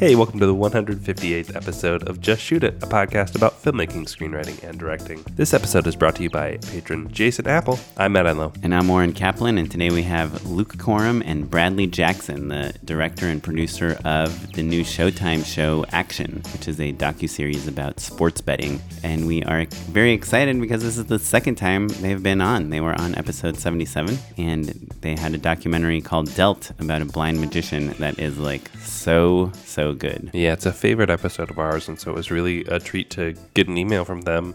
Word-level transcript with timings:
Hey, 0.00 0.16
welcome 0.16 0.40
to 0.40 0.46
the 0.46 0.54
158th 0.54 1.54
episode 1.54 2.08
of 2.08 2.22
Just 2.22 2.40
Shoot 2.40 2.64
It, 2.64 2.82
a 2.82 2.86
podcast 2.86 3.36
about 3.36 3.62
filmmaking, 3.62 4.04
screenwriting, 4.04 4.66
and 4.66 4.78
directing. 4.78 5.22
This 5.32 5.52
episode 5.52 5.86
is 5.86 5.94
brought 5.94 6.16
to 6.16 6.22
you 6.22 6.30
by 6.30 6.56
patron 6.56 7.12
Jason 7.12 7.46
Apple. 7.46 7.78
I'm 7.98 8.12
Matt 8.12 8.24
Enlow. 8.24 8.54
And 8.62 8.74
I'm 8.74 8.88
Oren 8.88 9.12
Kaplan, 9.12 9.58
and 9.58 9.70
today 9.70 9.90
we 9.90 10.04
have 10.04 10.46
Luke 10.46 10.78
Korem 10.78 11.22
and 11.26 11.50
Bradley 11.50 11.86
Jackson, 11.86 12.48
the 12.48 12.72
director 12.82 13.26
and 13.26 13.42
producer 13.42 14.00
of 14.06 14.54
the 14.54 14.62
new 14.62 14.84
Showtime 14.84 15.44
show 15.44 15.84
Action, 15.92 16.42
which 16.54 16.66
is 16.66 16.80
a 16.80 16.94
docu-series 16.94 17.68
about 17.68 18.00
sports 18.00 18.40
betting. 18.40 18.80
And 19.02 19.26
we 19.26 19.42
are 19.42 19.66
very 19.90 20.14
excited 20.14 20.58
because 20.62 20.82
this 20.82 20.96
is 20.96 21.04
the 21.04 21.18
second 21.18 21.56
time 21.56 21.88
they've 21.88 22.22
been 22.22 22.40
on. 22.40 22.70
They 22.70 22.80
were 22.80 22.98
on 22.98 23.16
episode 23.16 23.58
77, 23.58 24.18
and 24.38 24.68
they 25.02 25.14
had 25.14 25.34
a 25.34 25.38
documentary 25.38 26.00
called 26.00 26.34
Dealt 26.34 26.70
about 26.80 27.02
a 27.02 27.04
blind 27.04 27.38
magician 27.38 27.88
that 27.98 28.18
is 28.18 28.38
like 28.38 28.70
so, 28.78 29.52
so 29.64 29.89
good. 29.94 30.30
Yeah, 30.32 30.52
it's 30.52 30.66
a 30.66 30.72
favorite 30.72 31.10
episode 31.10 31.50
of 31.50 31.58
ours, 31.58 31.88
and 31.88 31.98
so 31.98 32.10
it 32.10 32.14
was 32.14 32.30
really 32.30 32.64
a 32.64 32.78
treat 32.78 33.10
to 33.10 33.34
get 33.54 33.68
an 33.68 33.78
email 33.78 34.04
from 34.04 34.22
them 34.22 34.54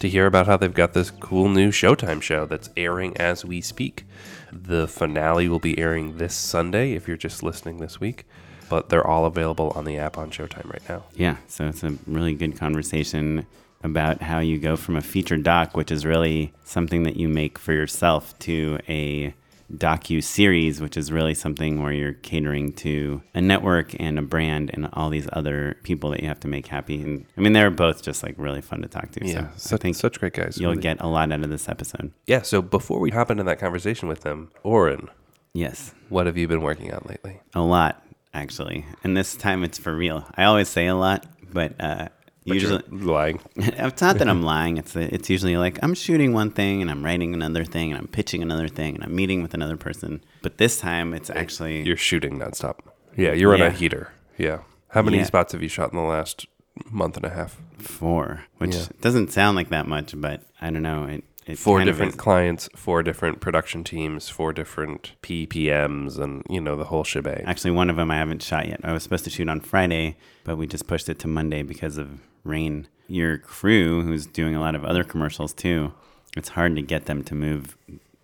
to 0.00 0.08
hear 0.08 0.26
about 0.26 0.46
how 0.46 0.56
they've 0.56 0.72
got 0.72 0.94
this 0.94 1.10
cool 1.10 1.48
new 1.48 1.70
Showtime 1.70 2.22
show 2.22 2.46
that's 2.46 2.70
airing 2.76 3.16
as 3.18 3.44
we 3.44 3.60
speak. 3.60 4.04
The 4.50 4.88
finale 4.88 5.48
will 5.48 5.58
be 5.58 5.78
airing 5.78 6.16
this 6.16 6.34
Sunday 6.34 6.92
if 6.92 7.06
you're 7.06 7.16
just 7.16 7.42
listening 7.42 7.78
this 7.78 8.00
week, 8.00 8.24
but 8.68 8.88
they're 8.88 9.06
all 9.06 9.26
available 9.26 9.72
on 9.76 9.84
the 9.84 9.98
app 9.98 10.16
on 10.16 10.30
Showtime 10.30 10.70
right 10.70 10.88
now. 10.88 11.04
Yeah, 11.14 11.36
so 11.46 11.66
it's 11.66 11.82
a 11.82 11.96
really 12.06 12.34
good 12.34 12.58
conversation 12.58 13.46
about 13.82 14.22
how 14.22 14.38
you 14.40 14.58
go 14.58 14.76
from 14.76 14.96
a 14.96 15.00
feature 15.00 15.36
doc, 15.36 15.76
which 15.76 15.90
is 15.90 16.04
really 16.04 16.52
something 16.64 17.02
that 17.04 17.16
you 17.16 17.28
make 17.28 17.58
for 17.58 17.72
yourself, 17.72 18.38
to 18.40 18.78
a 18.88 19.34
docu 19.76 20.22
series, 20.22 20.80
which 20.80 20.96
is 20.96 21.12
really 21.12 21.34
something 21.34 21.82
where 21.82 21.92
you're 21.92 22.12
catering 22.14 22.72
to 22.74 23.22
a 23.34 23.40
network 23.40 23.94
and 24.00 24.18
a 24.18 24.22
brand 24.22 24.70
and 24.74 24.88
all 24.92 25.10
these 25.10 25.28
other 25.32 25.76
people 25.82 26.10
that 26.10 26.20
you 26.20 26.28
have 26.28 26.40
to 26.40 26.48
make 26.48 26.66
happy. 26.66 27.00
And 27.02 27.26
I 27.36 27.40
mean, 27.40 27.52
they're 27.52 27.70
both 27.70 28.02
just 28.02 28.22
like 28.22 28.34
really 28.36 28.60
fun 28.60 28.82
to 28.82 28.88
talk 28.88 29.10
to. 29.12 29.26
Yeah, 29.26 29.32
so 29.32 29.46
I 29.46 29.56
such, 29.56 29.80
think 29.80 29.96
such 29.96 30.18
great 30.20 30.32
guys. 30.34 30.58
you'll 30.58 30.70
really. 30.72 30.82
get 30.82 31.00
a 31.00 31.06
lot 31.06 31.30
out 31.32 31.42
of 31.42 31.50
this 31.50 31.68
episode. 31.68 32.12
Yeah, 32.26 32.42
so 32.42 32.60
before 32.62 32.98
we 33.00 33.10
hop 33.10 33.30
into 33.30 33.44
that 33.44 33.58
conversation 33.58 34.08
with 34.08 34.20
them, 34.22 34.50
Oren, 34.62 35.08
Yes, 35.52 35.94
what 36.08 36.26
have 36.26 36.36
you 36.36 36.46
been 36.46 36.62
working 36.62 36.92
on 36.94 37.04
lately? 37.08 37.40
a 37.54 37.60
lot 37.60 38.04
actually, 38.32 38.86
and 39.02 39.16
this 39.16 39.34
time 39.34 39.64
it's 39.64 39.78
for 39.78 39.94
real. 39.94 40.24
I 40.36 40.44
always 40.44 40.68
say 40.68 40.86
a 40.86 40.94
lot, 40.94 41.26
but. 41.52 41.74
uh 41.80 42.08
But 42.46 42.54
Usually, 42.54 42.82
lying. 42.90 43.38
it's 43.56 44.00
not 44.00 44.18
that 44.18 44.28
I'm 44.28 44.42
lying. 44.54 44.78
It's 44.78 44.96
it's 44.96 45.28
usually 45.28 45.56
like 45.58 45.78
I'm 45.82 45.94
shooting 45.94 46.32
one 46.32 46.50
thing 46.50 46.80
and 46.80 46.90
I'm 46.90 47.04
writing 47.04 47.34
another 47.34 47.64
thing 47.64 47.90
and 47.90 47.98
I'm 48.00 48.08
pitching 48.08 48.42
another 48.42 48.66
thing 48.68 48.94
and 48.94 49.04
I'm 49.04 49.14
meeting 49.14 49.42
with 49.42 49.52
another 49.54 49.76
person. 49.76 50.24
But 50.42 50.56
this 50.58 50.78
time 50.80 51.12
it's 51.12 51.28
actually 51.30 51.82
You're 51.82 51.96
shooting 51.98 52.38
nonstop. 52.38 52.76
Yeah, 53.16 53.32
you're 53.32 53.52
on 53.54 53.60
a 53.60 53.70
heater. 53.70 54.12
Yeah. 54.38 54.60
How 54.88 55.02
many 55.02 55.18
Yeah. 55.18 55.24
spots 55.24 55.52
have 55.52 55.62
you 55.62 55.68
shot 55.68 55.92
in 55.92 55.98
the 55.98 56.04
last 56.04 56.46
month 56.90 57.16
and 57.16 57.26
a 57.26 57.30
half? 57.30 57.60
four, 57.78 58.44
which 58.58 58.74
Yeah. 58.74 58.86
doesn't 59.00 59.32
sound 59.32 59.56
like 59.56 59.68
that 59.70 59.86
much, 59.86 60.12
but 60.16 60.42
I 60.60 60.70
don't 60.70 60.82
know. 60.82 61.04
It, 61.04 61.24
it 61.46 61.58
Four 61.58 61.82
different 61.84 62.16
clients, 62.16 62.68
four 62.76 63.02
different 63.02 63.40
production 63.40 63.84
teams, 63.84 64.28
four 64.28 64.52
different 64.52 65.12
PPMs, 65.22 66.18
and 66.18 66.42
you 66.48 66.60
know 66.60 66.76
the 66.76 66.84
whole 66.84 67.04
shebang. 67.04 67.42
Actually, 67.46 67.72
one 67.72 67.90
of 67.90 67.96
them 67.96 68.10
I 68.10 68.16
haven't 68.16 68.42
shot 68.42 68.66
yet. 68.68 68.80
I 68.84 68.92
was 68.92 69.02
supposed 69.02 69.24
to 69.24 69.30
shoot 69.30 69.48
on 69.48 69.60
Friday, 69.60 70.16
but 70.44 70.56
we 70.56 70.66
just 70.66 70.86
pushed 70.86 71.08
it 71.08 71.18
to 71.20 71.28
Monday 71.28 71.62
because 71.62 71.98
of 71.98 72.08
rain. 72.44 72.88
Your 73.08 73.38
crew, 73.38 74.02
who's 74.02 74.26
doing 74.26 74.54
a 74.54 74.60
lot 74.60 74.74
of 74.74 74.84
other 74.84 75.02
commercials 75.04 75.52
too, 75.52 75.92
it's 76.36 76.50
hard 76.50 76.76
to 76.76 76.82
get 76.82 77.06
them 77.06 77.24
to 77.24 77.34
move 77.34 77.76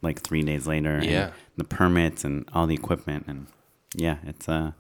like 0.03 0.21
three 0.21 0.43
days 0.43 0.67
later. 0.67 0.95
and 0.97 1.05
Yeah. 1.05 1.31
the 1.57 1.65
permits 1.65 2.25
and 2.25 2.49
all 2.53 2.67
the 2.67 2.75
equipment 2.75 3.25
and 3.27 3.47
yeah, 3.95 4.19
it's 4.27 4.49
uh 4.49 4.73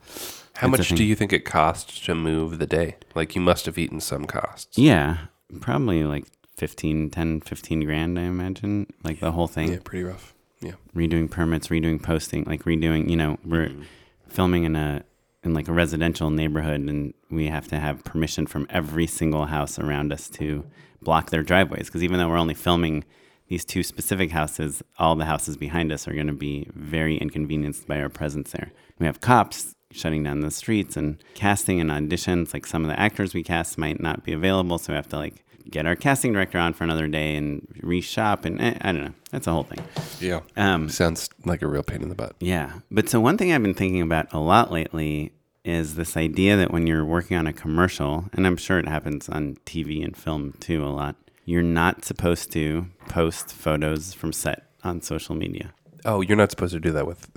How 0.56 0.68
it's 0.68 0.78
much 0.78 0.88
do 0.90 1.02
you 1.04 1.14
think 1.14 1.32
it 1.32 1.44
costs 1.44 2.00
to 2.00 2.14
move 2.14 2.58
the 2.58 2.66
day? 2.66 2.96
Like 3.14 3.34
you 3.34 3.40
must 3.40 3.66
have 3.66 3.78
eaten 3.78 4.00
some 4.00 4.26
costs. 4.26 4.76
Yeah, 4.78 5.18
probably 5.60 6.04
like 6.04 6.26
15, 6.58 7.10
10, 7.10 7.40
15 7.40 7.84
grand, 7.84 8.18
I 8.18 8.22
imagine. 8.22 8.86
Like 9.02 9.20
the 9.20 9.32
whole 9.32 9.46
thing. 9.48 9.72
Yeah, 9.72 9.78
pretty 9.82 10.04
rough. 10.04 10.34
Yeah. 10.60 10.72
Redoing 10.94 11.30
permits, 11.30 11.68
redoing 11.68 12.02
posting, 12.02 12.44
like 12.44 12.62
redoing, 12.64 13.08
you 13.10 13.16
know, 13.16 13.38
we're 13.44 13.68
Mm-hmm. 13.68 13.82
filming 14.28 14.64
in 14.64 14.76
a 14.76 15.02
in 15.46 15.54
like 15.54 15.68
a 15.68 15.72
residential 15.72 16.30
neighborhood 16.30 16.80
and 16.80 17.14
we 17.30 17.46
have 17.46 17.66
to 17.68 17.78
have 17.78 18.04
permission 18.04 18.46
from 18.46 18.66
every 18.68 19.06
single 19.06 19.46
house 19.46 19.78
around 19.78 20.12
us 20.12 20.28
to 20.28 20.66
block 21.00 21.30
their 21.30 21.42
driveways 21.42 21.86
because 21.86 22.02
even 22.02 22.18
though 22.18 22.28
we're 22.28 22.36
only 22.36 22.54
filming 22.54 23.04
these 23.48 23.64
two 23.64 23.82
specific 23.82 24.32
houses, 24.32 24.82
all 24.98 25.14
the 25.14 25.24
houses 25.24 25.56
behind 25.56 25.92
us 25.92 26.08
are 26.08 26.14
going 26.14 26.26
to 26.26 26.32
be 26.32 26.68
very 26.74 27.16
inconvenienced 27.16 27.86
by 27.86 28.00
our 28.00 28.08
presence 28.08 28.52
there. 28.52 28.72
We 28.98 29.06
have 29.06 29.20
cops 29.20 29.76
shutting 29.92 30.24
down 30.24 30.40
the 30.40 30.50
streets 30.50 30.96
and 30.96 31.22
casting 31.34 31.80
and 31.80 31.90
auditions. 31.90 32.52
Like 32.52 32.66
some 32.66 32.82
of 32.82 32.90
the 32.90 32.98
actors 32.98 33.34
we 33.34 33.44
cast 33.44 33.78
might 33.78 34.00
not 34.00 34.24
be 34.24 34.32
available, 34.32 34.78
so 34.78 34.92
we 34.92 34.96
have 34.96 35.08
to 35.08 35.16
like 35.16 35.44
get 35.70 35.86
our 35.86 35.96
casting 35.96 36.32
director 36.32 36.58
on 36.58 36.72
for 36.72 36.84
another 36.84 37.06
day 37.08 37.36
and 37.36 37.66
reshop. 37.82 38.44
And 38.44 38.60
eh, 38.60 38.74
I 38.80 38.92
don't 38.92 39.04
know. 39.04 39.14
That's 39.30 39.46
a 39.46 39.52
whole 39.52 39.64
thing. 39.64 39.84
Yeah. 40.20 40.40
Um, 40.56 40.88
Sounds 40.88 41.28
like 41.44 41.62
a 41.62 41.66
real 41.66 41.82
pain 41.82 42.02
in 42.02 42.08
the 42.08 42.14
butt. 42.14 42.34
yeah. 42.40 42.80
But 42.90 43.08
so 43.08 43.20
one 43.20 43.36
thing 43.36 43.52
I've 43.52 43.62
been 43.62 43.74
thinking 43.74 44.02
about 44.02 44.32
a 44.32 44.38
lot 44.38 44.72
lately 44.72 45.32
is 45.64 45.96
this 45.96 46.16
idea 46.16 46.56
that 46.56 46.70
when 46.70 46.86
you're 46.86 47.04
working 47.04 47.36
on 47.36 47.46
a 47.46 47.52
commercial, 47.52 48.26
and 48.32 48.46
I'm 48.46 48.56
sure 48.56 48.78
it 48.78 48.86
happens 48.88 49.28
on 49.28 49.56
TV 49.66 50.04
and 50.04 50.16
film 50.16 50.54
too 50.60 50.84
a 50.84 50.88
lot, 50.88 51.16
you're 51.44 51.62
not 51.62 52.04
supposed 52.04 52.52
to 52.52 52.86
post 53.08 53.52
photos 53.52 54.12
from 54.14 54.32
set 54.32 54.64
on 54.84 55.00
social 55.00 55.34
media. 55.34 55.72
Oh, 56.04 56.20
you're 56.20 56.36
not 56.36 56.50
supposed 56.52 56.72
to 56.74 56.80
do 56.80 56.92
that 56.92 57.06
with 57.06 57.28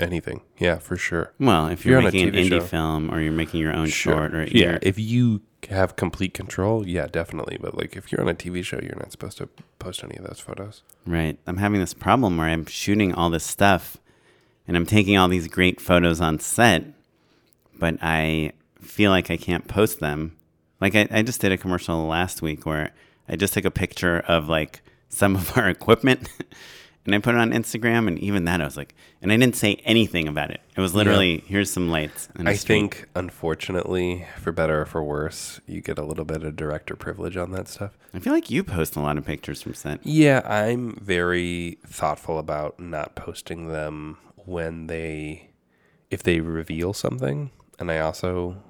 anything. 0.00 0.40
Yeah, 0.58 0.78
for 0.78 0.96
sure. 0.96 1.32
Well, 1.38 1.68
if 1.68 1.84
You're 1.84 2.00
you're, 2.00 2.10
making 2.10 2.28
an 2.28 2.34
indie 2.34 2.48
show. 2.48 2.60
film 2.60 3.10
or 3.14 3.20
you're 3.20 3.32
making 3.32 3.60
your 3.60 3.74
own 3.74 3.88
short 3.88 4.34
or 4.34 4.44
yeah, 4.44 4.50
you're- 4.72 4.78
if 4.82 4.98
you 4.98 5.42
have 5.66 5.96
complete 5.96 6.34
control, 6.34 6.86
yeah, 6.86 7.06
definitely. 7.06 7.58
But 7.60 7.76
like 7.76 7.96
if 7.96 8.10
you're 8.10 8.20
on 8.20 8.28
a 8.28 8.34
TV 8.34 8.64
show, 8.64 8.78
you're 8.82 8.96
not 8.96 9.12
supposed 9.12 9.38
to 9.38 9.48
post 9.78 10.02
any 10.04 10.16
of 10.16 10.26
those 10.26 10.40
photos. 10.40 10.82
Right. 11.06 11.38
I'm 11.46 11.58
having 11.58 11.80
this 11.80 11.94
problem 11.94 12.36
where 12.36 12.48
I'm 12.48 12.66
shooting 12.66 13.14
all 13.14 13.30
this 13.30 13.44
stuff 13.44 13.96
and 14.66 14.76
I'm 14.76 14.86
taking 14.86 15.16
all 15.16 15.28
these 15.28 15.48
great 15.48 15.80
photos 15.80 16.20
on 16.20 16.38
set, 16.38 16.84
but 17.78 17.96
I 18.00 18.52
feel 18.80 19.10
like 19.10 19.30
I 19.30 19.36
can't 19.36 19.68
post 19.68 20.00
them. 20.00 20.36
Like 20.80 20.94
I, 20.94 21.08
I 21.10 21.22
just 21.22 21.40
did 21.40 21.52
a 21.52 21.58
commercial 21.58 22.06
last 22.06 22.42
week 22.42 22.66
where 22.66 22.92
I 23.28 23.36
just 23.36 23.54
took 23.54 23.64
a 23.64 23.70
picture 23.70 24.20
of 24.20 24.48
like 24.48 24.82
some 25.08 25.36
of 25.36 25.56
our 25.56 25.68
equipment 25.70 26.28
and 27.04 27.14
I 27.14 27.18
put 27.18 27.34
it 27.34 27.38
on 27.38 27.50
Instagram 27.50 28.08
and 28.08 28.18
even 28.18 28.44
that 28.44 28.60
I 28.60 28.64
was 28.64 28.76
like 28.76 28.94
and 29.20 29.32
I 29.32 29.36
didn't 29.36 29.56
say 29.56 29.80
anything 29.84 30.28
about 30.28 30.50
it. 30.50 30.60
It 30.76 30.80
was 30.80 30.94
literally 30.94 31.44
here's 31.46 31.70
some 31.70 31.90
lights. 31.90 32.28
I 32.36 32.54
street. 32.54 32.74
think, 32.74 33.08
unfortunately, 33.14 34.26
for 34.38 34.52
better 34.52 34.82
or 34.82 34.86
for 34.86 35.02
worse, 35.02 35.60
you 35.66 35.80
get 35.80 35.98
a 35.98 36.04
little 36.04 36.24
bit 36.24 36.42
of 36.42 36.56
director 36.56 36.96
privilege 36.96 37.36
on 37.36 37.50
that 37.52 37.68
stuff. 37.68 37.96
I 38.12 38.18
feel 38.18 38.32
like 38.32 38.50
you 38.50 38.62
post 38.62 38.96
a 38.96 39.00
lot 39.00 39.18
of 39.18 39.24
pictures 39.24 39.62
from 39.62 39.74
set. 39.74 40.00
Yeah, 40.04 40.42
I'm 40.44 40.96
very 41.00 41.78
thoughtful 41.86 42.38
about 42.38 42.78
not 42.78 43.14
posting 43.14 43.68
them 43.68 44.18
when 44.36 44.86
they, 44.88 45.50
if 46.10 46.22
they 46.22 46.40
reveal 46.40 46.92
something. 46.92 47.50
And 47.78 47.90
I 47.90 47.98
also 47.98 48.62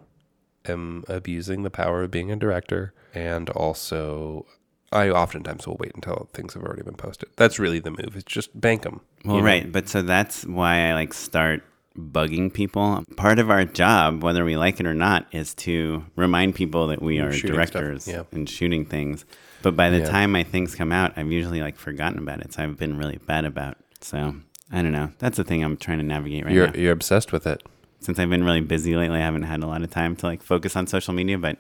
am 0.67 1.05
abusing 1.09 1.63
the 1.63 1.71
power 1.71 2.05
of 2.05 2.11
being 2.11 2.31
a 2.31 2.37
director. 2.37 2.95
And 3.13 3.51
also, 3.51 4.47
I 4.95 5.11
oftentimes 5.11 5.67
will 5.67 5.77
wait 5.79 5.93
until 5.95 6.29
things 6.33 6.55
have 6.55 6.63
already 6.63 6.83
been 6.83 6.95
posted. 6.95 7.29
That's 7.37 7.59
really 7.59 7.81
the 7.81 7.91
move. 7.91 8.15
It's 8.15 8.25
just 8.25 8.59
bank 8.59 8.83
them. 8.83 9.01
Well, 9.25 9.43
right, 9.43 9.71
but 9.71 9.89
so 9.89 10.03
that's 10.03 10.45
why 10.47 10.89
I 10.89 10.95
like 10.95 11.13
start 11.13 11.63
bugging 11.99 12.53
people. 12.53 13.05
Part 13.17 13.39
of 13.39 13.51
our 13.51 13.65
job, 13.65 14.23
whether 14.23 14.45
we 14.45 14.57
like 14.57 14.81
it 14.81 14.87
or 14.87 14.95
not, 14.95 15.27
is 15.33 15.55
to 15.55 16.05
remind 16.17 16.55
people 16.55 16.89
that 16.89 17.03
we 17.03 17.21
are 17.21 17.33
shooting 17.33 17.55
directors 17.55 18.09
yeah. 18.09 18.23
and 18.33 18.49
shooting 18.49 18.85
things. 18.85 19.25
But 19.63 19.77
by 19.77 19.91
the 19.91 19.99
Yeah. 20.01 20.09
time 20.11 20.33
my 20.33 20.43
things 20.43 20.75
come 20.75 20.93
out, 20.93 21.13
I've 21.17 21.31
usually 21.31 21.61
like 21.61 21.77
forgotten 21.77 22.19
about 22.19 22.41
it. 22.41 22.53
So 22.53 22.63
I've 22.63 22.79
been 22.79 22.99
really 22.99 23.19
bad 23.19 23.45
about. 23.45 23.77
So 24.01 24.35
I 24.73 24.83
don't 24.83 24.93
know. 24.93 25.13
That's 25.19 25.37
the 25.37 25.45
thing 25.45 25.63
I'm 25.63 25.77
trying 25.77 25.99
to 25.99 26.05
navigate 26.05 26.45
right 26.45 26.55
You're, 26.55 26.67
now. 26.69 26.75
you're 26.75 26.93
obsessed 26.93 27.33
with 27.33 27.47
it. 27.47 27.63
Since 28.01 28.19
I've 28.19 28.29
been 28.29 28.45
really 28.45 28.61
busy 28.61 28.97
lately, 28.97 29.19
I 29.19 29.23
haven't 29.23 29.45
had 29.45 29.63
a 29.63 29.67
lot 29.67 29.83
of 29.83 29.91
time 29.91 30.17
to 30.17 30.27
like 30.27 30.43
focus 30.43 30.77
on 30.77 30.87
social 30.87 31.15
media. 31.15 31.39
But 31.39 31.59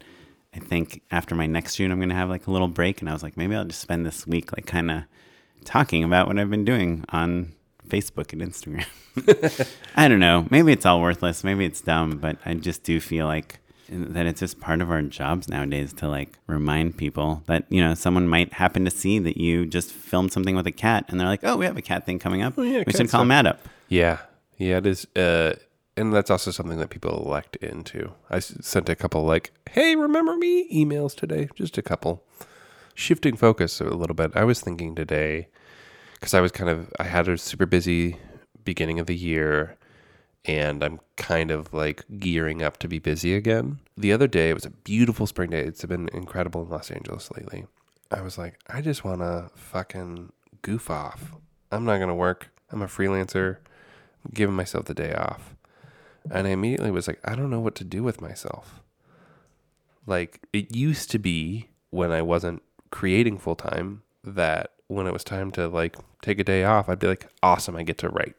I 0.55 0.59
think 0.59 1.03
after 1.11 1.35
my 1.35 1.47
next 1.47 1.75
shoot, 1.75 1.91
I'm 1.91 2.01
gonna 2.01 2.15
have 2.15 2.29
like 2.29 2.47
a 2.47 2.51
little 2.51 2.69
break. 2.69 3.01
And 3.01 3.11
I 3.11 3.12
was 3.12 3.23
like, 3.23 3.37
maybe 3.37 3.55
I'll 3.55 3.65
just 3.65 3.81
spend 3.81 4.06
this 4.06 4.27
week 4.27 4.53
like 4.56 4.67
kind 4.67 4.91
of 4.91 5.03
talking 5.65 6.05
about 6.05 6.27
what 6.29 6.39
I've 6.39 6.51
been 6.51 6.65
doing 6.65 7.05
on 7.09 7.53
Facebook 7.89 8.33
and 8.33 8.43
Instagram. 8.43 8.87
I 9.97 10.09
don't 10.09 10.21
know. 10.21 10.47
Maybe 10.51 10.73
it's 10.73 10.87
all 10.87 11.01
worthless. 11.01 11.45
Maybe 11.45 11.65
it's 11.65 11.81
dumb, 11.81 12.19
but 12.19 12.39
I 12.45 12.55
just 12.55 12.83
do 12.83 13.01
feel 13.01 13.27
like 13.27 13.59
that 13.89 14.27
it's 14.27 14.41
just 14.41 14.61
part 14.61 14.81
of 14.81 14.91
our 14.91 15.03
jobs 15.03 15.49
nowadays 15.49 15.93
to 15.93 16.09
like 16.09 16.39
remind 16.47 16.97
people 16.97 17.43
that 17.47 17.65
you 17.69 17.83
know 17.83 17.95
someone 17.95 18.27
might 18.27 18.53
happen 18.55 18.85
to 18.85 18.91
see 18.91 19.19
that 19.19 19.37
you 19.37 19.67
just 19.67 19.93
filmed 19.93 20.33
something 20.33 20.56
with 20.56 20.67
a 20.67 20.73
cat 20.73 21.05
and 21.09 21.21
they're 21.21 21.27
like, 21.27 21.45
"Oh, 21.45 21.56
we 21.56 21.67
have 21.67 21.77
a 21.77 21.83
cat 21.83 22.06
thing 22.06 22.19
coming 22.19 22.43
up. 22.43 22.55
yeah, 22.56 22.83
we 22.87 22.93
should 22.93 23.11
call 23.11 23.21
stuff." 23.21 23.27
Matt 23.27 23.47
up." 23.47 23.61
Yeah, 23.89 24.19
yeah, 24.56 24.79
it 24.79 24.87
is. 24.87 25.06
Uh, 25.15 25.55
and 25.96 26.12
that's 26.12 26.31
also 26.31 26.50
something 26.50 26.79
that 26.79 26.91
people 26.91 27.25
elect 27.25 27.56
into. 27.56 28.12
I 28.31 28.38
sent 28.41 28.88
a 28.88 28.94
couple 28.96 29.25
like, 29.25 29.52
"Hey, 29.70 29.96
remember 29.96 30.37
me?" 30.37 30.69
emails 30.73 31.14
today. 31.14 31.49
Just 31.55 31.79
a 31.79 31.82
couple, 31.82 32.25
shifting 32.94 33.37
focus 33.37 33.81
a 33.81 33.85
little 33.85 34.14
bit. 34.14 34.32
I 34.35 34.44
was 34.44 34.61
thinking 34.61 34.94
today 34.94 35.49
because 36.14 36.35
I 36.35 36.41
was 36.41 36.52
kind 36.52 36.70
of 36.70 36.93
I 36.99 37.05
had 37.05 37.29
a 37.29 37.38
super 37.38 37.67
busy 37.67 38.17
beginning 38.64 38.99
of 38.99 39.06
the 39.06 39.17
year, 39.17 39.76
and 40.44 40.82
I'm 40.82 41.00
kind 41.17 41.50
of 41.50 41.73
like 41.73 42.05
gearing 42.19 42.62
up 42.62 42.79
to 42.79 42.88
be 42.88 42.99
busy 42.99 43.35
again. 43.35 43.81
The 43.96 44.12
other 44.12 44.26
day, 44.26 44.50
it 44.50 44.55
was 44.55 44.67
a 44.67 44.70
beautiful 44.70 45.26
spring 45.26 45.50
day. 45.50 45.61
It's 45.61 45.85
been 45.85 46.08
incredible 46.12 46.62
in 46.62 46.70
Los 46.70 46.91
Angeles 46.91 47.31
lately. 47.31 47.67
I 48.11 48.20
was 48.20 48.38
like, 48.38 48.58
I 48.69 48.81
just 48.81 49.05
want 49.05 49.20
to 49.20 49.50
fucking 49.55 50.32
goof 50.62 50.91
off. 50.91 51.32
I'm 51.70 51.85
not 51.85 51.96
going 51.96 52.08
to 52.08 52.14
work. 52.14 52.50
I'm 52.70 52.82
a 52.82 52.87
freelancer. 52.87 53.58
Giving 54.32 54.56
myself 54.56 54.87
the 54.87 54.94
day 54.94 55.12
off. 55.12 55.54
And 56.31 56.47
I 56.47 56.50
immediately 56.50 56.91
was 56.91 57.06
like, 57.06 57.21
I 57.25 57.35
don't 57.35 57.50
know 57.50 57.61
what 57.61 57.75
to 57.76 57.85
do 57.85 58.03
with 58.03 58.21
myself. 58.21 58.81
Like, 60.06 60.41
it 60.53 60.75
used 60.75 61.11
to 61.12 61.19
be 61.19 61.69
when 61.91 62.11
I 62.11 62.23
wasn't 62.23 62.62
creating 62.91 63.38
full 63.38 63.56
time 63.56 64.03
that 64.23 64.73
when 64.88 65.06
it 65.06 65.12
was 65.12 65.25
time 65.25 65.50
to 65.53 65.69
like 65.69 65.97
take 66.23 66.38
a 66.38 66.44
day 66.44 66.65
off, 66.65 66.88
I'd 66.88 66.99
be 66.99 67.06
like, 67.06 67.29
awesome, 67.43 67.76
I 67.76 67.82
get 67.82 67.99
to 67.99 68.09
write. 68.09 68.37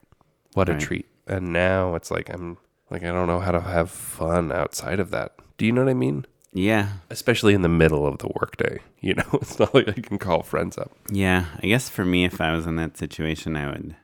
What 0.54 0.70
a 0.70 0.78
treat. 0.78 1.08
And 1.28 1.52
now 1.52 1.96
it's 1.96 2.12
like, 2.12 2.30
I'm 2.30 2.58
like, 2.90 3.04
I 3.04 3.08
don't 3.08 3.28
know 3.28 3.40
how 3.40 3.52
to 3.52 3.62
have 3.62 3.92
fun 3.92 4.52
outside 4.52 5.00
of 5.00 5.12
that. 5.12 5.34
Do 5.58 5.66
you 5.66 5.72
know 5.72 5.84
what 5.84 5.92
I 5.92 5.96
mean? 5.96 6.26
Yeah. 6.54 6.90
Especially 7.10 7.54
in 7.54 7.62
the 7.62 7.70
middle 7.70 8.08
of 8.08 8.20
the 8.20 8.30
workday. 8.40 8.80
You 9.06 9.14
know, 9.14 9.30
it's 9.34 9.60
not 9.60 9.72
like 9.76 9.88
I 9.88 10.02
can 10.02 10.18
call 10.18 10.42
friends 10.42 10.80
up. 10.80 10.92
Yeah. 11.12 11.46
I 11.62 11.68
guess 11.68 11.90
for 11.90 12.04
me, 12.04 12.26
if 12.26 12.42
I 12.42 12.56
was 12.56 12.66
in 12.66 12.76
that 12.78 12.98
situation, 12.98 13.56
I 13.56 13.68
would, 13.70 13.96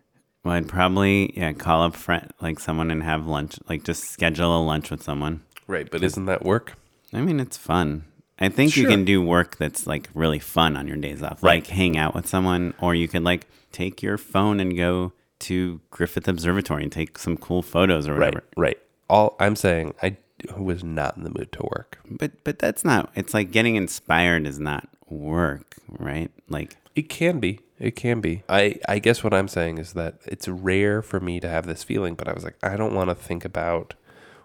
well, 0.43 0.53
I'd 0.55 0.67
probably, 0.67 1.33
yeah, 1.37 1.53
call 1.53 1.83
up 1.83 1.95
friend, 1.95 2.31
like 2.41 2.59
someone 2.59 2.91
and 2.91 3.03
have 3.03 3.27
lunch, 3.27 3.57
like 3.69 3.83
just 3.83 4.05
schedule 4.05 4.57
a 4.57 4.63
lunch 4.63 4.89
with 4.91 5.03
someone. 5.03 5.41
Right. 5.67 5.89
But 5.89 6.03
isn't 6.03 6.25
that 6.25 6.43
work? 6.43 6.73
I 7.13 7.21
mean, 7.21 7.39
it's 7.39 7.57
fun. 7.57 8.05
I 8.39 8.49
think 8.49 8.75
you 8.75 8.87
can 8.87 9.05
do 9.05 9.21
work 9.21 9.57
that's 9.57 9.85
like 9.85 10.09
really 10.15 10.39
fun 10.39 10.75
on 10.75 10.87
your 10.87 10.97
days 10.97 11.21
off, 11.21 11.43
Right. 11.43 11.61
like 11.63 11.67
hang 11.67 11.95
out 11.97 12.15
with 12.15 12.27
someone, 12.27 12.73
or 12.81 12.95
you 12.95 13.07
could 13.07 13.23
like 13.23 13.45
take 13.71 14.01
your 14.01 14.17
phone 14.17 14.59
and 14.59 14.75
go 14.75 15.13
to 15.41 15.79
Griffith 15.91 16.27
Observatory 16.27 16.83
and 16.83 16.91
take 16.91 17.17
some 17.19 17.37
cool 17.37 17.61
photos 17.61 18.07
or 18.07 18.13
whatever. 18.13 18.25
Right. 18.25 18.33
whatever. 18.35 18.47
Right. 18.57 18.77
All 19.09 19.35
I'm 19.39 19.55
saying, 19.55 19.93
I 20.01 20.17
was 20.57 20.83
not 20.83 21.17
in 21.17 21.23
the 21.23 21.29
mood 21.29 21.51
to 21.51 21.63
work. 21.75 21.99
But 22.09 22.43
but 22.43 22.57
that's 22.57 22.83
not. 22.83 23.11
It's 23.15 23.33
like 23.33 23.51
getting 23.51 23.75
inspired 23.75 24.47
is 24.47 24.57
not 24.59 24.87
work, 25.07 25.75
right? 25.87 26.31
Like 26.49 26.77
It 26.95 27.09
can 27.09 27.39
be. 27.39 27.59
It 27.81 27.95
can 27.95 28.21
be. 28.21 28.43
I, 28.47 28.79
I 28.87 28.99
guess 28.99 29.23
what 29.23 29.33
I'm 29.33 29.47
saying 29.47 29.79
is 29.79 29.93
that 29.93 30.15
it's 30.25 30.47
rare 30.47 31.01
for 31.01 31.19
me 31.19 31.39
to 31.39 31.49
have 31.49 31.65
this 31.65 31.83
feeling, 31.83 32.13
but 32.13 32.27
I 32.27 32.33
was 32.33 32.43
like, 32.43 32.55
I 32.61 32.77
don't 32.77 32.93
want 32.93 33.09
to 33.09 33.15
think 33.15 33.43
about 33.43 33.95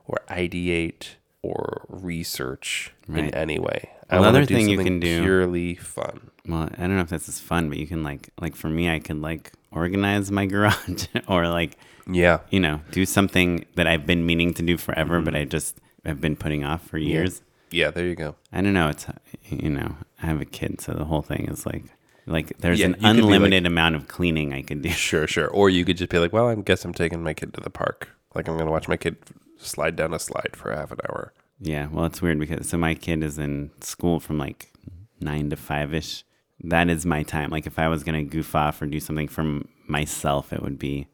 or 0.06 0.22
ideate 0.30 1.16
or 1.42 1.84
research 1.88 2.92
in 3.08 3.34
any 3.34 3.58
way. 3.58 3.90
I 4.08 4.16
Another 4.16 4.46
thing 4.46 4.68
you 4.68 4.78
can 4.78 5.00
do- 5.00 5.22
purely 5.22 5.74
fun. 5.74 6.30
well, 6.48 6.68
I 6.78 6.82
don't 6.82 6.96
know 6.96 7.02
if 7.02 7.10
this 7.10 7.28
is 7.28 7.38
fun, 7.38 7.68
but 7.68 7.76
you 7.78 7.86
can 7.86 8.02
like 8.02 8.30
like 8.40 8.56
for 8.56 8.68
me, 8.70 8.88
I 8.88 9.00
could 9.00 9.20
like 9.20 9.52
organize 9.70 10.30
my 10.30 10.46
garage 10.54 11.06
or 11.28 11.48
like 11.48 11.76
Yeah. 12.08 12.40
you 12.50 12.60
know 12.60 12.80
do 12.90 13.04
something 13.04 13.66
that 13.74 13.86
I've 13.86 14.06
been 14.06 14.24
meaning 14.24 14.54
to 14.54 14.62
do 14.62 14.76
forever, 14.78 15.20
but 15.20 15.34
mm-hmm. 15.34 15.42
I 15.42 15.44
just 15.44 15.78
have 16.04 16.20
been 16.20 16.36
putting 16.36 16.64
off 16.64 16.86
for 16.88 16.98
years. 16.98 17.42
Yeah, 17.70 17.90
there 17.90 18.06
you 18.06 18.14
go. 18.14 18.36
I 18.52 18.60
don't 18.62 18.74
know. 18.74 18.88
It's 18.88 19.06
you 19.50 19.70
know, 19.70 19.96
I 20.22 20.26
have 20.26 20.40
a 20.40 20.44
kid, 20.46 20.80
so 20.80 20.92
the 20.94 21.04
whole 21.04 21.22
thing 21.22 21.46
is 21.50 21.66
like 21.66 21.84
like 22.26 22.58
there's 22.58 22.80
Yeah, 22.80 22.86
an 22.86 22.92
be 22.92 23.00
like- 23.00 23.14
unlimited 23.16 23.66
amount 23.66 23.94
of 23.94 24.08
cleaning 24.08 24.52
I 24.52 24.62
can 24.62 24.82
do. 24.82 24.88
Sure, 25.08 25.26
sure. 25.26 25.48
Or 25.48 25.70
you 25.70 25.84
could 25.84 25.96
just 25.96 26.10
be 26.10 26.18
like, 26.18 26.32
well, 26.32 26.48
I 26.48 26.54
guess 26.56 26.84
I'm 26.84 26.92
taking 26.94 27.22
my 27.22 27.34
kid 27.34 27.54
to 27.54 27.60
the 27.60 27.70
park. 27.70 28.08
Like 28.34 28.48
I'm 28.48 28.54
going 28.56 28.66
to 28.66 28.72
watch 28.72 28.88
my 28.88 28.96
kid 28.96 29.16
slide 29.58 29.96
down 29.96 30.12
a 30.12 30.18
slide 30.18 30.54
for 30.54 30.74
half 30.74 30.90
an 30.90 30.98
hour. 31.08 31.32
Yeah, 31.60 31.86
well, 31.90 32.04
it's 32.04 32.20
weird 32.20 32.38
because 32.38 32.68
so 32.68 32.76
my 32.76 32.94
kid 32.94 33.22
is 33.22 33.38
in 33.38 33.70
school 33.80 34.20
from 34.20 34.38
like 34.38 34.72
nine 35.20 35.48
to 35.50 35.56
five 35.56 35.94
ish. 35.94 36.24
That 36.62 36.90
is 36.90 37.06
my 37.06 37.22
time. 37.22 37.50
Like 37.50 37.66
if 37.66 37.78
I 37.78 37.88
was 37.88 38.02
gonna 38.04 38.22
goof 38.24 38.54
off 38.54 38.82
or 38.82 38.86
do 38.86 39.00
something 39.00 39.28
for 39.28 39.60
myself, 39.88 40.52
it 40.52 40.62
would 40.62 40.78
be 40.78 41.06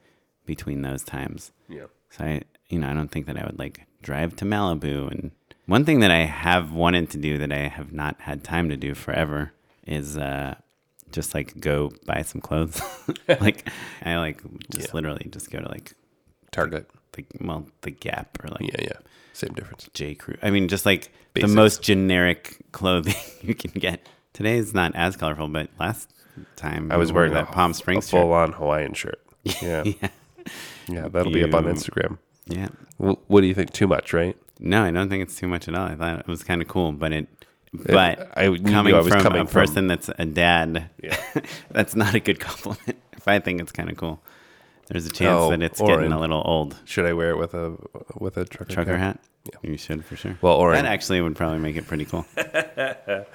between 0.46 0.82
those 0.82 1.02
times. 1.04 1.52
Yeah. 1.68 1.86
So 2.10 2.24
I, 2.24 2.42
you 2.68 2.78
know, 2.80 2.88
I 2.88 2.94
don't 2.94 3.10
think 3.10 3.26
that 3.26 3.36
I 3.38 3.44
would 3.44 3.58
like 3.58 3.86
drive 4.02 4.34
to 4.36 4.44
Malibu. 4.44 5.10
And 5.10 5.30
one 5.66 5.84
thing 5.84 6.00
that 6.00 6.10
I 6.10 6.24
have 6.24 6.72
wanted 6.72 7.10
to 7.10 7.18
do 7.18 7.38
that 7.38 7.52
I 7.52 7.68
have 7.68 7.92
not 7.92 8.20
had 8.22 8.42
time 8.42 8.68
to 8.70 8.76
do 8.76 8.94
forever 8.94 9.52
is 9.86 10.16
uh, 10.16 10.56
just 11.12 11.34
like 11.34 11.58
go 11.60 11.92
buy 12.06 12.22
some 12.22 12.40
clothes. 12.40 12.80
like 13.40 13.68
I 14.02 14.16
like 14.16 14.42
just 14.70 14.88
Yeah. 14.88 14.94
literally 14.94 15.28
just 15.30 15.50
go 15.50 15.60
to 15.60 15.68
like 15.68 15.94
Target. 16.50 16.88
the 17.12 17.24
well 17.40 17.66
the 17.82 17.90
Gap 17.90 18.38
or 18.42 18.48
like 18.48 18.62
Yeah, 18.62 18.80
yeah. 18.82 18.98
Same 19.34 19.52
difference. 19.54 19.88
J. 19.94 20.14
Crew. 20.14 20.36
I 20.42 20.50
mean, 20.50 20.68
just 20.68 20.84
like 20.84 21.10
Basics. 21.34 21.50
the 21.50 21.56
most 21.56 21.82
generic 21.82 22.58
clothing 22.72 23.14
you 23.42 23.54
can 23.54 23.70
get. 23.72 24.06
Today 24.34 24.56
is 24.58 24.74
not 24.74 24.94
as 24.94 25.16
colorful, 25.16 25.48
but 25.48 25.68
last 25.80 26.10
time 26.56 26.90
I 26.92 26.96
was 26.96 27.12
we 27.12 27.16
wearing 27.16 27.32
that 27.34 27.48
a, 27.48 27.52
Palm 27.52 27.72
Springs 27.74 28.10
full 28.10 28.32
on 28.32 28.52
Hawaiian 28.52 28.94
shirt. 28.94 29.20
Yeah. 29.62 29.84
Yeah, 29.84 30.08
yeah, 30.88 31.08
that'll 31.08 31.32
be 31.32 31.44
up 31.44 31.54
on 31.54 31.64
Instagram. 31.64 32.18
yeah. 32.46 32.68
Wh- 32.98 33.14
What 33.30 33.40
do 33.42 33.46
you 33.46 33.54
think? 33.54 33.72
Too 33.72 33.86
much, 33.86 34.12
right? 34.12 34.36
No, 34.60 34.84
I 34.84 34.90
don't 34.90 35.08
think 35.08 35.22
it's 35.22 35.36
too 35.36 35.48
much 35.48 35.66
at 35.68 35.74
all. 35.74 35.86
I 35.86 35.94
thought 35.96 36.20
it 36.20 36.26
was 36.26 36.42
kind 36.44 36.60
of 36.62 36.68
cool, 36.68 36.92
but 36.92 37.12
it. 37.12 37.28
But 37.72 38.30
I 38.36 38.48
knew 38.48 38.70
coming 38.70 38.94
I 38.94 39.02
from 39.02 39.20
coming 39.22 39.42
a 39.42 39.46
from- 39.46 39.60
person 39.62 39.86
that's 39.86 40.10
a 40.18 40.24
dad, 40.26 40.90
Yeah. 41.02 41.16
that's 41.70 41.96
not 41.96 42.14
a 42.14 42.20
good 42.20 42.38
compliment. 42.40 42.98
If 43.14 43.26
I 43.28 43.38
think 43.38 43.60
it's 43.60 43.72
kind 43.72 43.88
of 43.90 43.96
cool, 43.96 44.20
there's 44.88 45.06
a 45.06 45.10
chance 45.10 45.30
Oh, 45.32 45.50
that 45.50 45.62
it's 45.62 45.80
getting 45.80 46.06
in- 46.06 46.12
a 46.12 46.20
little 46.20 46.42
old. 46.44 46.76
Should 46.84 47.06
I 47.06 47.12
wear 47.14 47.30
it 47.30 47.38
with 47.38 47.54
a 47.54 47.76
with 48.18 48.36
a 48.36 48.44
trucker, 48.44 48.72
Trucker 48.72 48.96
cap? 48.98 49.00
hat. 49.00 49.20
Yeah. 49.44 49.70
You 49.70 49.76
should 49.78 50.04
for 50.04 50.16
sure. 50.16 50.36
Well, 50.42 50.54
or 50.54 50.72
that 50.72 50.84
actually 50.84 51.20
would 51.20 51.34
probably 51.34 51.58
make 51.60 51.76
it 51.76 51.86
pretty 51.86 52.04
cool. 52.04 52.26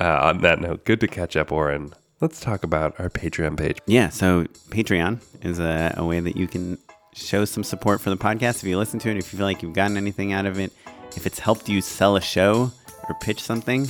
Uh, 0.00 0.18
on 0.22 0.38
that 0.40 0.60
note, 0.60 0.84
good 0.84 0.98
to 1.00 1.06
catch 1.06 1.36
up, 1.36 1.52
Oren. 1.52 1.92
Let's 2.20 2.40
talk 2.40 2.64
about 2.64 2.98
our 2.98 3.08
Patreon 3.08 3.56
page. 3.56 3.78
Yeah, 3.86 4.08
so 4.08 4.44
Patreon 4.70 5.20
is 5.44 5.60
a, 5.60 5.94
a 5.96 6.04
way 6.04 6.18
that 6.18 6.36
you 6.36 6.48
can 6.48 6.78
show 7.14 7.44
some 7.44 7.62
support 7.62 8.00
for 8.00 8.10
the 8.10 8.16
podcast. 8.16 8.56
If 8.56 8.64
you 8.64 8.76
listen 8.76 8.98
to 9.00 9.10
it, 9.10 9.16
if 9.18 9.32
you 9.32 9.36
feel 9.38 9.46
like 9.46 9.62
you've 9.62 9.72
gotten 9.72 9.96
anything 9.96 10.32
out 10.32 10.46
of 10.46 10.58
it, 10.58 10.72
if 11.16 11.26
it's 11.26 11.38
helped 11.38 11.68
you 11.68 11.80
sell 11.80 12.16
a 12.16 12.20
show 12.20 12.72
or 13.08 13.14
pitch 13.14 13.42
something, 13.42 13.88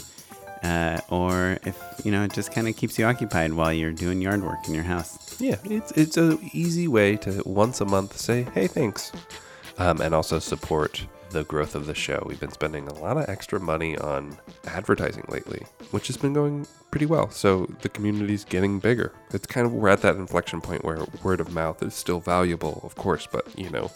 uh, 0.62 1.00
or 1.10 1.58
if 1.64 1.78
you 2.04 2.10
know 2.10 2.24
it 2.24 2.32
just 2.32 2.52
kind 2.52 2.68
of 2.68 2.76
keeps 2.76 2.98
you 2.98 3.04
occupied 3.04 3.52
while 3.52 3.72
you're 3.72 3.92
doing 3.92 4.20
yard 4.20 4.42
work 4.42 4.66
in 4.66 4.74
your 4.74 4.84
house. 4.84 5.40
Yeah, 5.40 5.56
it's 5.64 5.92
it's 5.92 6.16
a 6.16 6.38
easy 6.52 6.88
way 6.88 7.16
to 7.18 7.42
once 7.44 7.80
a 7.80 7.84
month 7.84 8.16
say, 8.16 8.46
"Hey, 8.54 8.66
thanks," 8.66 9.12
um, 9.78 10.00
and 10.00 10.14
also 10.14 10.38
support 10.38 11.06
the 11.34 11.44
growth 11.44 11.74
of 11.74 11.86
the 11.86 11.94
show. 11.94 12.22
We've 12.26 12.38
been 12.38 12.52
spending 12.52 12.86
a 12.86 12.94
lot 12.94 13.16
of 13.16 13.28
extra 13.28 13.58
money 13.58 13.98
on 13.98 14.38
advertising 14.66 15.24
lately, 15.28 15.66
which 15.90 16.06
has 16.06 16.16
been 16.16 16.32
going 16.32 16.66
pretty 16.92 17.06
well. 17.06 17.28
So 17.30 17.66
the 17.82 17.88
community's 17.88 18.44
getting 18.44 18.78
bigger. 18.78 19.12
It's 19.32 19.46
kind 19.46 19.66
of 19.66 19.72
we're 19.72 19.88
at 19.88 20.00
that 20.02 20.14
inflection 20.16 20.60
point 20.60 20.84
where 20.84 21.04
word 21.24 21.40
of 21.40 21.52
mouth 21.52 21.82
is 21.82 21.92
still 21.94 22.20
valuable, 22.20 22.80
of 22.84 22.94
course, 22.94 23.26
but 23.30 23.46
you 23.58 23.68
know. 23.68 23.90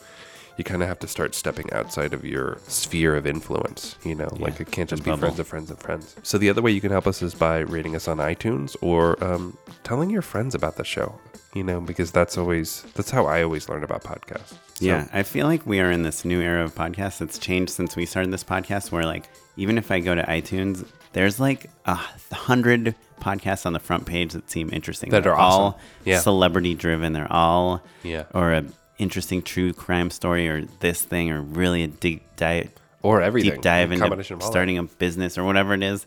You 0.59 0.65
kind 0.65 0.83
of 0.83 0.89
have 0.89 0.99
to 0.99 1.09
start 1.09 1.35
stepping 1.35 1.73
outside 1.73 2.13
of 2.13 2.25
your 2.25 2.59
sphere 2.67 3.17
of 3.17 3.27
influence, 3.27 3.97
you 4.05 4.15
know, 4.15 4.29
like 4.39 4.61
it 4.61 4.71
can't 4.71 4.91
just 4.91 5.05
be 5.05 5.11
bubble. 5.11 5.21
friends 5.29 5.39
of 5.39 5.47
friends 5.47 5.71
of 5.71 5.79
friends. 5.79 6.17
So 6.25 6.37
the 6.37 6.51
other 6.51 6.61
way 6.61 6.73
you 6.73 6.81
can 6.81 6.91
help 6.91 7.07
us 7.07 7.23
is 7.23 7.33
by 7.35 7.59
rating 7.61 7.95
us 7.97 8.09
on 8.09 8.19
iTunes 8.19 8.77
or 8.83 9.23
um, 9.25 9.57
telling 9.85 10.11
your 10.11 10.21
friends 10.23 10.55
about 10.57 10.77
the 10.77 10.85
show, 10.85 11.15
you 11.55 11.63
know, 11.63 11.81
because 11.81 12.11
that's 12.11 12.37
always 12.37 12.83
that's 12.95 13.11
how 13.11 13.25
I 13.27 13.43
always 13.45 13.69
learn 13.69 13.85
about 13.85 14.03
podcasts. 14.03 14.51
So- 14.75 14.85
Yeah, 14.85 15.07
I 15.13 15.23
feel 15.23 15.47
like 15.47 15.65
we 15.65 15.79
are 15.81 15.91
in 15.93 16.03
this 16.03 16.25
new 16.25 16.41
era 16.41 16.65
of 16.65 16.75
podcasts. 16.75 17.23
It's 17.23 17.39
changed 17.39 17.71
since 17.73 17.95
we 17.97 18.05
started 18.05 18.33
this 18.33 18.45
podcast. 18.45 18.91
Where 18.91 19.05
like 19.05 19.29
even 19.57 19.79
if 19.79 19.91
I 19.93 20.01
go 20.01 20.15
to 20.15 20.23
iTunes, 20.23 20.85
there's 21.13 21.39
like 21.39 21.71
a 21.87 21.95
hundred 22.33 22.95
podcasts 23.21 23.67
on 23.67 23.73
the 23.73 23.81
front 23.81 24.07
page 24.07 24.33
that 24.33 24.51
seem 24.51 24.71
interesting. 24.73 25.11
That 25.11 25.23
They're 25.23 25.35
are 25.35 25.39
all. 25.39 25.79
Yeah. 26.05 26.19
celebrity 26.21 26.75
driven. 26.75 27.13
They're 27.13 27.33
all 27.33 27.83
Yeah. 28.03 28.25
or 28.35 28.53
a 28.53 28.65
interesting 28.99 29.43
true 29.43 29.73
crime 29.73 30.11
story 30.11 30.49
or 30.49 30.65
this 30.81 31.03
thing 31.03 31.31
or 31.31 31.41
really 31.41 31.83
a 31.83 31.87
deep 31.89 32.23
dive 32.37 32.71
or 33.03 33.23
everything. 33.23 33.53
deep 33.53 33.63
dive 33.63 33.93
into 33.93 34.03
combination 34.03 34.35
of 34.35 34.43
all 34.43 34.49
that. 34.49 34.53
starting 34.53 34.79
a 34.79 34.83
business 34.85 35.39
or 35.39 35.45
whatever 35.45 35.75
it 35.75 35.83
is. 35.83 36.07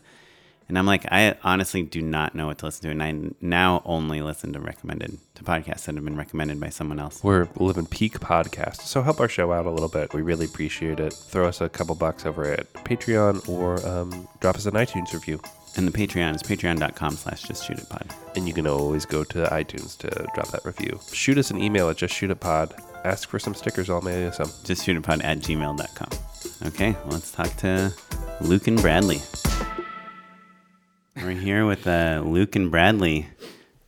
And 0.68 0.78
I'm 0.78 0.86
like, 0.86 1.04
I 1.12 1.34
honestly 1.42 1.82
do 1.82 2.00
not 2.00 2.34
know 2.34 2.46
what 2.46 2.58
to 2.58 2.66
listen 2.66 2.82
to, 2.84 2.90
and 2.90 3.02
I 3.02 3.34
now 3.42 3.82
only 3.84 4.22
listen 4.22 4.54
to 4.54 4.60
recommended 4.60 5.18
to 5.34 5.44
podcasts 5.44 5.84
that 5.84 5.96
have 5.96 6.04
been 6.04 6.16
recommended 6.16 6.60
by 6.60 6.70
someone 6.70 6.98
else. 6.98 7.22
We're 7.22 7.48
living 7.56 7.84
peak 7.84 8.20
podcast, 8.20 8.76
so 8.82 9.02
help 9.02 9.20
our 9.20 9.28
show 9.28 9.52
out 9.52 9.66
a 9.66 9.70
little 9.70 9.88
bit. 9.88 10.14
We 10.14 10.22
really 10.22 10.46
appreciate 10.46 10.98
it. 10.98 11.12
Throw 11.12 11.46
us 11.46 11.60
a 11.60 11.68
couple 11.68 11.94
bucks 11.94 12.24
over 12.24 12.44
at 12.44 12.72
Patreon 12.72 13.46
or 13.48 13.84
um, 13.86 14.26
drop 14.40 14.54
us 14.56 14.64
an 14.64 14.72
iTunes 14.74 15.12
review. 15.12 15.40
And 15.76 15.88
the 15.88 15.92
Patreon 15.92 16.34
is 16.34 16.42
patreon.com 16.42 17.16
slash 17.16 17.42
just 17.44 17.66
shoot 17.66 17.78
it 17.78 17.88
pod. 17.88 18.06
And 18.36 18.46
you 18.46 18.52
can 18.52 18.66
always 18.66 19.06
go 19.06 19.24
to 19.24 19.44
iTunes 19.44 19.96
to 19.98 20.08
drop 20.34 20.48
that 20.48 20.64
review. 20.64 21.00
Shoot 21.12 21.38
us 21.38 21.50
an 21.50 21.62
email 21.62 21.88
at 21.88 21.96
justshootitpod. 21.96 22.78
Ask 23.04 23.28
for 23.28 23.38
some 23.38 23.54
stickers. 23.54 23.88
I'll 23.88 24.02
mail 24.02 24.20
you 24.20 24.32
some. 24.32 24.50
Just 24.64 24.84
shoot 24.84 24.96
it 24.96 25.02
pod 25.02 25.22
at 25.22 25.38
gmail.com. 25.38 26.68
Okay, 26.68 26.92
well, 26.92 27.12
let's 27.12 27.32
talk 27.32 27.54
to 27.58 27.92
Luke 28.40 28.66
and 28.68 28.80
Bradley. 28.80 29.20
We're 31.16 31.30
here 31.32 31.66
with 31.66 31.86
uh, 31.86 32.22
Luke 32.24 32.56
and 32.56 32.70
Bradley 32.70 33.28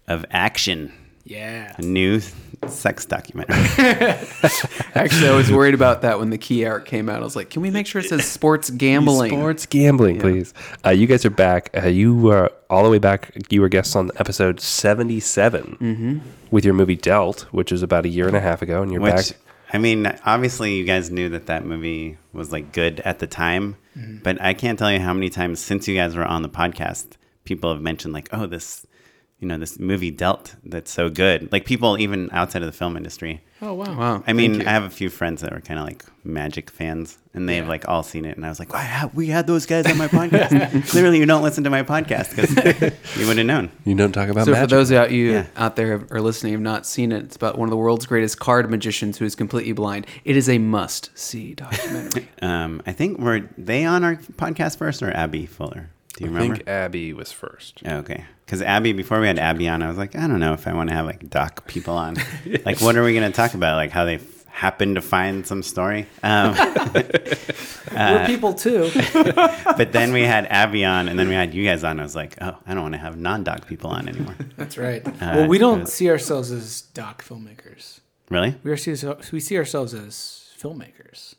of 0.06 0.24
Action, 0.30 0.92
Yeah. 1.24 1.74
a 1.78 1.82
new 1.82 2.20
sex 2.68 3.04
documentary. 3.06 3.56
Actually, 4.94 5.28
I 5.28 5.34
was 5.36 5.50
worried 5.50 5.74
about 5.74 6.02
that 6.02 6.18
when 6.18 6.30
the 6.30 6.38
key 6.38 6.64
art 6.64 6.84
came 6.86 7.08
out. 7.08 7.20
I 7.20 7.24
was 7.24 7.34
like, 7.36 7.50
can 7.50 7.62
we 7.62 7.70
make 7.70 7.86
sure 7.86 8.00
it 8.00 8.08
says 8.08 8.24
sports 8.26 8.70
gambling? 8.84 9.30
Sports 9.30 9.66
gambling, 9.66 10.20
please. 10.20 10.52
Uh, 10.84 10.90
you 10.90 11.06
guys 11.06 11.24
are 11.24 11.30
back. 11.30 11.70
Uh, 11.76 11.88
you 11.88 12.14
were 12.16 12.50
all 12.70 12.84
the 12.84 12.90
way 12.90 12.98
back. 12.98 13.32
You 13.50 13.60
were 13.60 13.68
guests 13.68 13.96
on 13.96 14.10
episode 14.16 14.60
77 14.60 15.76
Mm-hmm. 15.80 16.18
with 16.50 16.64
your 16.64 16.74
movie 16.74 16.96
Dealt, 16.96 17.42
which 17.52 17.72
is 17.72 17.82
about 17.82 18.04
a 18.04 18.08
year 18.08 18.26
and 18.26 18.36
a 18.36 18.40
half 18.40 18.62
ago, 18.62 18.82
and 18.82 18.92
you're 18.92 19.00
Which 19.00 19.14
back. 19.14 19.24
I 19.72 19.78
mean, 19.78 20.06
obviously, 20.24 20.76
you 20.76 20.84
guys 20.84 21.10
knew 21.10 21.28
that 21.30 21.46
that 21.46 21.64
movie 21.64 22.16
was 22.32 22.52
like 22.52 22.72
good 22.72 23.00
at 23.00 23.18
the 23.18 23.26
time, 23.26 23.76
but 24.22 24.40
I 24.40 24.54
can't 24.54 24.78
tell 24.78 24.92
you 24.92 25.00
how 25.00 25.12
many 25.12 25.30
times 25.30 25.58
since 25.60 25.88
you 25.88 25.96
guys 25.96 26.14
were 26.14 26.24
on 26.24 26.42
the 26.42 26.48
podcast, 26.48 27.06
people 27.44 27.72
have 27.72 27.82
mentioned 27.82 28.14
like, 28.14 28.28
"Oh, 28.32 28.46
this, 28.46 28.86
you 29.40 29.48
know, 29.48 29.58
this 29.58 29.78
movie 29.78 30.10
dealt 30.10 30.54
that's 30.64 30.90
so 30.90 31.08
good." 31.10 31.50
Like 31.52 31.64
people 31.64 31.98
even 31.98 32.28
outside 32.32 32.62
of 32.62 32.66
the 32.66 32.72
film 32.76 32.96
industry. 32.96 33.42
Oh 33.62 33.72
wow. 33.74 33.96
Wow. 33.98 34.24
I 34.26 34.32
mean. 34.32 34.60
I 34.66 34.70
have 34.70 34.84
a 34.84 34.90
few 34.90 35.08
friends 35.08 35.40
that 35.42 35.52
were 35.52 35.60
kind 35.60 35.78
of 35.80 35.86
like 35.86 36.04
Magic 36.26 36.70
fans, 36.70 37.18
and 37.34 37.46
they've 37.48 37.62
Yeah. 37.62 37.68
like 37.68 37.86
all 37.88 38.02
seen 38.02 38.24
it, 38.24 38.36
and 38.36 38.44
I 38.46 38.48
was 38.48 38.58
like, 38.58 38.72
"Why 38.72 38.80
have 38.82 39.14
we 39.14 39.26
had 39.28 39.46
those 39.46 39.66
guys 39.66 39.86
on 39.86 39.96
my 39.98 40.08
podcast?" 40.08 40.88
Clearly, 40.88 41.18
you 41.18 41.26
don't 41.26 41.42
listen 41.42 41.64
to 41.64 41.70
my 41.70 41.82
podcast 41.82 42.30
because 42.34 42.50
you 43.18 43.26
wouldn't 43.26 43.38
have 43.38 43.46
known. 43.46 43.70
You 43.84 43.94
don't 43.94 44.12
talk 44.12 44.28
about 44.30 44.46
So 44.46 44.52
magic. 44.52 44.70
for 44.70 44.76
those 44.76 44.92
out 44.92 45.10
you 45.12 45.32
Yeah. 45.32 45.46
out 45.56 45.76
there 45.76 46.06
are 46.10 46.20
listening 46.22 46.52
have 46.52 46.62
not 46.62 46.86
seen 46.86 47.12
it, 47.12 47.22
it's 47.24 47.36
about 47.36 47.58
one 47.58 47.68
of 47.68 47.70
the 47.70 47.76
world's 47.76 48.06
greatest 48.06 48.38
card 48.40 48.70
magicians 48.70 49.18
who 49.18 49.24
is 49.26 49.34
completely 49.34 49.72
blind. 49.72 50.06
It 50.24 50.36
is 50.36 50.48
a 50.48 50.56
must 50.58 51.10
see 51.16 51.54
documentary. 51.54 52.28
Um, 52.42 52.82
I 52.86 52.92
think 52.92 53.18
were 53.18 53.42
they 53.58 53.84
on 53.84 54.02
our 54.04 54.16
podcast 54.16 54.78
first 54.78 55.02
or 55.02 55.10
Abby 55.12 55.44
Fuller? 55.46 55.90
Do 56.16 56.24
you 56.24 56.30
I 56.30 56.34
remember? 56.34 56.56
think 56.56 56.68
Abby 56.68 57.12
was 57.12 57.32
first. 57.32 57.82
Oh, 57.84 57.96
okay. 57.96 58.24
Because 58.44 58.62
Abby, 58.62 58.92
before 58.92 59.20
we 59.20 59.26
had 59.26 59.38
Abby 59.38 59.68
on, 59.68 59.82
I 59.82 59.88
was 59.88 59.96
like, 59.98 60.14
I 60.14 60.26
don't 60.26 60.38
know 60.40 60.52
if 60.52 60.66
I 60.66 60.72
want 60.74 60.90
to 60.90 60.94
have 60.94 61.06
like 61.06 61.28
doc 61.28 61.66
people 61.66 61.94
on. 61.96 62.16
like, 62.64 62.80
what 62.80 62.96
are 62.96 63.02
we 63.02 63.14
going 63.14 63.30
to 63.30 63.34
talk 63.34 63.54
about? 63.54 63.76
Like 63.76 63.90
how 63.90 64.04
they 64.04 64.16
f- 64.16 64.44
happened 64.46 64.94
to 64.94 65.00
find 65.00 65.44
some 65.46 65.62
story. 65.62 66.06
Um, 66.22 66.54
We're 67.92 68.26
people 68.26 68.54
too. 68.54 68.90
but 69.24 69.92
then 69.92 70.12
we 70.12 70.22
had 70.22 70.46
Abby 70.46 70.84
on, 70.84 71.08
and 71.08 71.18
then 71.18 71.28
we 71.28 71.34
had 71.34 71.54
you 71.54 71.64
guys 71.64 71.82
on. 71.84 71.98
I 71.98 72.02
was 72.02 72.14
like, 72.14 72.36
oh, 72.40 72.56
I 72.66 72.74
don't 72.74 72.82
want 72.82 72.94
to 72.94 73.00
have 73.00 73.16
non-doc 73.16 73.66
people 73.66 73.90
on 73.90 74.08
anymore. 74.08 74.36
That's 74.56 74.78
right. 74.78 75.04
well, 75.20 75.48
we 75.48 75.58
don't 75.58 75.88
see 75.88 76.10
ourselves 76.10 76.50
as 76.52 76.82
doc 76.82 77.24
filmmakers. 77.24 78.00
Really? 78.30 78.54
We 78.62 78.70
are 78.70 78.76
see, 78.76 78.94
we 79.32 79.40
see 79.40 79.56
ourselves 79.58 79.94
as 79.94 80.52
filmmakers. 80.58 81.34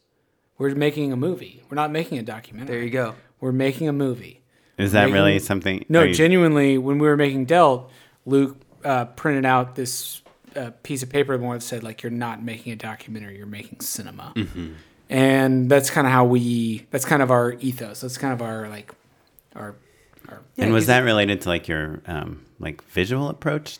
We're 0.58 0.76
making 0.76 1.12
a 1.12 1.18
movie. 1.18 1.64
We're 1.70 1.76
not 1.76 1.92
making 1.92 2.18
a 2.20 2.24
documentary. 2.24 2.76
there 2.76 2.84
you 2.84 2.90
go. 2.90 3.16
We're 3.40 3.52
making 3.52 3.88
a 3.90 3.94
movie. 3.94 4.42
Is 4.78 4.92
that 4.92 5.04
Making- 5.06 5.14
really 5.14 5.40
something? 5.40 5.86
No, 5.90 6.04
you- 6.04 6.14
genuinely, 6.14 6.78
when 6.78 7.00
we 7.00 7.08
were 7.08 7.18
making 7.18 7.46
Dealt, 7.46 7.90
Luke 8.26 8.58
uh, 8.84 9.06
printed 9.06 9.46
out 9.46 9.76
this 9.76 10.22
uh, 10.56 10.72
piece 10.84 11.02
of 11.04 11.10
paper 11.10 11.34
and 11.34 11.44
one 11.44 11.58
that 11.58 11.64
said 11.64 11.84
like, 11.84 12.04
"You're 12.04 12.12
not 12.12 12.44
making 12.44 12.74
a 12.74 12.76
documentary. 12.76 13.38
You're 13.38 13.46
making 13.46 13.80
cinema." 13.82 14.34
Mm-hmm. 14.36 14.74
And 15.10 15.70
that's 15.70 15.90
kind 15.90 16.08
of 16.08 16.12
how 16.14 16.26
we. 16.26 16.88
That's 16.92 17.06
kind 17.06 17.22
of 17.22 17.32
our 17.32 17.54
ethos. 17.60 18.02
That's 18.02 18.18
kind 18.18 18.34
of 18.34 18.42
our 18.42 18.68
like, 18.70 18.94
our. 19.56 19.76
our 20.30 20.42
and 20.58 20.74
was 20.74 20.88
that 20.88 21.00
related 21.02 21.42
to 21.42 21.50
like 21.50 21.68
your 21.68 22.02
um, 22.08 22.44
like 22.60 22.84
visual 22.86 23.30
approach? 23.30 23.80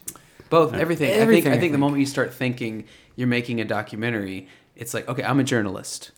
Both 0.50 0.74
everything. 0.74 1.10
I 1.10 1.14
Everything, 1.14 1.44
think 1.46 1.54
I 1.54 1.58
I 1.58 1.60
think 1.60 1.72
the 1.72 1.78
moment 1.80 2.00
you 2.00 2.06
start 2.06 2.34
thinking 2.34 2.86
you're 3.16 3.28
making 3.28 3.60
a 3.60 3.66
documentary, 3.66 4.48
it's 4.76 4.94
like 4.94 5.10
okay, 5.10 5.24
I'm 5.24 5.40
a 5.40 5.44
journalist. 5.44 6.12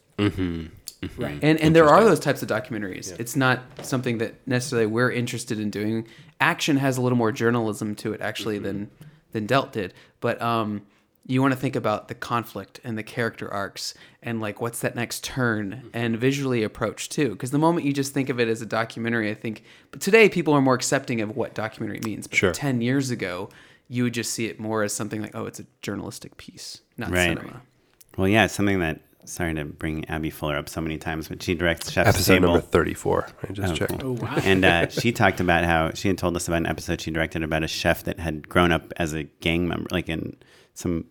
Mm-hmm. 1.02 1.22
right. 1.22 1.40
And 1.42 1.60
and 1.60 1.76
there 1.76 1.88
are 1.88 2.04
those 2.04 2.20
types 2.20 2.42
of 2.42 2.50
documentaries. 2.50 3.18
It's 3.20 3.36
not 3.36 3.62
something 3.84 4.18
that 4.18 4.36
necessarily 4.48 4.88
we're 4.88 5.12
interested 5.12 5.60
in 5.60 5.70
doing. 5.70 6.08
Action 6.42 6.78
has 6.78 6.98
a 6.98 7.02
little 7.02 7.18
more 7.18 7.32
journalism 7.32 7.96
to 7.96 8.14
it 8.14 8.22
actually 8.22 8.56
mm-hmm. 8.56 8.66
than 8.66 8.92
than 9.32 9.46
Dealt 9.46 9.74
did. 9.74 9.94
But 10.20 10.42
um 10.42 10.84
you 11.30 11.42
want 11.42 11.54
to 11.54 11.60
think 11.60 11.76
about 11.76 12.08
the 12.08 12.16
conflict 12.16 12.80
and 12.86 12.98
the 12.98 13.04
character 13.04 13.54
arcs 13.54 13.94
and 14.24 14.40
like 14.40 14.62
what's 14.62 14.80
that 14.80 14.96
next 14.96 15.26
turn 15.26 15.72
mm-hmm. 15.72 15.88
and 15.94 16.18
visually 16.18 16.64
approach 16.64 17.10
too 17.10 17.30
because 17.32 17.52
the 17.52 17.58
moment 17.60 17.86
you 17.86 17.92
just 17.92 18.14
think 18.14 18.30
of 18.30 18.40
it 18.40 18.48
as 18.48 18.62
a 18.62 18.66
documentary 18.66 19.30
i 19.30 19.34
think 19.34 19.64
but 19.92 20.00
today 20.00 20.30
people 20.30 20.54
are 20.54 20.62
more 20.62 20.74
accepting 20.74 21.20
of 21.20 21.36
what 21.36 21.54
documentary 21.54 22.00
means 22.06 22.28
but 22.28 22.38
Sure. 22.38 22.54
10 22.54 22.80
years 22.80 23.12
ago 23.12 23.50
you 23.90 24.04
would 24.04 24.14
just 24.14 24.32
see 24.32 24.46
it 24.46 24.58
more 24.58 24.84
as 24.84 24.94
something 24.94 25.22
like 25.22 25.36
oh 25.36 25.46
it's 25.46 25.60
a 25.60 25.66
journalistic 25.82 26.38
piece 26.38 26.80
not 26.96 27.12
Right. 27.12 27.38
cinema 27.38 27.62
Well, 28.18 28.28
yeah, 28.28 28.46
it's 28.46 28.54
something 28.56 28.80
that. 28.80 29.00
Sorry 29.28 29.54
to 29.56 29.66
bring 29.66 30.06
Abby 30.06 30.30
Fuller 30.30 30.56
up 30.58 30.70
so 30.70 30.82
many 30.82 30.98
times, 30.98 31.28
but 31.28 31.44
she 31.44 31.54
directs 31.56 31.92
Chef's 31.92 32.10
Episode 32.10 32.34
Table. 32.36 32.48
number 32.54 32.62
34. 32.62 33.28
I 33.50 33.54
just 33.54 33.74
Oh, 33.74 33.76
checked. 33.76 34.00
cool. 34.00 34.18
Oh 34.20 34.24
wow. 34.24 34.36
and 34.44 34.64
uh, 34.66 34.88
she 34.90 35.12
talked 35.12 35.40
about 35.40 35.64
how 35.66 35.92
she 35.94 36.08
had 36.08 36.18
told 36.18 36.36
us 36.36 36.48
about 36.48 36.58
an 36.58 36.66
episode 36.68 37.02
she 37.02 37.12
directed 37.12 37.44
about 37.44 37.64
a 37.64 37.68
chef 37.68 38.04
that 38.06 38.20
had 38.20 38.48
grown 38.50 38.72
up 38.72 38.94
as 38.98 39.14
a 39.14 39.24
gang 39.42 39.68
member, 39.68 39.88
like 39.92 40.10
in 40.10 40.36
some 40.74 41.06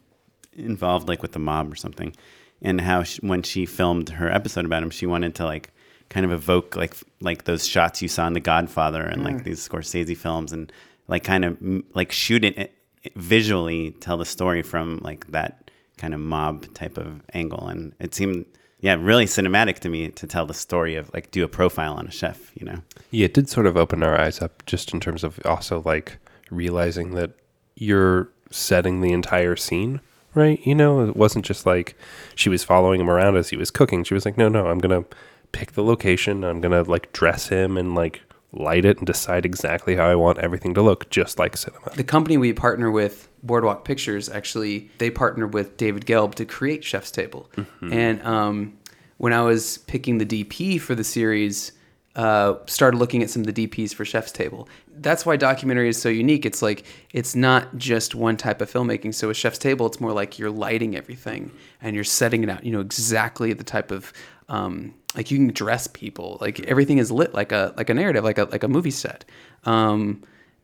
involved 0.55 1.09
like 1.09 1.23
with 1.23 1.33
the 1.33 1.39
mob 1.39 1.71
or 1.73 1.77
something, 1.77 2.15
and 2.63 2.81
how 2.81 3.03
she, 3.03 3.21
when 3.21 3.43
she 3.43 3.67
filmed 3.67 4.09
her 4.11 4.31
episode 4.33 4.65
about 4.65 4.83
him, 4.83 4.91
she 4.91 5.07
wanted 5.07 5.35
to 5.37 5.45
like 5.45 5.71
kind 6.09 6.25
of 6.25 6.33
evoke 6.33 6.77
like 6.77 6.95
like 7.21 7.45
those 7.45 7.67
shots 7.67 8.01
you 8.01 8.09
saw 8.09 8.27
in 8.27 8.33
The 8.33 8.41
Godfather 8.41 9.03
and 9.03 9.25
like 9.25 9.45
these 9.45 9.67
Scorsese 9.69 10.17
films, 10.17 10.53
and 10.53 10.73
like 11.09 11.23
kind 11.25 11.45
of 11.45 11.59
mm, 11.61 11.85
like 11.95 12.13
shoot 12.13 12.45
it 12.45 12.57
eh, 12.59 13.09
visually, 13.17 13.91
tell 14.01 14.17
the 14.17 14.25
story 14.25 14.63
from 14.63 15.01
like 15.03 15.27
that 15.33 15.66
kind 15.99 16.15
of 16.15 16.21
mob 16.21 16.73
type 16.75 16.99
of 16.99 17.23
angle, 17.33 17.69
and 17.69 17.95
it 18.01 18.15
seemed. 18.15 18.47
Yeah, 18.79 18.97
really 19.01 19.25
cinematic 19.25 19.79
to 19.81 19.89
me 19.89 20.11
to 20.11 20.27
tell 20.27 20.45
the 20.45 20.55
story 20.55 20.97
of 20.97 21.13
like 21.15 21.31
do 21.31 21.43
a 21.43 21.49
profile 21.49 21.95
on 21.95 22.07
a 22.07 22.11
chef, 22.11 22.53
you 22.55 22.67
know. 22.67 22.83
Yeah, 23.11 23.25
it 23.25 23.35
did 23.35 23.49
sort 23.49 23.67
of 23.67 23.75
open 23.75 24.03
our 24.03 24.21
eyes 24.21 24.43
up 24.43 24.65
just 24.67 24.93
in 24.93 25.01
terms 25.01 25.25
of 25.25 25.41
also 25.47 25.81
like 25.87 26.19
realizing 26.51 27.13
that 27.13 27.33
you're 27.75 28.29
setting 28.51 29.01
the 29.01 29.13
entire 29.13 29.57
scene, 29.57 30.01
right? 30.35 30.65
You 30.65 30.75
know, 30.75 31.09
it 31.09 31.17
wasn't 31.17 31.45
just 31.45 31.67
like 31.67 31.97
she 32.35 32.49
was 32.49 32.65
following 32.65 33.01
him 33.01 33.11
around 33.11 33.37
as 33.37 33.49
he 33.49 33.57
was 33.57 33.71
cooking. 33.71 34.05
She 34.05 34.15
was 34.15 34.25
like, 34.25 34.37
no, 34.37 34.49
no, 34.49 34.67
I'm 34.67 34.79
going 34.79 35.03
to 35.03 35.09
pick 35.53 35.73
the 35.73 35.83
location. 35.83 36.45
I'm 36.45 36.61
going 36.61 36.73
to 36.73 36.89
like 36.89 37.13
dress 37.13 37.49
him 37.49 37.77
and 37.77 37.95
like 37.95 38.21
light 38.53 38.85
it 38.85 38.99
and 38.99 39.07
decide 39.07 39.45
exactly 39.45 39.97
how 39.97 40.07
I 40.07 40.15
want 40.15 40.39
everything 40.39 40.75
to 40.75 40.83
look, 40.83 41.11
just 41.11 41.39
like 41.39 41.57
cinema. 41.57 41.91
the 41.95 42.05
company 42.05 42.37
we 42.37 42.53
partner 42.53 42.91
with 42.91 43.29
boardwalk 43.43 43.85
pictures 43.85 44.29
actually 44.29 44.91
they 44.99 45.09
partnered 45.09 45.55
with 45.55 45.77
david 45.77 46.05
gelb 46.05 46.35
to 46.35 46.45
create 46.45 46.83
chef's 46.83 47.11
table. 47.11 47.51
And 47.81 48.23
um, 48.23 48.79
when 49.19 49.33
i 49.33 49.41
was 49.41 49.79
picking 49.79 50.19
the 50.19 50.27
dp 50.27 50.81
for 50.81 50.95
the 50.95 51.05
series 51.05 51.73
uh, 52.17 52.55
started 52.65 52.97
looking 52.97 53.23
at 53.23 53.29
some 53.29 53.43
of 53.43 53.55
the 53.55 53.69
dps 53.69 53.95
for 53.95 54.07
chef's 54.07 54.33
table. 54.33 54.71
That's 54.97 55.27
why 55.27 55.37
documentary 55.37 55.91
is 55.91 56.01
so 56.01 56.09
unique. 56.09 56.47
It's 56.47 56.63
like 56.63 56.87
it's 57.13 57.37
not 57.37 57.77
just 57.77 58.15
one 58.15 58.39
type 58.39 58.63
of 58.63 58.73
filmmaking. 58.73 59.15
So 59.15 59.29
with 59.29 59.37
chef's 59.37 59.59
table 59.59 59.85
it's 59.85 60.01
more 60.01 60.13
like 60.13 60.39
you're 60.39 60.51
lighting 60.51 60.97
everything 60.97 61.53
and 61.83 61.95
you're 61.95 62.05
setting 62.05 62.43
it 62.43 62.49
out 62.49 62.65
you 62.65 62.73
know 62.73 62.81
exactly 62.81 63.53
the 63.53 63.65
type 63.65 63.91
of 63.91 64.15
um, 64.49 64.95
like 65.17 65.31
you 65.31 65.39
can 65.39 65.49
dress 65.49 65.87
people. 65.87 66.39
Like 66.41 66.61
everything 66.61 66.99
is 66.99 67.11
lit 67.11 67.35
like 67.35 67.51
a 67.53 67.75
like 67.77 67.91
a 67.91 67.95
narrative 67.95 68.23
like 68.23 68.39
a 68.39 68.45
like 68.45 68.63
a 68.63 68.69
movie 68.69 68.91
set. 68.91 69.25
Um, 69.65 70.23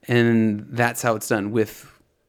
and 0.09 0.67
that's 0.71 1.03
how 1.03 1.15
it's 1.17 1.29
done. 1.29 1.51
With 1.51 1.89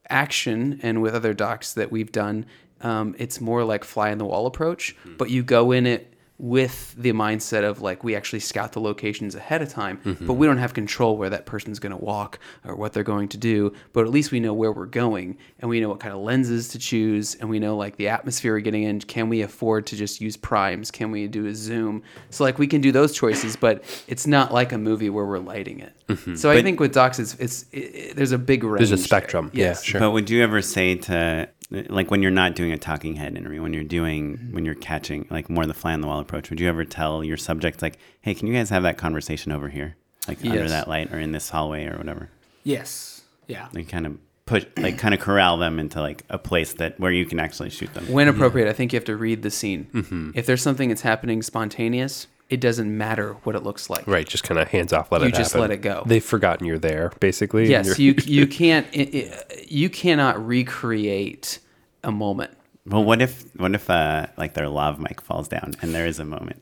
action 0.09 0.79
and 0.83 1.01
with 1.01 1.15
other 1.15 1.33
docs 1.33 1.73
that 1.73 1.91
we've 1.91 2.11
done 2.11 2.45
um, 2.81 3.15
it's 3.17 3.39
more 3.39 3.63
like 3.63 3.83
fly 3.83 4.09
in 4.09 4.17
the 4.17 4.25
wall 4.25 4.45
approach 4.45 4.95
but 5.17 5.29
you 5.29 5.41
go 5.41 5.71
in 5.71 5.87
it 5.87 6.12
with 6.39 6.95
the 6.97 7.11
mindset 7.11 7.63
of 7.63 7.81
like 7.81 8.03
we 8.03 8.15
actually 8.15 8.39
scout 8.39 8.71
the 8.71 8.79
locations 8.79 9.35
ahead 9.35 9.61
of 9.61 9.69
time 9.69 9.99
but 10.03 10.15
mm-hmm. 10.15 10.35
we 10.35 10.47
don't 10.47 10.57
have 10.57 10.73
control 10.73 11.15
where 11.15 11.29
that 11.29 11.45
person's 11.45 11.77
going 11.79 11.91
to 11.91 12.03
walk 12.03 12.39
or 12.65 12.75
what 12.75 12.91
they're 12.91 13.03
going 13.03 13.27
to 13.29 13.37
do 13.37 13.71
but 13.93 14.03
at 14.03 14.09
least 14.09 14.31
we 14.31 14.39
know 14.39 14.53
where 14.53 14.71
we're 14.71 14.87
going 14.87 15.37
and 15.59 15.69
we 15.69 15.79
know 15.79 15.89
what 15.89 15.99
kind 15.99 16.13
of 16.13 16.19
lenses 16.19 16.69
to 16.69 16.79
choose 16.79 17.35
and 17.35 17.49
we 17.49 17.59
know 17.59 17.77
like 17.77 17.97
the 17.97 18.07
atmosphere 18.07 18.53
we're 18.53 18.59
getting 18.59 18.83
in. 18.83 18.99
Can 18.99 19.29
we 19.29 19.41
afford 19.41 19.85
to 19.87 19.95
just 19.95 20.21
use 20.21 20.35
primes? 20.35 20.89
Can 20.89 21.11
we 21.11 21.27
do 21.27 21.45
a 21.45 21.53
zoom? 21.53 22.01
So 22.31 22.43
like 22.43 22.57
we 22.57 22.67
can 22.67 22.81
do 22.81 22.91
those 22.91 23.13
choices 23.13 23.55
but 23.55 23.83
it's 24.07 24.25
not 24.25 24.51
like 24.51 24.71
a 24.71 24.77
movie 24.77 25.11
where 25.11 25.25
we're 25.25 25.39
lighting 25.39 25.79
it. 25.79 25.93
Mm-hmm. 26.07 26.35
So 26.35 26.49
i 26.49 26.61
think 26.61 26.79
with 26.79 26.93
docs 26.93 27.19
it's, 27.19 27.35
it's 27.35 27.65
it, 27.71 27.77
it- 27.77 28.15
there's 28.15 28.31
a 28.31 28.37
big 28.37 28.63
range 28.63 28.79
There's 28.79 28.91
a 28.91 28.95
there. 28.95 29.05
spectrum. 29.05 29.51
Yeah, 29.53 29.75
sure. 29.75 29.99
But 29.99 30.11
would 30.11 30.29
you 30.29 30.43
ever 30.43 30.61
say 30.61 30.95
to 30.95 31.49
like 31.89 32.11
when 32.11 32.21
you're 32.21 32.31
not 32.31 32.55
doing 32.55 32.71
a 32.71 32.77
talking 32.77 33.15
head 33.15 33.35
interview, 33.37 33.61
when 33.61 33.73
you're 33.73 33.83
doing 33.83 34.49
when 34.51 34.63
you're 34.65 34.75
catching 34.75 35.27
like 35.29 35.49
more 35.49 35.63
of 35.63 35.67
the 35.67 35.73
fly 35.73 35.93
on 35.93 36.01
the 36.01 36.07
wall 36.07 36.19
approach, 36.19 36.49
would 36.49 36.59
you 36.59 36.69
ever 36.69 36.85
tell 36.85 37.23
your 37.23 37.37
subjects 37.37 37.81
like, 37.81 37.97
"Hey, 38.21 38.33
can 38.33 38.47
you 38.47 38.53
guys 38.53 38.69
have 38.69 38.83
that 38.83 38.97
conversation 38.97 39.51
over 39.51 39.69
here, 39.69 39.95
like 40.27 40.43
under 40.45 40.69
that 40.69 40.87
light 40.87 41.11
or 41.11 41.19
in 41.19 41.31
this 41.31 41.49
hallway 41.49 41.85
or 41.87 41.97
whatever?" 41.97 42.29
yes. 42.63 43.21
Yeah. 43.45 43.67
Like 43.73 43.89
kind 43.89 44.05
of 44.05 44.17
push, 44.45 44.65
like 44.77 44.97
kind 44.97 45.13
of 45.13 45.19
corral 45.19 45.57
them 45.57 45.77
into 45.79 45.99
like 45.99 46.23
a 46.29 46.37
place 46.37 46.73
that 46.75 46.97
where 46.99 47.11
you 47.11 47.25
can 47.25 47.39
actually 47.41 47.69
shoot 47.69 47.93
them. 47.93 48.05
when 48.11 48.27
appropriate 48.27 48.69
i 48.69 48.73
think 48.73 48.91
you 48.93 48.97
have 48.97 49.05
to 49.05 49.15
read 49.15 49.41
the 49.41 49.49
scene 49.51 49.87
mm-hmm. 49.93 50.31
if 50.35 50.45
there's 50.45 50.61
something 50.61 50.89
that's 50.89 51.01
happening 51.01 51.41
spontaneous 51.41 52.27
it 52.49 52.59
doesn't 52.61 52.95
matter 52.97 53.33
what 53.43 53.55
it 53.55 53.63
looks 53.63 53.89
like 53.89 54.05
Right, 54.05 54.27
just 54.27 54.43
kind 54.43 54.59
of 54.59 54.67
hands 54.67 54.91
off, 54.93 55.11
let 55.11 55.21
You 55.21 55.27
it 55.29 55.33
just 55.33 55.53
happen. 55.53 55.61
let 55.61 55.71
it 55.71 55.77
go. 55.81 56.03
They've 56.05 56.23
forgotten 56.23 56.67
you're 56.67 56.77
there, 56.77 57.11
basically. 57.19 57.69
yes 57.69 57.97
you're- 57.99 58.17
you 58.25 58.41
you 58.41 58.47
can't 58.47 58.85
it, 58.93 59.13
it, 59.15 59.71
you 59.71 59.89
cannot 59.89 60.45
recreate 60.45 61.59
a 62.03 62.11
moment 62.11 62.51
Well, 62.85 63.03
what 63.03 63.21
if 63.21 63.43
what 63.55 63.73
if 63.75 63.89
uh 63.89 64.27
like 64.37 64.53
their 64.53 64.67
lav 64.69 64.99
mic 64.99 65.21
falls 65.21 65.47
down 65.47 65.73
and 65.81 65.93
there 65.95 66.05
is 66.05 66.19
a 66.19 66.25
moment? 66.25 66.61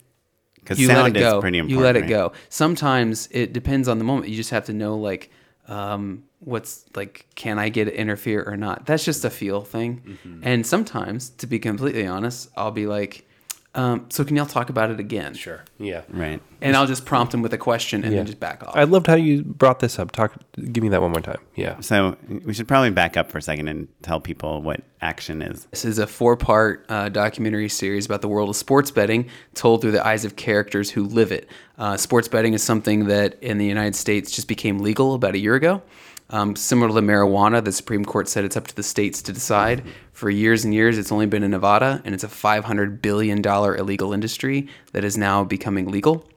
Because 0.55 0.79
you 0.79 0.87
sound 0.87 1.01
let 1.15 1.15
it 1.17 1.19
go 1.19 1.37
is 1.37 1.41
pretty 1.41 1.57
important. 1.57 1.79
you 1.79 1.83
let 1.83 1.95
it 1.95 2.01
right? 2.01 2.09
go 2.09 2.31
sometimes 2.49 3.27
it 3.31 3.51
depends 3.53 3.87
on 3.87 3.97
the 3.97 4.03
moment 4.03 4.29
you 4.29 4.35
just 4.35 4.51
have 4.51 4.65
to 4.65 4.73
know 4.73 4.95
like 4.97 5.31
um, 5.67 6.23
what's 6.39 6.85
like 6.95 7.25
can 7.35 7.57
i 7.59 7.69
get 7.69 7.87
it 7.87 7.93
interfere 7.95 8.43
or 8.43 8.57
not 8.57 8.85
that's 8.85 9.05
just 9.05 9.23
a 9.25 9.29
feel 9.29 9.61
thing 9.61 10.01
Mm-hmm. 10.07 10.41
and 10.43 10.65
sometimes 10.65 11.29
to 11.41 11.47
be 11.47 11.59
completely 11.59 12.05
honest 12.05 12.49
i'll 12.55 12.71
be 12.71 12.87
like 12.87 13.27
Um, 13.73 14.07
so 14.09 14.25
can 14.25 14.35
y'all 14.35 14.45
talk 14.45 14.69
about 14.69 14.91
it 14.91 14.99
again? 14.99 15.33
Sure. 15.33 15.63
Yeah. 15.77 16.01
Right. 16.09 16.41
And 16.61 16.75
I'll 16.75 16.87
just 16.87 17.05
prompt 17.05 17.33
him 17.33 17.41
with 17.41 17.53
a 17.53 17.57
question 17.57 18.03
and 18.03 18.11
Yeah. 18.11 18.19
then 18.19 18.25
just 18.25 18.39
back 18.39 18.61
off. 18.67 18.75
I 18.75 18.83
loved 18.83 19.07
how 19.07 19.15
you 19.15 19.43
brought 19.43 19.79
this 19.79 19.97
up. 19.97 20.11
Talk. 20.11 20.33
Give 20.73 20.83
me 20.83 20.89
that 20.89 21.01
one 21.01 21.11
more 21.11 21.21
time. 21.21 21.39
Yeah. 21.55 21.79
So 21.79 22.17
we 22.43 22.53
should 22.53 22.67
probably 22.67 22.89
back 22.89 23.15
up 23.15 23.31
for 23.31 23.37
a 23.37 23.41
second 23.41 23.69
and 23.69 23.87
tell 24.01 24.19
people 24.19 24.61
what 24.61 24.81
action 25.01 25.41
is. 25.41 25.67
This 25.71 25.85
is 25.85 25.99
a 25.99 26.07
four 26.07 26.35
part 26.35 26.85
uh, 26.89 27.07
documentary 27.07 27.69
series 27.69 28.05
about 28.05 28.21
the 28.21 28.27
world 28.27 28.49
of 28.49 28.57
sports 28.57 28.91
betting 28.91 29.29
told 29.53 29.81
through 29.81 29.91
the 29.91 30.05
eyes 30.05 30.25
of 30.25 30.35
characters 30.35 30.91
who 30.91 31.05
live 31.05 31.31
it. 31.31 31.47
Uh, 31.77 31.95
sports 31.95 32.27
betting 32.27 32.53
is 32.53 32.61
something 32.61 33.05
that 33.05 33.41
in 33.41 33.57
the 33.57 33.65
United 33.65 33.95
States 33.95 34.31
just 34.31 34.49
became 34.49 34.79
legal 34.79 35.13
about 35.13 35.33
a 35.33 35.39
year 35.39 35.55
ago. 35.55 35.81
Um, 36.29 36.55
similar 36.55 36.87
to 36.89 37.05
marijuana, 37.05 37.61
the 37.63 37.73
Supreme 37.73 38.05
Court 38.05 38.29
said 38.29 38.45
it's 38.45 38.55
up 38.55 38.65
to 38.67 38.75
the 38.75 38.83
states 38.83 39.21
to 39.23 39.33
decide. 39.33 39.83
For 40.21 40.29
years 40.29 40.63
and 40.63 40.71
years, 40.71 40.99
it's 40.99 41.11
only 41.11 41.25
been 41.25 41.41
in 41.41 41.49
Nevada, 41.49 41.99
and 42.05 42.13
it's 42.13 42.23
a 42.23 42.27
$500 42.27 43.01
billion 43.01 43.43
illegal 43.43 44.13
industry 44.13 44.67
that 44.91 45.03
is 45.03 45.17
now 45.17 45.43
becoming 45.43 45.89
legal. 45.89 46.29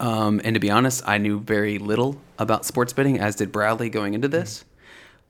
Um, 0.00 0.40
and 0.42 0.54
to 0.54 0.58
be 0.58 0.68
honest, 0.68 1.06
I 1.06 1.18
knew 1.18 1.38
very 1.38 1.78
little 1.78 2.20
about 2.40 2.64
sports 2.64 2.92
betting, 2.92 3.20
as 3.20 3.36
did 3.36 3.52
Bradley 3.52 3.88
going 3.88 4.14
into 4.14 4.26
this. 4.26 4.64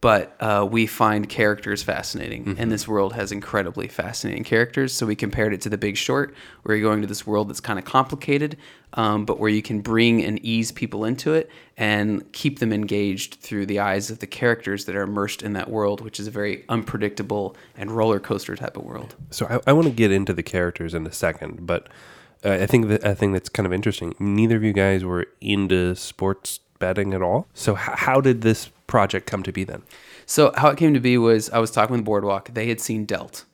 But 0.01 0.37
uh, 0.39 0.65
we 0.71 0.87
find 0.87 1.29
characters 1.29 1.83
fascinating, 1.83 2.55
and 2.57 2.71
this 2.71 2.87
world 2.87 3.15
has 3.15 3.33
incredibly 3.33 3.89
fascinating 3.89 4.45
characters. 4.45 4.93
So 4.93 5.07
we 5.07 5.17
compared 5.17 5.53
it 5.53 5.61
to 5.63 5.69
The 5.69 5.77
Big 5.77 5.97
Short, 5.97 6.37
where 6.63 6.77
you're 6.77 6.89
going 6.89 7.01
to 7.01 7.09
this 7.09 7.27
world 7.27 7.51
that's 7.51 7.61
kind 7.61 7.81
of 7.81 7.85
complicated, 7.85 8.57
um, 8.93 9.25
but 9.25 9.41
where 9.41 9.51
you 9.51 9.61
can 9.61 9.81
bring 9.81 10.25
and 10.25 10.39
ease 10.45 10.71
people 10.71 11.05
into 11.05 11.35
it 11.35 11.51
and 11.77 12.33
keep 12.33 12.61
them 12.61 12.73
engaged 12.73 13.41
through 13.41 13.67
the 13.67 13.81
eyes 13.81 14.09
of 14.09 14.21
the 14.21 14.27
characters 14.29 14.85
that 14.85 14.95
are 14.95 15.03
immersed 15.03 15.43
in 15.43 15.55
that 15.55 15.69
world, 15.69 16.01
which 16.01 16.21
is 16.21 16.29
a 16.29 16.31
very 16.31 16.65
unpredictable 16.69 17.57
and 17.77 17.91
roller 17.91 18.21
coaster 18.21 18.55
type 18.55 18.77
of 18.77 18.85
world. 18.85 19.17
So 19.31 19.47
I, 19.51 19.71
I 19.71 19.73
want 19.73 19.89
to 19.89 19.93
get 19.93 20.13
into 20.13 20.33
the 20.33 20.45
characters 20.45 20.95
in 20.95 21.09
a 21.09 21.13
second, 21.13 21.67
but 21.67 21.89
uh, 22.45 22.51
I 22.51 22.67
think 22.67 22.87
that 22.87 23.05
I 23.05 23.15
think 23.15 23.33
that's 23.33 23.49
kind 23.49 23.67
of 23.67 23.73
interesting. 23.73 24.15
Neither 24.21 24.55
of 24.55 24.63
you 24.63 24.73
guys 24.73 25.05
were 25.05 25.27
into 25.41 25.97
sports 25.97 26.61
betting 26.79 27.15
at 27.15 27.21
all. 27.21 27.49
So 27.53 27.73
h- 27.73 27.81
how 27.81 28.21
did 28.21 28.43
this 28.43 28.71
project 28.89 29.27
come 29.27 29.45
to 29.45 29.53
be 29.53 29.63
then? 29.63 29.83
So 30.27 30.53
how 30.57 30.69
it 30.71 30.77
came 30.77 30.93
to 30.95 31.01
be 31.01 31.17
was 31.17 31.49
I 31.51 31.59
was 31.61 31.71
talking 31.71 31.95
with 31.95 32.05
Boardwalk. 32.05 32.53
They 32.53 32.69
had 32.69 32.81
seen 32.81 33.07
Dealt, 33.07 33.45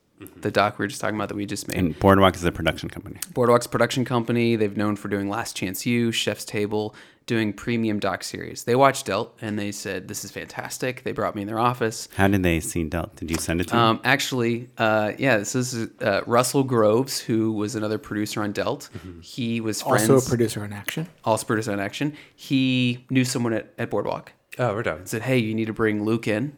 the 0.41 0.51
doc 0.51 0.79
we 0.79 0.85
were 0.85 0.89
just 0.89 1.01
talking 1.03 1.17
about 1.17 1.29
that 1.29 1.35
we 1.37 1.45
just 1.45 1.69
made. 1.69 1.77
And 1.77 1.99
Boardwalk 1.99 2.35
is 2.37 2.45
a 2.45 2.53
production 2.53 2.89
company. 2.89 3.19
Boardwalk's 3.35 3.67
production 3.67 4.05
company. 4.07 4.57
They've 4.57 4.77
known 4.77 4.97
for 4.97 5.09
doing 5.09 5.29
Last 5.29 5.55
Chance 5.55 5.85
U, 5.85 6.11
Chef's 6.13 6.45
Table, 6.47 6.95
doing 7.27 7.53
premium 7.53 7.99
doc 8.01 8.23
series. 8.23 8.65
They 8.65 8.75
watched 8.75 9.07
Dealt 9.07 9.37
and 9.41 9.59
they 9.59 9.71
said, 9.73 10.09
"This 10.09 10.25
is 10.25 10.31
fantastic." 10.31 11.03
They 11.05 11.13
brought 11.13 11.35
me 11.35 11.43
in 11.43 11.49
their 11.49 11.59
office. 11.59 12.09
How 12.17 12.29
did 12.29 12.43
they 12.43 12.61
see 12.61 12.85
Dealt? 12.85 13.17
Did 13.17 13.31
you 13.31 13.37
send 13.39 13.61
it 13.61 13.65
to 13.65 13.71
them? 13.71 13.81
Um, 13.81 14.01
actually, 14.05 14.69
uh, 14.79 15.13
yeah, 15.19 15.39
this 15.39 15.55
is 15.55 15.89
uh, 16.01 16.21
Russell 16.27 16.65
Groves, 16.65 17.21
who 17.21 17.53
was 17.53 17.75
another 17.77 17.99
producer 17.99 18.43
on 18.43 18.53
Dealt. 18.53 18.89
He 19.23 19.61
was 19.61 19.81
friends, 19.83 20.09
Also 20.11 20.27
a 20.27 20.29
producer 20.29 20.63
on 20.65 20.73
Action. 20.73 21.09
also 21.25 21.47
producer 21.47 21.73
on 21.73 21.81
Action. 21.81 22.15
He 22.35 23.05
knew 23.11 23.25
someone 23.25 23.53
at, 23.55 23.73
at 23.79 23.91
Boardwalk. 23.91 24.33
Oh, 24.59 24.75
we're 24.75 24.83
done. 24.83 25.07
said, 25.07 25.23
"Hey, 25.23 25.39
you 25.39 25.55
need 25.55 25.67
to 25.67 25.73
bring 25.73 26.05
Luke 26.05 26.29
in. 26.29 26.53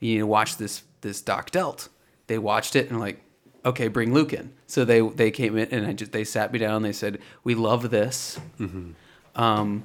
You 0.00 0.14
need 0.14 0.18
to 0.20 0.26
watch 0.26 0.56
this 0.56 0.82
this 1.00 1.20
doc 1.20 1.50
Dealt." 1.50 1.88
They 2.28 2.38
watched 2.38 2.76
it 2.76 2.90
and 2.90 3.00
like, 3.00 3.20
"Okay, 3.64 3.88
bring 3.88 4.12
Luke 4.14 4.32
in." 4.32 4.52
So 4.66 4.84
they 4.84 5.00
they 5.00 5.30
came 5.30 5.56
in 5.56 5.68
and 5.70 5.86
I 5.86 5.92
just 5.92 6.12
they 6.12 6.24
sat 6.24 6.52
me 6.52 6.58
down. 6.58 6.76
and 6.76 6.84
They 6.84 6.92
said, 6.92 7.18
"We 7.44 7.54
love 7.54 7.90
this. 7.90 8.38
Um, 9.34 9.84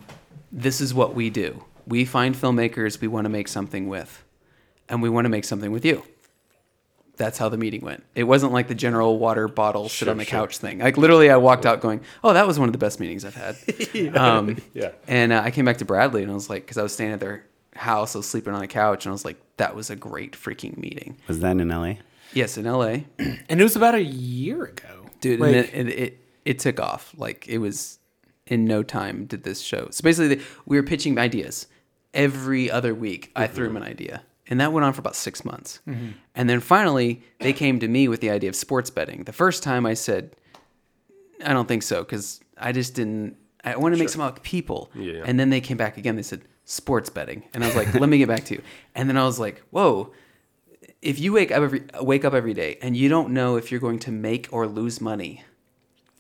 this 0.52 0.82
is 0.82 0.94
what 0.94 1.16
we 1.16 1.30
do. 1.30 1.64
We 1.88 2.06
find 2.06 2.36
filmmakers 2.36 3.00
we 3.02 3.08
want 3.08 3.26
to 3.26 3.30
make 3.30 3.48
something 3.48 3.88
with, 3.88 4.24
and 4.90 5.02
we 5.02 5.10
want 5.10 5.26
to 5.26 5.30
make 5.30 5.46
something 5.46 5.72
with 5.72 5.86
you." 5.86 6.04
That's 7.18 7.38
how 7.38 7.50
the 7.50 7.58
meeting 7.58 7.82
went. 7.82 8.04
It 8.16 8.24
wasn't 8.24 8.54
like 8.54 8.68
the 8.68 8.76
general 8.76 9.18
water 9.20 9.48
bottle 9.48 9.90
sit 9.90 10.08
on 10.08 10.18
the 10.18 10.26
couch 10.26 10.58
thing. 10.60 10.80
Like 10.80 10.98
literally, 10.98 11.30
I 11.30 11.38
walked 11.38 11.66
out 11.66 11.82
going, 11.82 12.02
"Oh, 12.24 12.34
that 12.34 12.46
was 12.48 12.60
one 12.60 12.70
of 12.70 12.74
the 12.74 12.78
best 12.80 13.00
meetings 13.00 13.26
I've 13.26 13.36
had." 13.36 13.58
um, 14.16 14.58
Yeah. 14.74 14.92
and 15.08 15.34
uh, 15.34 15.42
I 15.44 15.52
came 15.52 15.66
back 15.66 15.78
to 15.78 15.86
Bradley 15.86 16.22
and 16.24 16.32
I 16.32 16.36
was 16.36 16.50
like, 16.50 16.64
because 16.64 16.78
I 16.78 16.84
was 16.84 16.94
staying 16.94 17.12
at 17.14 17.20
their 17.20 17.44
house, 17.76 18.16
I 18.16 18.20
was 18.20 18.28
sleeping 18.30 18.54
on 18.54 18.62
a 18.62 18.68
couch, 18.68 19.06
and 19.06 19.12
I 19.12 19.14
was 19.14 19.26
like, 19.26 19.38
that 19.58 19.76
was 19.76 19.90
a 19.90 19.96
great 19.96 20.34
freaking 20.34 20.78
meeting. 20.78 21.18
was 21.28 21.40
that 21.40 21.58
in 21.60 21.68
LA? 21.70 21.96
Yes, 22.34 22.58
in 22.58 22.66
LA, 22.66 22.98
And 23.50 23.60
it 23.60 23.64
was 23.64 23.76
about 23.76 23.96
a 23.96 24.04
year 24.04 24.66
ago. 24.66 25.06
dude, 25.22 25.40
Like, 25.40 25.56
and 25.74 25.90
it, 25.90 25.90
it, 25.90 26.00
it 26.00 26.20
it 26.46 26.60
took 26.60 26.80
off. 26.80 27.14
Like 27.18 27.48
it 27.48 27.58
was 27.58 28.00
in 28.46 28.66
no 28.66 28.84
time 28.84 29.26
did 29.26 29.44
this 29.44 29.60
show. 29.62 29.88
So 29.92 30.02
basically, 30.04 30.36
the, 30.36 30.42
we 30.66 30.78
were 30.78 30.84
pitching 30.84 31.18
ideas 31.18 31.68
every 32.14 32.70
other 32.72 32.94
week. 32.96 33.32
I 33.36 33.48
threw 33.48 33.68
them 33.68 33.78
an 33.78 33.84
idea, 33.84 34.22
and 34.50 34.60
that 34.62 34.72
went 34.72 34.86
on 34.86 34.94
for 34.94 35.02
about 35.02 35.16
six 35.16 35.44
months. 35.44 35.80
Mm-hmm. 35.88 36.12
And 36.36 36.50
then 36.50 36.60
finally, 36.60 37.22
they 37.40 37.54
came 37.54 37.80
to 37.80 37.88
me 37.88 38.08
with 38.08 38.22
the 38.22 38.30
idea 38.30 38.50
of 38.50 38.56
sports 38.56 38.90
betting. 38.90 39.24
The 39.24 39.34
first 39.34 39.64
time 39.64 39.86
I 39.86 39.94
said, 39.94 40.36
I 41.46 41.54
don't 41.54 41.68
think 41.68 41.84
so, 41.84 42.04
because 42.04 42.40
I 42.58 42.72
just 42.72 42.94
didn't. 42.94 43.38
I 43.64 43.76
want 43.76 43.94
to 43.94 44.00
make 44.00 44.10
some 44.10 44.22
like 44.22 44.44
people. 44.44 44.90
Yeah. 44.96 45.24
And 45.26 45.40
then 45.40 45.50
they 45.50 45.62
came 45.62 45.78
back 45.78 45.98
again. 45.98 46.16
They 46.16 46.22
said 46.22 46.44
sports 46.66 47.10
betting, 47.10 47.44
and 47.54 47.64
I 47.64 47.68
was 47.68 47.76
like, 47.76 47.94
let 47.94 48.10
me 48.10 48.18
get 48.18 48.28
back 48.28 48.46
to 48.46 48.56
you. 48.56 48.62
And 48.96 49.10
then 49.10 49.18
I 49.18 49.26
was 49.26 49.40
like, 49.40 49.62
whoa. 49.72 50.14
If 51.02 51.20
you 51.20 51.34
wake 51.34 51.52
up 51.52 51.62
every 51.62 51.84
wake 52.02 52.26
up 52.26 52.34
every 52.34 52.56
day 52.56 52.80
and 52.82 52.98
you 52.98 53.08
don't 53.08 53.30
know 53.30 53.56
if 53.56 53.72
you're 53.72 53.80
going 53.80 54.00
to 54.00 54.12
make 54.12 54.48
or 54.52 54.66
lose 54.66 55.00
money, 55.00 55.44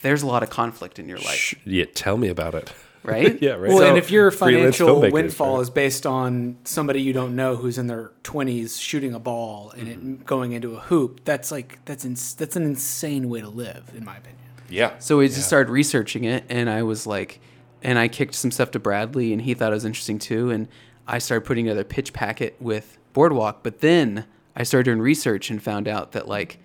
there's 0.01 0.21
a 0.21 0.27
lot 0.27 0.43
of 0.43 0.51
conflict 0.51 0.99
in 0.99 1.09
your 1.09 1.17
life, 1.17 1.55
Yeah, 1.65 1.85
tell 1.93 2.17
me 2.17 2.27
about 2.27 2.53
it. 2.53 2.71
Right? 3.07 3.37
yeah, 3.41 3.51
right. 3.53 3.69
Well, 3.69 3.79
So, 3.79 3.87
and 3.87 3.97
if 3.97 4.11
your 4.11 4.29
financial 4.31 5.01
windfall 5.09 5.55
right? 5.55 5.61
is 5.61 5.69
based 5.69 6.05
on 6.05 6.57
somebody 6.65 7.01
you 7.01 7.13
don't 7.13 7.35
know 7.35 7.55
who's 7.55 7.77
in 7.77 7.87
their 7.87 8.11
20s 8.23 8.79
shooting 8.79 9.13
a 9.13 9.19
ball 9.19 9.71
and 9.77 9.87
Mm-hmm. 9.87 10.13
it 10.15 10.25
going 10.25 10.51
into 10.51 10.75
a 10.75 10.79
hoop, 10.79 11.21
that's 11.25 11.51
like 11.51 11.79
that's 11.85 12.05
ins- 12.05 12.35
that's 12.35 12.55
an 12.55 12.63
insane 12.63 13.29
way 13.29 13.41
to 13.41 13.49
live, 13.49 13.91
in 13.95 14.03
my 14.05 14.17
opinion. 14.17 14.41
yeah, 14.69 14.97
So 14.99 15.17
we 15.17 15.27
just 15.27 15.47
started 15.47 15.71
researching 15.71 16.25
it, 16.25 16.43
and 16.49 16.69
I 16.69 16.83
was 16.83 17.07
like, 17.07 17.39
and 17.81 17.97
I 17.97 18.07
kicked 18.09 18.35
some 18.35 18.51
stuff 18.51 18.71
to 18.71 18.79
Bradley, 18.79 19.31
and 19.33 19.41
he 19.41 19.53
thought 19.53 19.71
it 19.71 19.75
was 19.75 19.85
interesting 19.85 20.19
too. 20.19 20.49
And 20.51 20.67
I 21.07 21.19
started 21.19 21.45
putting 21.45 21.65
together 21.65 21.81
a 21.81 21.85
pitch 21.85 22.11
packet 22.11 22.55
with 22.59 22.97
Boardwalk, 23.13 23.63
but 23.63 23.79
then 23.79 24.25
I 24.55 24.63
started 24.63 24.83
doing 24.85 24.99
research 24.99 25.49
and 25.49 25.61
found 25.63 25.87
out 25.87 26.11
that 26.11 26.27
like 26.27 26.59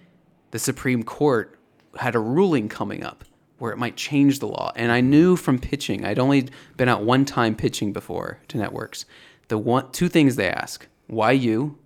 the 0.51 0.59
Supreme 0.59 1.03
Court 1.05 1.57
had 1.99 2.15
a 2.15 2.19
ruling 2.19 2.69
coming 2.69 3.05
up 3.05 3.25
where 3.63 3.71
it 3.71 3.79
might 3.79 3.95
change 3.97 4.41
the 4.41 4.49
law. 4.49 4.73
And 4.75 4.91
I 4.91 5.01
knew 5.01 5.37
from 5.37 5.57
pitching, 5.61 6.05
I'd 6.05 6.19
only 6.19 6.49
been 6.77 6.89
out 6.89 7.05
one 7.05 7.25
time 7.25 7.55
pitching 7.55 7.93
before 7.93 8.41
to 8.49 8.59
networks. 8.59 9.05
The 9.47 9.57
one, 9.57 9.93
two 9.93 10.09
things 10.09 10.35
they 10.35 10.49
ask: 10.51 10.89
why 11.07 11.31
you? 11.31 11.79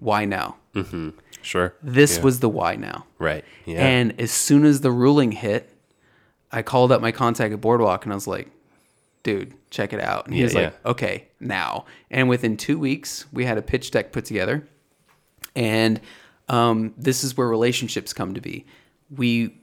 Why 0.00 0.26
now? 0.26 0.56
sure. 1.40 1.74
This 1.82 2.18
Yeah. 2.18 2.22
was 2.24 2.40
the 2.40 2.50
why 2.50 2.76
now. 2.76 3.06
right. 3.18 3.42
Yeah, 3.64 3.86
And 3.86 4.20
as 4.20 4.30
soon 4.32 4.66
as 4.66 4.82
the 4.82 4.90
ruling 4.90 5.32
hit, 5.32 5.70
I 6.52 6.60
called 6.60 6.92
up 6.92 7.00
my 7.00 7.10
contact 7.12 7.54
at 7.54 7.60
Boardwalk 7.62 8.04
and 8.04 8.12
I 8.12 8.16
was 8.16 8.26
like, 8.26 8.50
dude, 9.22 9.54
check 9.70 9.94
it 9.94 10.00
out. 10.00 10.26
And 10.26 10.34
he 10.34 10.40
Yeah, 10.40 10.44
was 10.44 10.54
like, 10.54 10.72
yeah. 10.84 10.90
okay, 10.90 11.28
now. 11.40 11.86
And 12.10 12.28
within 12.28 12.58
two 12.58 12.78
weeks, 12.78 13.24
we 13.32 13.46
had 13.46 13.56
a 13.56 13.62
pitch 13.62 13.90
deck 13.92 14.12
put 14.12 14.26
together. 14.26 14.68
And 15.56 16.00
um, 16.50 16.92
this 16.98 17.24
is 17.24 17.34
where 17.34 17.48
relationships 17.48 18.12
come 18.12 18.34
to 18.34 18.42
be. 18.42 18.66
We 19.16 19.56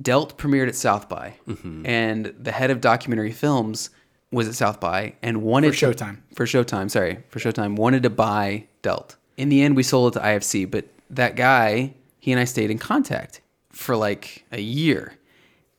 Dealt 0.00 0.38
premiered 0.38 0.68
at 0.68 0.74
South 0.76 1.08
by, 1.08 1.34
Mm-hmm. 1.48 1.84
and 1.86 2.34
the 2.38 2.52
head 2.52 2.70
of 2.70 2.80
documentary 2.80 3.32
films 3.32 3.90
was 4.30 4.46
at 4.48 4.54
South 4.54 4.78
by 4.80 5.14
and 5.22 5.42
wanted 5.42 5.74
For 5.74 5.92
to- 5.92 6.04
Showtime. 6.04 6.18
for 6.34 6.44
Showtime, 6.46 6.90
sorry, 6.90 7.18
for 7.30 7.38
Showtime, 7.40 7.76
wanted 7.76 8.02
to 8.04 8.10
buy 8.10 8.66
Dealt. 8.82 9.16
In 9.36 9.48
the 9.48 9.62
end, 9.62 9.74
we 9.76 9.82
sold 9.82 10.14
it 10.14 10.18
to 10.20 10.24
IFC, 10.24 10.70
but 10.70 10.86
that 11.10 11.34
guy, 11.36 11.94
he 12.18 12.30
and 12.32 12.40
I 12.40 12.44
stayed 12.44 12.70
in 12.70 12.78
contact 12.78 13.40
for 13.70 13.96
like 13.96 14.44
a 14.52 14.60
year. 14.60 15.14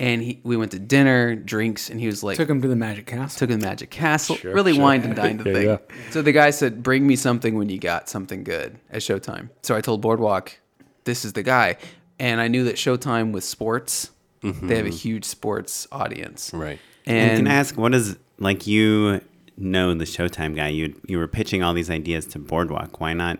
And 0.01 0.21
he, 0.21 0.39
we 0.43 0.55
went 0.55 0.71
to 0.71 0.79
dinner, 0.79 1.35
drinks, 1.35 1.89
and 1.89 1.99
he 1.99 2.07
was 2.07 2.23
like, 2.23 2.37
Took 2.37 2.49
him 2.49 2.61
to 2.61 2.69
the 2.69 2.75
Magic 2.75 3.05
Castle. 3.05 3.37
took 3.37 3.49
him 3.49 3.59
to 3.59 3.65
the 3.65 3.69
Magic 3.69 3.89
Castle, 3.89 4.37
Sure, 4.37 4.53
really 4.53 4.73
sure. 4.73 4.81
wined 4.81 5.03
and 5.03 5.13
dined 5.15 5.41
the 5.41 5.49
Yeah, 5.49 5.55
thing. 5.55 5.65
yeah. 5.67 6.11
So 6.11 6.21
the 6.21 6.31
guy 6.31 6.51
said, 6.51 6.81
"Bring 6.81 7.05
me 7.05 7.17
something 7.17 7.55
when 7.57 7.67
you 7.67 7.79
got 7.79 8.07
something 8.07 8.45
good 8.45 8.79
at 8.89 9.01
Showtime." 9.01 9.49
So 9.61 9.75
I 9.75 9.81
told 9.81 9.99
Boardwalk, 9.99 10.57
"This 11.03 11.25
is 11.25 11.33
the 11.33 11.43
guy," 11.43 11.75
and 12.19 12.39
I 12.41 12.47
knew 12.47 12.63
that 12.65 12.75
Showtime 12.75 13.31
with 13.31 13.43
sports, 13.43 14.11
they 14.41 14.77
have 14.77 14.85
a 14.85 14.89
huge 14.89 15.25
sports 15.25 15.87
audience, 15.91 16.49
Mm-hmm. 16.51 16.59
right. 16.61 16.79
And, 17.05 17.17
And, 17.31 17.37
can 17.39 17.47
I 17.47 17.55
ask, 17.55 17.77
what 17.77 17.93
is 17.95 18.17
like 18.37 18.67
you 18.67 19.21
know 19.57 19.93
the 19.93 20.05
Showtime 20.05 20.55
guy? 20.55 20.67
You 20.69 20.93
you 21.07 21.17
were 21.17 21.27
pitching 21.27 21.63
all 21.63 21.73
these 21.73 21.89
ideas 21.89 22.25
to 22.27 22.39
Boardwalk. 22.39 22.99
Why 22.99 23.13
not 23.13 23.39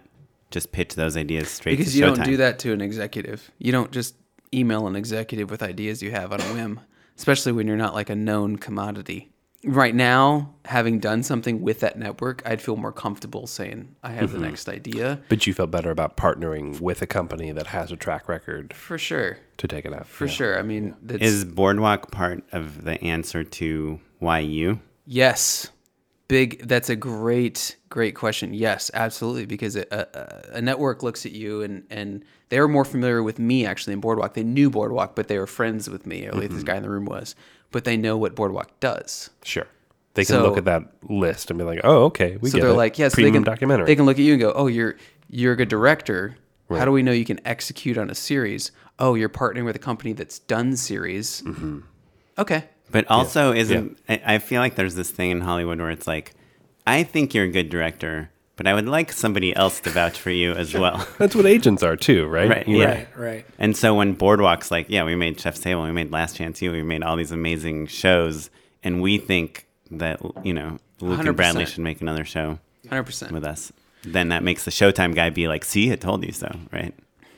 just 0.52 0.72
pitch 0.72 0.96
those 0.96 1.16
ideas 1.16 1.50
straight 1.50 1.78
because 1.78 1.94
to 1.94 2.00
you 2.00 2.06
Showtime? 2.06 2.16
don't 2.16 2.26
do 2.26 2.38
that 2.38 2.60
to 2.60 2.74
an 2.74 2.82
executive. 2.82 3.52
You 3.60 3.72
don't 3.72 3.92
just 3.92 4.16
email 4.54 4.88
an 4.88 4.96
executive 4.96 5.52
with 5.52 5.62
ideas 5.62 6.02
you 6.02 6.10
have 6.12 6.34
on 6.34 6.42
a 6.42 6.46
whim, 6.54 6.80
especially 7.18 7.52
when 7.52 7.68
you're 7.68 7.78
not 7.78 7.94
like 7.94 8.10
a 8.10 8.16
known 8.16 8.56
commodity. 8.58 9.30
Right 9.66 9.94
now, 9.94 10.54
having 10.64 11.00
done 11.00 11.22
something 11.22 11.62
with 11.62 11.82
that 11.82 12.00
network, 12.00 12.42
I'd 12.46 12.62
feel 12.62 12.78
more 12.78 12.94
comfortable 12.94 13.46
saying 13.46 13.96
I 14.02 14.12
have 14.12 14.30
Mm-hmm. 14.30 14.42
the 14.42 14.48
next 14.48 14.70
idea 14.70 15.20
But 15.28 15.46
you 15.48 15.54
felt 15.54 15.70
better 15.70 15.92
about 15.92 16.16
partnering 16.16 16.80
with 16.80 17.02
a 17.02 17.08
company 17.08 17.52
that 17.52 17.68
has 17.68 17.92
a 17.92 17.98
track 17.98 18.30
record 18.30 18.74
for 18.74 18.98
sure. 18.98 19.38
to 19.58 19.68
take 19.68 19.84
it 19.86 19.94
out. 19.94 20.08
For 20.08 20.28
sure. 20.30 20.58
I 20.58 20.62
mean, 20.62 20.96
that's, 21.02 21.22
Is 21.22 21.44
Boardwalk 21.44 22.10
part 22.12 22.44
of 22.54 22.86
the 22.86 23.04
answer 23.04 23.44
to 23.44 24.00
why 24.20 24.40
you? 24.40 24.80
yes, 25.06 25.72
Big. 26.30 26.66
That's 26.68 26.90
a 26.90 26.96
great, 26.96 27.76
great 27.90 28.16
question. 28.16 28.54
Yes, 28.54 28.90
absolutely. 28.94 29.46
Because 29.46 29.76
a, 29.76 29.86
a, 29.92 30.58
a 30.58 30.62
network 30.62 31.04
looks 31.04 31.26
at 31.26 31.34
you, 31.34 31.62
and 31.64 31.84
and 31.90 32.24
they 32.48 32.60
were 32.62 32.68
more 32.70 32.86
familiar 32.86 33.22
with 33.22 33.40
me 33.40 33.66
actually 33.66 33.94
in 33.94 34.00
Boardwalk. 34.00 34.36
They 34.36 34.44
knew 34.44 34.70
Boardwalk, 34.70 35.16
but 35.16 35.28
they 35.28 35.38
were 35.38 35.48
friends 35.48 35.90
with 35.90 36.06
me. 36.06 36.26
Or 36.26 36.30
at 36.30 36.36
least 36.36 36.46
Mm-hmm. 36.52 36.56
this 36.56 36.64
guy 36.64 36.76
in 36.78 36.84
the 36.84 36.90
room 36.90 37.06
was. 37.06 37.36
But 37.72 37.84
they 37.84 37.98
know 37.98 38.16
what 38.18 38.34
Boardwalk 38.36 38.80
does. 38.80 39.30
Sure. 39.44 39.68
They 40.14 40.24
can 40.24 40.36
So- 40.36 40.44
look 40.44 40.58
at 40.58 40.66
that 40.66 40.84
list 41.10 41.50
and 41.52 41.58
be 41.60 41.66
like, 41.66 41.82
"Oh, 41.84 42.06
okay, 42.06 42.38
we 42.38 42.50
so 42.50 42.58
get 42.58 42.62
they're 42.64 42.72
it. 42.72 42.78
like, 42.78 42.98
yes, 42.98 43.14
premium 43.16 43.34
they 43.34 43.38
can, 43.38 43.44
documentary." 43.44 43.86
They 43.88 43.96
can 43.96 44.06
look 44.06 44.18
at 44.18 44.24
you 44.24 44.34
and 44.34 44.42
go, 44.42 44.54
oh, 44.56 44.68
you're 44.68 44.96
you're 45.30 45.54
a 45.54 45.56
good 45.58 45.70
director. 45.70 46.36
How 46.70 46.86
do 46.86 46.92
we 46.92 47.02
know 47.02 47.12
you 47.12 47.26
can 47.26 47.40
execute 47.48 47.98
on 47.98 48.12
a 48.12 48.16
series? 48.16 48.72
Oh, 49.00 49.16
you're 49.16 49.30
partnering 49.30 49.66
with 49.66 49.76
a 49.76 49.80
company 49.80 50.14
that's 50.14 50.38
done 50.38 50.76
series. 50.78 51.42
Mm-hmm. 51.42 51.80
Okay. 52.38 52.66
But 52.92 53.10
also, 53.10 53.54
isn't 53.54 53.98
I, 54.08 54.22
I 54.26 54.38
feel 54.40 54.62
like 54.62 54.76
there's 54.76 54.96
this 54.96 55.12
thing 55.12 55.32
in 55.32 55.42
Hollywood 55.42 55.80
where 55.80 55.92
it's 55.92 56.08
like, 56.08 56.34
I 56.88 57.04
think 57.04 57.34
you're 57.34 57.46
a 57.46 57.52
good 57.52 57.70
director, 57.70 58.32
but 58.56 58.66
I 58.68 58.74
would 58.74 58.88
like 58.88 59.12
somebody 59.12 59.56
else 59.56 59.80
to 59.82 59.90
vouch 59.90 60.20
for 60.20 60.32
you 60.32 60.54
as 60.54 60.74
well. 60.74 61.08
That's 61.18 61.36
what 61.36 61.46
agents 61.46 61.84
are 61.84 61.96
too, 61.96 62.26
right? 62.26 62.50
Right, 62.50 62.68
yeah. 62.68 62.86
Right, 62.86 63.08
right. 63.18 63.46
And 63.60 63.78
so 63.78 63.94
when 63.96 64.14
Boardwalk's 64.14 64.72
like, 64.72 64.88
yeah, 64.90 65.04
we 65.04 65.16
made 65.16 65.40
Chef's 65.40 65.60
Table, 65.60 65.84
we 65.84 65.92
made 65.92 66.12
Last 66.12 66.36
Chance 66.36 66.62
U, 66.62 66.72
we 66.72 66.82
made 66.84 67.04
all 67.04 67.16
these 67.16 67.32
amazing 67.32 67.88
shows, 67.88 68.50
and 68.84 69.02
we 69.02 69.18
think 69.18 69.68
that 69.92 70.20
you 70.44 70.54
know 70.54 70.80
Luke 71.00 71.26
and 71.26 71.36
Bradley 71.36 71.66
should 71.66 71.80
make 71.84 72.02
another 72.02 72.26
show 72.26 72.60
Hundred 72.90 73.04
percent. 73.04 73.32
with 73.32 73.44
us. 73.44 73.72
Then 74.04 74.30
that 74.30 74.44
makes 74.44 74.66
the 74.66 74.72
Showtime 74.72 75.14
guy 75.14 75.30
be 75.30 75.48
like, 75.48 75.64
"See, 75.66 75.92
I 75.92 75.96
told 75.96 76.26
you 76.26 76.32
so," 76.32 76.50
right? 76.72 76.94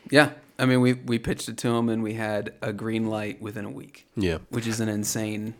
Yeah. 0.09 0.29
I 0.59 0.65
mean, 0.65 0.81
we 0.81 0.93
we 0.93 1.19
pitched 1.19 1.49
it 1.49 1.57
to 1.57 1.69
him 1.69 1.89
and 1.89 2.03
we 2.03 2.13
had 2.13 2.53
a 2.61 2.71
green 2.73 3.07
light 3.07 3.41
within 3.41 3.65
a 3.65 3.69
week. 3.71 4.07
Yeah. 4.15 4.39
Which 4.49 4.67
is 4.67 4.79
an 4.79 4.89
insane 4.89 5.55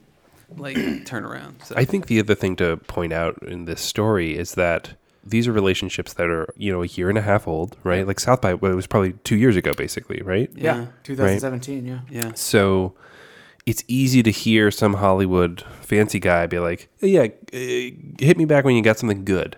like 0.57 0.75
turnaround. 1.05 1.65
So 1.65 1.75
I 1.77 1.85
think 1.85 2.07
the 2.07 2.19
other 2.19 2.35
thing 2.35 2.55
to 2.57 2.77
point 2.77 3.13
out 3.13 3.41
in 3.43 3.65
this 3.65 3.81
story 3.81 4.37
is 4.37 4.55
that 4.55 4.93
these 5.23 5.47
are 5.47 5.51
relationships 5.51 6.13
that 6.13 6.29
are, 6.29 6.51
you 6.57 6.71
know, 6.71 6.81
a 6.81 6.87
year 6.87 7.07
and 7.09 7.17
a 7.17 7.21
half 7.21 7.47
old, 7.47 7.77
right? 7.83 8.07
Like 8.07 8.19
South 8.19 8.41
by, 8.41 8.55
well, 8.55 8.71
it 8.71 8.75
was 8.75 8.87
probably 8.87 9.13
two 9.23 9.35
years 9.35 9.55
ago, 9.55 9.71
basically, 9.73 10.21
right? 10.23 10.49
Yeah, 10.55 10.77
Yeah. 10.77 10.85
2017. 11.03 11.85
Yeah. 11.85 11.99
yeah. 12.09 12.31
So 12.33 12.95
it's 13.67 13.83
easy 13.87 14.23
to 14.23 14.31
hear 14.31 14.71
some 14.71 14.95
Hollywood 14.95 15.63
fancy 15.81 16.19
guy 16.19 16.47
be 16.47 16.57
like, 16.59 16.89
"Yeah, 16.99 17.27
uh, 17.53 17.57
hit 18.19 18.37
me 18.37 18.45
back 18.45 18.65
when 18.65 18.75
you 18.75 18.81
got 18.81 18.97
something 18.97 19.23
good," 19.23 19.57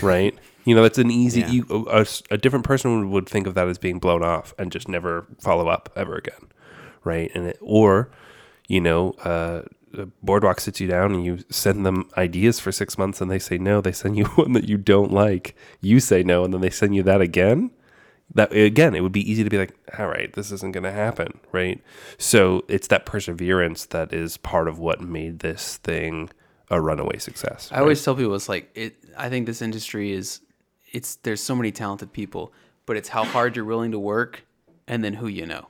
right? 0.00 0.36
You 0.64 0.74
know, 0.74 0.82
that's 0.82 0.98
an 0.98 1.10
easy. 1.10 1.40
Yeah. 1.40 1.48
You, 1.48 1.86
a, 1.90 2.06
a 2.30 2.38
different 2.38 2.64
person 2.64 3.10
would 3.10 3.28
think 3.28 3.46
of 3.46 3.54
that 3.54 3.68
as 3.68 3.78
being 3.78 3.98
blown 3.98 4.22
off 4.22 4.54
and 4.58 4.70
just 4.70 4.88
never 4.88 5.26
follow 5.38 5.68
up 5.68 5.90
ever 5.96 6.16
again, 6.16 6.48
right? 7.04 7.30
And 7.34 7.46
it, 7.48 7.58
or, 7.60 8.10
you 8.68 8.80
know, 8.80 9.12
uh, 9.24 9.62
Boardwalk 10.22 10.60
sits 10.60 10.80
you 10.80 10.86
down 10.86 11.12
and 11.12 11.24
you 11.24 11.38
send 11.50 11.84
them 11.84 12.08
ideas 12.16 12.60
for 12.60 12.70
six 12.70 12.96
months 12.96 13.20
and 13.20 13.30
they 13.30 13.38
say 13.38 13.58
no. 13.58 13.80
They 13.80 13.92
send 13.92 14.16
you 14.16 14.24
one 14.36 14.52
that 14.52 14.68
you 14.68 14.76
don't 14.76 15.12
like. 15.12 15.56
You 15.80 16.00
say 16.00 16.22
no, 16.22 16.44
and 16.44 16.54
then 16.54 16.60
they 16.60 16.70
send 16.70 16.94
you 16.94 17.02
that 17.04 17.20
again 17.20 17.70
that 18.32 18.52
again 18.54 18.94
it 18.94 19.00
would 19.00 19.10
be 19.10 19.28
easy 19.28 19.42
to 19.42 19.50
be 19.50 19.58
like 19.58 19.74
all 19.98 20.06
right 20.06 20.34
this 20.34 20.52
isn't 20.52 20.70
going 20.70 20.84
to 20.84 20.92
happen 20.92 21.40
right 21.50 21.82
so 22.16 22.64
it's 22.68 22.86
that 22.86 23.04
perseverance 23.04 23.86
that 23.86 24.12
is 24.12 24.36
part 24.36 24.68
of 24.68 24.78
what 24.78 25.00
made 25.00 25.40
this 25.40 25.78
thing 25.78 26.30
a 26.70 26.80
runaway 26.80 27.18
success 27.18 27.68
I 27.72 27.80
always 27.80 28.04
tell 28.04 28.14
people 28.14 28.36
it's 28.36 28.48
like 28.48 28.70
it. 28.76 28.94
I 29.16 29.28
think 29.28 29.46
this 29.46 29.60
industry 29.62 30.12
is, 30.12 30.40
it's 30.92 31.16
there's 31.16 31.40
so 31.42 31.54
many 31.54 31.70
talented 31.72 32.12
people, 32.12 32.52
but 32.86 32.96
it's 32.96 33.08
how 33.08 33.24
hard 33.24 33.56
you're 33.56 33.64
willing 33.64 33.92
to 33.92 33.98
work, 33.98 34.44
and 34.88 35.02
then 35.04 35.14
who 35.14 35.26
you 35.26 35.46
know, 35.46 35.68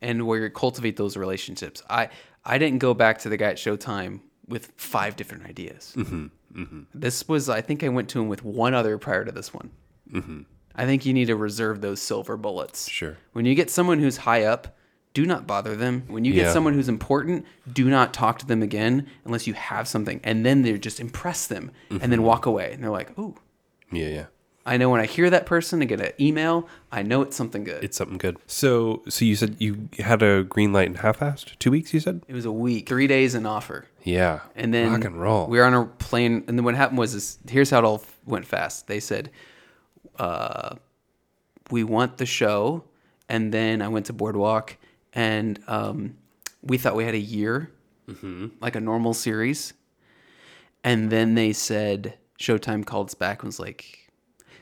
and 0.00 0.26
where 0.26 0.40
you 0.40 0.50
cultivate 0.50 0.96
those 0.96 1.16
relationships. 1.16 1.82
I 1.88 2.08
I 2.44 2.58
didn't 2.58 2.78
go 2.78 2.94
back 2.94 3.18
to 3.20 3.28
the 3.28 3.36
guy 3.36 3.50
at 3.50 3.56
Showtime 3.56 4.20
with 4.46 4.72
five 4.76 5.16
different 5.16 5.46
ideas. 5.46 5.94
Mm-hmm, 5.96 6.26
mm-hmm. 6.54 6.80
This 6.94 7.26
was 7.28 7.48
I 7.48 7.60
think 7.60 7.82
I 7.82 7.88
went 7.88 8.08
to 8.10 8.20
him 8.20 8.28
with 8.28 8.44
one 8.44 8.74
other 8.74 8.98
prior 8.98 9.24
to 9.24 9.32
this 9.32 9.54
one. 9.54 9.70
Mm-hmm. 10.12 10.42
I 10.76 10.86
think 10.86 11.06
you 11.06 11.12
need 11.14 11.26
to 11.26 11.36
reserve 11.36 11.80
those 11.80 12.02
silver 12.02 12.36
bullets. 12.36 12.88
Sure. 12.88 13.16
When 13.32 13.44
you 13.46 13.54
get 13.54 13.70
someone 13.70 14.00
who's 14.00 14.16
high 14.18 14.42
up, 14.44 14.76
do 15.14 15.24
not 15.24 15.46
bother 15.46 15.76
them. 15.76 16.02
When 16.08 16.24
you 16.24 16.32
get 16.32 16.46
Yeah. 16.46 16.52
someone 16.52 16.74
who's 16.74 16.88
important, 16.88 17.46
do 17.72 17.88
not 17.88 18.12
talk 18.12 18.40
to 18.40 18.46
them 18.46 18.60
again 18.60 19.06
unless 19.24 19.46
you 19.46 19.54
have 19.54 19.86
something. 19.86 20.20
And 20.24 20.44
then 20.44 20.62
they 20.62 20.76
just 20.76 20.98
impress 20.98 21.46
them 21.46 21.70
and 21.90 22.00
Mm-hmm. 22.00 22.10
then 22.10 22.22
walk 22.24 22.46
away. 22.46 22.72
And 22.72 22.82
they're 22.82 22.90
like, 22.90 23.16
ooh, 23.16 23.36
yeah 23.96 24.08
yeah 24.08 24.26
I 24.66 24.78
know 24.78 24.88
when 24.88 24.98
I 25.02 25.04
hear 25.04 25.28
that 25.28 25.44
person 25.44 25.82
and 25.82 25.88
get 25.90 26.00
an 26.00 26.12
email, 26.18 26.66
I 26.90 27.02
know 27.02 27.20
it's 27.20 27.36
something 27.36 27.64
good. 27.64 27.84
it's 27.84 27.98
something 27.98 28.16
good 28.16 28.38
so 28.46 29.02
so 29.08 29.24
you 29.26 29.36
said 29.36 29.56
you 29.58 29.90
had 29.98 30.22
a 30.22 30.42
green 30.42 30.72
light 30.72 30.86
in 30.88 30.94
fast 30.96 31.58
two 31.60 31.70
weeks 31.70 31.92
you 31.92 32.00
said 32.00 32.22
it 32.28 32.32
was 32.34 32.46
a 32.46 32.52
week, 32.52 32.88
three 32.88 33.06
days 33.06 33.34
in 33.34 33.44
offer. 33.44 33.86
yeah 34.04 34.40
And 34.56 34.72
then 34.72 34.90
rock 34.92 35.04
and 35.04 35.20
roll 35.20 35.46
we 35.48 35.58
were 35.58 35.64
on 35.64 35.74
a 35.74 35.84
plane. 35.84 36.44
And 36.48 36.56
then 36.58 36.64
what 36.64 36.74
happened 36.74 36.98
was 36.98 37.12
this 37.12 37.38
here's 37.48 37.68
how 37.70 37.80
it 37.80 37.84
all 37.84 38.02
went 38.24 38.46
fast. 38.46 38.86
They 38.86 39.00
said, 39.00 39.30
uh, 40.18 40.76
we 41.70 41.84
want 41.84 42.16
the 42.18 42.26
show. 42.26 42.84
And 43.28 43.52
then 43.52 43.82
I 43.82 43.88
went 43.88 44.06
to 44.06 44.12
Boardwalk 44.12 44.76
and 45.12 45.58
um, 45.66 46.16
we 46.62 46.78
thought 46.78 46.94
we 46.96 47.04
had 47.04 47.14
a 47.14 47.18
year, 47.18 47.70
like 48.60 48.76
a 48.76 48.80
normal 48.80 49.12
series. 49.14 49.74
And 50.82 51.10
then 51.10 51.34
they 51.34 51.52
said, 51.52 52.14
Showtime 52.38 52.84
called 52.84 53.08
us 53.08 53.14
back 53.14 53.42
and 53.42 53.48
was 53.48 53.60
like, 53.60 54.10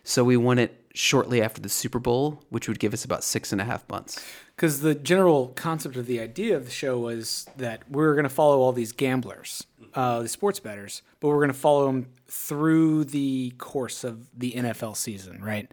so 0.04 0.24
we 0.24 0.36
won 0.36 0.58
it 0.58 0.84
shortly 0.94 1.40
after 1.40 1.60
the 1.60 1.68
Super 1.68 1.98
Bowl, 1.98 2.42
which 2.50 2.68
would 2.68 2.78
give 2.78 2.92
us 2.92 3.04
about 3.04 3.24
six 3.24 3.52
and 3.52 3.60
a 3.60 3.64
half 3.64 3.88
months. 3.88 4.22
Because 4.54 4.80
the 4.80 4.94
general 4.94 5.48
concept 5.48 5.96
of 5.96 6.06
the 6.06 6.20
idea 6.20 6.56
of 6.56 6.64
the 6.64 6.70
show 6.70 6.98
was 6.98 7.46
that 7.56 7.82
we 7.88 8.02
were 8.02 8.14
going 8.14 8.24
to 8.24 8.28
follow 8.28 8.60
all 8.60 8.72
these 8.72 8.92
gamblers, 8.92 9.66
uh, 9.94 10.20
the 10.20 10.28
sports 10.28 10.60
bettors, 10.60 11.02
but 11.20 11.28
we're 11.28 11.36
going 11.36 11.48
to 11.48 11.54
follow 11.54 11.86
them 11.86 12.08
through 12.28 13.04
the 13.04 13.52
course 13.58 14.04
of 14.04 14.28
the 14.38 14.52
NFL 14.52 14.96
season, 14.96 15.42
right? 15.42 15.70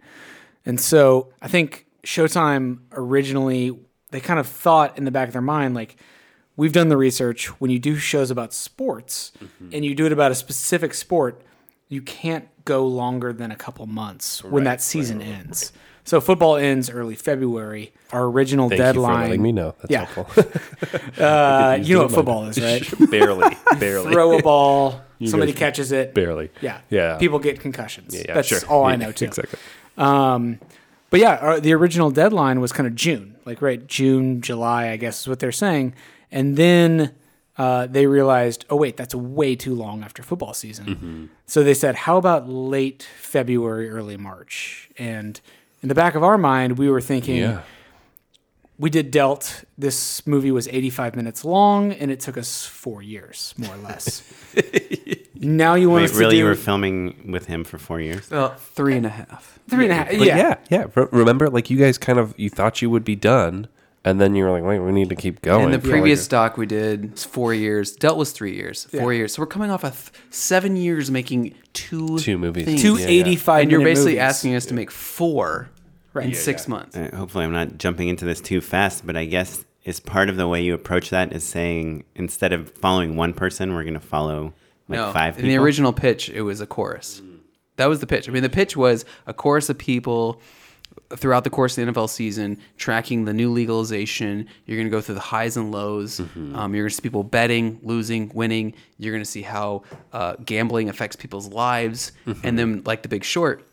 And 0.64 0.80
so 0.80 1.32
I 1.42 1.48
think 1.48 1.86
Showtime 2.04 2.78
originally, 2.92 3.78
they 4.10 4.20
kind 4.20 4.40
of 4.40 4.46
thought 4.46 4.96
in 4.96 5.04
the 5.04 5.10
back 5.10 5.28
of 5.28 5.32
their 5.32 5.42
mind, 5.42 5.74
like, 5.74 5.96
we've 6.56 6.72
done 6.72 6.88
the 6.88 6.96
research. 6.96 7.46
When 7.60 7.70
you 7.70 7.78
do 7.78 7.96
shows 7.96 8.30
about 8.30 8.52
sports 8.52 9.32
and 9.72 9.84
you 9.84 9.94
do 9.94 10.06
it 10.06 10.12
about 10.12 10.30
a 10.30 10.34
specific 10.34 10.94
sport, 10.94 11.42
you 11.90 12.00
can't 12.00 12.48
go 12.64 12.86
longer 12.86 13.32
than 13.34 13.50
a 13.50 13.56
couple 13.56 13.84
months 13.86 14.42
when 14.42 14.64
that 14.64 14.80
season 14.80 15.20
ends. 15.20 15.72
So 16.04 16.20
football 16.20 16.56
ends 16.56 16.88
early 16.88 17.14
February. 17.14 17.92
Our 18.10 18.24
original 18.24 18.68
Thank 18.70 18.80
deadline. 18.80 19.10
you 19.12 19.16
for 19.18 19.28
letting 19.28 19.42
me 19.42 19.52
know 19.52 19.74
that's 19.78 19.90
Yeah. 19.90 20.06
helpful 20.06 20.44
Uh, 21.24 21.78
you 21.82 21.96
know 21.96 22.02
what 22.04 22.12
football 22.12 22.46
is, 22.46 22.58
right? 22.60 22.82
barely 23.10 23.54
barely 23.78 24.12
Throw 24.12 24.38
a 24.38 24.42
ball, 24.42 25.00
somebody 25.26 25.52
catches 25.52 25.92
it. 25.92 26.14
barely 26.14 26.50
Yeah. 26.62 26.80
yeah 26.88 27.18
People 27.18 27.38
get 27.38 27.60
concussions. 27.60 28.14
yeah, 28.14 28.34
That's 28.34 28.48
sure. 28.48 28.60
all 28.68 28.84
I 28.86 28.96
know 28.96 29.12
too. 29.12 29.26
exactly 29.26 29.58
Um, 29.98 30.58
but 31.10 31.20
yeah, 31.20 31.36
our, 31.36 31.60
the 31.60 31.74
original 31.74 32.10
deadline 32.10 32.60
was 32.60 32.72
kind 32.72 32.86
of 32.86 32.94
June, 32.94 33.34
like 33.44 33.60
right 33.60 33.84
June, 33.86 34.40
July, 34.40 34.90
I 34.90 34.96
guess 34.96 35.22
is 35.22 35.28
what 35.28 35.40
they're 35.40 35.50
saying. 35.52 35.92
And 36.32 36.56
then 36.56 37.12
uh, 37.60 37.86
they 37.86 38.06
realized, 38.06 38.64
oh 38.70 38.76
wait, 38.76 38.96
that's 38.96 39.14
way 39.14 39.54
too 39.54 39.74
long 39.74 40.02
after 40.02 40.22
football 40.22 40.54
season. 40.54 40.86
Mm-hmm. 40.86 41.26
So 41.46 41.62
they 41.62 41.74
said, 41.74 41.94
how 41.94 42.16
about 42.16 42.48
late 42.48 43.06
February, 43.18 43.90
early 43.90 44.16
March? 44.16 44.88
And 44.98 45.38
in 45.82 45.88
the 45.88 45.94
back 45.94 46.14
of 46.14 46.22
our 46.22 46.38
mind, 46.38 46.78
we 46.78 46.88
were 46.88 47.02
thinking, 47.02 47.36
yeah 47.36 47.60
we 48.80 48.88
did 48.88 49.10
Dealt. 49.10 49.64
This 49.76 50.26
movie 50.26 50.50
was 50.50 50.66
85 50.66 51.14
minutes 51.14 51.44
long, 51.44 51.92
and 51.92 52.10
it 52.10 52.18
took 52.18 52.38
us 52.38 52.64
four 52.64 53.02
years, 53.02 53.52
more 53.58 53.74
or 53.74 53.76
less. 53.76 54.22
now 55.34 55.74
you 55.74 55.90
want 55.90 56.04
Wait, 56.04 56.10
us 56.10 56.16
really? 56.16 56.36
to 56.36 56.38
You 56.38 56.44
were 56.46 56.54
filming 56.54 57.30
with 57.30 57.44
him 57.44 57.62
for 57.62 57.76
four 57.76 58.00
years? 58.00 58.30
Well, 58.30 58.54
three 58.54 58.96
and 58.96 59.04
a 59.04 59.10
half. 59.10 59.58
three 59.68 59.84
and 59.84 59.92
a 59.92 59.96
half. 59.96 60.12
Yeah. 60.14 60.56
yeah, 60.70 60.86
yeah. 60.96 61.06
Remember, 61.12 61.50
like 61.50 61.68
you 61.68 61.76
guys 61.76 61.98
kind 61.98 62.18
of 62.18 62.32
you 62.38 62.48
thought 62.48 62.80
you 62.80 62.88
would 62.88 63.04
be 63.04 63.16
done, 63.16 63.68
and 64.04 64.20
then 64.20 64.34
you 64.34 64.44
were 64.44 64.50
like, 64.50 64.64
"Wait, 64.64 64.78
we 64.78 64.92
need 64.92 65.08
to 65.10 65.14
keep 65.16 65.42
going." 65.42 65.66
In 65.66 65.70
the 65.72 65.78
I 65.78 65.80
feel 65.80 65.90
previous 65.90 66.24
like- 66.24 66.30
doc 66.30 66.56
we 66.56 66.66
did 66.66 67.12
was 67.12 67.24
four 67.24 67.52
years. 67.54 67.92
Dealt 67.92 68.16
was 68.18 68.32
three 68.32 68.54
years. 68.54 68.84
Four 68.84 69.12
years. 69.12 69.34
So 69.34 69.42
we're 69.42 69.46
coming 69.46 69.70
off 69.70 69.84
of 69.84 69.92
th- 70.12 70.24
seven 70.30 70.76
years 70.76 71.10
making 71.10 71.54
two 71.72 72.18
Two 72.18 72.38
movies. 72.38 72.64
things. 72.64 72.82
Two 72.82 72.94
Yeah, 72.96 73.08
yeah. 73.08 73.20
85 73.20 73.62
and 73.62 73.70
you're 73.70 73.80
minute 73.80 73.90
basically 73.92 74.12
movies. 74.12 74.22
asking 74.22 74.54
us 74.54 74.66
to 74.66 74.74
make 74.74 74.90
four 74.90 75.70
Right. 76.12 76.24
in 76.24 76.30
Yeah, 76.32 76.36
six 76.38 76.66
months. 76.66 76.96
Uh, 76.96 77.10
hopefully, 77.14 77.44
I'm 77.44 77.52
not 77.52 77.78
jumping 77.78 78.08
into 78.08 78.24
this 78.24 78.40
too 78.40 78.60
fast, 78.60 79.06
but 79.06 79.16
I 79.16 79.26
guess 79.26 79.64
is 79.84 80.00
part 80.00 80.28
of 80.28 80.36
the 80.36 80.46
way 80.48 80.62
you 80.62 80.74
approach 80.74 81.10
that 81.10 81.32
is 81.32 81.42
saying 81.44 82.04
instead 82.14 82.52
of 82.52 82.70
following 82.80 83.16
one 83.16 83.32
person, 83.32 83.72
we're 83.74 83.82
going 83.84 83.94
to 83.94 84.00
follow 84.00 84.52
like 84.88 84.98
no, 84.98 85.12
five 85.12 85.36
in 85.36 85.42
people. 85.44 85.50
the 85.50 85.56
original 85.56 85.92
pitch, 85.92 86.28
it 86.28 86.42
was 86.42 86.60
a 86.60 86.66
chorus. 86.66 87.22
That 87.76 87.86
was 87.86 88.00
the 88.00 88.06
pitch. 88.06 88.28
I 88.28 88.32
mean, 88.32 88.42
the 88.42 88.48
pitch 88.50 88.76
was 88.76 89.04
a 89.26 89.32
chorus 89.32 89.70
of 89.70 89.78
people 89.78 90.40
throughout 91.16 91.44
the 91.44 91.50
course 91.50 91.76
of 91.76 91.86
the 91.86 91.92
NFL 91.92 92.08
season, 92.08 92.58
tracking 92.76 93.24
the 93.24 93.32
new 93.32 93.50
legalization. 93.50 94.46
You're 94.66 94.76
going 94.76 94.86
to 94.86 94.90
go 94.90 95.00
through 95.00 95.16
the 95.16 95.20
highs 95.20 95.56
and 95.56 95.72
lows. 95.72 96.20
Mm-hmm. 96.20 96.54
Um, 96.56 96.74
you're 96.74 96.84
going 96.84 96.90
to 96.90 96.94
see 96.96 97.02
people 97.02 97.24
betting, 97.24 97.80
losing, 97.82 98.30
winning. 98.34 98.74
You're 98.98 99.12
going 99.12 99.24
to 99.24 99.30
see 99.30 99.42
how 99.42 99.82
uh, 100.12 100.36
gambling 100.44 100.88
affects 100.88 101.16
people's 101.16 101.48
lives. 101.48 102.12
Mm-hmm. 102.26 102.46
And 102.46 102.58
then, 102.58 102.82
like 102.84 103.02
The 103.02 103.08
Big 103.08 103.24
Short, 103.24 103.66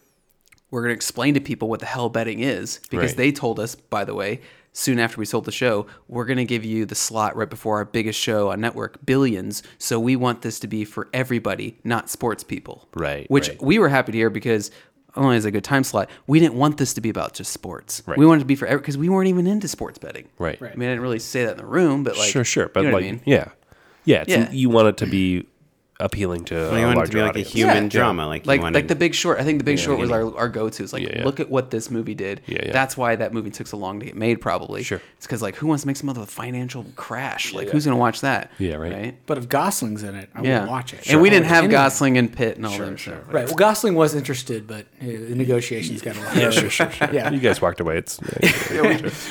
we're 0.71 0.81
going 0.81 0.89
to 0.93 0.95
explain 0.95 1.33
to 1.35 1.39
people 1.39 1.69
what 1.69 1.79
the 1.79 1.85
hell 1.85 2.09
betting 2.09 2.39
is 2.39 2.79
because 2.89 3.11
Right. 3.11 3.17
they 3.17 3.31
told 3.31 3.59
us, 3.59 3.75
by 3.75 4.03
the 4.03 4.13
way, 4.13 4.41
soon 4.73 4.99
after 4.99 5.17
we 5.17 5.25
sold 5.25 5.45
the 5.45 5.51
show, 5.51 5.87
we're 6.07 6.25
going 6.25 6.37
to 6.37 6.45
give 6.45 6.65
you 6.65 6.85
the 6.85 6.93
slot 6.95 7.35
right 7.35 7.49
before 7.49 7.77
our 7.77 7.85
biggest 7.85 8.19
show 8.19 8.51
on 8.51 8.59
network, 8.61 9.03
Billions. 9.05 9.63
So 9.77 9.99
we 9.99 10.15
want 10.15 10.41
this 10.41 10.59
to 10.59 10.67
be 10.67 10.85
for 10.85 11.07
everybody, 11.13 11.77
not 11.83 12.09
sports 12.09 12.43
people. 12.43 12.87
Right, 12.93 13.29
Which 13.31 13.49
right. 13.49 13.61
we 13.61 13.79
were 13.79 13.89
happy 13.89 14.11
to 14.11 14.17
hear 14.17 14.29
because 14.29 14.69
only 15.17 15.35
it 15.37 15.45
a 15.45 15.51
good 15.51 15.63
time 15.63 15.83
slot, 15.83 16.09
we 16.27 16.39
didn't 16.39 16.55
want 16.55 16.77
this 16.77 16.93
to 16.93 17.01
be 17.01 17.09
about 17.09 17.33
just 17.33 17.51
sports. 17.51 18.03
Right. 18.05 18.17
We 18.17 18.25
wanted 18.25 18.41
it 18.41 18.43
to 18.43 18.45
be 18.45 18.55
for 18.55 18.67
because 18.77 18.97
we 18.97 19.09
weren't 19.09 19.27
even 19.29 19.47
into 19.47 19.67
sports 19.67 19.97
betting. 19.97 20.27
Right. 20.37 20.57
I 20.61 20.75
mean, 20.75 20.87
I 20.89 20.91
didn't 20.93 21.01
really 21.01 21.19
say 21.19 21.45
that 21.45 21.51
in 21.51 21.57
the 21.57 21.65
room, 21.65 22.03
but 22.03 22.17
like, 22.17 22.29
sure, 22.29 22.43
sure, 22.43 22.69
but 22.69 22.81
you 22.81 22.87
know 22.89 22.95
like, 22.95 23.03
I 23.05 23.11
mean? 23.11 23.21
yeah, 23.25 23.49
yeah, 24.05 24.21
it's 24.21 24.29
Yeah. 24.29 24.51
you 24.51 24.69
want 24.69 24.87
it 24.87 24.97
to 24.97 25.05
be 25.07 25.45
appealing 25.99 26.45
to 26.45 26.53
Well, 26.55 26.75
a 26.75 26.79
you 26.79 26.85
want 26.85 26.91
it 26.91 26.93
to 26.93 26.97
larger 26.97 27.11
be 27.13 27.21
like 27.21 27.29
audience. 27.29 27.49
a 27.49 27.51
human 27.53 27.83
Yeah. 27.85 27.89
drama, 27.89 28.27
like 28.27 28.45
like 28.45 28.61
wanted, 28.61 28.75
like 28.75 28.87
the 28.87 28.95
Big 28.95 29.15
Short. 29.15 29.39
I 29.39 29.43
think 29.43 29.57
the 29.57 29.63
Big 29.63 29.79
Short 29.79 29.97
was 29.97 30.11
our, 30.11 30.35
our 30.37 30.47
go 30.47 30.69
to. 30.69 30.83
It's 30.83 30.93
like 30.93 31.01
Yeah, 31.03 31.17
yeah. 31.19 31.25
look 31.25 31.39
at 31.39 31.49
what 31.49 31.71
this 31.71 31.89
movie 31.89 32.13
did. 32.13 32.41
Yeah, 32.45 32.59
yeah. 32.65 32.71
That's 32.71 32.95
why 32.95 33.15
that 33.15 33.33
movie 33.33 33.49
took 33.49 33.65
so 33.65 33.77
long 33.77 33.99
to 33.99 34.05
get 34.05 34.15
made. 34.15 34.39
Probably. 34.39 34.83
Sure. 34.83 35.01
It's 35.17 35.25
because 35.25 35.41
like 35.41 35.55
who 35.55 35.65
wants 35.67 35.81
to 35.83 35.87
make 35.87 35.95
some 35.97 36.07
other 36.09 36.25
financial 36.27 36.85
crash? 36.95 37.51
Like 37.53 37.69
who's 37.69 37.85
gonna 37.85 37.97
watch 37.97 38.21
that? 38.21 38.51
Yeah, 38.59 38.75
right. 38.75 39.15
But 39.25 39.39
if 39.39 39.49
Gosling's 39.49 40.03
in 40.03 40.13
it, 40.15 40.29
I 40.35 40.43
Yeah. 40.43 40.61
would 40.61 40.69
watch 40.69 40.93
it. 40.93 41.09
And 41.11 41.19
we 41.21 41.29
didn't 41.31 41.47
have 41.47 41.63
Anyway. 41.63 41.71
Gosling 41.71 42.17
and 42.19 42.31
Pitt 42.31 42.57
and 42.57 42.65
all 42.67 42.77
them. 42.77 42.97
So. 42.97 43.13
Right. 43.31 43.45
Well, 43.47 43.55
Gosling 43.55 43.95
was 43.95 44.13
interested, 44.13 44.67
but 44.67 44.85
uh, 45.01 45.05
the 45.05 45.33
negotiations 45.35 46.01
got 46.03 46.15
a 46.15 46.19
lot. 46.21 46.35
yeah, 46.35 46.49
sure, 46.51 46.69
sure, 46.69 46.91
sure. 46.91 47.09
Yeah. 47.11 47.31
You 47.31 47.39
guys 47.39 47.59
walked 47.61 47.79
away. 47.79 47.97
It's 47.97 48.19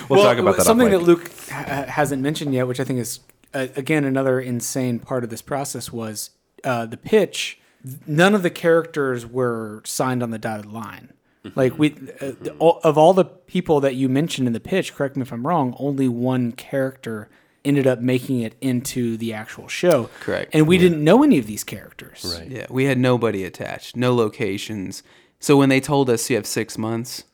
we'll, 0.09 0.23
talk 0.23 0.39
about 0.39 0.57
that. 0.57 0.65
Something 0.67 0.91
that 0.91 1.01
Luke 1.03 1.31
hasn't 1.49 2.23
mentioned 2.23 2.55
yet, 2.55 2.67
which 2.67 2.81
I 2.81 2.85
think 2.85 2.99
is 2.99 3.21
uh, 3.55 3.69
again 3.77 4.05
another 4.05 4.41
insane 4.41 4.99
part 4.99 5.23
of 5.25 5.31
this 5.31 5.43
process, 5.43 5.93
was 5.93 6.31
uh, 6.67 6.85
the 6.87 6.97
pitch. 6.97 7.59
None 8.07 8.35
of 8.35 8.43
the 8.43 8.51
characters 8.51 9.25
were 9.25 9.81
signed 9.85 10.23
on 10.23 10.31
the 10.31 10.39
dotted 10.39 10.67
line. 10.67 11.13
Like 11.55 11.79
we, 11.79 11.93
uh, 12.21 12.33
the- 12.41 12.57
all- 12.59 12.81
of 12.83 12.99
all 12.99 13.15
the 13.15 13.25
people 13.25 13.79
that 13.81 13.95
you 13.95 14.09
mentioned 14.09 14.49
in 14.49 14.53
the 14.53 14.59
pitch, 14.61 14.93
correct 14.95 15.15
me 15.17 15.23
if 15.23 15.33
I'm 15.33 15.47
wrong. 15.47 15.77
Only 15.79 16.09
one 16.09 16.51
character 16.51 17.29
ended 17.65 17.87
up 17.87 18.01
making 18.01 18.41
it 18.41 18.57
into 18.61 19.17
the 19.17 19.33
actual 19.33 19.69
show. 19.69 20.11
Correct. 20.21 20.53
And 20.55 20.67
we 20.67 20.77
didn't 20.77 21.03
know 21.05 21.23
any 21.23 21.39
of 21.39 21.47
these 21.47 21.63
characters. 21.63 22.37
Right. 22.39 22.51
Yeah, 22.51 22.67
we 22.69 22.85
had 22.87 22.99
nobody 22.99 23.45
attached, 23.45 23.95
no 23.97 24.13
locations. 24.15 25.05
So 25.39 25.57
when 25.57 25.69
they 25.69 25.81
told 25.81 26.11
us 26.11 26.29
you 26.31 26.35
have 26.37 26.47
six 26.47 26.77
months, 26.77 27.25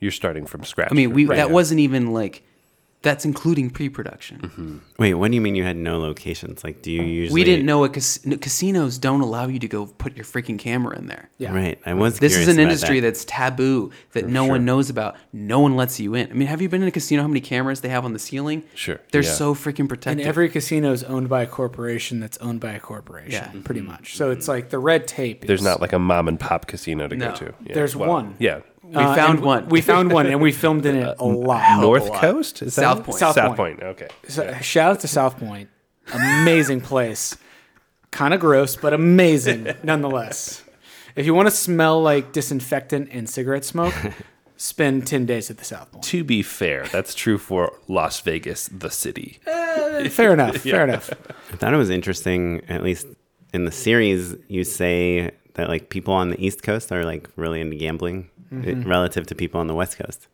You're 0.00 0.10
starting 0.12 0.44
from 0.44 0.62
scratch. 0.64 0.88
I 0.90 0.94
mean, 0.94 1.12
we 1.12 1.24
Right. 1.26 1.36
that 1.36 1.50
wasn't 1.50 1.80
even 1.80 2.12
like 2.12 2.42
that's 3.02 3.24
including 3.24 3.70
pre-production. 3.70 4.38
Mm-hmm. 4.40 4.78
Wait, 4.98 5.14
what 5.14 5.30
do 5.30 5.34
you 5.36 5.40
mean 5.40 5.54
you 5.54 5.62
had 5.62 5.76
no 5.76 5.98
locations? 6.00 6.64
Like, 6.64 6.82
do 6.82 6.90
you 6.90 7.02
usually? 7.02 7.34
We 7.40 7.44
didn't 7.44 7.64
know 7.66 7.84
a 7.84 7.88
cas- 7.88 8.24
no, 8.26 8.36
casinos 8.36 8.98
don't 8.98 9.20
allow 9.20 9.46
you 9.46 9.58
to 9.60 9.68
go 9.68 9.86
put 9.86 10.16
your 10.16 10.24
freaking 10.24 10.58
camera 10.58 10.98
in 10.98 11.06
there. 11.06 11.28
Yeah. 11.38 11.54
Right, 11.54 11.78
I 11.86 11.94
was. 11.94 12.18
This 12.18 12.36
is 12.36 12.48
an 12.48 12.58
industry 12.58 13.00
that. 13.00 13.06
that's 13.08 13.24
taboo 13.26 13.92
that 14.12 14.26
no 14.26 14.44
one 14.44 14.64
knows 14.64 14.90
about. 14.90 15.16
No 15.32 15.60
one 15.60 15.76
lets 15.76 16.00
you 16.00 16.14
in. 16.14 16.30
I 16.30 16.34
mean, 16.34 16.48
have 16.48 16.60
you 16.60 16.68
been 16.68 16.82
in 16.82 16.88
a 16.88 16.92
casino? 16.92 17.22
How 17.22 17.28
many 17.28 17.40
cameras 17.40 17.80
they 17.82 17.90
have 17.90 18.04
on 18.04 18.12
the 18.12 18.18
ceiling? 18.18 18.64
Sure, 18.74 19.00
They're 19.12 19.22
yeah. 19.22 19.30
so 19.30 19.54
freaking 19.54 19.88
protected. 19.88 20.20
And 20.20 20.28
every 20.28 20.48
casino 20.48 20.92
is 20.92 21.04
owned 21.04 21.28
by 21.28 21.42
a 21.42 21.46
corporation 21.46 22.18
that's 22.20 22.38
owned 22.38 22.60
by 22.60 22.72
a 22.72 22.80
corporation, 22.80 23.50
Yeah. 23.54 23.60
pretty 23.62 23.82
much. 23.82 24.16
So 24.16 24.30
it's 24.30 24.48
like 24.48 24.70
the 24.70 24.78
red 24.78 25.06
tape. 25.06 25.44
Is, 25.44 25.48
There's 25.48 25.62
not 25.62 25.80
like 25.80 25.92
a 25.92 25.98
mom 25.98 26.26
and 26.28 26.40
pop 26.40 26.66
casino 26.66 27.06
to 27.06 27.14
No. 27.16 27.30
go 27.30 27.36
to. 27.36 27.54
Yeah. 27.64 27.74
There's 27.74 27.94
Well, 27.94 28.08
one. 28.10 28.34
Yeah. 28.38 28.60
We 28.88 28.94
found 28.94 29.18
Uh, 29.18 29.26
and 29.32 29.40
one. 29.40 29.68
We 29.68 29.80
found 29.80 30.12
one, 30.12 30.26
and 30.26 30.40
we 30.40 30.52
filmed 30.64 30.86
in 30.86 30.96
it 30.96 31.16
a 31.18 31.24
lot. 31.24 31.80
North 31.80 32.12
Coast? 32.12 32.62
Is 32.62 32.74
South 32.74 33.00
it? 33.00 33.04
Point. 33.04 33.18
South 33.18 33.34
South 33.34 33.56
Point. 33.56 33.80
Point. 33.80 33.82
Okay. 33.82 34.08
So, 34.28 34.52
Shout 34.60 34.92
out 34.92 35.00
to 35.00 35.08
South 35.08 35.38
Point, 35.38 35.68
amazing 36.12 36.80
place. 36.80 37.36
Kind 38.10 38.32
of 38.34 38.40
gross, 38.40 38.76
but 38.76 38.92
amazing 38.94 39.68
nonetheless. 39.82 40.62
If 41.16 41.26
you 41.26 41.34
want 41.34 41.46
to 41.48 41.50
smell 41.54 42.00
like 42.02 42.32
disinfectant 42.32 43.08
and 43.12 43.28
cigarette 43.28 43.64
smoke, 43.64 43.94
spend 44.56 45.06
ten 45.06 45.26
days 45.26 45.50
at 45.50 45.58
the 45.58 45.64
South 45.64 45.90
Point. 45.92 46.04
To 46.04 46.24
be 46.24 46.42
fair, 46.42 46.86
that's 46.86 47.14
true 47.14 47.38
for 47.38 47.72
Las 47.88 48.20
Vegas, 48.20 48.68
the 48.68 48.90
city. 48.90 49.38
Fair 50.10 50.32
enough. 50.32 50.58
Fair 50.58 50.84
enough. 50.84 51.10
I 51.52 51.56
thought 51.56 51.74
it 51.74 51.78
was 51.78 51.90
interesting, 51.90 52.62
at 52.68 52.82
least 52.82 53.06
in 53.52 53.64
the 53.64 53.72
series, 53.72 54.34
you 54.48 54.64
say 54.64 55.30
that 55.54 55.68
like 55.68 55.88
people 55.88 56.12
on 56.12 56.28
the 56.30 56.44
East 56.44 56.62
Coast 56.62 56.92
are 56.92 57.04
like 57.04 57.28
really 57.36 57.60
into 57.60 57.76
gambling 57.76 58.28
Mm-hmm. 58.52 58.82
eh, 58.82 58.84
relative 58.88 59.26
to 59.26 59.34
people 59.34 59.60
on 59.60 59.66
the 59.66 59.74
West 59.74 59.98
Coast. 59.98 60.28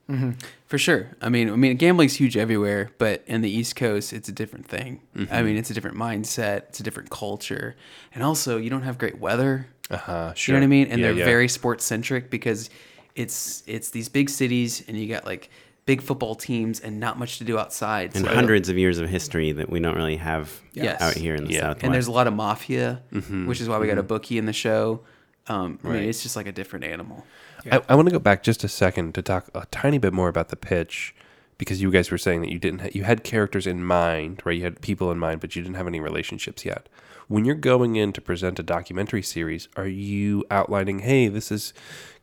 For 0.66 0.76
sure. 0.78 1.08
I 1.22 1.28
mean, 1.30 1.48
I 1.50 1.56
mean, 1.56 1.76
gambling's 1.76 2.14
huge 2.14 2.36
everywhere, 2.36 2.90
but 2.98 3.22
in 3.26 3.40
the 3.40 3.50
East 3.50 3.74
Coast, 3.76 4.12
it's 4.12 4.28
a 4.28 4.32
different 4.32 4.66
thing. 4.68 5.00
Mm-hmm. 5.16 5.32
I 5.34 5.42
mean, 5.42 5.56
it's 5.56 5.70
a 5.70 5.74
different 5.74 5.96
mindset, 5.96 6.64
it's 6.68 6.80
a 6.80 6.82
different 6.82 7.08
culture, 7.10 7.74
and 8.14 8.22
also 8.22 8.58
you 8.58 8.68
don't 8.70 8.82
have 8.82 8.98
great 8.98 9.18
weather. 9.18 9.66
Uh 9.90 9.96
huh. 9.96 10.32
You 10.36 10.52
know 10.54 10.60
what 10.60 10.64
I 10.64 10.68
mean? 10.68 10.88
And 10.88 11.00
Yeah, 11.00 11.08
they're 11.08 11.16
yeah. 11.18 11.24
very 11.24 11.48
sports 11.48 11.84
centric 11.84 12.28
because 12.30 12.68
it's 13.14 13.62
it's 13.66 13.90
these 13.90 14.08
big 14.08 14.30
cities, 14.30 14.82
and 14.86 14.96
you 14.96 15.08
got 15.08 15.24
like 15.24 15.50
big 15.84 16.00
football 16.00 16.34
teams, 16.34 16.78
and 16.80 17.00
not 17.00 17.18
much 17.18 17.38
to 17.38 17.44
do 17.44 17.58
outside. 17.58 18.14
And 18.14 18.24
So- 18.24 18.32
hundreds 18.34 18.68
of 18.68 18.78
years 18.78 18.98
of 18.98 19.08
history 19.08 19.52
that 19.52 19.68
we 19.68 19.80
don't 19.80 19.96
really 19.96 20.16
have 20.16 20.60
Yes. 20.74 21.00
out 21.02 21.14
here 21.14 21.34
in 21.34 21.44
the 21.44 21.54
Yeah. 21.54 21.60
Southwest. 21.60 21.84
and 21.84 21.92
there's 21.94 22.06
a 22.06 22.12
lot 22.12 22.26
of 22.28 22.34
mafia, 22.34 23.02
Mm-hmm. 23.12 23.46
which 23.46 23.60
is 23.60 23.68
why 23.68 23.78
we 23.78 23.86
got 23.88 23.98
a 23.98 24.02
bookie 24.02 24.38
in 24.38 24.46
the 24.46 24.52
show. 24.52 25.00
Um, 25.48 25.80
I 25.82 25.86
mean, 25.88 25.96
Right. 25.96 26.08
it's 26.08 26.22
just 26.22 26.36
like 26.36 26.46
a 26.46 26.52
different 26.52 26.84
animal. 26.84 27.26
I, 27.70 27.82
I 27.90 27.94
want 27.94 28.08
to 28.08 28.12
go 28.12 28.18
back 28.18 28.42
just 28.42 28.64
a 28.64 28.68
second 28.68 29.14
to 29.14 29.22
talk 29.22 29.48
a 29.54 29.66
tiny 29.70 29.98
bit 29.98 30.12
more 30.12 30.28
about 30.28 30.48
the 30.48 30.56
pitch 30.56 31.14
because 31.58 31.80
you 31.80 31.90
guys 31.90 32.10
were 32.10 32.18
saying 32.18 32.40
that 32.40 32.50
you 32.50 32.58
didn't 32.58 32.80
ha- 32.80 32.88
you 32.92 33.04
had 33.04 33.22
characters 33.24 33.66
in 33.66 33.84
mind, 33.84 34.42
right? 34.44 34.56
You 34.58 34.64
had 34.64 34.80
people 34.80 35.10
in 35.12 35.18
mind, 35.18 35.40
but 35.40 35.54
you 35.54 35.62
didn't 35.62 35.76
have 35.76 35.86
any 35.86 36.00
relationships 36.00 36.64
yet. 36.64 36.88
When 37.28 37.44
you're 37.44 37.54
going 37.54 37.96
in 37.96 38.12
to 38.14 38.20
present 38.20 38.58
a 38.58 38.62
documentary 38.62 39.22
series, 39.22 39.68
are 39.76 39.86
you 39.86 40.44
outlining, 40.50 40.98
"Hey, 41.00 41.28
this 41.28 41.52
is 41.52 41.72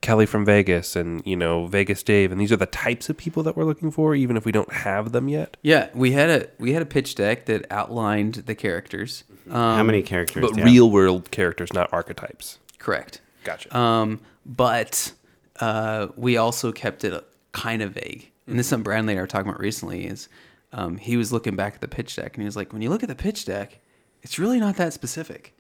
Kelly 0.02 0.26
from 0.26 0.46
Vegas 0.46 0.96
and, 0.96 1.26
you 1.26 1.36
know, 1.38 1.68
Vegas 1.68 2.04
Dave 2.04 2.32
and 2.32 2.40
these 2.40 2.52
are 2.52 2.58
the 2.58 2.66
types 2.66 3.10
of 3.10 3.18
people 3.18 3.42
that 3.44 3.56
we're 3.56 3.64
looking 3.64 3.92
for 3.92 4.14
even 4.14 4.36
if 4.38 4.46
we 4.46 4.52
don't 4.52 4.72
have 4.74 5.14
them 5.14 5.30
yet?" 5.30 5.56
Yeah, 5.62 5.88
we 5.94 6.12
had 6.12 6.30
a 6.30 6.48
we 6.60 6.74
had 6.74 6.82
a 6.82 6.86
pitch 6.86 7.16
deck 7.16 7.46
that 7.46 7.66
outlined 7.72 8.36
the 8.46 8.56
characters. 8.56 9.24
Um, 9.50 9.56
How 9.78 9.84
many 9.84 10.04
characters? 10.04 10.42
But 10.42 10.50
do 10.54 10.58
you 10.58 10.64
have? 10.66 10.74
real 10.74 10.92
world 10.92 11.32
characters, 11.32 11.72
not 11.74 11.92
archetypes. 11.94 12.60
correct. 12.78 13.22
Gotcha. 13.46 13.76
Um, 13.76 14.20
but 14.46 15.14
uh, 15.60 16.08
we 16.16 16.38
also 16.38 16.72
kept 16.72 17.04
it 17.04 17.24
kind 17.52 17.82
of 17.82 17.92
vague. 17.92 18.32
And 18.48 18.58
this 18.58 18.66
is 18.66 18.70
something 18.70 18.84
Bradley 18.84 19.14
and 19.14 19.20
I 19.20 19.24
were 19.24 19.28
talking 19.28 19.50
about 19.50 19.60
recently. 19.60 20.06
Is 20.06 20.30
um, 20.74 20.98
he 20.98 21.18
was 21.18 21.32
looking 21.34 21.56
back 21.56 21.76
at 21.76 21.82
the 21.82 21.88
pitch 21.88 22.16
deck 22.16 22.36
and 22.36 22.42
he 22.42 22.46
was 22.46 22.56
like, 22.56 22.74
when 22.74 22.82
you 22.82 22.90
look 22.90 23.04
at 23.04 23.10
the 23.10 23.16
pitch 23.16 23.46
deck, 23.46 23.80
it's 24.22 24.38
really 24.40 24.60
not 24.60 24.76
that 24.78 24.94
specific. 24.94 25.54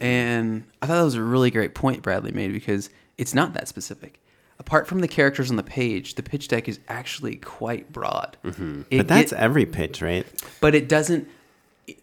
And 0.00 0.64
I 0.80 0.86
thought 0.86 0.96
that 0.96 1.02
was 1.02 1.14
a 1.14 1.22
really 1.22 1.50
great 1.50 1.74
point 1.74 2.02
Bradley 2.02 2.32
made 2.32 2.52
because 2.52 2.90
it's 3.18 3.34
not 3.34 3.52
that 3.54 3.68
specific. 3.68 4.18
Apart 4.58 4.86
from 4.86 5.00
the 5.00 5.08
characters 5.08 5.50
on 5.50 5.56
the 5.56 5.62
page, 5.62 6.14
the 6.14 6.22
pitch 6.22 6.46
deck 6.48 6.68
is 6.68 6.78
actually 6.88 7.36
quite 7.36 7.92
broad. 7.92 8.36
It 8.44 8.86
But 8.98 9.08
that's 9.08 9.32
get- 9.32 9.40
every 9.40 9.66
pitch, 9.66 10.00
right? 10.00 10.26
but 10.60 10.74
it 10.74 10.88
doesn't. 10.88 11.28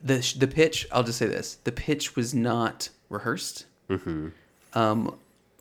The 0.03 0.33
the 0.37 0.47
pitch. 0.47 0.85
I'll 0.91 1.03
just 1.03 1.17
say 1.17 1.27
this: 1.27 1.55
the 1.63 1.71
pitch 1.71 2.17
was 2.17 2.33
not 2.33 2.89
rehearsed. 3.09 3.65
Um, 4.73 5.15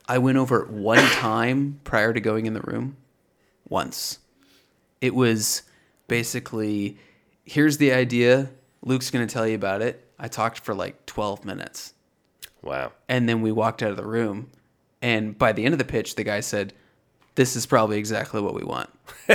I 0.09 0.17
went 0.17 0.37
over 0.37 0.63
it 0.63 0.69
one 0.69 0.97
time 1.11 1.79
prior 1.85 2.11
to 2.13 2.19
going 2.19 2.45
in 2.47 2.53
the 2.53 2.61
room. 2.61 2.97
Once, 3.69 4.17
it 4.99 5.13
was 5.13 5.61
basically, 6.07 6.97
here's 7.45 7.77
the 7.77 7.91
idea. 7.93 8.49
Luke's 8.83 9.11
going 9.11 9.25
to 9.27 9.31
tell 9.33 9.47
you 9.47 9.55
about 9.55 9.81
it. 9.81 10.05
I 10.19 10.27
talked 10.27 10.59
for 10.61 10.73
like 10.73 11.05
twelve 11.05 11.45
minutes, 11.45 11.93
Wow. 12.61 12.91
and 13.07 13.29
then 13.29 13.41
we 13.41 13.51
walked 13.51 13.81
out 13.83 13.91
of 13.91 13.97
the 13.97 14.05
room. 14.05 14.49
And 15.01 15.37
by 15.37 15.53
the 15.53 15.63
end 15.63 15.73
of 15.73 15.77
the 15.77 15.85
pitch, 15.85 16.15
the 16.15 16.23
guy 16.25 16.39
said, 16.41 16.73
"This 17.35 17.55
is 17.55 17.65
probably 17.65 17.97
exactly 17.99 18.41
what 18.41 18.53
we 18.53 18.63
want." 18.63 18.89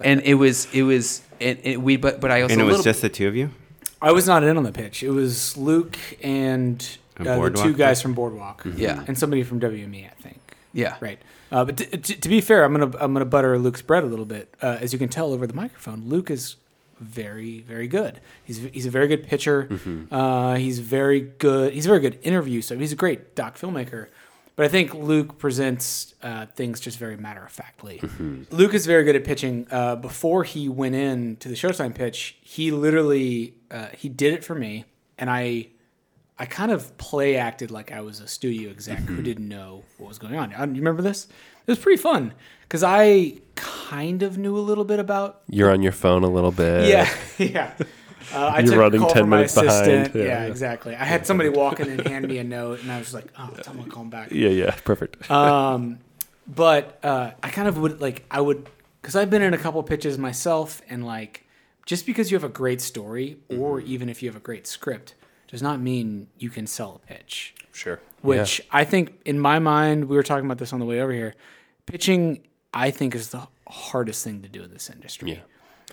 and 0.00 0.20
it 0.22 0.34
was, 0.34 0.66
it 0.74 0.82
was, 0.82 1.22
and 1.40 1.58
it, 1.62 1.80
we, 1.80 1.96
but 1.96 2.20
but 2.20 2.30
I 2.30 2.42
also 2.42 2.52
And 2.52 2.60
it 2.60 2.64
was 2.64 2.72
little- 2.78 2.84
just 2.84 3.00
the 3.02 3.08
two 3.08 3.28
of 3.28 3.36
you. 3.36 3.50
I 4.02 4.12
was 4.12 4.26
not 4.26 4.42
in 4.42 4.56
on 4.56 4.62
the 4.64 4.72
pitch. 4.72 5.02
It 5.02 5.10
was 5.10 5.56
Luke 5.56 5.96
and 6.22 6.72
And 6.72 6.98
uh, 7.26 7.48
the 7.48 7.50
two 7.62 7.74
guys 7.74 8.00
from 8.02 8.14
Boardwalk. 8.14 8.62
Yeah. 8.76 9.04
And 9.06 9.18
somebody 9.18 9.42
from 9.42 9.60
WME, 9.60 10.06
I 10.06 10.14
think. 10.22 10.40
Yeah. 10.72 10.96
Right. 11.00 11.18
Uh, 11.50 11.64
but 11.64 11.76
t- 11.78 11.86
t- 11.86 12.14
to 12.14 12.28
be 12.28 12.40
fair, 12.40 12.64
I'm 12.64 12.72
gonna 12.72 12.96
I'm 13.00 13.12
gonna 13.12 13.24
butter 13.24 13.58
Luke's 13.58 13.82
bread 13.82 14.04
a 14.04 14.06
little 14.06 14.24
bit. 14.24 14.54
Uh, 14.62 14.78
as 14.80 14.92
you 14.92 14.98
can 14.98 15.08
tell 15.08 15.32
over 15.32 15.46
the 15.46 15.54
microphone, 15.54 16.08
Luke 16.08 16.30
is 16.30 16.56
very 17.00 17.60
very 17.62 17.88
good. 17.88 18.20
He's 18.44 18.58
he's 18.72 18.86
a 18.86 18.90
very 18.90 19.08
good 19.08 19.26
pitcher. 19.26 19.68
Uh, 20.10 20.54
he's 20.56 20.78
very 20.78 21.20
good. 21.20 21.72
He's 21.72 21.86
a 21.86 21.88
very 21.88 22.00
good 22.00 22.18
interview. 22.22 22.62
So 22.62 22.78
he's 22.78 22.92
a 22.92 22.96
great 22.96 23.34
doc 23.34 23.56
filmmaker. 23.58 24.06
But 24.56 24.66
I 24.66 24.68
think 24.68 24.92
Luke 24.92 25.38
presents 25.38 26.14
uh, 26.22 26.44
things 26.46 26.80
just 26.80 26.98
very 26.98 27.16
matter 27.16 27.42
of 27.44 27.50
factly. 27.50 28.00
Luke 28.50 28.74
is 28.74 28.84
very 28.84 29.04
good 29.04 29.16
at 29.16 29.24
pitching. 29.24 29.66
Uh, 29.70 29.96
before 29.96 30.44
he 30.44 30.68
went 30.68 30.94
in 30.94 31.36
to 31.36 31.48
the 31.48 31.54
Showtime 31.54 31.94
pitch, 31.94 32.36
he 32.42 32.70
literally 32.70 33.54
uh, 33.70 33.86
he 33.96 34.08
did 34.10 34.34
it 34.34 34.44
for 34.44 34.54
me, 34.54 34.84
and 35.18 35.30
I 35.30 35.68
I 36.40 36.46
kind 36.46 36.72
of 36.72 36.96
play 36.96 37.36
acted 37.36 37.70
like 37.70 37.92
I 37.92 38.00
was 38.00 38.20
a 38.20 38.26
studio 38.26 38.70
exec 38.70 38.98
who 39.00 39.20
didn't 39.20 39.46
know 39.46 39.84
what 39.98 40.08
was 40.08 40.18
going 40.18 40.36
on. 40.36 40.50
You 40.50 40.80
remember 40.80 41.02
this? 41.02 41.26
It 41.26 41.70
was 41.70 41.78
pretty 41.78 42.00
fun 42.00 42.32
because 42.62 42.82
I 42.82 43.34
kind 43.56 44.22
of 44.22 44.38
knew 44.38 44.56
a 44.56 44.58
little 44.58 44.84
bit 44.86 44.98
about. 44.98 45.42
You're 45.50 45.70
on 45.70 45.82
your 45.82 45.92
phone 45.92 46.24
a 46.24 46.30
little 46.30 46.50
bit. 46.50 46.88
Yeah, 46.88 47.14
yeah. 47.38 47.74
Uh, 48.32 48.52
I 48.54 48.60
You're 48.60 48.78
running 48.78 49.00
call 49.00 49.10
10 49.10 49.22
from 49.24 49.28
my 49.28 49.36
minutes 49.36 49.54
behind. 49.54 50.14
Yeah, 50.14 50.22
Yeah, 50.22 50.24
yeah. 50.24 50.44
exactly. 50.46 50.94
I 50.94 51.04
had 51.04 51.26
somebody 51.26 51.50
walk 51.50 51.78
in 51.78 51.90
and 51.90 52.00
hand 52.06 52.26
me 52.26 52.38
a 52.38 52.44
note, 52.44 52.80
and 52.80 52.90
I 52.90 52.98
was 52.98 53.12
like, 53.12 53.26
"Oh, 53.38 53.50
tell 53.62 53.74
me 53.74 53.84
to 53.84 53.90
call 53.90 54.04
him 54.04 54.10
back." 54.10 54.32
Yeah, 54.32 54.48
yeah. 54.48 54.74
Perfect. 54.82 55.30
Um, 55.30 55.98
but 56.46 56.98
uh, 57.04 57.32
I 57.42 57.50
kind 57.50 57.68
of 57.68 57.76
would 57.76 58.00
like 58.00 58.24
I 58.30 58.40
would 58.40 58.66
because 59.02 59.14
I've 59.14 59.28
been 59.28 59.42
in 59.42 59.52
a 59.52 59.58
couple 59.58 59.82
pitches 59.82 60.16
myself, 60.16 60.80
and 60.88 61.04
like 61.04 61.44
just 61.84 62.06
because 62.06 62.30
you 62.30 62.36
have 62.36 62.44
a 62.44 62.48
great 62.48 62.80
story 62.80 63.40
or 63.50 63.80
even 63.80 64.08
if 64.08 64.22
you 64.22 64.28
have 64.30 64.36
a 64.36 64.40
great 64.40 64.66
script 64.66 65.14
does 65.50 65.62
not 65.62 65.80
mean 65.80 66.28
you 66.38 66.48
can 66.50 66.66
sell 66.66 67.00
a 67.02 67.06
pitch. 67.12 67.54
Sure. 67.72 68.00
Which 68.22 68.60
I 68.70 68.84
think, 68.84 69.18
in 69.24 69.38
my 69.38 69.58
mind, 69.58 70.04
we 70.06 70.16
were 70.16 70.22
talking 70.22 70.44
about 70.44 70.58
this 70.58 70.72
on 70.72 70.78
the 70.80 70.84
way 70.86 71.00
over 71.00 71.12
here. 71.12 71.34
Pitching, 71.86 72.42
I 72.74 72.90
think, 72.90 73.14
is 73.14 73.30
the 73.30 73.48
hardest 73.68 74.22
thing 74.24 74.42
to 74.42 74.48
do 74.48 74.62
in 74.62 74.70
this 74.70 74.90
industry. 74.90 75.42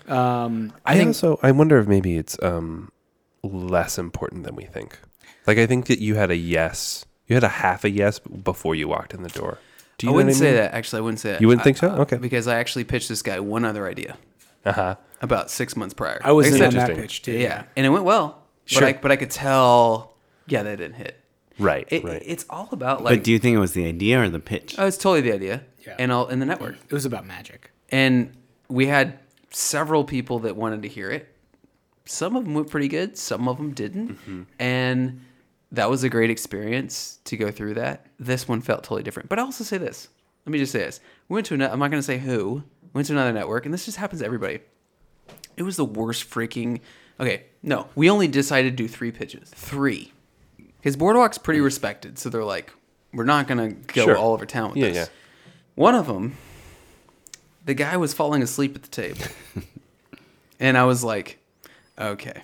Yeah. 0.06 0.44
Um, 0.44 0.72
I, 0.86 0.92
I 0.92 0.96
think 0.96 1.08
also 1.08 1.38
I 1.42 1.50
wonder 1.50 1.78
if 1.78 1.86
maybe 1.88 2.16
it's 2.16 2.36
um 2.42 2.90
less 3.42 3.98
important 3.98 4.44
than 4.44 4.54
we 4.54 4.64
think. 4.64 4.98
Like 5.46 5.58
I 5.58 5.66
think 5.66 5.86
that 5.86 6.00
you 6.00 6.14
had 6.14 6.30
a 6.30 6.36
yes, 6.36 7.04
you 7.26 7.34
had 7.34 7.44
a 7.44 7.48
half 7.48 7.84
a 7.84 7.90
yes 7.90 8.18
before 8.18 8.74
you 8.74 8.88
walked 8.88 9.12
in 9.14 9.22
the 9.22 9.28
door. 9.28 9.58
Do 9.98 10.06
you 10.06 10.12
I 10.12 10.16
wouldn't 10.16 10.34
what 10.34 10.38
say 10.38 10.52
that. 10.54 10.72
Actually, 10.74 10.98
I 10.98 11.02
wouldn't 11.02 11.20
say 11.20 11.32
that. 11.32 11.40
You 11.40 11.48
wouldn't 11.48 11.64
think 11.64 11.78
I- 11.78 11.80
so? 11.80 11.90
uh, 11.90 11.98
Okay. 12.02 12.16
Because 12.16 12.46
I 12.46 12.58
actually 12.58 12.84
pitched 12.84 13.08
this 13.08 13.22
guy 13.22 13.40
one 13.40 13.64
other 13.64 13.86
idea 13.88 14.16
Uh 14.64 14.72
huh. 14.72 14.94
about 15.20 15.50
six 15.50 15.76
months 15.76 15.94
prior. 15.94 16.20
I 16.24 16.32
was 16.32 16.46
That's 16.50 16.60
in 16.74 16.80
on 16.80 16.86
that 16.86 16.96
pitch 16.96 17.22
too. 17.22 17.32
yeah, 17.32 17.64
and 17.76 17.84
it 17.84 17.88
went 17.90 18.04
well. 18.04 18.42
Sure. 18.68 18.82
But 18.82 18.88
I, 18.88 18.92
but 19.00 19.12
I 19.12 19.16
could 19.16 19.30
tell, 19.30 20.14
yeah, 20.46 20.62
that 20.62 20.76
didn't 20.76 20.96
hit. 20.96 21.18
Right. 21.58 21.88
It, 21.90 22.04
right. 22.04 22.22
It's 22.24 22.44
all 22.50 22.68
about 22.70 23.02
like. 23.02 23.16
but 23.16 23.24
do 23.24 23.32
you 23.32 23.38
think 23.38 23.56
it 23.56 23.58
was 23.58 23.72
the 23.72 23.86
idea 23.86 24.22
or 24.22 24.28
the 24.28 24.38
pitch? 24.38 24.74
oh, 24.78 24.86
it's 24.86 24.98
totally 24.98 25.22
the 25.22 25.32
idea. 25.32 25.62
Yeah. 25.86 25.96
And 25.98 26.12
all 26.12 26.28
in 26.28 26.38
the 26.38 26.46
network. 26.46 26.76
It 26.88 26.92
was 26.92 27.06
about 27.06 27.26
magic. 27.26 27.70
And 27.90 28.36
we 28.68 28.86
had 28.86 29.18
several 29.50 30.04
people 30.04 30.40
that 30.40 30.54
wanted 30.54 30.82
to 30.82 30.88
hear 30.88 31.10
it. 31.10 31.34
Some 32.04 32.36
of 32.36 32.44
them 32.44 32.52
went 32.54 32.70
pretty 32.70 32.88
good, 32.88 33.16
some 33.16 33.48
of 33.48 33.56
them 33.56 33.72
didn't. 33.72 34.10
Mm-hmm. 34.10 34.42
And 34.58 35.22
that 35.72 35.88
was 35.88 36.04
a 36.04 36.10
great 36.10 36.30
experience 36.30 37.20
to 37.24 37.36
go 37.38 37.50
through 37.50 37.74
that. 37.74 38.06
This 38.18 38.46
one 38.46 38.60
felt 38.60 38.84
totally 38.84 39.02
different. 39.02 39.30
But 39.30 39.38
I 39.38 39.42
also 39.42 39.64
say 39.64 39.78
this. 39.78 40.08
Let 40.44 40.52
me 40.52 40.58
just 40.58 40.72
say 40.72 40.80
this. 40.80 41.00
We 41.28 41.34
went 41.34 41.46
to 41.46 41.54
another, 41.54 41.72
I'm 41.72 41.78
not 41.78 41.90
going 41.90 42.00
to 42.00 42.06
say 42.06 42.18
who. 42.18 42.62
We 42.82 42.90
went 42.98 43.06
to 43.08 43.14
another 43.14 43.32
network, 43.32 43.64
and 43.64 43.72
this 43.72 43.86
just 43.86 43.96
happens 43.96 44.20
to 44.20 44.26
everybody. 44.26 44.60
It 45.56 45.62
was 45.62 45.76
the 45.76 45.84
worst 45.84 46.28
freaking. 46.30 46.80
Okay, 47.20 47.44
no. 47.62 47.88
We 47.94 48.08
only 48.10 48.28
decided 48.28 48.76
to 48.76 48.82
do 48.82 48.88
three 48.88 49.10
pitches. 49.10 49.50
Three. 49.50 50.12
Because 50.76 50.96
Boardwalk's 50.96 51.38
pretty 51.38 51.60
respected, 51.60 52.18
so 52.18 52.28
they're 52.30 52.44
like, 52.44 52.72
we're 53.12 53.24
not 53.24 53.48
going 53.48 53.70
to 53.70 53.92
go 53.94 54.04
Sure. 54.04 54.16
all 54.16 54.32
over 54.34 54.46
town 54.46 54.70
with 54.70 54.78
Yeah, 54.78 54.88
this. 54.88 54.96
yeah. 54.96 55.06
One 55.74 55.94
of 55.94 56.06
them, 56.06 56.36
the 57.64 57.74
guy 57.74 57.96
was 57.96 58.14
falling 58.14 58.42
asleep 58.42 58.76
at 58.76 58.82
the 58.82 58.88
table. 58.88 59.20
and 60.60 60.76
I 60.78 60.84
was 60.84 61.02
like, 61.02 61.38
okay, 61.98 62.42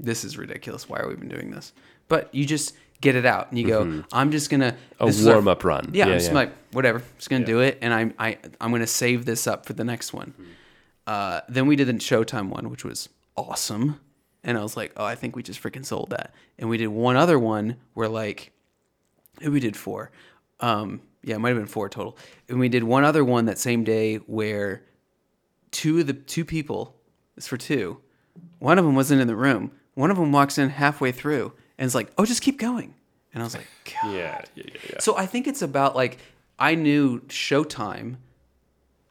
this 0.00 0.24
is 0.24 0.38
ridiculous. 0.38 0.88
Why 0.88 0.98
are 1.00 1.08
we 1.08 1.14
even 1.14 1.28
doing 1.28 1.50
this? 1.50 1.72
But 2.08 2.34
you 2.34 2.46
just 2.46 2.74
get 3.00 3.14
it 3.16 3.26
out 3.26 3.50
and 3.50 3.58
you 3.58 3.66
go, 3.66 4.02
I'm 4.12 4.30
just 4.30 4.48
going 4.48 4.60
to. 4.60 4.74
A 5.00 5.12
warm-up 5.24 5.64
run. 5.64 5.90
Yeah, 5.92 6.06
Yeah, 6.06 6.12
I'm 6.12 6.18
just 6.18 6.30
yeah. 6.30 6.34
like, 6.34 6.52
whatever, 6.72 7.02
just 7.18 7.28
going 7.28 7.42
to 7.42 7.46
do 7.46 7.60
it. 7.60 7.78
And 7.82 7.92
I'm, 7.92 8.14
I, 8.18 8.38
I'm 8.60 8.70
going 8.70 8.80
to 8.80 8.86
save 8.86 9.26
this 9.26 9.46
up 9.46 9.66
for 9.66 9.74
the 9.74 9.84
next 9.84 10.12
one. 10.14 10.32
Uh, 11.06 11.40
then 11.48 11.66
we 11.66 11.76
did 11.76 11.88
the 11.88 11.92
Showtime 11.94 12.48
one, 12.48 12.70
which 12.70 12.84
was 12.84 13.08
awesome. 13.36 14.00
And 14.46 14.56
I 14.56 14.62
was 14.62 14.76
like, 14.76 14.92
oh, 14.96 15.04
I 15.04 15.16
think 15.16 15.34
we 15.34 15.42
just 15.42 15.60
freaking 15.60 15.84
sold 15.84 16.10
that. 16.10 16.32
And 16.56 16.70
we 16.70 16.78
did 16.78 16.86
one 16.86 17.16
other 17.16 17.36
one 17.38 17.76
where 17.94 18.08
like, 18.08 18.52
we 19.46 19.58
did 19.58 19.76
four. 19.76 20.12
Um, 20.60 21.02
yeah, 21.24 21.34
it 21.34 21.40
might 21.40 21.48
have 21.48 21.58
been 21.58 21.66
four 21.66 21.88
total. 21.88 22.16
And 22.48 22.60
we 22.60 22.68
did 22.68 22.84
one 22.84 23.04
other 23.04 23.24
one 23.24 23.46
that 23.46 23.58
same 23.58 23.82
day 23.82 24.16
where 24.16 24.84
two 25.72 25.98
of 25.98 26.06
the 26.06 26.12
two 26.14 26.44
people, 26.44 26.94
it's 27.36 27.48
for 27.48 27.56
two. 27.56 27.98
One 28.60 28.78
of 28.78 28.84
them 28.84 28.94
wasn't 28.94 29.20
in 29.20 29.26
the 29.26 29.36
room. 29.36 29.72
One 29.94 30.12
of 30.12 30.16
them 30.16 30.30
walks 30.30 30.58
in 30.58 30.70
halfway 30.70 31.10
through 31.10 31.52
and 31.76 31.86
is 31.86 31.94
like, 31.94 32.12
"Oh, 32.16 32.24
just 32.24 32.42
keep 32.42 32.58
going." 32.58 32.94
And 33.34 33.42
I 33.42 33.46
was 33.46 33.54
like, 33.54 33.66
God. 33.84 33.94
yeah, 34.14 34.40
yeah, 34.54 34.64
yeah, 34.66 34.80
yeah. 34.90 34.98
So 35.00 35.16
I 35.16 35.26
think 35.26 35.46
it's 35.46 35.62
about 35.62 35.96
like 35.96 36.18
I 36.58 36.74
knew 36.74 37.20
Showtime. 37.22 38.16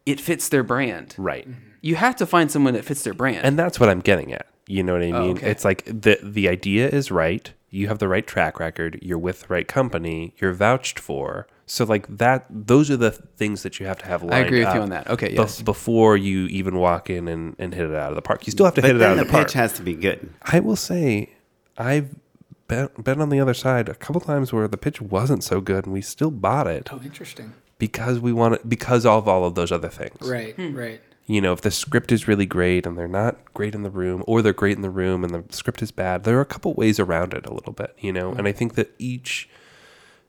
It 0.05 0.21
fits 0.21 0.49
their 0.49 0.63
brand. 0.63 1.15
Right. 1.17 1.47
You 1.81 1.95
have 1.95 2.15
to 2.17 2.25
find 2.25 2.51
someone 2.51 2.75
that 2.75 2.85
fits 2.85 3.03
their 3.03 3.13
brand. 3.13 3.45
And 3.45 3.57
that's 3.57 3.79
what 3.79 3.89
I'm 3.89 3.99
getting 3.99 4.31
at. 4.33 4.47
You 4.67 4.83
know 4.83 4.93
what 4.93 5.03
I 5.03 5.11
mean? 5.11 5.37
okay. 5.37 5.51
It's 5.51 5.63
like 5.65 5.83
the 5.85 6.17
the 6.23 6.49
idea 6.49 6.87
is 6.89 7.11
right. 7.11 7.51
You 7.69 7.87
have 7.89 7.99
the 7.99 8.07
right 8.07 8.25
track 8.25 8.59
record. 8.59 8.97
You're 9.01 9.17
with 9.19 9.41
the 9.41 9.47
right 9.49 9.67
company. 9.67 10.33
You're 10.39 10.53
vouched 10.53 10.97
for. 10.97 11.45
So 11.67 11.83
like 11.83 12.05
that, 12.17 12.45
those 12.49 12.89
are 12.91 12.97
the 12.97 13.11
things 13.11 13.63
that 13.63 13.79
you 13.79 13.85
have 13.87 13.97
to 13.99 14.05
have. 14.05 14.21
Lined 14.21 14.33
I 14.35 14.39
agree 14.39 14.63
with 14.63 14.73
you 14.73 14.81
on 14.81 14.89
that. 14.89 15.09
Okay, 15.09 15.29
bef- 15.33 15.37
yes. 15.37 15.61
before 15.61 16.15
you 16.15 16.45
even 16.47 16.77
walk 16.77 17.09
in 17.09 17.27
and, 17.27 17.55
and 17.59 17.73
hit 17.73 17.85
it 17.89 17.95
out 17.95 18.09
of 18.09 18.15
the 18.15 18.21
park, 18.21 18.45
you 18.47 18.51
still 18.51 18.65
have 18.65 18.75
to 18.75 18.81
but 18.81 18.87
hit 18.87 18.95
it 18.97 19.01
out 19.01 19.15
the 19.15 19.21
of 19.21 19.27
the 19.27 19.31
park. 19.31 19.47
The 19.47 19.51
pitch 19.51 19.53
has 19.53 19.73
to 19.73 19.81
be 19.81 19.93
good. 19.95 20.29
I 20.43 20.59
will 20.59 20.75
say, 20.75 21.31
I've 21.77 22.15
been, 22.67 22.89
been 23.01 23.19
on 23.19 23.29
the 23.29 23.39
other 23.39 23.55
side 23.55 23.89
a 23.89 23.95
couple 23.95 24.21
times 24.21 24.53
where 24.53 24.67
the 24.67 24.77
pitch 24.77 25.01
wasn't 25.01 25.43
so 25.43 25.59
good, 25.59 25.85
and 25.85 25.93
we 25.93 26.01
still 26.01 26.31
bought 26.31 26.67
it 26.67 26.89
Oh, 26.93 27.01
interesting. 27.03 27.53
because 27.79 28.19
we 28.19 28.31
want 28.31 28.53
it 28.55 28.69
because 28.69 29.05
of 29.05 29.27
all 29.27 29.43
of 29.43 29.55
those 29.55 29.71
other 29.71 29.89
things. 29.89 30.17
Right, 30.21 30.55
Hmm. 30.55 30.75
right. 30.75 31.01
You 31.27 31.41
know, 31.41 31.53
if 31.53 31.61
the 31.61 31.71
script 31.71 32.11
is 32.11 32.27
really 32.27 32.45
great 32.45 32.85
and 32.85 32.97
they're 32.97 33.07
not 33.07 33.53
great 33.53 33.73
in 33.73 33.81
the 33.83 33.89
room, 33.89 34.23
or 34.27 34.41
they're 34.41 34.53
great 34.53 34.75
in 34.75 34.83
the 34.83 34.89
room 34.91 35.23
and 35.23 35.33
the 35.33 35.43
script 35.53 35.81
is 35.81 35.91
bad, 35.91 36.23
there 36.23 36.37
are 36.37 36.41
a 36.41 36.45
couple 36.45 36.73
ways 36.73 36.99
around 36.99 37.33
it 37.33 37.45
a 37.47 37.53
little 37.53 37.73
bit. 37.73 37.95
You 37.99 38.13
know, 38.13 38.31
and 38.33 38.47
I 38.47 38.51
think 38.51 38.75
that 38.75 38.93
each 38.99 39.49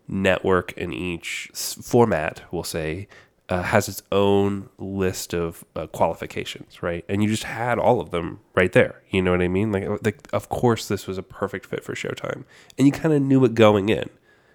network 0.09 0.73
and 0.77 0.95
each 0.95 1.51
format, 1.55 2.43
we'll 2.51 2.63
say, 2.65 3.09
uh, 3.49 3.63
has 3.63 3.89
its 3.89 4.03
own 4.11 4.69
list 4.79 5.33
of 5.33 5.65
uh, 5.77 5.87
qualifications, 5.89 6.83
right? 6.83 7.05
And 7.09 7.23
you 7.23 7.29
just 7.29 7.45
had 7.45 7.79
all 7.79 8.01
of 8.01 8.11
them 8.11 8.41
right 8.55 8.73
there. 8.73 9.03
You 9.11 9.23
know 9.23 9.31
what 9.31 9.41
I 9.41 9.49
mean? 9.49 9.71
Like, 9.73 9.89
like 10.05 10.29
of 10.33 10.49
course, 10.49 10.89
this 10.89 11.07
was 11.07 11.19
a 11.19 11.23
perfect 11.23 11.67
fit 11.67 11.85
for 11.85 11.95
Showtime, 11.95 12.45
and 12.77 12.87
you 12.87 12.93
kind 12.93 13.15
of 13.15 13.23
knew 13.23 13.45
it 13.45 13.55
going 13.55 13.89
in, 13.89 14.11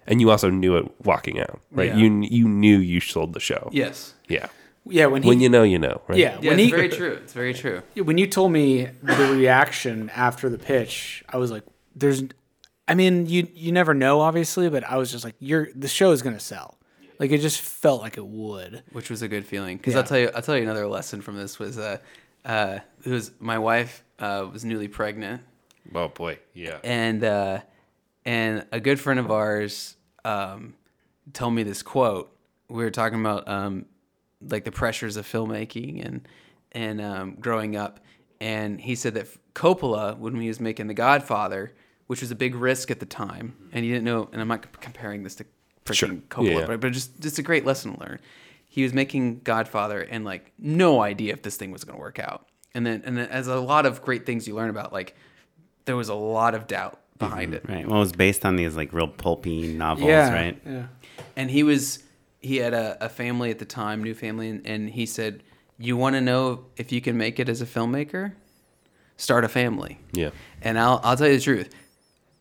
and 0.06 0.20
you 0.20 0.30
also 0.30 0.50
knew 0.50 0.76
it 0.76 0.90
walking 1.04 1.40
out, 1.40 1.60
right? 1.70 1.88
Yeah. 1.88 1.96
You 1.96 2.20
you 2.22 2.48
knew 2.48 2.78
you 2.78 3.00
sold 3.00 3.32
the 3.32 3.40
show. 3.40 3.70
yes. 3.72 4.14
Yeah. 4.28 4.48
Yeah, 4.84 5.06
when 5.06 5.22
he, 5.22 5.28
When 5.28 5.40
you 5.40 5.48
know, 5.48 5.62
you 5.62 5.78
know, 5.78 6.00
right? 6.08 6.18
yeah, 6.18 6.38
Yeah, 6.40 6.50
when 6.50 6.58
it's 6.58 6.64
he, 6.64 6.70
very 6.70 6.88
true. 6.88 7.12
It's 7.22 7.32
very 7.32 7.54
true. 7.54 7.82
when 7.96 8.18
you 8.18 8.26
told 8.26 8.50
me 8.52 8.88
the 9.02 9.28
reaction 9.32 10.10
after 10.14 10.48
the 10.48 10.58
pitch, 10.58 11.22
I 11.28 11.36
was 11.36 11.50
like, 11.52 11.62
"There's," 11.94 12.24
I 12.88 12.94
mean, 12.94 13.26
you 13.26 13.46
you 13.54 13.70
never 13.72 13.94
know, 13.94 14.20
obviously, 14.20 14.68
but 14.68 14.82
I 14.84 14.96
was 14.96 15.12
just 15.12 15.24
like, 15.24 15.36
"You're 15.38 15.68
the 15.74 15.86
show 15.88 16.10
is 16.10 16.20
gonna 16.22 16.40
sell." 16.40 16.78
Like 17.20 17.30
it 17.30 17.38
just 17.40 17.60
felt 17.60 18.00
like 18.02 18.16
it 18.18 18.26
would. 18.26 18.82
which 18.90 19.08
was 19.08 19.22
a 19.22 19.28
good 19.28 19.46
feeling. 19.46 19.76
Because 19.76 19.94
Yeah. 19.94 20.00
I'll 20.00 20.06
tell 20.06 20.18
you, 20.18 20.30
I'll 20.34 20.42
tell 20.42 20.56
you 20.56 20.62
another 20.64 20.88
lesson 20.88 21.20
from 21.22 21.36
this 21.36 21.60
was, 21.60 21.78
uh, 21.78 21.98
uh, 22.44 22.80
it 23.04 23.10
was 23.10 23.30
my 23.38 23.58
wife 23.58 24.02
uh, 24.18 24.48
was 24.52 24.64
newly 24.64 24.88
pregnant, 24.88 25.42
Oh 25.94 26.08
boy, 26.08 26.40
yeah. 26.54 26.78
and 26.82 27.22
uh, 27.22 27.60
and 28.24 28.66
a 28.72 28.80
good 28.80 28.98
friend 28.98 29.20
of 29.20 29.30
ours 29.30 29.96
um, 30.24 30.74
told 31.32 31.54
me 31.54 31.62
this 31.62 31.82
quote. 31.82 32.36
We 32.68 32.82
were 32.82 32.90
talking 32.90 33.20
about 33.20 33.46
um, 33.46 33.86
like 34.48 34.64
the 34.64 34.72
pressures 34.72 35.16
of 35.16 35.26
filmmaking 35.26 36.04
and 36.04 36.28
and 36.72 37.00
um, 37.00 37.36
growing 37.38 37.76
up, 37.76 38.00
and 38.40 38.80
he 38.80 38.94
said 38.94 39.14
that 39.14 39.28
Coppola, 39.54 40.16
when 40.16 40.40
he 40.40 40.48
was 40.48 40.58
making 40.60 40.86
The 40.86 40.94
Godfather, 40.94 41.72
which 42.06 42.20
was 42.22 42.30
a 42.30 42.34
big 42.34 42.54
risk 42.54 42.90
at 42.90 43.00
the 43.00 43.06
time, 43.06 43.54
and 43.72 43.84
he 43.84 43.90
didn't 43.90 44.04
know. 44.04 44.28
And 44.32 44.40
I'm 44.40 44.48
not 44.48 44.80
comparing 44.80 45.22
this 45.22 45.34
to 45.36 45.44
freaking 45.84 45.94
Sure. 45.94 46.08
Coppola, 46.30 46.60
Yeah, 46.60 46.66
but 46.66 46.80
but 46.80 46.92
just 46.92 47.20
just 47.20 47.38
a 47.38 47.42
great 47.42 47.64
lesson 47.66 47.94
to 47.94 48.00
learn. 48.00 48.18
He 48.68 48.82
was 48.82 48.94
making 48.94 49.40
Godfather 49.40 50.00
and 50.00 50.24
like 50.24 50.52
no 50.58 51.02
idea 51.02 51.34
if 51.34 51.42
this 51.42 51.56
thing 51.56 51.72
was 51.72 51.84
going 51.84 51.96
to 51.96 52.00
work 52.00 52.18
out. 52.18 52.46
And 52.74 52.86
then 52.86 53.02
and 53.04 53.16
then 53.18 53.28
as 53.28 53.46
a 53.48 53.60
lot 53.60 53.84
of 53.84 54.00
great 54.02 54.24
things 54.24 54.48
you 54.48 54.54
learn 54.54 54.70
about, 54.70 54.92
like 54.92 55.14
there 55.84 55.96
was 55.96 56.08
a 56.08 56.14
lot 56.14 56.54
of 56.54 56.66
doubt 56.66 56.98
behind 57.18 57.52
it. 57.54 57.68
Right. 57.68 57.86
Well, 57.86 57.96
it 57.96 58.00
was 58.00 58.12
based 58.12 58.46
on 58.46 58.56
these 58.56 58.74
like 58.76 58.92
real 58.94 59.08
pulpy 59.08 59.74
novels, 59.74 60.08
yeah, 60.08 60.32
right? 60.32 60.60
Yeah. 60.64 60.86
And 61.36 61.50
he 61.50 61.62
was 61.62 62.02
he 62.42 62.56
had 62.56 62.74
a, 62.74 63.02
a 63.04 63.08
family 63.08 63.50
at 63.50 63.58
the 63.58 63.64
time, 63.64 64.02
new 64.02 64.14
family, 64.14 64.50
and, 64.50 64.66
and 64.66 64.90
he 64.90 65.06
said, 65.06 65.42
"You 65.78 65.96
want 65.96 66.16
to 66.16 66.20
know 66.20 66.66
if 66.76 66.92
you 66.92 67.00
can 67.00 67.16
make 67.16 67.38
it 67.38 67.48
as 67.48 67.62
a 67.62 67.66
filmmaker? 67.66 68.32
Start 69.16 69.44
a 69.44 69.48
family." 69.48 69.98
Yeah. 70.12 70.30
And 70.60 70.78
I'll 70.78 71.00
I'll 71.02 71.16
tell 71.16 71.28
you 71.28 71.36
the 71.36 71.42
truth. 71.42 71.74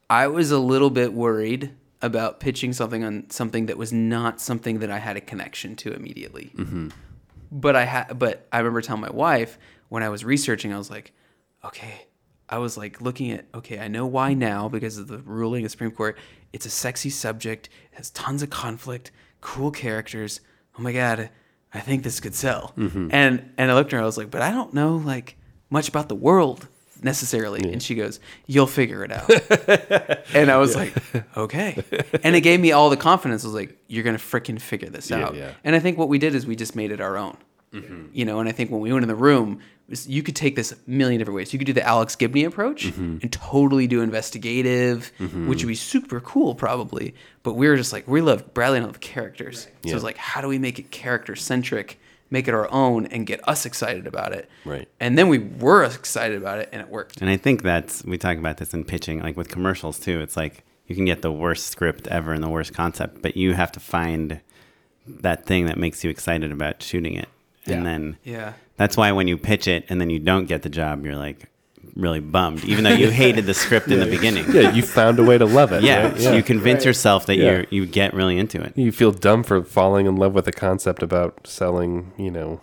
I 0.10 0.28
was 0.28 0.52
a 0.52 0.60
little 0.60 0.90
bit 0.90 1.14
worried 1.14 1.72
about 2.02 2.40
pitching 2.40 2.74
something 2.74 3.04
on 3.04 3.30
something 3.30 3.68
that 3.68 3.78
was 3.78 3.94
not 3.94 4.42
something 4.42 4.80
that 4.80 4.90
I 4.90 4.98
had 4.98 5.16
a 5.16 5.22
connection 5.22 5.76
to 5.78 5.94
immediately. 5.94 6.52
Mm-hmm. 6.56 6.90
But 7.52 7.76
I 7.76 7.86
had 7.86 8.18
but 8.18 8.48
I 8.52 8.58
remember 8.58 8.82
telling 8.82 9.02
my 9.02 9.12
wife 9.12 9.58
when 9.90 10.04
I 10.04 10.10
was 10.10 10.26
researching, 10.26 10.74
I 10.74 10.78
was 10.78 10.90
like, 10.90 11.14
okay. 11.64 12.08
I 12.50 12.58
was 12.58 12.76
like 12.76 13.00
looking 13.00 13.32
at 13.32 13.46
okay, 13.54 13.80
I 13.80 13.88
know 13.88 14.06
why 14.06 14.34
now 14.34 14.68
because 14.68 14.98
of 14.98 15.08
the 15.08 15.20
ruling 15.20 15.64
of 15.64 15.68
the 15.68 15.70
Supreme 15.70 15.92
Court. 15.92 16.18
It's 16.52 16.66
a 16.66 16.70
sexy 16.70 17.10
subject, 17.10 17.70
it 17.94 17.98
has 17.98 18.10
tons 18.10 18.44
of 18.44 18.50
conflict, 18.50 19.12
cool 19.42 19.72
characters. 19.72 20.42
Oh 20.78 20.82
my 20.82 20.94
god, 20.94 21.30
I 21.74 21.80
think 21.80 22.04
this 22.04 22.20
could 22.20 22.36
sell. 22.36 22.74
Mm-hmm. 22.78 23.10
And 23.12 23.54
and 23.58 23.72
I 23.72 23.74
looked 23.74 23.94
at 23.94 23.98
her, 23.98 24.04
I 24.04 24.06
was 24.06 24.18
like, 24.18 24.32
but 24.32 24.42
I 24.42 24.52
don't 24.52 24.74
know 24.74 24.96
like 24.98 25.38
much 25.70 25.90
about 25.90 26.10
the 26.10 26.16
world 26.16 26.68
necessarily. 27.04 27.72
And 27.72 27.82
she 27.82 27.96
goes, 27.96 28.20
You'll 28.46 28.68
figure 28.68 29.04
it 29.04 29.12
out. 29.12 29.30
and 30.34 30.52
I 30.52 30.58
was 30.58 30.76
like, 30.76 30.94
Okay. 31.36 31.84
And 32.24 32.36
it 32.36 32.42
gave 32.42 32.60
me 32.60 32.72
all 32.72 32.90
the 32.90 32.98
confidence. 32.98 33.44
I 33.44 33.48
was 33.48 33.56
like, 33.56 33.78
You're 33.88 34.04
gonna 34.04 34.18
freaking 34.18 34.62
figure 34.62 34.90
this 34.90 35.10
Yeah, 35.10 35.26
out. 35.26 35.36
yeah. 35.36 35.54
And 35.64 35.76
I 35.76 35.80
think 35.80 35.98
what 35.98 36.10
we 36.10 36.20
did 36.20 36.36
is 36.36 36.46
we 36.46 36.56
just 36.56 36.76
made 36.76 36.92
it 36.92 37.02
our 37.02 37.18
own. 37.18 37.38
Mm-hmm. 37.74 38.08
You 38.14 38.26
know, 38.26 38.40
and 38.40 38.50
I 38.50 38.52
think 38.52 38.70
when 38.70 38.82
we 38.82 38.92
went 38.92 39.04
in 39.04 39.08
the 39.10 39.16
room, 39.16 39.60
you 40.08 40.24
could 40.24 40.36
take 40.36 40.56
this 40.56 40.72
a 40.72 40.76
million 40.88 41.20
different 41.20 41.36
ways. 41.36 41.54
You 41.54 41.60
could 41.60 41.66
do 41.66 41.74
the 41.74 41.86
Alex 41.86 42.16
Gibney 42.16 42.44
approach 42.44 42.88
mm-hmm. 42.88 43.18
and 43.22 43.32
totally 43.32 43.88
do 43.88 44.02
investigative, 44.02 45.12
mm-hmm. 45.20 45.48
which 45.48 45.64
would 45.64 45.70
be 45.70 45.76
super 45.76 46.20
cool 46.22 46.56
probably. 46.56 47.14
But 47.44 47.54
we 47.54 47.68
were 47.68 47.76
just 47.76 47.94
like, 47.94 48.08
we 48.08 48.22
love 48.22 48.54
Bradley 48.54 48.78
and 48.78 48.86
I 48.86 48.88
love 48.88 49.00
characters. 49.00 49.64
So 49.64 49.70
Yeah. 49.84 49.96
it's 49.96 50.04
like, 50.04 50.18
how 50.18 50.42
do 50.42 50.48
we 50.48 50.58
make 50.58 50.80
it 50.80 50.92
character 50.92 51.36
centric, 51.36 52.00
make 52.30 52.48
it 52.48 52.54
our 52.54 52.72
own 52.72 53.06
and 53.08 53.28
get 53.28 53.48
us 53.48 53.66
excited 53.66 54.08
about 54.08 54.34
it. 54.34 54.50
Right. 54.66 54.88
And 55.00 55.18
then 55.18 55.28
we 55.28 55.38
were 55.38 55.84
excited 55.84 56.38
about 56.38 56.60
it, 56.60 56.70
and 56.72 56.82
it 56.82 56.90
worked. 56.90 57.22
And 57.22 57.30
I 57.30 57.38
think 57.38 57.62
that's 57.62 58.04
we 58.06 58.18
talk 58.18 58.38
about 58.38 58.58
this 58.58 58.74
in 58.74 58.86
pitching, 58.86 59.20
like 59.20 59.38
with 59.38 59.50
commercials 59.50 60.00
too. 60.00 60.22
It's 60.22 60.38
like 60.38 60.64
you 60.88 60.96
can 60.96 61.06
get 61.06 61.22
the 61.22 61.32
worst 61.32 61.68
script 61.68 62.08
ever 62.08 62.34
and 62.34 62.42
the 62.42 62.50
worst 62.50 62.74
concept, 62.74 63.22
but 63.22 63.36
you 63.38 63.54
have 63.54 63.72
to 63.74 63.80
find 63.80 64.42
that 65.06 65.46
thing 65.46 65.66
that 65.66 65.78
makes 65.78 66.04
you 66.04 66.10
excited 66.10 66.52
about 66.52 66.82
shooting 66.82 67.16
it. 67.16 67.28
Yeah. 67.66 67.76
And 67.76 67.86
then 67.86 68.18
Yeah. 68.24 68.54
that's 68.78 68.98
why 68.98 69.12
when 69.12 69.28
you 69.28 69.38
pitch 69.38 69.68
it 69.68 69.86
and 69.90 70.00
then 70.02 70.10
you 70.10 70.20
don't 70.20 70.46
get 70.46 70.62
the 70.64 70.70
job, 70.70 71.06
you're 71.06 71.16
like 71.18 71.48
really 71.96 72.20
bummed, 72.22 72.64
even 72.66 72.84
though 72.84 72.92
you 72.94 73.10
hated 73.24 73.46
the 73.46 73.54
script 73.54 73.88
in 73.90 74.00
the 74.00 74.06
beginning. 74.06 74.46
Yeah, 74.54 74.72
you 74.72 74.82
found 74.82 75.20
a 75.20 75.24
way 75.24 75.38
to 75.38 75.46
love 75.46 75.72
it. 75.74 75.84
Yeah, 75.84 76.10
right? 76.12 76.36
you 76.36 76.42
convince 76.44 76.80
Right. 76.80 76.86
yourself 76.88 77.26
that 77.26 77.38
Yeah. 77.38 77.60
you 77.70 77.82
you 77.82 77.86
get 77.86 78.14
really 78.14 78.38
into 78.38 78.62
it. 78.62 78.74
You 78.78 78.92
feel 78.92 79.12
dumb 79.12 79.44
for 79.44 79.64
falling 79.64 80.06
in 80.06 80.16
love 80.16 80.34
with 80.34 80.48
a 80.48 80.52
concept 80.52 81.04
about 81.04 81.46
selling, 81.46 82.14
you 82.18 82.32
know, 82.32 82.62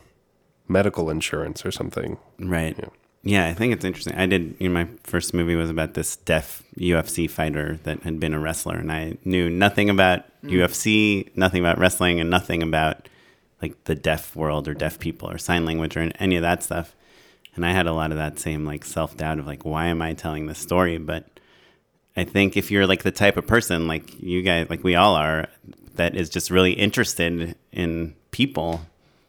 medical 0.67 1.11
insurance 1.11 1.65
or 1.65 1.71
something. 1.71 2.17
Right. 2.39 2.75
Yeah. 2.79 2.89
Yeah. 3.23 3.47
I 3.47 3.55
think 3.55 3.73
it's 3.75 3.85
interesting. 3.85 4.15
I 4.17 4.27
did, 4.27 4.55
you 4.59 4.69
know, 4.69 4.75
my 4.75 4.89
first 5.03 5.35
movie 5.35 5.57
was 5.57 5.71
about 5.71 5.95
this 5.95 6.17
deaf 6.17 6.63
UFC 6.79 7.29
fighter 7.29 7.79
that 7.83 8.03
had 8.05 8.19
been 8.21 8.33
a 8.35 8.39
wrestler, 8.39 8.77
and 8.77 8.91
I 8.91 9.17
knew 9.25 9.51
nothing 9.51 9.91
about 9.91 10.21
mm. 10.45 10.51
UFC, 10.53 11.29
nothing 11.37 11.61
about 11.61 11.79
wrestling, 11.79 12.21
and 12.21 12.31
nothing 12.31 12.63
about 12.63 13.09
like 13.63 13.85
the 13.85 13.95
deaf 13.95 14.35
world 14.37 14.69
or 14.69 14.75
deaf 14.75 14.99
people 14.99 15.31
or 15.31 15.39
sign 15.39 15.65
language 15.65 15.97
or 15.97 16.11
any 16.19 16.37
of 16.37 16.43
that 16.43 16.63
stuff. 16.63 16.95
And 17.57 17.67
I 17.67 17.73
had 17.73 17.87
a 17.87 17.93
lot 17.93 18.13
of 18.13 18.19
that 18.19 18.39
same 18.39 18.65
like 18.65 18.85
self 18.85 19.17
doubt 19.17 19.39
of 19.39 19.47
like, 19.47 19.65
why 19.65 19.87
am 19.87 20.01
I 20.03 20.15
telling 20.15 20.47
this 20.47 20.59
story? 20.59 20.99
But 20.99 21.27
I 22.17 22.25
think 22.25 22.57
if 22.57 22.71
you're 22.71 22.87
like 22.87 23.03
the 23.03 23.11
type 23.11 23.37
of 23.37 23.47
person 23.47 23.87
like 23.89 24.21
you 24.23 24.43
guys, 24.43 24.69
like 24.71 24.85
we 24.85 24.95
all 24.95 25.15
are, 25.17 25.49
that 25.95 26.15
is 26.17 26.31
just 26.31 26.51
really 26.51 26.73
interested 26.73 27.57
in 27.73 28.15
people, 28.31 28.81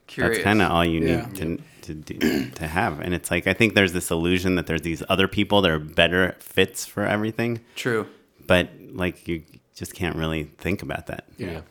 Curious. 0.08 0.38
that's 0.38 0.44
kind 0.44 0.62
of 0.62 0.72
all 0.72 0.86
you 0.86 1.00
need 1.00 1.10
Yeah. 1.10 1.26
to 1.36 1.60
to 1.82 1.94
do, 1.96 2.50
to 2.52 2.68
have. 2.68 3.00
And 3.00 3.16
it's 3.16 3.32
like 3.32 3.48
I 3.48 3.54
think 3.54 3.74
there's 3.74 3.94
this 3.94 4.12
illusion 4.12 4.56
that 4.56 4.68
there's 4.68 4.82
these 4.84 5.02
other 5.10 5.28
people 5.28 5.62
that 5.64 5.72
are 5.72 5.80
better 5.80 6.36
fits 6.40 6.86
for 6.86 7.04
everything, 7.04 7.62
True. 7.76 8.06
but 8.46 8.70
like 8.92 9.28
you 9.28 9.42
just 9.74 9.96
can't 9.96 10.16
really 10.16 10.44
think 10.44 10.84
about 10.84 11.08
that 11.08 11.24
Yeah. 11.38 11.62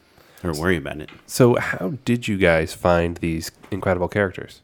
Or 0.42 0.52
worry 0.52 0.76
about 0.76 1.00
it. 1.00 1.10
So, 1.26 1.56
how 1.56 1.94
did 2.04 2.28
you 2.28 2.36
guys 2.36 2.74
find 2.74 3.16
these 3.18 3.50
incredible 3.70 4.08
characters? 4.08 4.62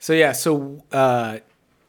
So 0.00 0.14
yeah, 0.14 0.32
so 0.32 0.82
uh, 0.90 1.38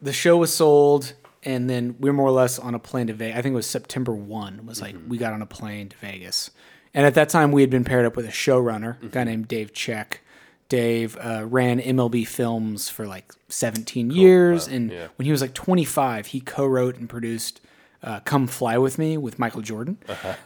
the 0.02 0.12
show 0.12 0.36
was 0.36 0.54
sold, 0.54 1.14
and 1.42 1.68
then 1.68 1.96
we 1.98 2.10
were 2.10 2.14
more 2.14 2.28
or 2.28 2.32
less 2.32 2.58
on 2.58 2.74
a 2.74 2.78
plane 2.78 3.06
to 3.06 3.14
Vegas. 3.14 3.38
I 3.38 3.42
think 3.42 3.54
it 3.54 3.56
was 3.56 3.66
September 3.66 4.14
one. 4.14 4.64
Was 4.66 4.82
like 4.82 4.94
we 5.08 5.16
got 5.16 5.32
on 5.32 5.40
a 5.40 5.46
plane 5.46 5.88
to 5.88 5.96
Vegas, 5.96 6.50
and 6.92 7.06
at 7.06 7.14
that 7.14 7.30
time 7.30 7.52
we 7.52 7.62
had 7.62 7.70
been 7.70 7.84
paired 7.84 8.04
up 8.04 8.14
with 8.14 8.26
a 8.26 8.30
showrunner, 8.30 9.02
a 9.02 9.06
guy 9.06 9.24
named 9.24 9.48
Dave 9.48 9.72
Check. 9.72 10.20
Dave 10.68 11.18
uh, 11.18 11.44
ran 11.46 11.80
MLB 11.80 12.26
films 12.26 12.88
for 12.88 13.06
like 13.06 13.32
17 13.48 14.10
years, 14.10 14.68
and 14.68 14.90
yeah. 14.90 15.08
when 15.16 15.26
he 15.26 15.32
was 15.32 15.42
like 15.42 15.52
25, 15.52 16.28
he 16.28 16.40
co-wrote 16.40 16.96
and 16.96 17.10
produced 17.10 17.60
uh, 18.02 18.20
"Come 18.20 18.46
Fly 18.46 18.78
with 18.78 18.98
Me" 18.98 19.16
with 19.16 19.38
Michael 19.38 19.62
Jordan. 19.62 19.98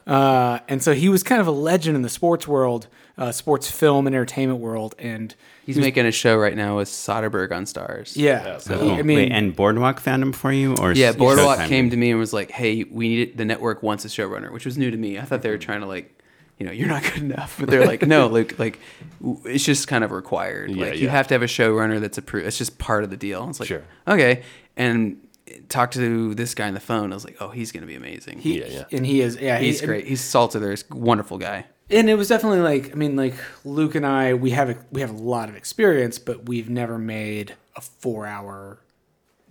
uh 0.06 0.58
and 0.68 0.82
so 0.82 0.92
he 0.94 1.08
was 1.08 1.22
kind 1.22 1.40
of 1.40 1.46
a 1.46 1.50
legend 1.52 1.96
in 1.96 2.02
the 2.02 2.08
sports 2.08 2.46
world, 2.46 2.86
uh, 3.18 3.32
sports 3.32 3.70
film 3.70 4.06
and 4.06 4.14
entertainment 4.14 4.60
world, 4.60 4.94
and 4.98 5.34
He's 5.64 5.78
making 5.78 6.06
a 6.06 6.12
show 6.12 6.36
right 6.36 6.54
now 6.56 6.76
with 6.76 6.88
Soderbergh 6.88 7.50
on 7.52 7.64
Starz. 7.64 8.12
yeah, 8.16 8.58
so- 8.58 8.78
he- 8.78 8.90
I 8.92 9.02
mean, 9.02 9.16
Wait, 9.18 9.32
and 9.32 9.54
Boardwalk 9.56 9.98
found 10.00 10.22
him 10.22 10.32
for 10.32 10.52
you, 10.52 10.74
or 10.76 10.92
Yeah, 10.92 11.12
Boardwalk 11.12 11.58
Showtime 11.58 11.68
came 11.68 11.90
to 11.90 11.96
me 11.96 12.10
and 12.10 12.20
was 12.20 12.32
like, 12.32 12.50
"Hey, 12.52 12.84
we 12.84 13.08
need 13.08 13.20
it. 13.28 13.36
The 13.36 13.44
network 13.44 13.82
wants 13.82 14.04
a 14.04 14.08
showrunner," 14.08 14.52
which 14.52 14.64
was 14.64 14.78
new 14.78 14.90
to 14.90 14.96
me. 14.96 15.18
I 15.18 15.22
thought 15.22 15.42
they 15.42 15.48
Mm-hmm. 15.48 15.54
were 15.54 15.58
trying 15.58 15.80
to 15.80 15.86
like, 15.86 16.12
you 16.58 16.64
know, 16.66 16.72
you're 16.72 16.88
not 16.88 17.02
good 17.02 17.18
enough. 17.22 17.56
But 17.58 17.68
they're 17.68 17.84
like, 17.84 18.06
no, 18.06 18.28
Luke, 18.28 18.58
like, 18.58 18.78
it's 19.44 19.64
just 19.64 19.88
kind 19.88 20.04
of 20.04 20.10
required. 20.12 20.70
Yeah, 20.70 20.86
like, 20.86 20.98
you 21.00 21.08
have 21.08 21.26
to 21.28 21.34
have 21.34 21.42
a 21.42 21.46
showrunner 21.46 22.00
that's 22.00 22.16
approved. 22.18 22.46
It's 22.46 22.56
just 22.58 22.78
part 22.78 23.02
of 23.04 23.10
the 23.10 23.16
deal. 23.16 23.46
It's 23.50 23.60
like, 23.60 23.66
Sure. 23.68 23.82
okay, 24.08 24.42
and 24.76 25.16
talk 25.68 25.90
to 25.92 26.34
this 26.34 26.54
guy 26.54 26.68
on 26.68 26.74
the 26.74 26.80
phone. 26.80 27.12
I 27.12 27.14
was 27.14 27.24
like, 27.24 27.36
oh, 27.40 27.48
he's 27.48 27.72
gonna 27.72 27.86
be 27.86 27.94
amazing. 27.94 28.38
he, 28.38 28.60
Yeah, 28.60 28.66
yeah. 28.68 28.84
and 28.92 29.06
he 29.06 29.20
is 29.20 29.36
yeah 29.40 29.58
he's 29.58 29.80
he, 29.80 29.86
great. 29.86 30.06
He's 30.06 30.20
salted. 30.20 30.62
There's 30.62 30.84
a 30.90 30.96
wonderful 30.96 31.38
guy. 31.38 31.66
and 31.90 32.10
it 32.10 32.14
was 32.14 32.28
definitely 32.28 32.60
like 32.60 32.92
I 32.92 32.94
mean 32.94 33.16
like 33.16 33.34
Luke 33.64 33.94
and 33.94 34.06
I 34.06 34.34
we 34.34 34.50
have 34.50 34.70
a, 34.70 34.76
we 34.90 35.00
have 35.00 35.10
a 35.10 35.18
lot 35.18 35.48
of 35.48 35.56
experience, 35.56 36.18
but 36.18 36.46
we've 36.46 36.68
never 36.68 36.98
made 36.98 37.54
a 37.76 37.80
four 37.80 38.26
hour 38.26 38.78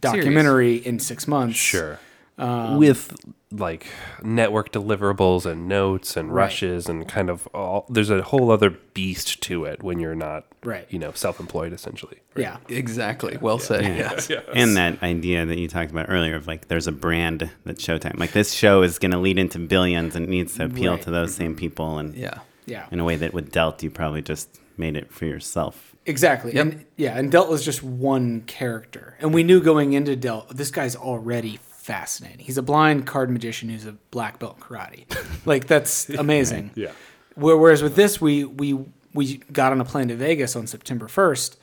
documentary 0.02 0.76
in 0.76 1.00
six 1.00 1.28
months. 1.28 1.58
Sure. 1.58 2.00
Um, 2.38 2.78
with 2.78 3.16
like 3.52 3.88
network 4.22 4.74
deliverables 4.74 5.46
and 5.46 5.70
notes 5.70 6.18
and 6.18 6.34
rushes 6.34 6.90
and 6.90 7.08
kind 7.08 7.30
of 7.30 7.48
all, 7.54 7.86
there's 7.90 8.10
a 8.10 8.22
whole 8.22 8.52
other 8.52 8.72
beast 8.94 9.42
to 9.44 9.64
it 9.64 9.82
when 9.82 10.00
you're 10.00 10.16
not, 10.16 10.46
Right. 10.64 10.86
You 10.90 11.00
know, 11.00 11.12
self-employed 11.14 11.72
essentially. 11.72 12.18
Yeah. 12.36 12.58
Exactly. 12.68 13.38
Well 13.40 13.60
said. 13.60 13.84
Yes. 13.86 14.30
And 14.54 14.76
that 14.76 15.02
idea 15.04 15.46
that 15.46 15.58
you 15.58 15.68
talked 15.70 15.92
about 15.92 16.08
earlier 16.10 16.36
of 16.36 16.48
like 16.48 16.68
there's 16.68 16.88
a 16.88 16.92
brand 16.92 17.50
that 17.66 17.78
Showtime. 17.78 18.20
Like 18.20 18.32
this 18.34 18.52
show 18.52 18.82
is 18.82 19.00
going 19.00 19.12
to 19.12 19.20
lead 19.20 19.38
into 19.38 19.60
billions 19.60 20.16
and 20.16 20.28
needs 20.28 20.56
to 20.56 20.66
appeal 20.66 20.94
Right. 20.94 21.02
to 21.04 21.12
those 21.12 21.32
mm-hmm. 21.32 21.38
same 21.44 21.56
people. 21.56 22.00
And 22.00 22.16
Yeah. 22.16 22.40
Yeah. 22.66 22.88
in 22.92 23.00
a 23.00 23.04
way 23.06 23.16
that 23.16 23.34
with 23.34 23.52
Dealt, 23.52 23.82
you 23.84 23.92
probably 23.92 24.22
just 24.24 24.60
made 24.76 24.98
it 24.98 25.14
for 25.14 25.26
yourself. 25.26 25.96
Exactly. 26.08 26.54
Yep. 26.56 26.66
And 26.66 26.86
yeah, 26.98 27.18
and 27.18 27.32
Dealt 27.32 27.50
was 27.50 27.64
just 27.64 27.82
one 27.82 28.42
character. 28.42 29.16
And 29.20 29.34
we 29.34 29.44
knew 29.44 29.62
going 29.62 29.94
into 29.94 30.16
Dealt, 30.16 30.56
this 30.56 30.70
guy's 30.72 30.96
already 30.96 31.60
fascinating. 31.86 32.40
He's 32.40 32.58
a 32.58 32.64
blind 32.64 33.06
card 33.06 33.30
magician 33.30 33.70
who's 33.70 33.86
a 33.86 33.92
black 34.10 34.40
belt 34.40 34.58
in 34.58 34.64
karate. 34.64 35.06
like 35.46 35.68
that's 35.68 36.10
amazing. 36.10 36.72
Yeah. 36.74 36.92
Where- 37.36 37.56
Whereas 37.58 37.84
with 37.84 37.96
this, 37.96 38.20
we 38.20 38.44
we 38.44 38.78
we 39.14 39.38
got 39.52 39.72
on 39.72 39.80
a 39.80 39.86
plane 39.86 40.08
to 40.08 40.16
Vegas 40.16 40.56
on 40.56 40.66
September 40.68 41.08
first, 41.08 41.58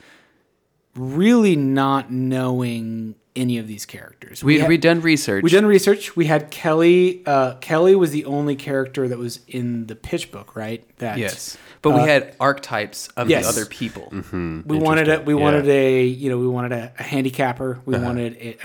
really 0.95 1.55
not 1.55 2.09
knowing 2.11 3.15
any 3.35 3.57
of 3.57 3.67
these 3.67 3.85
characters. 3.85 4.43
We 4.43 4.59
had- 4.59 4.69
we 4.69 4.77
done 4.77 5.01
research. 5.01 5.43
we 5.43 5.49
done 5.49 5.65
research. 5.65 6.15
We 6.15 6.25
had 6.27 6.51
Kelly. 6.51 7.21
Uh, 7.25 7.55
Kelly 7.55 7.95
was 7.95 8.11
the 8.11 8.23
only 8.25 8.55
character 8.55 9.07
that 9.09 9.17
was 9.17 9.39
in 9.47 9.87
the 9.87 9.95
pitch 9.95 10.31
book, 10.31 10.55
right? 10.55 10.85
That 10.99 11.17
Yes, 11.17 11.57
but 11.81 11.91
we 11.95 11.99
uh, 12.01 12.05
had 12.05 12.35
archetypes 12.39 13.09
of 13.17 13.29
yes. 13.29 13.43
the 13.43 13.49
other 13.49 13.65
people. 13.65 14.07
we 14.11 14.77
wanted 14.77 15.09
a 15.09 15.19
we 15.21 15.33
Interesting. 15.33 15.39
wanted 15.39 15.67
a 15.67 16.05
you 16.05 16.29
know 16.29 16.37
we 16.37 16.47
wanted 16.47 16.71
a, 16.71 16.93
a 16.97 17.03
handicapper. 17.03 17.81
We 17.85 17.97
wanted 17.97 18.35
a, 18.37 18.49
a 18.51 18.57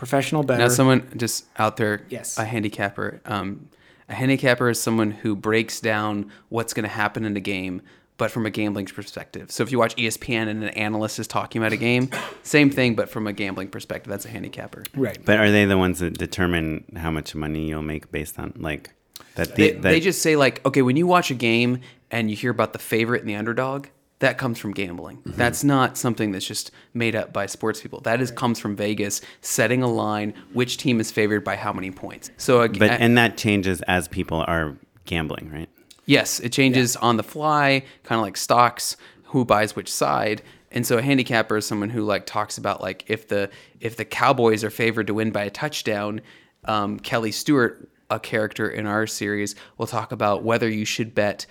professional 0.00 0.42
bettor. 0.42 0.62
Now, 0.62 0.68
someone 0.68 1.06
just 1.14 1.44
out 1.58 1.76
there, 1.76 2.06
Yes. 2.08 2.38
a 2.38 2.44
handicapper. 2.46 3.20
Um, 3.26 3.68
a 4.08 4.14
handicapper 4.14 4.70
is 4.70 4.80
someone 4.80 5.10
who 5.10 5.36
breaks 5.36 5.78
down 5.78 6.30
what's 6.48 6.72
going 6.72 6.84
to 6.84 6.88
happen 6.88 7.26
in 7.26 7.36
a 7.36 7.40
game, 7.40 7.82
but 8.16 8.30
from 8.30 8.46
a 8.46 8.50
gambling 8.50 8.86
perspective. 8.86 9.52
So 9.52 9.62
if 9.62 9.70
you 9.70 9.78
watch 9.78 9.94
ESPN 9.96 10.48
and 10.48 10.62
an 10.64 10.70
analyst 10.70 11.18
is 11.18 11.26
talking 11.28 11.60
about 11.60 11.72
a 11.74 11.76
game, 11.76 12.08
same 12.42 12.70
thing, 12.70 12.94
but 12.94 13.10
from 13.10 13.26
a 13.26 13.34
gambling 13.34 13.68
perspective. 13.68 14.10
That's 14.10 14.24
a 14.24 14.30
handicapper. 14.30 14.84
right. 14.94 15.18
But 15.22 15.38
are 15.38 15.50
they 15.50 15.66
the 15.66 15.76
ones 15.76 15.98
that 15.98 16.16
determine 16.16 16.84
how 16.96 17.10
much 17.10 17.34
money 17.34 17.68
you'll 17.68 17.82
make 17.82 18.10
based 18.10 18.38
on 18.38 18.54
like 18.56 18.88
that? 19.34 19.54
They, 19.54 19.72
that 19.72 19.82
they 19.82 20.00
just 20.00 20.22
say 20.22 20.34
like, 20.34 20.64
okay, 20.64 20.80
when 20.80 20.96
you 20.96 21.06
watch 21.06 21.30
a 21.30 21.34
game 21.34 21.80
and 22.10 22.30
you 22.30 22.36
hear 22.36 22.50
about 22.50 22.72
the 22.72 22.78
favorite 22.78 23.20
and 23.20 23.28
the 23.28 23.36
underdog, 23.36 23.88
that 24.20 24.38
comes 24.38 24.58
from 24.58 24.72
gambling. 24.72 25.18
Mm-hmm. 25.18 25.32
That's 25.32 25.64
not 25.64 25.98
something 25.98 26.30
that's 26.30 26.46
just 26.46 26.70
made 26.94 27.16
up 27.16 27.32
by 27.32 27.46
sports 27.46 27.80
people. 27.80 28.00
That 28.02 28.20
is 28.20 28.30
comes 28.30 28.58
from 28.58 28.76
Vegas 28.76 29.20
setting 29.40 29.82
a 29.82 29.88
line, 29.88 30.34
which 30.52 30.76
team 30.76 31.00
is 31.00 31.10
favored 31.10 31.42
by 31.42 31.56
how 31.56 31.72
many 31.72 31.90
points. 31.90 32.30
So, 32.36 32.66
but 32.68 32.90
and 32.90 33.18
that 33.18 33.36
changes 33.36 33.82
as 33.82 34.08
people 34.08 34.44
are 34.46 34.76
gambling, 35.06 35.50
right? 35.50 35.68
Yes, 36.06 36.40
it 36.40 36.52
changes 36.52 36.96
on 36.96 37.16
the 37.16 37.22
fly, 37.22 37.84
kind 38.04 38.18
of 38.18 38.22
like 38.22 38.36
stocks, 38.36 38.96
who 39.24 39.44
buys 39.44 39.74
which 39.74 39.90
side. 39.92 40.42
And 40.72 40.86
so 40.86 40.98
a 40.98 41.02
handicapper 41.02 41.56
is 41.56 41.66
someone 41.66 41.90
who 41.90 42.02
like 42.02 42.26
talks 42.26 42.58
about 42.58 42.80
like 42.80 43.04
if 43.08 43.28
the 43.28 43.50
if 43.80 43.96
the 43.96 44.04
Cowboys 44.04 44.62
are 44.64 44.70
favored 44.70 45.06
to 45.06 45.14
win 45.14 45.30
by 45.30 45.44
a 45.44 45.50
touchdown, 45.50 46.20
um, 46.64 47.00
Kelly 47.00 47.32
Stewart, 47.32 47.88
a 48.10 48.20
character 48.20 48.68
in 48.68 48.86
our 48.86 49.06
series, 49.06 49.54
will 49.78 49.86
talk 49.86 50.12
about 50.12 50.42
whether 50.42 50.68
you 50.68 50.84
should 50.84 51.14
bet 51.14 51.46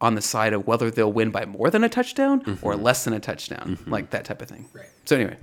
on 0.00 0.14
the 0.14 0.22
side 0.22 0.52
of 0.52 0.66
whether 0.66 0.90
they'll 0.90 1.12
win 1.12 1.30
by 1.30 1.46
more 1.46 1.70
than 1.70 1.82
a 1.82 1.88
touchdown 1.88 2.58
or 2.62 2.76
less 2.76 3.04
than 3.04 3.14
a 3.14 3.20
touchdown, 3.20 3.78
like 3.86 4.10
that 4.10 4.24
type 4.24 4.42
of 4.42 4.48
thing. 4.48 4.68
Right. 4.74 4.88
So 5.04 5.16
anyway, 5.16 5.36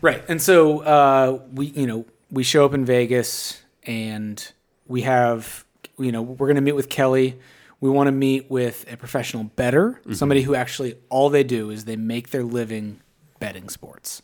Right. 0.00 0.22
And 0.28 0.40
so 0.40 0.80
uh, 0.80 1.42
we, 1.52 1.66
you 1.66 1.86
know, 1.86 2.06
we 2.30 2.44
show 2.44 2.64
up 2.64 2.74
in 2.74 2.84
Vegas 2.84 3.60
and 3.84 4.52
we 4.86 5.02
have, 5.02 5.64
you 5.98 6.12
know, 6.12 6.22
we're 6.22 6.46
going 6.46 6.56
to 6.56 6.62
meet 6.62 6.76
with 6.76 6.88
Kelly. 6.88 7.38
We 7.80 7.90
want 7.90 8.08
to 8.08 8.12
meet 8.12 8.50
with 8.50 8.90
a 8.92 8.96
professional 8.96 9.44
bettor, 9.44 10.00
somebody 10.12 10.42
who 10.42 10.54
actually 10.54 10.96
all 11.10 11.30
they 11.30 11.44
do 11.44 11.70
is 11.70 11.84
they 11.84 11.96
make 11.96 12.30
their 12.30 12.42
living 12.42 13.00
betting 13.38 13.68
sports. 13.68 14.20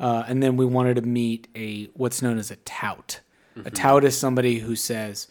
Uh, 0.00 0.24
and 0.26 0.42
then 0.42 0.56
we 0.56 0.66
wanted 0.66 0.94
to 0.96 1.02
meet 1.02 1.48
a 1.56 1.86
what's 1.94 2.22
known 2.22 2.38
as 2.38 2.50
a 2.50 2.56
tout. 2.56 3.20
A 3.64 3.70
tout 3.70 4.04
is 4.04 4.16
somebody 4.16 4.60
who 4.60 4.76
says, 4.76 5.26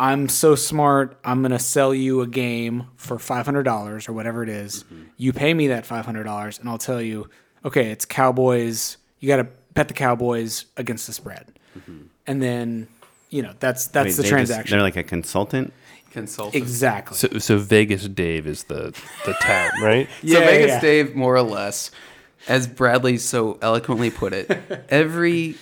"I'm 0.00 0.28
so 0.28 0.56
smart, 0.56 1.16
I'm 1.24 1.42
going 1.42 1.52
to 1.52 1.58
sell 1.60 1.94
you 1.94 2.22
a 2.22 2.26
game 2.26 2.86
for 2.96 3.18
five 3.20 3.44
hundred 3.44 3.62
dollars 3.64 4.08
or 4.08 4.12
whatever 4.12 4.42
it 4.42 4.48
is. 4.48 4.82
Mm-hmm. 4.84 5.02
You 5.18 5.32
pay 5.32 5.54
me 5.54 5.68
that 5.68 5.86
five 5.86 6.04
hundred 6.06 6.24
dollars, 6.24 6.58
and 6.58 6.68
I'll 6.68 6.78
tell 6.78 7.00
you, 7.00 7.28
okay, 7.64 7.90
it's 7.92 8.04
Cowboys. 8.04 8.96
You 9.20 9.28
got 9.28 9.36
to 9.36 9.46
bet 9.74 9.86
the 9.88 9.94
Cowboys 9.94 10.64
against 10.76 11.06
the 11.06 11.12
spread, 11.12 11.52
mm-hmm. 11.78 12.06
and 12.26 12.42
then 12.42 12.88
you 13.28 13.42
know, 13.42 13.52
that's 13.60 13.86
that's 13.88 14.06
Wait, 14.06 14.10
the 14.16 14.16
they 14.22 14.22
just- 14.22 14.30
transaction. 14.32 14.72
they're 14.76 14.82
like 14.82 14.96
a 14.96 15.04
consultant. 15.04 15.72
Consultant. 16.10 16.56
exactly. 16.60 17.16
So, 17.16 17.38
so 17.38 17.56
Vegas 17.58 18.08
Dave 18.08 18.44
is 18.48 18.64
the 18.64 18.92
the 19.26 19.32
town, 19.34 19.70
right? 19.82 20.08
yeah, 20.22 20.40
So 20.40 20.44
Vegas 20.44 20.68
yeah. 20.70 20.80
Dave, 20.80 21.14
more 21.14 21.36
or 21.36 21.42
less, 21.42 21.92
as 22.48 22.66
Bradley 22.66 23.16
so 23.16 23.58
eloquently 23.62 24.10
put 24.10 24.32
it, 24.32 24.50
every 24.88 25.54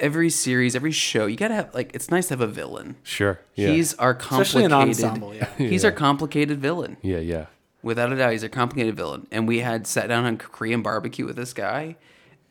every 0.00 0.30
series, 0.30 0.74
every 0.74 0.90
show, 0.92 1.26
you 1.26 1.36
gotta 1.36 1.54
have 1.54 1.74
like 1.74 1.90
it's 1.94 2.10
nice 2.10 2.28
to 2.28 2.34
have 2.34 2.40
a 2.40 2.46
villain. 2.46 2.96
Sure. 3.02 3.38
Yeah. 3.54 3.68
He's 3.68 3.94
our 3.94 4.12
Especially 4.16 4.68
complicated. 4.68 4.72
an 4.72 4.72
ensemble, 5.12 5.34
yeah. 5.34 5.48
He's 5.56 5.84
our 5.84 5.92
complicated 5.92 6.58
villain. 6.60 6.96
yeah, 7.02 7.18
yeah. 7.18 7.46
Without 7.82 8.12
a 8.12 8.16
doubt, 8.16 8.32
he's 8.32 8.42
a 8.42 8.48
complicated 8.50 8.94
villain. 8.94 9.26
And 9.30 9.48
we 9.48 9.60
had 9.60 9.86
sat 9.86 10.06
down 10.08 10.26
on 10.26 10.36
Korean 10.36 10.82
barbecue 10.82 11.24
with 11.24 11.36
this 11.36 11.54
guy, 11.54 11.96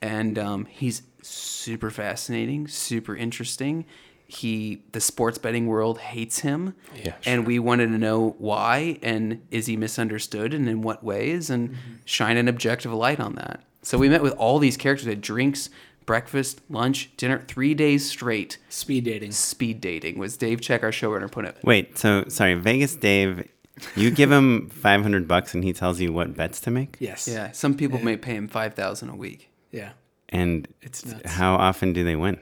and 0.01 0.39
um, 0.39 0.65
he's 0.65 1.03
super 1.21 1.91
fascinating, 1.91 2.67
super 2.67 3.15
interesting. 3.15 3.85
He, 4.25 4.83
the 4.91 4.99
sports 4.99 5.37
betting 5.37 5.67
world 5.67 5.99
hates 5.99 6.39
him, 6.39 6.73
Yeah, 7.03 7.13
and 7.25 7.45
we 7.45 7.59
wanted 7.59 7.87
to 7.87 7.97
know 7.99 8.35
why, 8.39 8.97
and 9.03 9.41
is 9.51 9.67
he 9.67 9.77
misunderstood, 9.77 10.51
and 10.53 10.67
in 10.67 10.81
what 10.81 11.03
ways, 11.03 11.49
and 11.51 11.75
shine 12.05 12.37
an 12.37 12.47
objective 12.47 12.91
light 12.93 13.19
on 13.19 13.35
that. 13.35 13.63
So 13.83 13.97
we 13.99 14.09
met 14.09 14.23
with 14.23 14.33
all 14.33 14.57
these 14.59 14.77
characters 14.77 15.07
at 15.07 15.21
drinks, 15.21 15.69
breakfast, 16.09 16.59
lunch, 16.71 17.15
dinner, 17.17 17.45
three 17.47 17.75
days 17.75 18.09
straight. 18.09 18.57
Speed 18.67 19.03
dating. 19.03 19.31
Speed 19.31 19.79
dating 19.79 20.17
was 20.17 20.37
Dave 20.37 20.59
Check, 20.59 20.81
our 20.81 20.89
showrunner, 20.89 21.29
put 21.31 21.45
it. 21.45 21.55
Wait, 21.63 21.99
so 21.99 22.25
sorry, 22.29 22.55
Vegas 22.55 22.95
Dave. 22.95 23.47
You 23.95 24.09
give 24.09 24.31
him 24.31 24.69
five 24.69 25.03
hundred 25.03 25.27
bucks 25.27 25.53
and 25.53 25.63
he 25.63 25.71
tells 25.71 25.99
you 25.99 26.11
what 26.11 26.35
bets 26.35 26.59
to 26.61 26.71
make. 26.71 26.97
Yes. 26.99 27.27
Yeah, 27.27 27.51
some 27.51 27.75
people 27.75 27.99
may 27.99 28.17
pay 28.17 28.33
him 28.35 28.47
five 28.47 28.73
thousand 28.73 29.09
a 29.09 29.15
week. 29.15 29.51
Yeah. 29.71 29.91
And 30.29 30.67
It's 30.81 31.05
nuts. 31.05 31.29
how 31.31 31.53
often 31.55 31.93
do 31.93 32.03
they 32.03 32.15
win? 32.15 32.39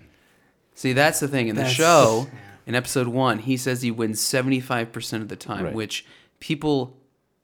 See, 0.73 0.93
that's 0.93 1.19
the 1.19 1.27
thing. 1.27 1.49
In 1.49 1.55
the 1.57 1.63
That's- 1.63 1.75
show, 1.75 2.27
yeah. 2.33 2.39
in 2.67 2.73
episode 2.75 3.07
one, 3.09 3.39
he 3.39 3.57
says 3.57 3.81
he 3.81 3.91
wins 3.91 4.21
75% 4.21 5.21
of 5.21 5.27
the 5.27 5.35
time, 5.35 5.65
Right. 5.65 5.73
which 5.73 6.05
people 6.39 6.95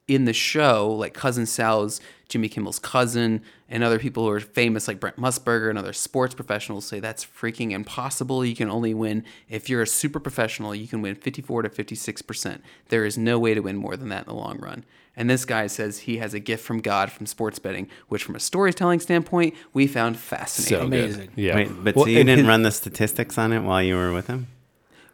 in 0.07 0.25
the 0.25 0.33
show, 0.33 0.91
like 0.91 1.13
Cousin 1.13 1.45
Sal's 1.45 2.01
Jimmy 2.27 2.49
Kimmel's 2.49 2.79
cousin, 2.79 3.41
and 3.69 3.83
other 3.83 3.99
people 3.99 4.23
who 4.23 4.29
are 4.29 4.39
famous, 4.39 4.87
like 4.87 4.99
Brent 4.99 5.17
Musburger 5.17 5.69
and 5.69 5.77
other 5.77 5.93
sports 5.93 6.33
professionals, 6.33 6.85
say 6.85 6.99
that's 6.99 7.23
freaking 7.25 7.71
impossible. 7.71 8.43
You 8.43 8.55
can 8.55 8.69
only 8.69 8.93
win, 8.93 9.23
if 9.49 9.69
you're 9.69 9.83
a 9.83 9.87
super 9.87 10.19
professional, 10.19 10.73
you 10.73 10.87
can 10.87 11.01
win 11.01 11.15
54 11.15 11.63
to 11.63 11.69
56%. 11.69 12.59
There 12.89 13.05
is 13.05 13.17
no 13.17 13.37
way 13.39 13.53
to 13.53 13.59
win 13.61 13.77
more 13.77 13.95
than 13.95 14.09
that 14.09 14.27
in 14.27 14.27
the 14.27 14.33
long 14.33 14.57
run. 14.59 14.83
And 15.15 15.29
this 15.29 15.45
guy 15.45 15.67
says 15.67 15.99
he 15.99 16.17
has 16.17 16.33
a 16.33 16.39
gift 16.39 16.65
from 16.65 16.79
God 16.81 17.11
from 17.11 17.27
sports 17.27 17.59
betting, 17.59 17.87
which, 18.07 18.23
from 18.23 18.35
a 18.35 18.39
storytelling 18.39 18.99
standpoint, 18.99 19.53
we 19.71 19.85
found 19.85 20.17
fascinating. 20.17 20.79
So 20.79 20.85
Amazing. 20.87 21.29
good. 21.35 21.41
Yeah. 21.43 21.55
Wait, 21.55 21.83
but 21.83 21.95
Well, 21.95 22.05
so 22.05 22.09
you 22.09 22.17
didn't 22.23 22.39
his- 22.39 22.47
run 22.47 22.63
the 22.63 22.71
statistics 22.71 23.37
on 23.37 23.53
it 23.53 23.59
while 23.61 23.81
you 23.83 23.95
were 23.95 24.11
with 24.11 24.25
him? 24.27 24.47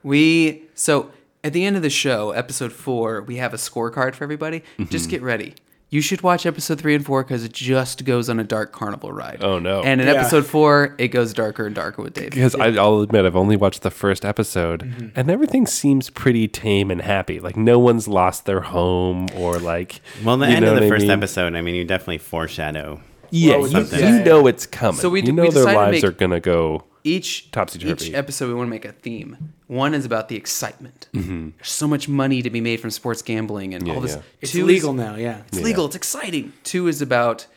We 0.03 0.63
so 0.73 1.11
at 1.43 1.53
the 1.53 1.63
end 1.65 1.75
of 1.75 1.81
the 1.81 1.89
show, 1.89 2.31
episode 2.31 2.71
four, 2.73 3.21
we 3.21 3.37
have 3.37 3.53
a 3.53 3.57
scorecard 3.57 4.15
for 4.15 4.23
everybody. 4.23 4.59
Mm-hmm. 4.77 4.85
Just 4.85 5.09
get 5.09 5.21
ready. 5.21 5.55
You 5.91 6.01
should 6.01 6.21
watch 6.21 6.45
episode 6.45 6.79
three 6.79 6.93
and 6.93 7.03
four 7.03 7.23
because 7.23 7.43
it 7.43 7.51
just 7.51 8.05
goes 8.05 8.29
on 8.29 8.39
a 8.39 8.43
dark 8.43 8.71
carnival 8.71 9.11
ride. 9.11 9.39
Oh, 9.43 9.57
no. 9.57 9.81
And 9.81 9.99
in 9.99 10.05
Yeah. 10.05 10.13
episode 10.13 10.45
four, 10.45 10.93
it 10.99 11.07
goes 11.07 11.33
darker 11.33 11.65
and 11.65 11.73
darker 11.73 12.03
with 12.03 12.13
Dave. 12.13 12.29
Because 12.29 12.53
I, 12.53 12.67
I'll 12.75 12.99
admit, 13.01 13.25
I've 13.25 13.35
only 13.35 13.55
watched 13.57 13.81
the 13.81 13.89
first 13.89 14.23
episode, 14.23 14.81
Mm-hmm. 14.83 15.07
and 15.15 15.31
everything 15.31 15.65
seems 15.65 16.11
pretty 16.11 16.47
tame 16.47 16.91
and 16.91 17.01
happy. 17.01 17.39
Like 17.39 17.57
no 17.57 17.79
one's 17.79 18.07
lost 18.07 18.45
their 18.45 18.61
home 18.61 19.27
or 19.35 19.57
like. 19.57 20.01
Well, 20.23 20.37
the 20.37 20.47
you 20.47 20.57
end 20.57 20.65
of 20.65 20.75
the 20.75 20.81
what 20.81 20.83
I 20.83 20.89
first 20.89 21.01
mean? 21.03 21.11
episode, 21.11 21.55
I 21.55 21.61
mean, 21.61 21.73
you 21.73 21.85
definitely 21.85 22.19
foreshadow. 22.19 23.01
Yeah, 23.31 23.57
Well, 23.57 23.67
you, 23.67 23.79
you 23.97 24.23
know 24.23 24.45
it's 24.45 24.67
coming. 24.67 24.99
So 25.01 25.09
we 25.09 25.23
you 25.23 25.31
know 25.31 25.43
we 25.43 25.49
their 25.49 25.63
decided 25.65 25.73
to 25.73 25.79
lives 25.79 25.93
make- 25.95 26.03
are 26.03 26.11
gonna 26.11 26.39
go. 26.39 26.83
Each 27.03 27.49
Topsy-turvy. 27.51 28.07
each 28.07 28.13
episode, 28.13 28.47
we 28.49 28.53
want 28.53 28.67
to 28.67 28.71
make 28.71 28.85
a 28.85 28.91
theme. 28.91 29.53
One 29.67 29.93
is 29.93 30.05
about 30.05 30.27
the 30.27 30.35
excitement. 30.35 31.07
Mm-hmm. 31.13 31.49
There's 31.57 31.69
so 31.69 31.87
much 31.87 32.07
money 32.09 32.41
to 32.41 32.49
be 32.49 32.59
made 32.61 32.79
from 32.79 32.91
sports 32.91 33.21
gambling 33.21 33.73
and 33.73 33.87
Yeah, 33.87 33.93
all 33.95 34.01
this. 34.01 34.15
yeah. 34.15 34.21
It's 34.41 34.51
Two 34.51 34.59
is- 34.59 34.65
legal 34.65 34.93
now, 34.93 35.15
yeah. 35.15 35.43
It's 35.47 35.59
legal. 35.61 35.85
It's 35.85 35.95
exciting. 35.95 36.53
Two 36.63 36.87
is 36.87 37.01
about 37.01 37.47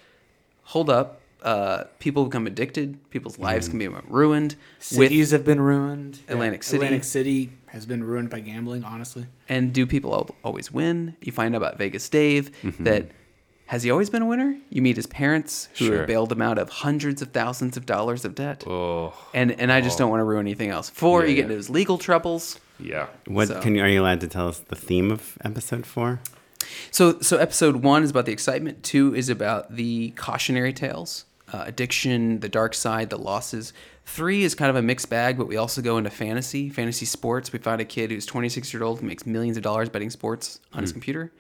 hold 0.63 0.89
up. 0.91 1.21
Uh, 1.43 1.85
people 1.99 2.25
become 2.27 2.47
addicted. 2.47 2.99
People's 3.11 3.37
lives 3.37 3.69
can 3.69 3.77
be 3.77 3.89
ruined. 3.89 4.55
With 4.79 4.85
Cities 4.85 5.33
have 5.33 5.45
been 5.45 5.61
ruined. 5.61 6.21
Atlantic 6.29 6.63
City. 6.63 6.77
Atlantic 6.77 7.03
City 7.05 7.51
has 7.67 7.85
been 7.85 8.05
ruined 8.05 8.31
by 8.31 8.39
gambling, 8.39 8.85
honestly. 8.85 9.27
and 9.49 9.73
do 9.73 9.85
people 9.87 10.31
always 10.45 10.71
win? 10.71 11.17
You 11.21 11.33
find 11.33 11.55
out 11.55 11.57
about 11.57 11.79
Vegas 11.79 12.09
Dave 12.09 12.53
that 12.79 13.07
has 13.73 13.83
he 13.85 13.91
always 13.91 14.11
been 14.11 14.21
a 14.23 14.27
winner? 14.27 14.55
You 14.69 14.83
meet 14.83 14.97
his 14.97 15.07
parents 15.07 15.69
who 15.79 15.87
Sure. 15.87 15.97
have 15.99 16.07
bailed 16.07 16.31
him 16.31 16.43
out 16.43 16.59
of 16.59 16.69
hundreds 16.69 17.23
of 17.23 17.29
thousands 17.33 17.77
of 17.79 17.87
dollars 17.87 18.25
of 18.27 18.35
debt. 18.35 18.65
Oh, 18.67 19.15
And 19.33 19.51
and 19.61 19.73
I 19.73 19.81
just 19.81 19.97
don't 19.99 20.11
want 20.11 20.21
to 20.21 20.25
ruin 20.25 20.47
anything 20.47 20.69
else. 20.69 20.91
Four, 20.91 21.23
Yeah, 21.23 21.29
you 21.29 21.35
get 21.37 21.39
yeah. 21.41 21.45
into 21.45 21.57
his 21.57 21.71
legal 21.71 21.97
troubles. 21.97 22.61
yeah. 22.79 23.07
What 23.27 23.49
So- 23.49 23.61
can 23.61 23.75
you? 23.75 23.83
Are 23.83 23.89
you 23.89 24.01
allowed 24.03 24.21
to 24.21 24.29
tell 24.29 24.47
us 24.49 24.59
the 24.59 24.77
theme 24.77 25.11
of 25.11 25.39
episode 25.43 25.87
four? 25.87 26.21
So 26.91 27.19
so 27.21 27.39
episode 27.39 27.77
one 27.77 28.03
is 28.03 28.11
about 28.11 28.27
the 28.27 28.33
excitement. 28.33 28.83
Two 28.83 29.15
is 29.15 29.29
about 29.31 29.75
the 29.75 30.11
cautionary 30.17 30.73
tales, 30.75 31.25
uh, 31.53 31.65
addiction, 31.67 32.41
the 32.41 32.49
dark 32.51 32.75
side, 32.75 33.09
the 33.09 33.19
losses. 33.19 33.73
Three 34.05 34.43
is 34.45 34.55
kind 34.55 34.69
of 34.69 34.77
a 34.77 34.83
mixed 34.83 35.09
bag, 35.09 35.39
but 35.39 35.47
we 35.49 35.57
also 35.57 35.81
go 35.81 35.97
into 35.97 36.11
fantasy, 36.11 36.69
fantasy 36.69 37.07
sports. 37.07 37.53
We 37.55 37.59
find 37.59 37.81
a 37.81 37.85
kid 37.87 38.11
who's 38.11 38.27
26 38.27 38.73
years 38.75 38.83
old 38.83 39.01
who 39.01 39.07
makes 39.07 39.25
millions 39.25 39.57
of 39.57 39.63
dollars 39.63 39.89
betting 39.89 40.11
sports 40.11 40.61
on 40.75 40.83
his 40.83 40.93
computer. 40.93 41.31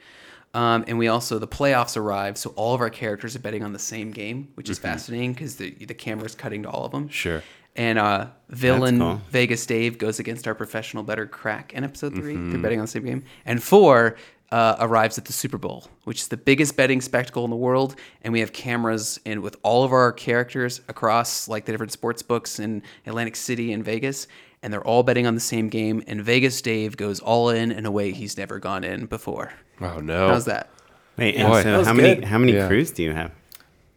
Um, 0.55 0.85
and 0.87 0.99
we 0.99 1.09
also 1.09 1.39
the 1.39 1.49
playoffs 1.49 1.97
arrive, 1.97 2.37
so 2.37 2.51
all 2.57 2.75
of 2.75 2.81
our 2.83 2.91
characters 2.91 3.35
are 3.35 3.39
betting 3.39 3.63
on 3.63 3.73
the 3.73 3.79
same 3.79 4.11
game, 4.11 4.49
which 4.55 4.69
is 4.69 4.79
fascinating 4.79 5.33
because 5.33 5.57
the 5.57 5.71
the 5.71 5.95
camera's 5.95 6.35
cutting 6.35 6.65
to 6.65 6.71
all 6.71 6.85
of 6.85 6.93
them. 6.93 7.09
Sure. 7.09 7.43
And 7.75 7.99
uh, 7.99 8.27
villain 8.51 8.99
cool. 8.99 9.21
Vegas 9.31 9.65
Dave 9.65 9.97
goes 9.97 10.19
against 10.19 10.47
our 10.47 10.55
professional 10.55 11.03
bettor 11.03 11.27
crack 11.27 11.73
in 11.73 11.85
episode 11.85 12.15
3 12.15 12.23
they 12.23 12.33
Mm-hmm. 12.35 12.51
They're 12.51 12.61
betting 12.61 12.79
on 12.81 12.85
the 12.85 12.91
same 12.91 13.05
game. 13.05 13.25
And 13.47 13.63
four 13.63 14.17
uh, 14.51 14.77
arrives 14.79 15.17
at 15.17 15.25
the 15.25 15.33
Super 15.33 15.57
Bowl, 15.57 15.87
which 16.05 16.21
is 16.21 16.29
the 16.29 16.37
biggest 16.37 16.77
betting 16.77 17.01
spectacle 17.01 17.45
in 17.45 17.51
the 17.51 17.57
world. 17.57 17.97
And 18.21 18.33
we 18.33 18.41
have 18.41 18.53
cameras 18.53 19.19
and 19.25 19.41
with 19.41 19.57
all 19.63 19.85
of 19.85 19.93
our 19.93 20.13
characters 20.13 20.83
across 20.89 21.49
like 21.49 21.65
the 21.65 21.73
different 21.73 21.93
sports 21.93 22.21
books 22.21 22.59
in 22.59 22.83
Atlantic 23.07 23.37
City 23.37 23.73
and 23.73 23.83
Vegas. 23.83 24.27
And 24.63 24.71
they're 24.71 24.87
all 24.87 25.03
betting 25.03 25.27
on 25.27 25.35
the 25.35 25.41
same 25.41 25.71
game. 25.71 26.05
And 26.07 26.23
Vegas 26.23 26.61
Dave 26.61 26.99
goes 26.99 27.21
all 27.21 27.49
in 27.49 27.73
in 27.73 27.87
a 27.87 27.91
way 27.91 28.13
he's 28.13 28.37
never 28.37 28.59
gone 28.59 28.85
in 28.85 29.07
before. 29.07 29.53
Oh 29.83 30.01
no. 30.01 30.29
How's 30.29 30.45
that? 30.47 30.69
Wait, 31.17 31.37
and 31.37 31.49
Boy. 31.49 31.63
So 31.63 31.79
was 31.79 31.87
how 31.87 31.93
many 31.95 32.15
good. 32.17 32.25
how 32.25 32.39
many 32.39 32.53
Yeah. 32.53 32.69
crews 32.69 32.91
do 32.91 33.03
you 33.03 33.13
have? 33.13 33.33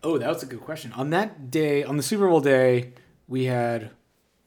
Oh, 0.03 0.17
that 0.17 0.27
was 0.29 0.43
a 0.43 0.45
good 0.45 0.61
question. 0.61 0.91
On 0.93 1.09
that 1.11 1.49
day, 1.49 1.83
on 1.83 1.97
the 1.97 2.03
Super 2.03 2.27
Bowl 2.27 2.41
day, 2.41 2.93
we 3.27 3.45
had 3.45 3.89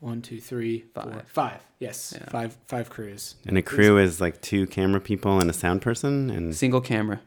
one, 0.01 0.23
two, 0.23 0.41
three, 0.41 0.85
four, 0.95 1.03
Five. 1.05 1.29
five. 1.29 1.61
Yes, 1.81 2.17
five, 2.31 2.57
five 2.67 2.91
crews. 2.91 3.35
And 3.47 3.57
a 3.59 3.63
crew 3.63 3.99
is 3.99 4.21
like 4.21 4.41
two 4.41 4.67
camera 4.67 5.01
people 5.01 5.41
and 5.41 5.49
a 5.51 5.53
sound 5.53 5.83
person. 5.83 6.31
And 6.31 6.55
Single 6.55 6.81
camera. 6.81 7.21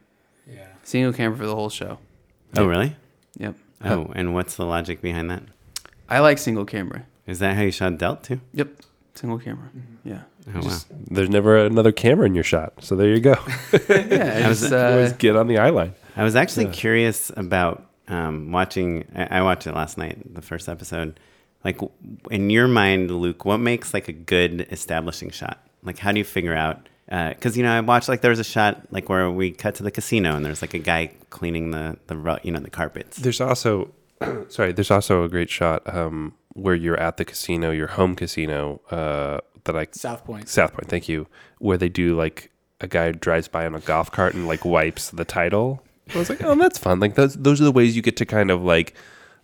Yeah. 0.50 0.66
Single 0.82 1.12
camera 1.12 1.36
for 1.36 1.46
the 1.46 1.54
whole 1.54 1.70
show. 1.70 1.98
oh, 2.56 2.66
really? 2.66 2.96
Yep. 3.38 3.54
Oh, 3.84 4.10
and 4.14 4.32
what's 4.34 4.56
the 4.56 4.64
logic 4.64 5.00
behind 5.02 5.30
that? 5.30 5.42
I 6.08 6.18
like 6.20 6.38
single 6.38 6.64
camera. 6.66 7.06
Is 7.26 7.38
that 7.40 7.56
how 7.56 7.62
you 7.62 7.70
shot 7.70 7.96
Dealt 7.98 8.22
too? 8.24 8.40
Yep. 8.52 8.68
Single 9.14 9.38
camera. 9.38 9.68
Mm-hmm. 9.76 10.08
Yeah. 10.08 10.22
Oh 10.54 10.66
wow. 10.66 10.78
There's 11.10 11.28
never 11.30 11.56
another 11.58 11.92
camera 11.92 12.26
in 12.26 12.34
your 12.34 12.44
shot, 12.44 12.72
so 12.80 12.96
there 12.96 13.08
you 13.08 13.20
go. 13.20 13.34
Yeah. 13.88 14.48
was- 14.48 14.62
It's, 14.62 14.72
Always 14.72 15.12
uh, 15.12 15.16
get 15.18 15.36
on 15.36 15.46
the 15.48 15.58
eye 15.58 15.70
line. 15.70 15.94
I 16.16 16.24
was 16.24 16.34
actually 16.36 16.66
curious 16.66 17.30
about 17.36 17.84
um, 18.08 18.52
watching. 18.52 19.04
I, 19.14 19.38
I 19.38 19.42
watched 19.42 19.66
it 19.66 19.74
last 19.74 19.96
night, 19.98 20.34
the 20.34 20.42
first 20.42 20.68
episode. 20.68 21.18
Like, 21.64 21.78
in 22.30 22.50
your 22.50 22.66
mind, 22.68 23.10
Luke, 23.10 23.44
what 23.44 23.58
makes 23.58 23.94
like 23.94 24.08
a 24.08 24.12
good 24.12 24.66
establishing 24.72 25.30
shot? 25.30 25.64
Like, 25.84 25.98
how 25.98 26.10
do 26.12 26.18
you 26.18 26.24
figure 26.24 26.54
out? 26.54 26.88
Because 27.08 27.56
you 27.56 27.62
know, 27.62 27.70
I 27.72 27.80
watched 27.80 28.08
like 28.08 28.20
there 28.22 28.30
was 28.30 28.38
a 28.40 28.44
shot 28.44 28.86
like 28.90 29.08
where 29.08 29.30
we 29.30 29.52
cut 29.52 29.74
to 29.76 29.82
the 29.82 29.90
casino 29.90 30.34
and 30.34 30.44
there's 30.44 30.62
like 30.62 30.74
a 30.74 30.78
guy 30.78 31.12
cleaning 31.30 31.70
the 31.70 31.98
the 32.06 32.16
ru- 32.16 32.38
you 32.42 32.50
know 32.50 32.60
the 32.60 32.70
carpets. 32.70 33.18
There's 33.18 33.40
also, 33.40 33.90
sorry, 34.48 34.72
there's 34.72 34.90
also 34.90 35.22
a 35.24 35.28
great 35.28 35.50
shot 35.50 35.82
um, 35.94 36.34
where 36.54 36.74
you're 36.74 36.98
at 36.98 37.16
the 37.16 37.24
casino, 37.24 37.70
your 37.70 37.88
home 37.88 38.14
casino, 38.14 38.80
uh, 38.90 39.38
that 39.64 39.76
I 39.76 39.86
South 39.92 40.24
Point. 40.24 40.48
South 40.48 40.72
Point, 40.72 40.88
thank 40.88 41.08
you, 41.08 41.26
where 41.58 41.78
they 41.78 41.88
do 41.88 42.16
like 42.16 42.50
a 42.80 42.86
guy 42.86 43.12
drives 43.12 43.48
by 43.48 43.64
on 43.66 43.74
a 43.74 43.80
golf 43.80 44.10
cart 44.10 44.34
and 44.34 44.46
like 44.46 44.64
wipes 44.64 45.10
the 45.10 45.24
title. 45.24 45.82
I 46.14 46.18
was 46.18 46.28
like, 46.28 46.42
oh, 46.42 46.54
that's 46.56 46.78
fun. 46.78 46.98
Like 47.00 47.14
those 47.14 47.34
those 47.36 47.60
are 47.60 47.64
the 47.64 47.72
ways 47.72 47.94
you 47.96 48.02
get 48.02 48.16
to 48.18 48.26
kind 48.26 48.50
of 48.50 48.62
like 48.64 48.94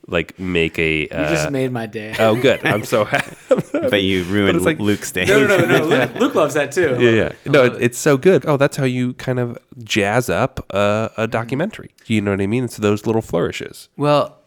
like 0.08 0.38
make 0.38 0.78
a. 0.78 1.02
You 1.02 1.08
Uh, 1.12 1.28
just 1.30 1.50
made 1.50 1.70
my 1.70 1.86
day. 1.86 2.14
oh, 2.18 2.34
good. 2.40 2.64
I'm 2.66 2.82
so 2.84 3.04
happy. 3.12 3.36
but 3.72 4.02
you 4.02 4.24
ruined 4.24 4.56
it's 4.56 4.66
like- 4.66 4.78
Luke's 4.80 5.12
day. 5.12 5.24
no, 5.26 5.46
no, 5.46 5.56
no, 5.58 5.66
no. 5.66 5.84
Luke, 5.86 6.14
Luke 6.16 6.34
loves 6.34 6.54
that 6.54 6.72
too. 6.72 6.96
yeah, 6.98 7.10
yeah. 7.10 7.32
No, 7.46 7.64
it, 7.64 7.74
it's 7.80 7.98
so 7.98 8.16
good. 8.16 8.44
Oh, 8.46 8.56
that's 8.56 8.76
how 8.76 8.84
you 8.84 9.12
kind 9.14 9.38
of 9.38 9.56
jazz 9.84 10.28
up 10.28 10.66
uh, 10.74 11.10
a 11.16 11.26
documentary. 11.28 11.90
You 12.06 12.20
know 12.22 12.32
what 12.32 12.40
I 12.40 12.46
mean? 12.46 12.64
It's 12.64 12.76
those 12.78 13.06
little 13.06 13.22
flourishes. 13.22 13.88
well, 13.96 14.38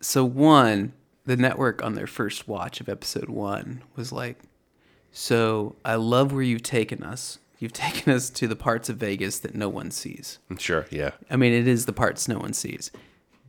so 0.00 0.24
one, 0.24 0.92
the 1.26 1.36
network 1.36 1.82
on 1.82 1.94
their 1.94 2.06
first 2.06 2.48
watch 2.48 2.80
of 2.80 2.88
episode 2.88 3.28
one 3.28 3.82
was 3.96 4.10
like, 4.12 4.38
so 5.12 5.76
I 5.84 5.96
love 5.96 6.32
where 6.32 6.42
you've 6.42 6.62
taken 6.62 7.02
us. 7.02 7.38
You've 7.58 7.72
taken 7.74 8.12
us 8.12 8.30
to 8.30 8.48
the 8.48 8.56
parts 8.56 8.88
of 8.88 8.96
Vegas 8.96 9.38
that 9.40 9.54
no 9.54 9.68
one 9.68 9.90
sees. 9.90 10.38
Sure. 10.58 10.86
Yeah. 10.90 11.10
I 11.30 11.36
mean, 11.36 11.52
it 11.52 11.68
is 11.68 11.86
the 11.86 11.92
parts 11.92 12.28
no 12.28 12.38
one 12.38 12.52
sees. 12.54 12.90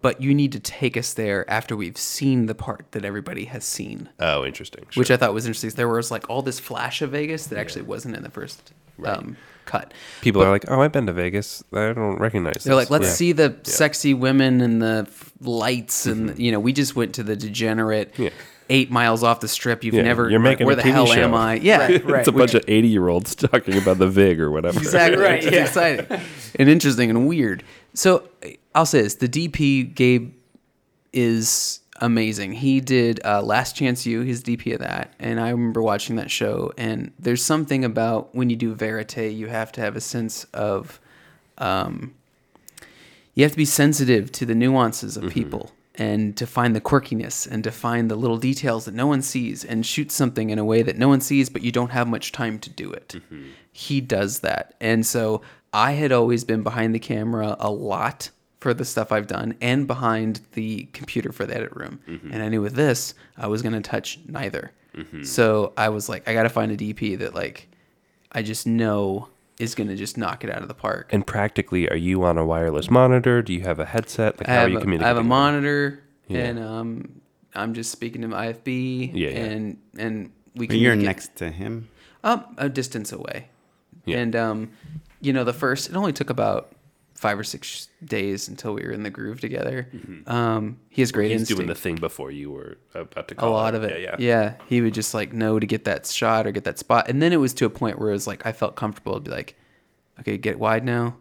but 0.01 0.19
you 0.19 0.33
need 0.33 0.51
to 0.51 0.59
take 0.59 0.97
us 0.97 1.13
there 1.13 1.47
after 1.49 1.75
we've 1.75 1.97
seen 1.97 2.47
the 2.47 2.55
part 2.55 2.91
that 2.91 3.05
everybody 3.05 3.45
has 3.45 3.63
seen, 3.63 4.09
Oh, 4.19 4.43
interesting. 4.43 4.83
Sure. 4.89 4.99
which 5.01 5.11
I 5.11 5.17
thought 5.17 5.33
was 5.33 5.45
interesting. 5.45 5.69
There 5.71 5.87
was 5.87 6.09
like 6.11 6.27
all 6.29 6.41
this 6.41 6.59
flash 6.59 7.01
of 7.03 7.11
Vegas 7.11 7.45
that 7.47 7.59
actually 7.59 7.83
wasn't 7.83 8.15
in 8.17 8.23
the 8.23 8.29
first 8.31 8.73
um, 9.05 9.37
cut. 9.71 9.93
People 10.21 10.43
are 10.43 10.49
like, 10.49 10.65
"Oh, 10.67 10.81
I've 10.81 10.91
been 10.91 11.05
to 11.07 11.13
Vegas. 11.13 11.63
I 11.73 11.93
don't 11.93 12.17
recognize." 12.19 12.63
They're 12.63 12.75
this." 12.75 12.89
like, 12.89 12.89
let's 12.89 13.05
Yeah. 13.11 13.13
see 13.13 13.31
the 13.31 13.55
sexy 13.63 14.13
women 14.13 14.61
and 14.61 14.81
the 14.81 15.05
f- 15.07 15.31
lights, 15.41 16.05
and 16.05 16.31
mm-hmm. 16.31 16.41
you 16.41 16.51
know, 16.51 16.59
we 16.59 16.73
just 16.73 16.95
went 16.95 17.15
to 17.15 17.23
the 17.23 17.35
degenerate 17.35 18.13
Yeah. 18.17 18.29
eight 18.69 18.89
miles 18.91 19.23
off 19.23 19.39
the 19.41 19.47
strip. 19.47 19.83
You've 19.83 19.95
Yeah, 19.95 20.03
never. 20.03 20.29
you're 20.29 20.39
making 20.39 20.65
where 20.65 20.73
a 20.73 20.75
the 20.77 20.83
TV 20.83 20.91
hell 20.91 21.05
show. 21.05 21.21
am 21.21 21.33
I? 21.33 21.55
Yeah, 21.61 21.77
Right, 21.79 22.05
right. 22.05 22.19
It's 22.19 22.27
a 22.27 22.31
bunch 22.31 22.53
of 22.53 22.63
eighty-year-olds 22.67 23.35
talking 23.49 23.77
about 23.77 23.97
the 23.97 24.07
Vig 24.07 24.39
or 24.39 24.49
whatever. 24.51 24.79
Exactly. 24.79 25.21
Right, 25.21 25.43
It's 25.43 25.51
yeah. 25.53 25.63
exciting 25.63 26.21
and 26.57 26.69
interesting 26.69 27.09
and 27.09 27.27
weird. 27.27 27.63
So 27.93 28.23
I'll 28.73 28.85
say 28.85 29.01
this: 29.01 29.15
the 29.15 29.27
DP 29.27 29.93
Gabe 29.93 30.31
is 31.13 31.80
amazing. 32.01 32.53
He 32.53 32.81
did 32.81 33.21
uh, 33.23 33.41
Last 33.41 33.75
Chance 33.75 34.05
U, 34.05 34.21
He's 34.21 34.43
DP 34.43 34.73
of 34.73 34.79
that, 34.79 35.13
and 35.19 35.39
I 35.39 35.49
remember 35.49 35.81
watching 35.81 36.17
that 36.17 36.29
show. 36.29 36.73
And 36.77 37.11
there's 37.17 37.43
something 37.43 37.85
about 37.85 38.35
when 38.35 38.49
you 38.49 38.55
do 38.55 38.73
verite, 38.73 39.33
you 39.33 39.47
have 39.47 39.71
to 39.73 39.81
have 39.81 39.95
a 39.95 40.01
sense 40.01 40.43
of, 40.53 40.99
um, 41.57 42.13
you 43.35 43.43
have 43.43 43.51
to 43.51 43.57
be 43.57 43.65
sensitive 43.65 44.31
to 44.33 44.45
the 44.45 44.55
nuances 44.55 45.17
of 45.17 45.31
people. 45.31 45.71
And 45.95 46.37
to 46.37 46.47
find 46.47 46.73
the 46.73 46.81
quirkiness 46.81 47.45
and 47.45 47.65
to 47.65 47.69
find 47.69 48.09
the 48.09 48.15
little 48.15 48.37
details 48.37 48.85
that 48.85 48.93
no 48.93 49.07
one 49.07 49.21
sees 49.21 49.65
and 49.65 49.85
shoot 49.85 50.09
something 50.09 50.49
in 50.49 50.57
a 50.57 50.63
way 50.63 50.83
that 50.83 50.97
no 50.97 51.09
one 51.09 51.19
sees, 51.19 51.49
but 51.49 51.63
you 51.63 51.71
don't 51.71 51.91
have 51.91 52.07
much 52.07 52.31
time 52.31 52.59
to 52.59 52.69
do 52.69 52.91
it 52.91 53.15
he 53.71 54.01
does 54.01 54.39
that. 54.39 54.75
And 54.79 55.05
so 55.05 55.41
I 55.73 55.93
had 55.93 56.11
always 56.11 56.43
been 56.43 56.63
behind 56.63 56.93
the 56.93 56.99
camera 56.99 57.55
a 57.59 57.71
lot 57.71 58.29
for 58.61 58.73
the 58.73 58.85
stuff 58.85 59.11
I've 59.11 59.27
done 59.27 59.55
and 59.59 59.85
behind 59.87 60.39
the 60.53 60.83
computer 60.93 61.31
for 61.33 61.45
the 61.45 61.55
edit 61.55 61.71
room. 61.75 61.99
And 62.31 62.41
I 62.41 62.47
knew 62.47 62.61
with 62.61 62.75
this, 62.75 63.13
I 63.37 63.47
was 63.47 63.61
going 63.61 63.73
to 63.73 63.81
touch 63.81 64.19
neither. 64.27 64.71
So 65.23 65.73
I 65.77 65.89
was 65.89 66.07
like, 66.09 66.27
I 66.29 66.33
got 66.33 66.43
to 66.43 66.49
find 66.49 66.71
a 66.71 66.77
DP 66.77 67.17
that 67.19 67.33
like 67.35 67.67
I 68.31 68.41
just 68.43 68.65
know 68.67 69.27
is 69.59 69.75
going 69.75 69.87
to 69.89 69.95
just 69.95 70.17
knock 70.17 70.43
it 70.43 70.49
out 70.49 70.61
of 70.61 70.67
the 70.67 70.73
park. 70.73 71.09
And 71.11 71.25
practically, 71.25 71.89
are 71.89 71.95
you 71.97 72.23
on 72.23 72.37
a 72.37 72.45
wireless 72.45 72.89
monitor? 72.89 73.41
Do 73.41 73.53
you 73.53 73.61
have 73.61 73.79
a 73.79 73.85
headset? 73.85 74.39
Like, 74.39 74.47
I 74.49 74.53
how 74.53 74.57
are 74.57 74.61
have, 74.61 74.69
you 74.71 74.77
a, 74.77 74.79
I 74.79 74.83
communicating? 74.83 75.07
have 75.15 75.17
a 75.17 75.27
monitor 75.27 76.03
Yeah. 76.27 76.39
and 76.45 76.59
um 76.59 77.21
I'm 77.55 77.73
just 77.73 77.91
speaking 77.91 78.21
to 78.21 78.27
my 78.29 78.53
IFB 78.53 79.11
Yeah, 79.13 79.29
yeah. 79.29 79.37
and 79.39 79.77
and 79.97 80.31
we 80.55 80.67
But 80.67 80.73
can 80.73 80.79
you're 80.81 80.95
get- 80.95 81.05
next 81.05 81.35
to 81.37 81.49
him. 81.49 81.89
um, 82.23 82.45
a 82.57 82.69
distance 82.69 83.11
away. 83.11 83.49
Yeah. 84.05 84.17
And 84.19 84.35
um, 84.35 84.69
you 85.19 85.33
know, 85.33 85.43
the 85.43 85.53
first 85.53 85.89
it 85.89 85.95
only 85.95 86.13
took 86.13 86.29
about 86.29 86.71
five 87.21 87.37
or 87.37 87.43
six 87.43 87.87
days 88.03 88.47
until 88.47 88.73
we 88.73 88.81
were 88.81 88.91
in 88.91 89.03
the 89.03 89.09
groove 89.11 89.39
together. 89.39 89.87
Um, 90.25 90.79
he 90.89 91.03
has 91.03 91.11
great 91.11 91.25
Mm-hmm. 91.25 91.31
He's 91.33 91.41
instinct. 91.41 91.59
doing 91.59 91.67
the 91.67 91.75
thing 91.75 91.95
before 91.97 92.31
you 92.31 92.49
were 92.49 92.79
about 92.95 93.27
to 93.27 93.35
a 93.35 93.37
call 93.37 93.51
lot 93.51 93.75
of 93.75 93.83
it. 93.83 94.01
Yeah, 94.01 94.15
yeah. 94.17 94.41
yeah. 94.41 94.53
He 94.67 94.81
would 94.81 94.95
just 94.95 95.13
like 95.13 95.31
know 95.31 95.59
to 95.59 95.67
get 95.67 95.83
that 95.83 96.07
shot 96.07 96.47
or 96.47 96.51
get 96.51 96.63
that 96.63 96.79
spot. 96.79 97.07
And 97.09 97.21
then 97.21 97.31
it 97.31 97.37
was 97.37 97.53
to 97.53 97.65
a 97.65 97.69
point 97.69 97.99
where 97.99 98.09
it 98.09 98.13
was 98.13 98.25
like 98.25 98.43
I 98.47 98.51
felt 98.53 98.75
comfortable 98.75 99.13
to 99.13 99.19
be 99.19 99.29
like, 99.29 99.55
okay, 100.19 100.35
get 100.39 100.57
wide 100.57 100.83
now. 100.83 101.15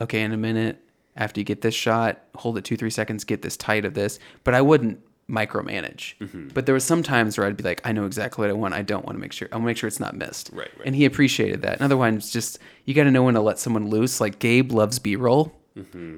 Okay, 0.00 0.22
in 0.22 0.32
a 0.32 0.36
minute. 0.36 0.80
After 1.14 1.38
you 1.38 1.44
get 1.44 1.60
this 1.60 1.74
shot, 1.74 2.20
hold 2.34 2.58
it 2.58 2.64
two, 2.64 2.76
three 2.76 2.90
seconds, 2.90 3.22
get 3.22 3.42
this 3.42 3.56
tight 3.56 3.84
of 3.84 3.94
this. 3.94 4.18
But 4.42 4.54
I 4.54 4.60
wouldn't 4.60 4.98
micromanage. 5.32 6.14
Mm-hmm. 6.18 6.48
But 6.48 6.66
there 6.66 6.74
was 6.74 6.84
some 6.84 7.02
times 7.02 7.38
where 7.38 7.46
I'd 7.46 7.56
be 7.56 7.64
like, 7.64 7.80
I 7.84 7.92
know 7.92 8.04
exactly 8.04 8.42
what 8.42 8.50
I 8.50 8.52
want. 8.52 8.74
I 8.74 8.82
don't 8.82 9.04
want 9.04 9.16
to 9.16 9.20
make 9.20 9.32
sure 9.32 9.48
I 9.50 9.56
want 9.56 9.64
to 9.64 9.66
make 9.66 9.76
sure 9.78 9.88
it's 9.88 9.98
not 9.98 10.14
missed. 10.14 10.50
Right, 10.52 10.68
right. 10.76 10.86
And 10.86 10.94
he 10.94 11.06
appreciated 11.06 11.62
that. 11.62 11.74
And 11.74 11.82
otherwise 11.82 12.30
just 12.30 12.58
you 12.84 12.94
gotta 12.94 13.10
know 13.10 13.22
when 13.22 13.34
to 13.34 13.40
let 13.40 13.58
someone 13.58 13.88
loose. 13.88 14.20
Like 14.20 14.38
Gabe 14.38 14.70
loves 14.70 14.98
B 14.98 15.16
roll. 15.16 15.52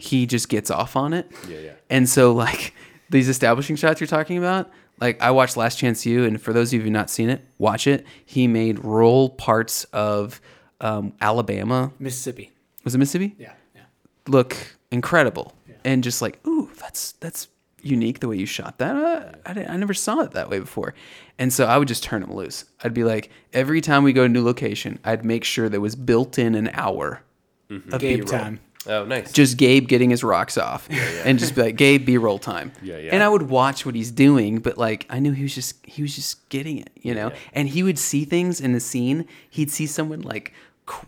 He 0.00 0.26
just 0.26 0.48
gets 0.48 0.68
off 0.68 0.96
on 0.96 1.12
it. 1.12 1.30
Mm-hmm. 1.30 1.52
Yeah, 1.52 1.58
yeah. 1.58 1.72
And 1.88 2.08
so 2.08 2.32
like 2.32 2.74
these 3.10 3.28
establishing 3.28 3.76
shots 3.76 4.00
you're 4.00 4.08
talking 4.08 4.36
about, 4.36 4.68
like 5.00 5.20
I 5.22 5.30
watched 5.30 5.56
Last 5.56 5.78
Chance 5.78 6.04
U, 6.06 6.24
and 6.24 6.40
for 6.40 6.52
those 6.52 6.70
of 6.70 6.74
you 6.74 6.80
who've 6.80 6.92
not 6.92 7.08
seen 7.08 7.30
it, 7.30 7.44
watch 7.58 7.86
it. 7.86 8.04
He 8.24 8.48
made 8.48 8.84
rural 8.84 9.30
parts 9.30 9.84
of 9.84 10.40
um, 10.80 11.12
Alabama. 11.20 11.92
Mississippi. 11.98 12.50
Was 12.82 12.94
it 12.94 12.98
Mississippi? 12.98 13.34
Yeah, 13.38 13.52
yeah. 13.74 13.82
Look 14.26 14.56
incredible, 14.90 15.52
yeah. 15.68 15.76
and 15.84 16.02
just 16.02 16.20
like 16.20 16.44
ooh, 16.46 16.70
that's 16.80 17.12
that's 17.12 17.48
unique 17.84 18.20
the 18.20 18.28
way 18.28 18.36
you 18.36 18.46
shot 18.46 18.78
that. 18.78 18.96
Uh, 18.96 19.32
I 19.46 19.64
I 19.74 19.76
never 19.76 19.94
saw 19.94 20.20
it 20.20 20.32
that 20.32 20.48
way 20.50 20.58
before, 20.58 20.94
and 21.38 21.52
so 21.52 21.66
I 21.66 21.78
would 21.78 21.88
just 21.88 22.02
turn 22.02 22.22
them 22.22 22.34
loose. 22.34 22.64
I'd 22.82 22.94
be 22.94 23.04
like, 23.04 23.30
every 23.52 23.80
time 23.80 24.02
we 24.02 24.12
go 24.12 24.22
to 24.22 24.26
a 24.26 24.28
new 24.28 24.42
location, 24.44 24.98
I'd 25.04 25.24
make 25.24 25.44
sure 25.44 25.68
there 25.68 25.80
was 25.80 25.94
built 25.96 26.38
in 26.38 26.54
an 26.54 26.70
hour 26.72 27.22
of 27.70 28.00
Gabe 28.00 28.18
B-roll 28.20 28.28
time. 28.28 28.60
Oh, 28.86 29.04
nice. 29.06 29.32
just 29.32 29.56
Gabe 29.56 29.88
getting 29.88 30.10
his 30.10 30.22
rocks 30.22 30.58
off 30.58 30.88
and 31.24 31.38
just 31.38 31.54
be 31.54 31.62
like 31.62 31.76
Gabe 31.76 32.04
B 32.04 32.18
roll 32.18 32.38
time. 32.38 32.70
Yeah, 32.82 32.98
yeah. 32.98 33.10
And 33.14 33.22
I 33.22 33.28
would 33.30 33.44
watch 33.48 33.86
what 33.86 33.94
he's 33.94 34.10
doing, 34.10 34.58
but 34.58 34.76
like 34.76 35.06
I 35.08 35.20
knew 35.20 35.32
he 35.32 35.42
was 35.42 35.54
just 35.54 35.84
he 35.86 36.02
was 36.02 36.14
just 36.14 36.46
getting 36.50 36.78
it, 36.78 36.90
you 36.96 37.14
know. 37.14 37.32
And 37.54 37.66
he 37.68 37.82
would 37.82 37.98
see 37.98 38.26
things 38.26 38.60
in 38.60 38.72
the 38.74 38.80
scene. 38.80 39.26
He'd 39.48 39.70
see 39.70 39.86
someone 39.86 40.20
like 40.20 40.52
qu- 40.52 40.62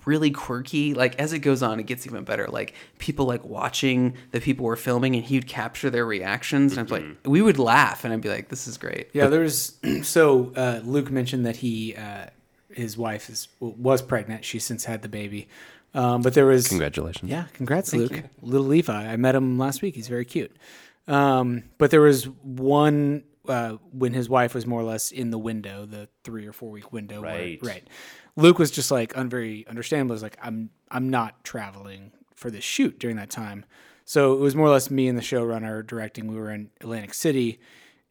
really 0.04 0.30
quirky. 0.30 0.94
Like 0.94 1.18
as 1.18 1.32
it 1.32 1.40
goes 1.40 1.62
on, 1.62 1.78
it 1.80 1.84
gets 1.86 2.06
even 2.06 2.24
better. 2.24 2.46
Like 2.46 2.74
people 2.98 3.26
like 3.26 3.44
watching 3.44 4.14
the 4.32 4.40
people 4.40 4.64
were 4.66 4.76
filming, 4.76 5.14
and 5.16 5.24
he'd 5.24 5.46
capture 5.46 5.90
their 5.90 6.06
reactions. 6.06 6.72
And 6.76 6.80
I'm 6.80 6.86
like, 6.86 7.02
Mm-hmm. 7.02 7.30
we 7.30 7.42
would 7.42 7.58
laugh, 7.58 8.04
and 8.04 8.12
I'd 8.14 8.20
be 8.20 8.28
like, 8.28 8.48
this 8.48 8.66
is 8.66 8.78
great. 8.78 9.08
Yeah, 9.12 9.26
there's 9.28 9.76
so 10.02 10.52
uh, 10.56 10.80
Luke 10.84 11.10
mentioned 11.10 11.44
that 11.46 11.56
he 11.56 11.94
uh, 11.96 12.26
his 12.72 12.96
wife 12.96 13.28
is 13.30 13.48
was 13.60 14.02
pregnant. 14.02 14.44
She's 14.44 14.64
since 14.64 14.84
had 14.84 15.02
the 15.02 15.08
baby, 15.08 15.48
um, 15.94 16.22
but 16.22 16.34
there 16.34 16.46
was 16.46 16.68
Congratulations. 16.68 17.30
Yeah, 17.30 17.44
congrats, 17.54 17.92
Luke. 17.94 18.22
Little 18.42 18.66
Levi. 18.66 18.92
I 19.12 19.16
met 19.16 19.34
him 19.34 19.58
last 19.58 19.82
week. 19.82 19.94
He's 19.94 20.08
very 20.08 20.24
cute. 20.24 20.54
Um, 21.08 21.64
but 21.78 21.90
there 21.90 22.00
was 22.00 22.24
one 22.42 23.24
uh, 23.48 23.76
when 23.92 24.12
his 24.12 24.28
wife 24.28 24.54
was 24.54 24.66
more 24.66 24.80
or 24.80 24.84
less 24.84 25.12
in 25.12 25.30
the 25.30 25.38
window, 25.38 25.86
the 25.86 26.08
three 26.24 26.46
or 26.46 26.52
four 26.52 26.70
week 26.70 26.92
window. 26.92 27.20
where- 27.22 27.56
Right. 27.62 27.86
Luke 28.36 28.58
was 28.58 28.70
just 28.70 28.90
like 28.90 29.16
un- 29.16 29.28
very 29.28 29.66
understandable. 29.66 30.12
Was 30.14 30.22
like, 30.22 30.38
I'm 30.42 30.70
I'm 30.90 31.10
not 31.10 31.42
traveling 31.44 32.12
for 32.34 32.50
this 32.50 32.64
shoot 32.64 32.98
during 32.98 33.16
that 33.16 33.30
time. 33.30 33.64
So 34.04 34.34
it 34.34 34.38
was 34.38 34.54
more 34.54 34.66
or 34.66 34.70
less 34.70 34.90
me 34.90 35.08
and 35.08 35.18
the 35.18 35.22
showrunner 35.22 35.84
directing. 35.84 36.28
We 36.28 36.36
were 36.36 36.50
in 36.50 36.70
Atlantic 36.80 37.14
City, 37.14 37.58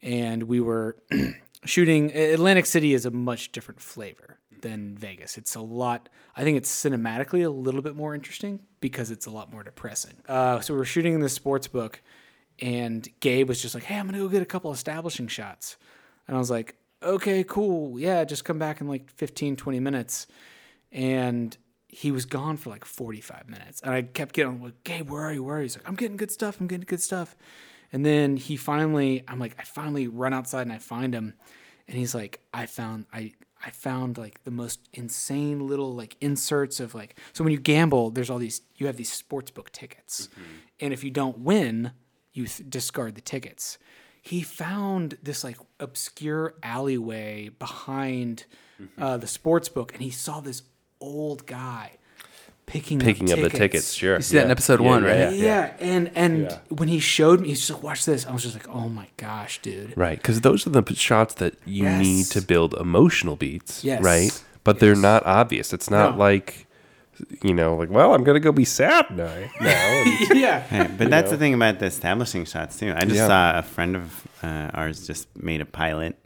and 0.02 0.42
we 0.42 0.60
were 0.60 0.96
shooting. 1.64 2.14
Atlantic 2.14 2.66
City 2.66 2.92
is 2.92 3.06
a 3.06 3.10
much 3.10 3.52
different 3.52 3.80
flavor 3.80 4.38
than 4.60 4.96
Vegas. 4.96 5.38
It's 5.38 5.54
a 5.54 5.60
lot. 5.60 6.08
I 6.34 6.42
think 6.42 6.56
it's 6.58 6.70
cinematically 6.70 7.44
a 7.44 7.48
little 7.48 7.82
bit 7.82 7.96
more 7.96 8.14
interesting 8.14 8.60
because 8.80 9.10
it's 9.10 9.26
a 9.26 9.30
lot 9.30 9.50
more 9.50 9.62
depressing. 9.62 10.14
Uh, 10.28 10.60
so 10.60 10.74
we 10.74 10.78
were 10.78 10.84
shooting 10.84 11.14
in 11.14 11.20
the 11.20 11.28
sports 11.28 11.68
book, 11.68 12.02
and 12.60 13.08
Gabe 13.20 13.48
was 13.48 13.62
just 13.62 13.74
like, 13.74 13.84
"Hey, 13.84 13.96
I'm 13.96 14.06
gonna 14.06 14.18
go 14.18 14.28
get 14.28 14.42
a 14.42 14.46
couple 14.46 14.72
establishing 14.72 15.28
shots," 15.28 15.76
and 16.26 16.36
I 16.36 16.38
was 16.40 16.50
like, 16.50 16.76
"Okay, 17.06 17.44
cool, 17.44 17.98
yeah, 17.98 18.24
just 18.24 18.44
come 18.44 18.58
back 18.58 18.80
in 18.80 18.88
like 18.88 19.10
15, 19.10 19.56
20 19.56 19.80
minutes," 19.80 20.26
and 20.92 21.56
he 21.96 22.10
was 22.10 22.26
gone 22.26 22.58
for 22.58 22.68
like 22.68 22.84
45 22.84 23.48
minutes. 23.48 23.80
And 23.80 23.94
I 23.94 24.02
kept 24.02 24.34
getting 24.34 24.62
like, 24.62 24.84
Gabe, 24.84 25.08
where 25.08 25.22
are 25.22 25.32
you? 25.32 25.42
Where 25.42 25.56
are 25.56 25.58
you? 25.60 25.62
He's 25.62 25.78
like, 25.78 25.88
I'm 25.88 25.94
getting 25.94 26.18
good 26.18 26.30
stuff. 26.30 26.60
I'm 26.60 26.66
getting 26.66 26.84
good 26.86 27.00
stuff. 27.00 27.34
And 27.90 28.04
then 28.04 28.36
he 28.36 28.58
finally, 28.58 29.24
I'm 29.26 29.38
like, 29.38 29.56
I 29.58 29.62
finally 29.62 30.06
run 30.06 30.34
outside 30.34 30.62
and 30.62 30.72
I 30.72 30.78
find 30.78 31.14
him. 31.14 31.32
And 31.88 31.96
he's 31.96 32.14
like, 32.14 32.40
I 32.52 32.66
found, 32.66 33.06
I, 33.14 33.32
I 33.64 33.70
found 33.70 34.18
like 34.18 34.44
the 34.44 34.50
most 34.50 34.80
insane 34.92 35.66
little 35.66 35.94
like 35.94 36.18
inserts 36.20 36.80
of 36.80 36.94
like, 36.94 37.18
so 37.32 37.44
when 37.44 37.52
you 37.54 37.60
gamble, 37.60 38.10
there's 38.10 38.28
all 38.28 38.38
these, 38.38 38.60
you 38.76 38.86
have 38.86 38.98
these 38.98 39.10
sports 39.10 39.50
book 39.50 39.72
tickets. 39.72 40.28
Mm-hmm. 40.32 40.42
And 40.80 40.92
if 40.92 41.02
you 41.02 41.10
don't 41.10 41.38
win, 41.38 41.92
you 42.34 42.46
th- 42.46 42.68
discard 42.68 43.14
the 43.14 43.22
tickets. 43.22 43.78
He 44.26 44.42
found 44.42 45.18
this 45.22 45.44
like 45.44 45.56
obscure 45.78 46.54
alleyway 46.62 47.50
behind 47.60 48.44
uh, 48.98 49.16
the 49.18 49.26
sports 49.28 49.68
book, 49.68 49.92
and 49.94 50.02
he 50.02 50.10
saw 50.10 50.40
this 50.40 50.62
old 51.00 51.46
guy 51.46 51.92
picking 52.66 52.98
Picking 52.98 53.28
Mm, 53.28 53.44
up 53.44 53.52
the 53.52 53.56
tickets, 53.56 53.92
sure. 53.92 54.16
You 54.16 54.22
see 54.22 54.36
that 54.38 54.46
in 54.46 54.50
episode 54.50 54.80
Yeah, 54.80 54.86
one, 54.88 55.04
yeah, 55.04 55.08
right? 55.08 55.32
yeah. 55.36 55.44
Yeah, 55.44 55.72
and 55.78 56.10
and 56.16 56.58
when 56.70 56.88
he 56.88 56.98
showed 56.98 57.40
me, 57.40 57.48
he's 57.50 57.60
just 57.60 57.70
like, 57.70 57.82
"Watch 57.84 58.04
this." 58.04 58.26
I 58.26 58.32
was 58.32 58.42
just 58.42 58.56
like, 58.56 58.68
"Oh 58.68 58.88
my 58.88 59.06
gosh, 59.16 59.62
dude!" 59.62 59.96
Right, 59.96 60.18
because 60.18 60.40
those 60.40 60.66
are 60.66 60.70
the 60.70 60.82
shots 60.94 61.34
that 61.34 61.54
you 61.64 61.84
Yes. 61.84 62.02
need 62.02 62.26
to 62.26 62.42
build 62.42 62.74
emotional 62.74 63.36
beats, 63.36 63.84
Yes. 63.84 64.02
right? 64.02 64.32
But 64.64 64.80
they're 64.80 64.96
not 64.96 65.24
obvious. 65.24 65.72
It's 65.72 65.88
not 65.88 66.14
No. 66.14 66.18
like, 66.18 66.65
you 67.42 67.54
know, 67.54 67.76
like, 67.76 67.90
well, 67.90 68.14
I'm 68.14 68.24
gonna 68.24 68.40
go 68.40 68.52
be 68.52 68.64
sad 68.64 69.10
now. 69.10 69.26
now 69.60 69.70
and- 69.70 70.30
yeah, 70.38 70.64
Right, 70.80 70.98
but 70.98 71.10
that's 71.10 71.30
the 71.30 71.38
thing 71.38 71.54
about 71.54 71.78
the 71.78 71.86
establishing 71.86 72.44
shots 72.44 72.78
too. 72.78 72.92
I 72.96 73.04
just 73.04 73.16
Yeah. 73.16 73.26
saw 73.26 73.58
a 73.58 73.62
friend 73.62 73.96
of 73.96 74.26
uh, 74.42 74.70
ours 74.74 75.06
just 75.06 75.28
made 75.36 75.60
a 75.60 75.66
pilot 75.66 76.18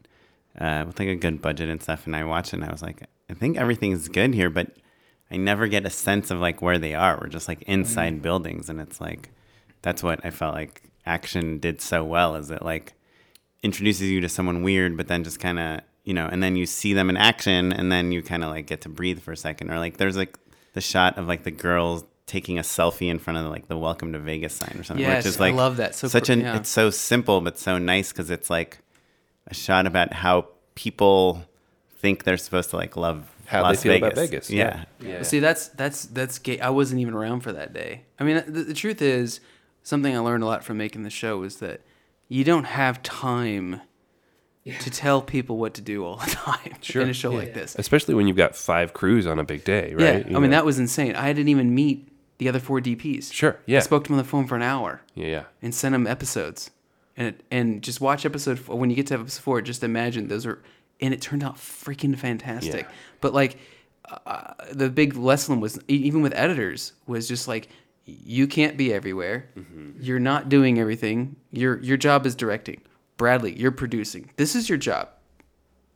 uh, 0.58 0.84
with 0.86 0.98
like 0.98 1.08
a 1.08 1.14
good 1.16 1.40
budget 1.40 1.68
and 1.68 1.82
stuff, 1.82 2.06
and 2.06 2.14
I 2.16 2.24
watched 2.24 2.52
it 2.52 2.56
and 2.56 2.64
I 2.64 2.72
was 2.72 2.82
like, 2.82 3.02
I 3.28 3.34
think 3.34 3.56
everything's 3.56 4.08
good 4.08 4.34
here, 4.34 4.50
but 4.50 4.68
I 5.30 5.36
never 5.36 5.68
get 5.68 5.86
a 5.86 5.90
sense 5.90 6.30
of 6.32 6.40
like 6.40 6.60
where 6.60 6.78
they 6.78 6.94
are. 6.94 7.18
We're 7.20 7.28
just 7.28 7.46
like 7.48 7.62
inside 7.62 8.14
Mm-hmm. 8.14 8.22
buildings, 8.22 8.68
and 8.68 8.80
it's 8.80 9.00
like 9.00 9.30
that's 9.82 10.02
what 10.02 10.24
I 10.24 10.30
felt 10.30 10.54
like 10.54 10.82
action 11.06 11.58
did 11.58 11.80
so 11.80 12.04
well. 12.04 12.34
Is 12.36 12.50
it 12.50 12.62
like 12.62 12.94
introduces 13.62 14.08
you 14.10 14.20
to 14.22 14.28
someone 14.28 14.62
weird, 14.62 14.96
but 14.96 15.06
then 15.08 15.22
just 15.24 15.38
kind 15.40 15.58
of 15.58 15.80
you 16.02 16.14
know, 16.14 16.26
and 16.26 16.42
then 16.42 16.56
you 16.56 16.66
see 16.66 16.94
them 16.94 17.10
in 17.10 17.16
action, 17.16 17.72
and 17.72 17.92
then 17.92 18.10
you 18.10 18.22
kind 18.22 18.42
of 18.42 18.50
like 18.50 18.66
get 18.66 18.80
to 18.80 18.88
breathe 18.88 19.20
for 19.20 19.32
a 19.32 19.36
second, 19.36 19.70
or 19.70 19.78
like 19.78 19.98
there's 19.98 20.16
like 20.16 20.36
the 20.72 20.80
shot 20.80 21.18
of 21.18 21.26
like 21.26 21.44
the 21.44 21.50
girls 21.50 22.04
taking 22.26 22.58
a 22.58 22.62
selfie 22.62 23.10
in 23.10 23.18
front 23.18 23.38
of 23.38 23.46
like 23.46 23.66
the 23.66 23.76
welcome 23.76 24.12
to 24.12 24.18
Vegas 24.18 24.54
sign 24.54 24.76
or 24.78 24.84
something. 24.84 25.04
Yes, 25.04 25.24
which 25.24 25.30
is 25.30 25.40
like 25.40 25.54
I 25.54 25.56
love 25.56 25.78
that. 25.78 25.94
So 25.94 26.08
such 26.08 26.28
an 26.28 26.40
yeah. 26.40 26.56
it's 26.56 26.70
so 26.70 26.90
simple 26.90 27.40
but 27.40 27.58
so 27.58 27.78
nice 27.78 28.12
because 28.12 28.30
it's 28.30 28.48
like 28.48 28.78
a 29.48 29.54
shot 29.54 29.86
about 29.86 30.12
how 30.12 30.46
people 30.74 31.44
think 31.98 32.24
they're 32.24 32.36
supposed 32.36 32.70
to 32.70 32.76
like 32.76 32.96
love 32.96 33.30
How 33.46 33.62
they 33.62 33.68
Las 33.68 33.82
feel 33.82 33.92
Vegas. 33.92 34.12
about 34.12 34.16
Vegas. 34.16 34.50
Yeah. 34.50 34.84
Yeah. 35.00 35.22
See, 35.22 35.40
that's 35.40 35.68
that's 35.68 36.06
that's 36.06 36.38
Gabe. 36.38 36.60
I 36.62 36.70
wasn't 36.70 37.00
even 37.00 37.14
around 37.14 37.40
for 37.40 37.52
that 37.52 37.72
day. 37.72 38.04
I 38.18 38.24
mean, 38.24 38.42
the, 38.46 38.64
the 38.64 38.74
truth 38.74 39.02
is, 39.02 39.40
something 39.82 40.14
I 40.14 40.20
learned 40.20 40.42
a 40.42 40.46
lot 40.46 40.64
from 40.64 40.78
making 40.78 41.02
the 41.02 41.10
show 41.10 41.42
is 41.42 41.56
that 41.56 41.80
you 42.28 42.44
don't 42.44 42.64
have 42.64 43.02
time 43.02 43.80
to 44.64 44.90
tell 44.90 45.22
people 45.22 45.56
what 45.58 45.74
to 45.74 45.80
do 45.80 46.04
all 46.04 46.16
the 46.16 46.26
time 46.30 46.74
Sure. 46.82 47.02
in 47.02 47.08
a 47.08 47.12
show 47.12 47.30
Yeah, 47.32 47.38
like 47.38 47.48
yeah. 47.48 47.54
this. 47.54 47.76
Especially 47.78 48.14
when 48.14 48.26
you've 48.28 48.36
got 48.36 48.54
five 48.54 48.92
crews 48.92 49.26
on 49.26 49.38
a 49.38 49.44
big 49.44 49.64
day, 49.64 49.94
right? 49.94 50.00
Yeah, 50.04 50.10
right? 50.12 50.26
I 50.26 50.30
You 50.30 50.40
mean 50.40 50.50
that 50.50 50.64
was 50.64 50.78
insane. 50.78 51.14
I 51.16 51.32
didn't 51.32 51.48
even 51.48 51.74
meet 51.74 52.08
the 52.38 52.48
other 52.48 52.58
four 52.60 52.80
DPs. 52.80 53.32
Sure, 53.32 53.58
yeah. 53.66 53.78
I 53.78 53.80
spoke 53.80 54.04
to 54.04 54.08
them 54.08 54.18
on 54.18 54.24
the 54.24 54.28
phone 54.28 54.46
for 54.46 54.56
an 54.56 54.62
hour 54.62 55.00
Yeah, 55.14 55.26
yeah. 55.26 55.42
and 55.62 55.74
sent 55.74 55.92
them 55.92 56.06
episodes, 56.06 56.70
and 57.16 57.28
it, 57.28 57.42
and 57.50 57.82
just 57.82 58.00
watch 58.00 58.24
episode 58.24 58.58
four. 58.58 58.78
when 58.78 58.90
you 58.90 58.96
get 58.96 59.06
to 59.08 59.14
episode 59.14 59.42
four. 59.42 59.60
Just 59.62 59.82
imagine 59.82 60.28
those 60.28 60.46
are, 60.46 60.62
and 61.00 61.12
it 61.14 61.20
turned 61.20 61.42
out 61.42 61.56
freaking 61.56 62.16
fantastic. 62.16 62.82
Yeah. 62.86 62.94
But 63.20 63.34
like, 63.34 63.58
uh, 64.26 64.54
the 64.72 64.88
big 64.90 65.16
lesson 65.16 65.60
was 65.60 65.78
e- 65.88 65.94
even 65.94 66.22
with 66.22 66.32
editors 66.34 66.92
was 67.06 67.28
just 67.28 67.46
like 67.48 67.68
you 68.06 68.46
can't 68.46 68.76
be 68.76 68.92
everywhere. 68.92 69.48
Mm-hmm. 69.56 69.90
You're 70.00 70.18
not 70.18 70.48
doing 70.48 70.78
everything. 70.78 71.36
Your 71.50 71.78
your 71.80 71.96
job 71.96 72.24
is 72.26 72.34
directing. 72.34 72.80
Bradley, 73.20 73.52
you're 73.52 73.70
producing. 73.70 74.30
This 74.36 74.56
is 74.56 74.70
your 74.70 74.78
job, 74.78 75.10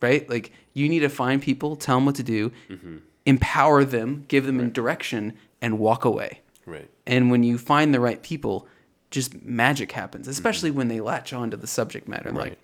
right? 0.03 0.29
Like 0.29 0.53
you 0.75 0.91
need 0.91 1.01
to 1.01 1.09
find 1.09 1.41
people, 1.41 1.75
tell 1.75 1.97
them 1.97 2.05
what 2.05 2.16
to 2.16 2.22
do, 2.22 2.53
Mm-hmm. 2.68 2.97
empower 3.25 3.83
them, 3.85 4.27
give 4.29 4.45
them 4.45 4.68
direction, 4.70 5.33
and 5.62 5.79
walk 5.79 6.05
away. 6.05 6.41
Right. 6.66 6.91
And 7.07 7.31
when 7.31 7.43
you 7.43 7.57
find 7.57 7.95
the 7.95 8.01
right 8.01 8.22
people, 8.22 8.68
just 9.11 9.43
magic 9.43 9.93
happens, 9.93 10.29
especially 10.29 10.68
Mm-hmm. 10.68 10.79
when 10.79 10.89
they 10.89 11.01
latch 11.01 11.33
on 11.33 11.51
to 11.53 11.57
the 11.57 11.66
subject 11.66 12.09
matter. 12.09 12.31
Like, 12.31 12.59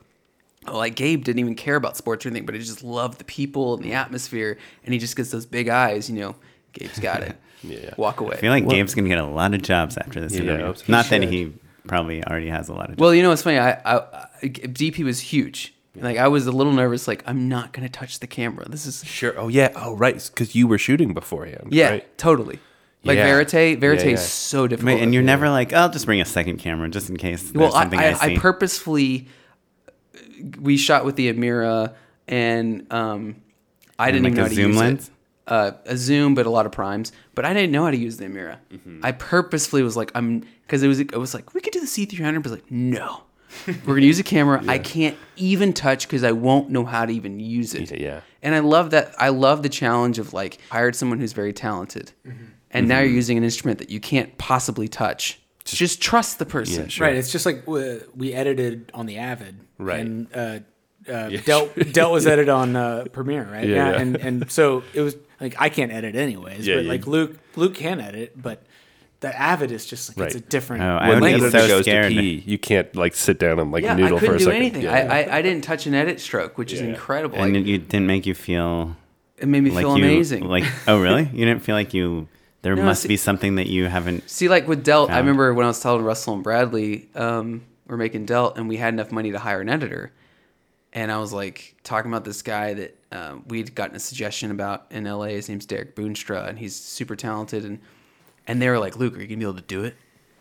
oh, 0.66 0.76
like 0.76 0.94
Gabe 0.94 1.24
didn't 1.24 1.38
even 1.40 1.54
care 1.54 1.76
about 1.76 1.96
sports 1.96 2.26
or 2.26 2.28
anything, 2.28 2.44
but 2.44 2.54
he 2.54 2.60
just 2.60 2.84
loved 2.84 3.18
the 3.18 3.24
people 3.24 3.74
and 3.74 3.82
the 3.82 3.94
atmosphere, 3.94 4.58
and 4.84 4.92
he 4.92 5.00
just 5.00 5.16
gets 5.16 5.30
those 5.30 5.46
big 5.46 5.68
eyes. 5.70 6.10
You 6.10 6.20
know, 6.20 6.36
Gabe's 6.74 6.98
got 6.98 7.22
it. 7.22 7.36
Yeah. 7.62 7.92
Walk 7.98 8.20
away. 8.20 8.36
I 8.36 8.40
feel 8.40 8.52
like 8.52 8.66
Gabe's 8.66 8.94
gonna 8.94 9.08
get 9.08 9.18
a 9.18 9.26
lot 9.26 9.52
of 9.52 9.60
jobs 9.60 9.98
after 9.98 10.18
this 10.18 10.32
Yeah, 10.32 10.40
interview. 10.44 10.64
I 10.64 10.66
hope 10.66 10.76
so. 10.78 10.84
Not 10.88 11.04
He 11.04 11.18
that 11.18 11.28
he 11.28 11.52
probably 11.86 12.24
already 12.24 12.48
has 12.48 12.70
a 12.70 12.72
lot 12.72 12.84
of 12.84 12.92
jobs. 12.92 13.00
well, 13.00 13.14
you 13.14 13.22
know 13.22 13.28
what's 13.28 13.42
funny? 13.42 13.58
I, 13.58 13.72
I, 13.84 13.96
I 13.98 14.26
DP 14.42 15.04
was 15.04 15.20
huge. 15.20 15.74
Like 15.96 16.18
I 16.18 16.28
was 16.28 16.46
a 16.46 16.52
little 16.52 16.72
nervous. 16.72 17.08
Like 17.08 17.22
I'm 17.26 17.48
not 17.48 17.72
gonna 17.72 17.88
touch 17.88 18.20
the 18.20 18.26
camera. 18.26 18.68
This 18.68 18.86
is 18.86 19.04
Sure. 19.04 19.34
Oh 19.38 19.48
yeah. 19.48 19.72
Oh 19.74 19.96
right. 19.96 20.14
Because 20.14 20.54
you 20.54 20.66
were 20.68 20.78
shooting 20.78 21.12
beforehand. 21.14 21.68
yeah, 21.72 21.90
Right? 21.90 22.18
totally. 22.18 22.58
Like 23.02 23.16
Yeah. 23.16 23.26
Verite, 23.26 23.78
Verite 23.80 24.00
Yeah, 24.00 24.06
yeah. 24.06 24.12
is 24.14 24.22
so 24.28 24.66
difficult. 24.66 24.94
Wait, 24.94 25.02
and 25.02 25.12
you're 25.12 25.22
never 25.22 25.48
like, 25.50 25.72
I'll 25.72 25.90
just 25.90 26.06
bring 26.06 26.20
a 26.20 26.24
second 26.24 26.58
camera 26.58 26.88
just 26.88 27.10
in 27.10 27.16
case 27.16 27.50
well, 27.54 27.74
I, 27.74 27.82
something 27.82 27.98
I, 27.98 28.10
I, 28.10 28.12
see. 28.14 28.34
I 28.34 28.38
purposefully 28.38 29.28
we 30.60 30.76
shot 30.76 31.04
with 31.04 31.16
the 31.16 31.32
Amira, 31.32 31.94
and 32.28 32.90
um, 32.92 33.36
I 33.98 34.10
didn't 34.10 34.24
like 34.24 34.32
even 34.32 34.36
know 34.36 34.42
a 34.42 34.44
how 34.44 34.48
to 34.48 34.54
zoom 34.54 34.70
use 34.72 34.78
lens? 34.80 35.08
it. 35.08 35.12
Uh, 35.52 35.72
a 35.86 35.96
zoom, 35.96 36.34
but 36.34 36.46
a 36.46 36.50
lot 36.50 36.64
of 36.66 36.70
primes. 36.72 37.10
But 37.34 37.44
I 37.44 37.52
didn't 37.52 37.72
know 37.72 37.84
how 37.84 37.90
to 37.90 37.96
use 37.96 38.18
the 38.18 38.26
Amira. 38.26 38.58
Mm-hmm. 38.72 39.00
I 39.02 39.12
purposefully 39.12 39.82
was 39.82 39.96
like, 39.96 40.12
I'm 40.14 40.44
because 40.62 40.82
it 40.82 40.88
was 40.88 41.00
it 41.00 41.12
was 41.16 41.34
like 41.34 41.54
we 41.54 41.60
could 41.60 41.72
do 41.72 41.80
the 41.80 41.86
C300, 41.86 42.42
but 42.42 42.52
like 42.52 42.70
no, 42.70 43.22
we're 43.66 43.94
gonna 43.94 44.00
use 44.06 44.18
a 44.18 44.22
camera. 44.24 44.62
I 44.68 44.78
can't 44.78 45.16
even 45.36 45.72
touch 45.72 46.06
because 46.06 46.24
I 46.24 46.32
won't 46.32 46.70
know 46.70 46.84
how 46.84 47.06
to 47.06 47.12
even 47.12 47.40
use 47.40 47.74
it. 47.74 47.98
Yeah. 47.98 48.20
And 48.42 48.54
I 48.54 48.60
love 48.60 48.90
that. 48.90 49.14
I 49.18 49.28
love 49.30 49.62
the 49.62 49.68
challenge 49.68 50.18
of 50.18 50.32
like 50.32 50.58
hired 50.70 50.96
someone 50.96 51.18
who's 51.20 51.32
very 51.32 51.52
talented, 51.52 52.12
and 52.70 52.88
now 52.88 52.96
Mm-hmm. 52.96 53.04
you're 53.06 53.14
using 53.14 53.38
an 53.38 53.44
instrument 53.44 53.78
that 53.80 53.90
you 53.90 54.00
can't 54.00 54.36
possibly 54.38 54.88
touch. 54.88 55.40
Just, 55.64 56.00
trust 56.02 56.38
the 56.40 56.46
person. 56.46 56.88
sure. 56.88 57.06
Right. 57.06 57.16
It's 57.16 57.30
just 57.30 57.46
like 57.46 57.64
we, 57.66 58.00
we 58.16 58.32
edited 58.32 58.90
on 58.92 59.06
the 59.06 59.18
Avid. 59.18 59.60
Right. 59.78 60.00
And 60.00 60.26
uh, 60.34 60.58
uh, 61.08 61.28
Dealt, 61.44 61.92
Dealt 61.92 62.12
was 62.12 62.26
edited 62.26 62.48
on 62.48 62.74
uh, 62.74 63.04
Premiere, 63.12 63.44
right? 63.44 63.68
Yeah, 63.68 63.90
yeah. 63.90 64.00
And 64.00 64.16
and 64.16 64.50
so 64.50 64.82
it 64.94 65.00
was 65.02 65.16
like 65.40 65.54
I 65.60 65.68
can't 65.68 65.92
edit 65.92 66.16
anyways, 66.16 66.66
Yeah, 66.66 66.76
but 66.76 66.84
yeah. 66.84 66.90
like 66.90 67.06
Luke 67.06 67.38
Luke 67.56 67.74
can 67.74 68.00
edit, 68.00 68.40
but 68.40 68.62
the 69.20 69.38
Avid 69.38 69.70
is 69.70 69.84
just 69.86 70.16
like 70.18 70.26
it's 70.28 70.34
a 70.36 70.40
different. 70.40 70.82
Oh, 70.82 70.96
I 70.96 71.08
When 71.10 71.20
the 71.20 71.26
be 71.26 71.32
editor 71.34 71.50
so 71.50 71.66
goes 71.68 71.82
scared. 71.84 72.12
to 72.12 72.18
pee, 72.20 72.42
you 72.46 72.58
can't 72.58 72.94
like 72.96 73.14
sit 73.14 73.38
down 73.38 73.58
and 73.58 73.70
like 73.70 73.84
Yeah, 73.84 73.92
I 73.92 73.96
noodle 73.96 74.18
couldn't 74.18 74.32
for 74.32 74.36
a 74.36 74.38
do 74.38 74.44
second. 74.46 74.56
anything. 74.60 74.82
Yeah. 74.82 74.92
I, 74.94 75.20
I 75.22 75.36
I 75.38 75.42
didn't 75.42 75.62
touch 75.64 75.86
an 75.86 75.94
edit 75.94 76.20
stroke, 76.20 76.56
which 76.58 76.72
is 76.72 76.80
incredible. 76.80 77.38
and 77.38 77.54
Like, 77.54 77.66
it, 77.66 77.68
it 77.70 77.88
didn't 77.88 78.06
make 78.06 78.24
you 78.26 78.34
feel 78.34 78.96
it 79.36 79.46
made 79.48 79.62
me 79.62 79.70
like 79.70 79.84
feel 79.84 79.98
you 79.98 80.04
amazing. 80.04 80.44
like 80.48 80.64
oh 80.88 81.00
really? 81.00 81.24
You 81.32 81.44
didn't 81.44 81.62
feel 81.62 81.74
like 81.74 81.92
you 81.94 82.28
there 82.62 82.74
No, 82.76 82.82
must 82.84 83.02
see- 83.02 83.08
be 83.08 83.16
something 83.16 83.54
that 83.56 83.68
you 83.68 83.86
haven't 83.86 84.28
See, 84.28 84.48
like 84.48 84.68
with 84.68 84.84
Dealt, 84.84 85.10
I 85.10 85.18
remember 85.18 85.52
when 85.54 85.64
I 85.64 85.68
was 85.68 85.80
telling 85.80 86.02
Russell 86.04 86.34
and 86.34 86.42
Bradley, 86.42 87.08
um, 87.14 87.62
we're 87.86 87.96
making 87.96 88.26
Dealt, 88.26 88.56
and 88.58 88.68
we 88.68 88.76
had 88.76 88.92
enough 88.94 89.10
money 89.10 89.32
to 89.32 89.38
hire 89.38 89.60
an 89.60 89.68
editor. 89.70 90.12
And 90.92 91.10
I 91.12 91.18
was 91.18 91.32
like 91.32 91.74
talking 91.84 92.10
about 92.10 92.24
this 92.24 92.42
guy 92.42 92.74
that 92.74 92.96
um, 93.12 93.44
we'd 93.46 93.74
gotten 93.74 93.96
a 93.96 94.00
suggestion 94.00 94.50
about 94.50 94.86
in 94.90 95.04
LA. 95.04 95.26
His 95.26 95.48
name's 95.48 95.64
Derek 95.66 95.94
Boonstra, 95.96 96.48
and 96.48 96.58
he's 96.58 96.74
super 96.76 97.16
talented. 97.16 97.64
And 97.64 97.78
and 98.50 98.60
they 98.60 98.68
were 98.68 98.78
like, 98.78 98.96
"Luke, 98.96 99.16
are 99.16 99.20
you 99.20 99.26
gonna 99.26 99.38
be 99.38 99.44
able 99.44 99.54
to 99.54 99.60
do 99.62 99.84
it?" 99.84 99.96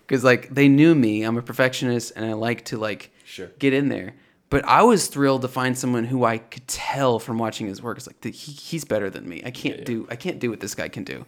Because 0.05 0.23
like 0.23 0.49
they 0.53 0.67
knew 0.67 0.95
me, 0.95 1.23
I'm 1.23 1.37
a 1.37 1.41
perfectionist, 1.41 2.13
and 2.15 2.25
I 2.25 2.33
like 2.33 2.65
to 2.65 2.77
like 2.77 3.11
Sure. 3.25 3.51
get 3.59 3.73
in 3.73 3.89
there. 3.89 4.15
But 4.49 4.65
I 4.65 4.81
was 4.81 5.05
thrilled 5.07 5.43
to 5.43 5.47
find 5.47 5.77
someone 5.77 6.05
who 6.05 6.23
I 6.25 6.39
could 6.39 6.67
tell 6.67 7.19
from 7.19 7.37
watching 7.37 7.67
his 7.67 7.83
work. 7.83 7.97
It's 7.97 8.07
like 8.07 8.23
he, 8.23 8.51
he's 8.51 8.83
better 8.83 9.07
than 9.11 9.29
me. 9.29 9.43
I 9.45 9.51
can't 9.51 9.85
do 9.85 10.07
I 10.09 10.15
can't 10.15 10.39
do 10.39 10.49
what 10.49 10.59
this 10.59 10.73
guy 10.73 10.87
can 10.89 11.03
do, 11.03 11.25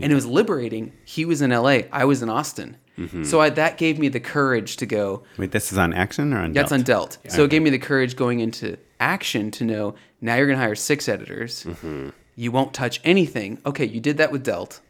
and 0.00 0.10
it 0.10 0.14
was 0.14 0.26
liberating. 0.26 0.92
He 1.04 1.24
was 1.24 1.40
in 1.40 1.52
L.A. 1.52 1.88
I 1.92 2.04
was 2.04 2.20
in 2.20 2.28
Austin, 2.28 2.76
mm-hmm. 2.98 3.22
so 3.22 3.40
I, 3.40 3.50
that 3.50 3.78
gave 3.78 4.00
me 4.00 4.08
the 4.08 4.18
courage 4.18 4.76
to 4.78 4.86
go. 4.86 5.22
Wait, 5.38 5.52
this 5.52 5.70
is 5.70 5.78
on 5.78 5.92
action 5.92 6.32
or 6.34 6.38
on 6.38 6.52
That's 6.52 6.70
Dealt? 6.70 6.80
on 6.80 6.84
Dealt. 6.84 7.18
So 7.28 7.44
it 7.44 7.50
gave 7.50 7.62
me 7.62 7.70
the 7.70 7.78
courage 7.78 8.16
going 8.16 8.40
into 8.40 8.76
action 8.98 9.52
to 9.52 9.64
know 9.64 9.94
now 10.20 10.34
you're 10.34 10.46
going 10.46 10.58
to 10.58 10.64
hire 10.64 10.74
six 10.74 11.08
editors. 11.08 11.64
Mm-hmm. 11.64 12.08
You 12.34 12.50
won't 12.50 12.74
touch 12.74 13.00
anything. 13.04 13.60
Okay, 13.64 13.84
you 13.84 14.00
did 14.00 14.16
that 14.16 14.32
with 14.32 14.44
Dealt. 14.44 14.80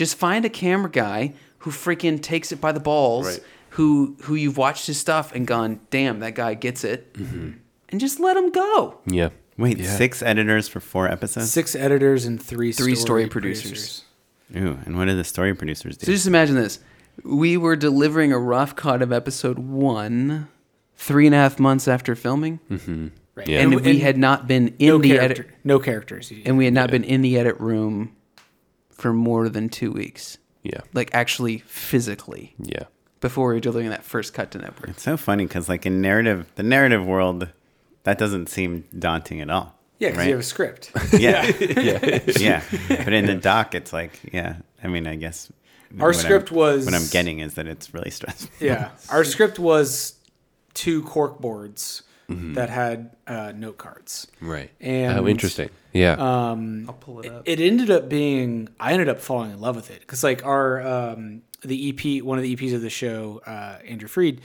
Just 0.00 0.16
find 0.16 0.46
a 0.46 0.48
camera 0.48 0.90
guy 0.90 1.34
who 1.58 1.70
freaking 1.70 2.22
takes 2.22 2.52
it 2.52 2.58
by 2.58 2.72
the 2.72 2.80
balls, 2.80 3.26
Right. 3.26 3.40
who 3.76 4.16
who 4.22 4.34
you've 4.34 4.56
watched 4.56 4.86
his 4.86 4.96
stuff 4.96 5.30
and 5.34 5.46
gone, 5.46 5.78
damn, 5.90 6.20
that 6.20 6.34
guy 6.34 6.54
gets 6.54 6.84
it, 6.84 7.12
mm-hmm. 7.12 7.50
and 7.90 8.00
just 8.00 8.18
let 8.18 8.34
him 8.34 8.50
go. 8.50 8.98
Yeah. 9.04 9.28
Wait, 9.58 9.76
Yeah. 9.76 9.94
six 9.94 10.22
editors 10.22 10.68
for 10.68 10.80
four 10.80 11.06
episodes? 11.06 11.52
Six 11.52 11.74
editors 11.76 12.24
and 12.24 12.40
three 12.42 12.72
Three 12.72 12.94
story, 12.94 13.26
story 13.26 13.28
producers. 13.28 14.04
Ooh, 14.56 14.78
and 14.86 14.96
what 14.96 15.04
do 15.04 15.14
the 15.14 15.22
story 15.22 15.54
producers 15.54 15.98
do? 15.98 16.06
So 16.06 16.12
just 16.12 16.26
imagine 16.26 16.54
this: 16.54 16.78
we 17.22 17.58
were 17.58 17.76
delivering 17.76 18.32
a 18.32 18.38
rough 18.38 18.74
cut 18.74 19.02
of 19.02 19.12
episode 19.12 19.58
one, 19.58 20.48
three 20.96 21.26
and 21.26 21.34
a 21.34 21.38
half 21.38 21.60
months 21.60 21.86
after 21.86 22.16
filming, 22.16 22.58
mm-hmm. 22.70 23.08
Right. 23.34 23.48
Yeah. 23.48 23.60
and, 23.60 23.78
we 23.82 23.98
had 23.98 24.16
not 24.16 24.48
been 24.48 24.68
in 24.78 24.88
no 24.88 24.96
the 24.98 25.10
character, 25.10 25.42
edit. 25.42 25.54
no 25.62 25.78
characters. 25.78 26.32
and 26.46 26.56
we 26.56 26.64
had 26.64 26.72
not 26.72 26.90
been 26.90 27.04
in 27.04 27.20
the 27.20 27.38
edit 27.38 27.60
room 27.60 28.16
for 29.00 29.12
more 29.12 29.48
than 29.48 29.68
two 29.68 29.90
weeks, 29.92 30.38
Yeah. 30.62 30.80
like 30.92 31.10
actually 31.14 31.58
physically, 31.66 32.54
Yeah. 32.58 32.84
before 33.20 33.48
we 33.48 33.54
were 33.54 33.60
delivering 33.60 33.90
that 33.90 34.04
first 34.04 34.34
cut 34.34 34.50
to 34.52 34.58
network. 34.58 34.90
It's 34.90 35.02
so 35.02 35.16
funny 35.16 35.46
because, 35.46 35.68
like, 35.68 35.86
in 35.86 36.00
narrative, 36.00 36.46
the 36.56 36.62
narrative 36.62 37.04
world, 37.06 37.48
that 38.04 38.18
doesn't 38.18 38.48
seem 38.48 38.84
daunting 38.98 39.40
at 39.40 39.50
all. 39.50 39.74
yeah, 39.98 40.08
because 40.08 40.18
right? 40.18 40.26
you 40.28 40.32
have 40.32 40.40
a 40.40 40.42
script. 40.42 40.90
yeah, 41.12 41.46
yeah, 41.60 42.20
yeah. 42.38 42.62
But 42.88 43.12
in 43.12 43.26
the 43.26 43.34
doc, 43.34 43.74
it's 43.74 43.92
like, 43.92 44.20
yeah. 44.32 44.56
I 44.82 44.88
mean, 44.88 45.06
I 45.06 45.16
guess 45.16 45.50
Our 45.98 46.12
script 46.14 46.50
I'm, 46.50 46.56
was- 46.56 46.84
what 46.86 46.94
I'm 46.94 47.06
getting 47.10 47.40
is 47.40 47.54
that 47.54 47.66
it's 47.66 47.92
really 47.92 48.10
stressful. 48.10 48.50
yeah, 48.66 48.90
our 49.10 49.24
script 49.24 49.58
was 49.58 50.14
two 50.74 51.02
cork 51.02 51.40
boards 51.40 52.02
Mm-hmm. 52.30 52.54
that 52.54 52.70
had 52.70 53.10
uh, 53.26 53.52
note 53.54 53.76
cards. 53.78 54.26
Right. 54.40 54.70
And 54.80 55.18
oh, 55.18 55.26
interesting. 55.26 55.68
Yeah. 55.92 56.12
Um, 56.12 56.84
I'll 56.88 56.94
pull 56.94 57.20
it 57.20 57.30
up. 57.30 57.42
it 57.46 57.58
ended 57.60 57.90
up 57.90 58.08
being 58.08 58.68
I 58.78 58.92
ended 58.92 59.08
up 59.08 59.20
falling 59.20 59.50
in 59.50 59.60
love 59.60 59.74
with 59.76 59.90
it 59.90 60.00
because 60.00 60.22
like 60.22 60.44
our 60.44 60.80
um, 60.86 61.42
the 61.62 61.88
EP 61.90 62.22
one 62.24 62.38
of 62.38 62.44
the 62.44 62.54
EPs 62.56 62.72
of 62.74 62.82
the 62.82 62.90
show 62.90 63.42
uh, 63.46 63.78
Andrew 63.86 64.08
Freed 64.08 64.40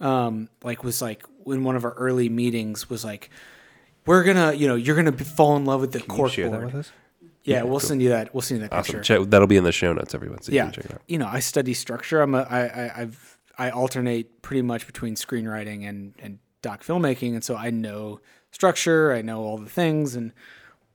um, 0.00 0.48
like 0.64 0.82
was 0.84 1.00
like 1.02 1.24
in 1.46 1.62
one 1.64 1.76
of 1.76 1.84
our 1.84 1.92
early 1.92 2.28
meetings 2.28 2.88
was 2.90 3.04
like 3.04 3.30
we're 4.06 4.24
gonna 4.24 4.52
you 4.52 4.66
know 4.68 4.74
you're 4.74 4.96
gonna 4.96 5.12
fall 5.12 5.56
in 5.56 5.64
love 5.64 5.80
with 5.80 5.92
the 5.92 6.00
Can 6.00 6.10
you 6.10 6.16
cork 6.16 6.32
share 6.32 6.48
that 6.50 6.52
board 6.60 6.72
with 6.72 6.86
us? 6.86 6.92
yeah 7.44 7.62
we'll 7.62 7.80
send 7.80 8.02
you 8.02 8.08
that 8.10 8.32
we'll 8.34 8.40
send 8.40 8.60
you 8.62 8.68
that 8.68 8.74
Awesome. 8.74 8.96
picture 9.00 9.18
Check, 9.18 9.30
that'll 9.30 9.46
be 9.46 9.56
in 9.56 9.64
the 9.64 9.72
show 9.72 9.92
notes, 9.92 10.14
everyone. 10.14 10.40
So 10.42 10.52
you 10.52 10.56
yeah 10.56 10.64
can 10.64 10.72
check 10.72 10.84
it 10.86 10.92
out. 10.92 11.02
you 11.06 11.18
know 11.18 11.26
I 11.26 11.40
study 11.40 11.74
structure 11.74 12.20
I'm 12.22 12.34
a 12.34 12.42
I, 12.48 12.60
I 12.66 12.92
I've 13.02 13.38
I 13.58 13.70
alternate 13.70 14.42
pretty 14.42 14.62
much 14.62 14.86
between 14.86 15.14
screenwriting 15.14 15.88
and 15.88 16.14
and 16.18 16.38
doc 16.66 16.82
filmmaking 16.82 17.34
and 17.34 17.44
so 17.44 17.54
I 17.54 17.70
know 17.70 18.20
structure 18.50 19.12
I 19.12 19.22
know 19.22 19.42
all 19.42 19.56
the 19.56 19.70
things 19.70 20.16
and 20.16 20.32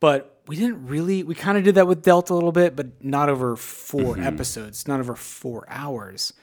but 0.02 0.42
we 0.48 0.58
didn't 0.58 0.86
really 0.86 1.24
we 1.24 1.34
kind 1.34 1.58
of 1.58 1.64
did 1.64 1.76
that 1.76 1.88
with 1.88 2.02
delta 2.02 2.34
a 2.34 2.36
little 2.36 2.52
bit 2.52 2.76
but 2.76 3.02
not 3.02 3.30
over 3.30 3.56
4 3.56 4.02
mm-hmm. 4.02 4.24
episodes 4.24 4.88
not 4.88 5.00
over 5.00 5.16
four 5.16 5.66
hours. 5.70 6.34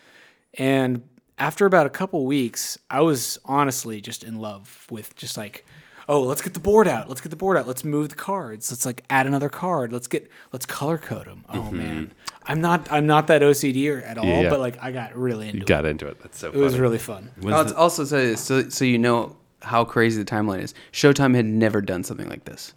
And 0.54 1.02
after 1.36 1.66
about 1.66 1.84
a 1.84 1.90
couple 1.90 2.24
weeks 2.24 2.78
i 2.88 3.02
was 3.02 3.38
honestly 3.44 4.00
just 4.00 4.24
in 4.24 4.36
love 4.36 4.86
with 4.90 5.14
just 5.14 5.36
like 5.36 5.66
oh, 6.08 6.22
let's 6.22 6.40
get 6.42 6.54
the 6.54 6.60
board 6.60 6.88
out. 6.88 7.08
Let's 7.08 7.20
get 7.20 7.28
the 7.30 7.36
board 7.36 7.56
out. 7.56 7.66
Let's 7.66 7.84
move 7.84 8.08
the 8.08 8.14
cards. 8.14 8.70
Let's 8.72 8.86
like 8.86 9.04
add 9.10 9.26
another 9.26 9.48
card. 9.48 9.92
Let's 9.92 10.06
get 10.08 10.30
let's 10.52 10.66
color 10.66 10.98
code 10.98 11.26
them. 11.26 11.44
Oh 11.48 11.70
man, 11.70 12.12
I'm 12.44 12.60
not 12.60 12.90
I'm 12.90 13.06
not 13.06 13.26
that 13.28 13.42
OCD 13.42 14.02
at 14.02 14.16
all, 14.18 14.24
Mm-hmm. 14.24 14.30
Yeah, 14.32 14.40
yeah. 14.42 14.50
but 14.50 14.60
like 14.60 14.82
I 14.82 14.90
got 14.92 15.14
really 15.16 15.46
into 15.46 15.58
You 15.58 15.62
it. 15.62 15.68
got 15.68 15.84
into 15.86 16.06
it. 16.06 16.18
That's 16.22 16.38
so 16.38 16.48
It 16.48 16.52
funny. 16.52 16.64
was 16.64 16.78
really 16.78 16.98
fun. 16.98 17.30
Was 17.42 17.54
I'll 17.54 17.64
the- 17.64 17.76
also 17.76 18.04
say 18.04 18.26
this 18.26 18.40
so, 18.40 18.68
so 18.68 18.84
you 18.84 18.98
know 18.98 19.36
how 19.62 19.84
crazy 19.84 20.22
the 20.22 20.30
timeline 20.30 20.62
is. 20.62 20.72
Showtime 20.92 21.34
had 21.34 21.44
never 21.44 21.80
done 21.80 22.04
something 22.04 22.28
like 22.28 22.44
this, 22.44 22.72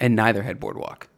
and 0.00 0.16
neither 0.16 0.42
had 0.42 0.58
Boardwalk 0.60 1.08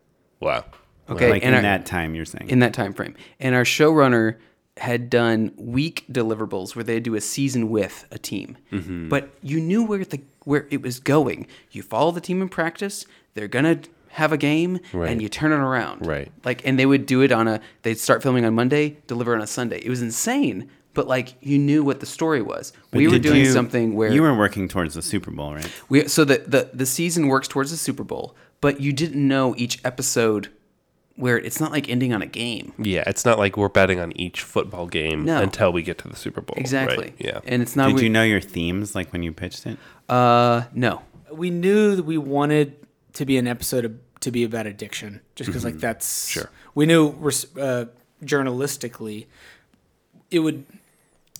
wow. 0.40 0.64
Okay, 1.08 1.30
like 1.30 1.42
in 1.42 1.52
our- 1.54 1.62
that 1.62 1.84
time, 1.86 2.14
you're 2.14 2.24
saying. 2.24 2.48
in 2.48 2.60
that 2.60 2.72
time 2.74 2.94
frame. 2.94 3.14
And 3.38 3.54
our 3.54 3.64
showrunner 3.64 4.36
had 4.78 5.08
done 5.08 5.52
week 5.56 6.04
deliverables 6.10 6.74
where 6.74 6.82
they 6.84 6.98
do 7.00 7.14
a 7.14 7.20
season 7.20 7.70
with 7.70 8.06
a 8.10 8.18
team, 8.18 8.56
Mm-hmm. 8.72 9.08
but 9.08 9.30
you 9.42 9.60
knew 9.60 9.84
where 9.84 10.04
the 10.04 10.20
where 10.44 10.66
it 10.70 10.82
was 10.82 11.00
going. 11.00 11.46
You 11.70 11.82
follow 11.82 12.10
the 12.10 12.20
team 12.20 12.42
in 12.42 12.48
practice. 12.48 13.06
They're 13.34 13.48
gonna 13.48 13.78
have 14.08 14.32
a 14.32 14.36
game, 14.36 14.78
Right. 14.92 15.10
and 15.10 15.22
you 15.22 15.28
turn 15.28 15.52
it 15.52 15.56
around. 15.56 16.06
Right. 16.06 16.30
Like, 16.44 16.64
and 16.66 16.78
they 16.78 16.86
would 16.86 17.06
do 17.06 17.20
it 17.22 17.32
on 17.32 17.48
a. 17.48 17.60
They'd 17.82 17.98
start 17.98 18.22
filming 18.22 18.44
on 18.44 18.54
Monday, 18.54 18.98
deliver 19.06 19.34
on 19.34 19.40
a 19.42 19.46
Sunday. 19.46 19.78
It 19.84 19.88
was 19.88 20.02
insane. 20.02 20.68
But 20.92 21.08
like 21.08 21.34
you 21.40 21.58
knew 21.58 21.82
what 21.82 21.98
the 21.98 22.06
story 22.06 22.40
was. 22.42 22.72
But 22.92 22.98
we 22.98 23.08
were 23.08 23.18
doing 23.18 23.40
you- 23.40 23.50
something 23.52 23.94
where 23.94 24.12
you 24.12 24.22
were 24.22 24.36
working 24.36 24.68
towards 24.68 24.94
the 24.94 25.02
Super 25.02 25.30
Bowl, 25.32 25.54
right? 25.54 25.68
we 25.88 26.06
so 26.08 26.24
the, 26.24 26.38
the 26.46 26.70
the 26.72 26.86
season 26.86 27.26
works 27.28 27.48
towards 27.48 27.70
the 27.72 27.76
Super 27.76 28.04
Bowl, 28.04 28.36
but 28.60 28.80
you 28.80 28.92
didn't 28.92 29.26
know 29.26 29.54
each 29.56 29.80
episode 29.84 30.50
where 31.16 31.38
it's 31.38 31.60
not 31.60 31.70
like 31.70 31.88
ending 31.88 32.12
on 32.12 32.22
a 32.22 32.26
game. 32.26 32.72
Yeah, 32.78 33.04
it's 33.06 33.24
not 33.24 33.38
like 33.38 33.56
we're 33.56 33.68
betting 33.68 34.00
on 34.00 34.10
each 34.18 34.42
football 34.42 34.86
game 34.88 35.24
No. 35.24 35.40
until 35.40 35.72
we 35.72 35.82
get 35.82 35.98
to 35.98 36.08
the 36.08 36.16
Super 36.16 36.40
Bowl. 36.40 36.54
right? 36.56 36.60
Exactly. 36.60 37.14
Yeah. 37.18 37.40
And 37.44 37.62
it's 37.62 37.76
not 37.76 37.86
Did 37.88 37.96
we- 37.96 38.02
you 38.04 38.10
know 38.10 38.24
your 38.24 38.40
themes 38.40 38.94
like 38.94 39.12
when 39.12 39.22
you 39.22 39.32
pitched 39.32 39.64
it? 39.66 39.78
uh 40.08 40.62
no. 40.74 41.02
We 41.32 41.50
knew 41.50 41.96
that 41.96 42.02
we 42.04 42.18
wanted 42.18 42.76
to 43.14 43.24
be 43.24 43.36
an 43.38 43.46
episode 43.46 43.84
of, 43.84 43.94
to 44.20 44.30
be 44.30 44.44
about 44.44 44.66
addiction, 44.66 45.20
just 45.36 45.46
because 45.48 45.64
like 45.64 45.78
that's 45.78 46.28
Sure. 46.28 46.50
We 46.74 46.86
knew 46.86 47.10
res- 47.18 47.56
uh, 47.56 47.86
journalistically, 48.24 49.26
it 50.30 50.40
would 50.40 50.64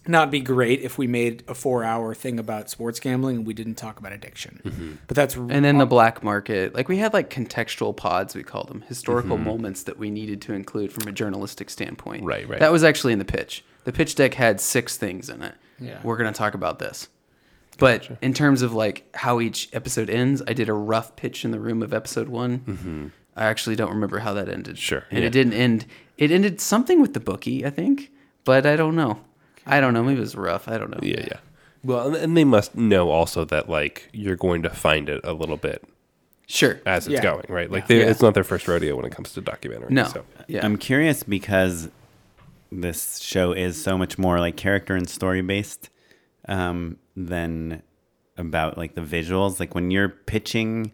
not 0.07 0.31
be 0.31 0.41
great 0.41 0.81
if 0.83 0.99
we 0.99 1.07
made 1.07 1.43
a 1.49 1.55
four-hour 1.55 2.15
thing 2.15 2.39
about 2.39 2.71
sports 2.71 3.01
gambling 3.01 3.39
and 3.39 3.47
we 3.47 3.55
didn't 3.55 3.77
talk 3.77 3.99
about 3.99 4.13
addiction. 4.13 4.61
Mm-hmm. 4.65 4.93
But 5.07 5.17
that's 5.17 5.35
And 5.35 5.65
then 5.65 5.79
the 5.79 5.87
black 5.87 6.23
market, 6.23 6.75
like 6.75 6.89
we 6.89 6.99
had 6.99 7.13
like 7.13 7.31
contextual 7.31 7.97
pods, 7.97 8.35
we 8.35 8.43
called 8.43 8.69
them 8.69 8.83
historical 8.83 9.37
mm-hmm. 9.37 9.47
moments 9.47 9.85
that 9.85 9.99
we 9.99 10.11
needed 10.11 10.43
to 10.43 10.53
include 10.53 10.93
from 10.93 11.09
a 11.09 11.13
journalistic 11.13 11.71
standpoint. 11.71 12.25
Right, 12.25 12.49
right. 12.49 12.61
That 12.61 12.73
was 12.73 12.85
actually 12.85 13.13
in 13.13 13.19
the 13.19 13.25
pitch. 13.25 13.65
The 13.85 13.93
pitch 13.93 14.15
deck 14.15 14.35
had 14.35 14.61
six 14.61 14.97
things 14.97 15.29
in 15.29 15.43
it. 15.43 15.55
Yeah. 15.79 16.01
We're 16.03 16.17
gonna 16.17 16.33
talk 16.33 16.55
about 16.55 16.79
this. 16.79 17.09
But 17.79 18.19
in 18.23 18.35
terms 18.35 18.63
of 18.63 18.73
like 18.73 19.09
how 19.15 19.41
each 19.41 19.69
episode 19.73 20.09
ends, 20.09 20.43
I 20.47 20.53
did 20.53 20.69
a 20.69 20.75
rough 20.75 21.17
pitch 21.17 21.45
in 21.45 21.51
the 21.51 21.59
room 21.59 21.83
of 21.83 21.93
episode 21.93 22.29
one. 22.29 22.61
Mm-hmm. 22.61 23.07
I 23.37 23.47
actually 23.47 23.77
don't 23.77 23.91
remember 23.91 24.21
how 24.21 24.35
that 24.35 24.49
ended. 24.49 24.79
Sure, 24.79 25.05
And 25.11 25.21
yeah. 25.21 25.27
it 25.27 25.31
didn't 25.31 25.55
end. 25.55 25.87
It 26.17 26.31
ended 26.31 26.61
something 26.61 27.01
with 27.01 27.15
the 27.15 27.21
bookie, 27.21 27.67
I 27.67 27.71
think, 27.71 28.13
but 28.45 28.65
I 28.65 28.77
don't 28.77 28.95
know. 28.95 29.21
I 29.67 29.81
don't 29.81 29.95
know. 29.95 30.03
Maybe 30.03 30.19
it 30.19 30.21
was 30.21 30.35
rough. 30.37 30.69
I 30.69 30.79
don't 30.79 30.91
know. 30.91 31.01
Yeah, 31.03 31.21
yeah. 31.27 31.39
Well, 31.83 32.09
and- 32.09 32.17
and 32.17 32.37
they 32.37 32.45
must 32.45 32.75
know 32.77 33.11
also 33.11 33.45
that 33.47 33.69
like 33.69 34.09
you're 34.13 34.37
going 34.37 34.63
to 34.63 34.71
find 34.71 35.09
it 35.09 35.21
a 35.25 35.33
little 35.33 35.57
bit 35.57 35.83
Sure. 36.47 36.81
as 36.87 37.07
it's 37.07 37.15
Yeah. 37.15 37.23
going, 37.23 37.45
right? 37.49 37.71
Like 37.71 37.87
they 37.89 38.01
Yeah. 38.01 38.11
it's 38.11 38.21
not 38.23 38.35
their 38.35 38.45
first 38.45 38.69
rodeo 38.69 38.97
when 38.97 39.05
it 39.07 39.13
comes 39.13 39.33
to 39.35 39.41
documentary. 39.41 39.93
No. 39.93 40.05
So. 40.05 40.25
Yeah. 40.49 40.65
I'm 40.65 40.77
curious 40.77 41.23
because 41.23 41.89
this 42.73 43.19
show 43.19 43.53
is 43.53 43.83
so 43.83 43.97
much 43.97 44.19
more 44.19 44.39
like 44.41 44.57
character 44.57 44.95
and 44.95 45.09
story 45.09 45.43
based 45.43 45.91
um, 46.49 46.99
than 47.17 47.83
about 48.37 48.77
like 48.77 48.95
the 48.95 49.01
visuals. 49.01 49.61
Like 49.61 49.75
when 49.75 49.91
you're 49.91 50.09
pitching 50.09 50.93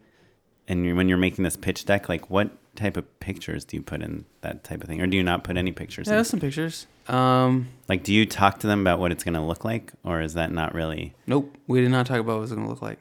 and 0.69 0.85
you're, 0.85 0.95
when 0.95 1.09
you're 1.09 1.19
making 1.19 1.43
this 1.45 1.57
pitch 1.57 1.85
deck, 1.87 2.09
like 2.09 2.31
what 2.31 2.51
type 2.77 2.97
of 2.97 3.21
pictures 3.21 3.65
do 3.65 3.77
you 3.77 3.83
put 3.83 4.03
in 4.03 4.25
that 4.43 4.63
type 4.63 4.83
of 4.83 4.89
thing, 4.89 5.01
or 5.01 5.07
do 5.07 5.17
you 5.17 5.23
not 5.25 5.43
put 5.43 5.57
any 5.57 5.73
pictures? 5.73 6.07
yeah, 6.07 6.13
in? 6.13 6.17
there's 6.19 6.29
some 6.31 6.39
pictures. 6.41 6.87
Um, 7.11 7.69
Like, 7.89 8.05
do 8.05 8.15
you 8.15 8.25
talk 8.27 8.61
to 8.61 8.67
them 8.67 8.81
about 8.81 8.99
what 9.01 9.11
it's 9.13 9.25
going 9.25 9.35
to 9.35 9.41
look 9.41 9.65
like, 9.65 9.93
or 10.05 10.21
is 10.21 10.35
that 10.35 10.53
not 10.53 10.75
really? 10.75 11.15
Nope, 11.27 11.57
we 11.67 11.81
did 11.81 11.91
not 11.91 12.07
talk 12.07 12.21
about 12.21 12.35
what 12.35 12.39
it 12.39 12.41
was 12.43 12.53
going 12.53 12.65
to 12.65 12.71
look 12.71 12.83
like. 12.83 12.99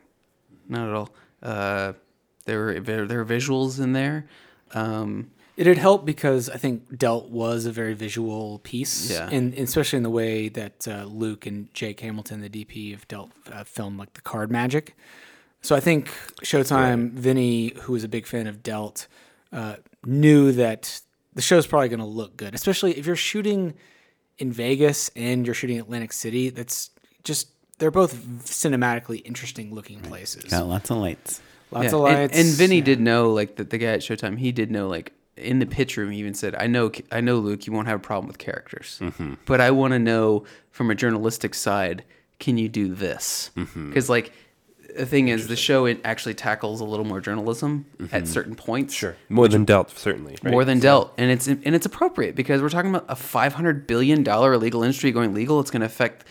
Not 0.68 0.88
at 0.89 0.93
all. 0.95 1.10
Uh, 1.43 1.93
there 2.45 2.60
were 2.60 2.80
there, 2.80 3.05
there 3.05 3.20
were 3.24 3.26
visuals 3.26 3.80
in 3.80 3.93
there. 3.93 4.26
Um, 4.74 5.32
It 5.57 5.68
had 5.68 5.78
helped 5.78 6.05
because 6.05 6.49
I 6.49 6.57
think 6.57 6.97
Dealt 6.97 7.30
was 7.30 7.66
a 7.66 7.72
very 7.72 7.93
visual 7.93 8.60
piece, 8.60 9.12
Yeah. 9.12 9.30
and 9.30 9.53
especially 9.53 9.97
in 9.97 10.03
the 10.03 10.10
way 10.10 10.49
that 10.49 10.88
uh, 10.88 11.03
Luke 11.03 11.45
and 11.45 11.72
Jake 11.74 11.99
Hamilton, 11.99 12.41
the 12.41 12.49
DP 12.49 12.93
of 12.93 13.07
Dealt, 13.07 13.32
uh, 13.51 13.64
filmed 13.64 13.99
like 13.99 14.14
the 14.14 14.22
card 14.22 14.49
magic. 14.51 14.95
So 15.62 15.76
I 15.76 15.82
think 15.82 16.07
Showtime, 16.41 17.12
Vinny, 17.12 17.74
who 17.82 17.93
was 17.93 18.03
a 18.05 18.07
big 18.07 18.26
fan 18.26 18.47
of 18.47 18.64
Dealt, 18.64 19.07
uh, 19.51 19.76
knew 20.05 20.51
that 20.53 21.01
the 21.36 21.41
show's 21.41 21.68
probably 21.68 21.89
going 21.89 21.99
to 21.99 22.05
look 22.05 22.38
good, 22.38 22.55
especially 22.55 22.97
if 22.97 23.05
you're 23.05 23.16
shooting 23.18 23.74
in 24.40 24.52
Vegas 24.52 25.12
and 25.16 25.46
you're 25.46 25.54
shooting 25.54 25.80
Atlantic 25.80 26.12
City. 26.14 26.50
That's 26.50 26.90
just 27.24 27.50
they're 27.78 27.92
both 27.92 28.16
cinematically 28.46 29.22
interesting 29.26 29.74
looking 29.74 30.00
places. 30.02 30.46
Got 30.46 30.68
lots 30.68 30.90
of 30.90 30.98
lights. 30.98 31.42
Lots 31.72 31.86
yeah, 31.86 31.96
of 31.96 32.00
lights, 32.02 32.38
And, 32.38 32.48
and 32.48 32.58
Vinny 32.58 32.78
yeah. 32.78 32.84
did 32.84 33.00
know, 33.00 33.32
like 33.32 33.56
the, 33.56 33.64
the 33.64 33.78
guy 33.78 33.88
at 33.88 34.00
Showtime, 34.00 34.38
he 34.40 34.52
did 34.52 34.72
know, 34.72 34.88
like 34.88 35.14
in 35.38 35.60
the 35.60 35.66
pitch 35.68 35.96
room, 35.98 36.10
he 36.12 36.20
even 36.20 36.34
said, 36.34 36.56
"I 36.56 36.68
know, 36.68 36.92
I 37.12 37.22
know, 37.22 37.38
Luke, 37.38 37.68
you 37.68 37.72
won't 37.74 37.88
have 37.88 38.00
a 38.00 38.04
problem 38.04 38.28
with 38.28 38.40
characters, 38.40 38.98
Mm-hmm. 39.02 39.36
but 39.46 39.62
I 39.62 39.72
want 39.72 39.94
to 39.94 40.00
know 40.00 40.44
from 40.72 40.90
a 40.90 40.96
journalistic 40.96 41.54
side, 41.54 42.04
can 42.40 42.58
you 42.58 42.68
do 42.70 42.94
this? 42.94 43.52
Mm-hmm. 43.56 43.90
Because 43.90 44.10
like." 44.10 44.34
The 44.96 45.06
thing 45.06 45.30
is, 45.30 45.48
the 45.48 45.56
show 45.56 45.86
it 45.86 46.02
actually 46.04 46.34
tackles 46.34 46.82
a 46.82 46.86
little 46.86 47.06
more 47.06 47.22
journalism 47.22 47.86
at 48.00 48.06
mm-hmm. 48.06 48.26
certain 48.26 48.56
points. 48.56 48.94
Mm-hmm. 48.94 49.00
Sure. 49.00 49.16
More 49.30 49.48
than 49.48 49.66
dealt, 49.66 49.92
certainly. 49.92 50.38
Right? 50.44 50.52
more 50.52 50.66
than 50.66 50.80
dealt 50.80 51.14
and 51.18 51.32
it's 51.32 51.48
and 51.48 51.76
it's 51.76 51.86
appropriate 51.86 52.36
because 52.36 52.62
we're 52.62 52.70
talking 52.70 52.90
about 52.90 53.06
a 53.08 53.16
500 53.16 53.88
billion 53.88 54.24
dollar 54.24 54.54
illegal 54.54 54.84
industry 54.84 55.12
going 55.12 55.34
legal 55.34 55.60
it's 55.60 55.72
going 55.72 55.82
to 55.82 55.86
affect 55.86 56.26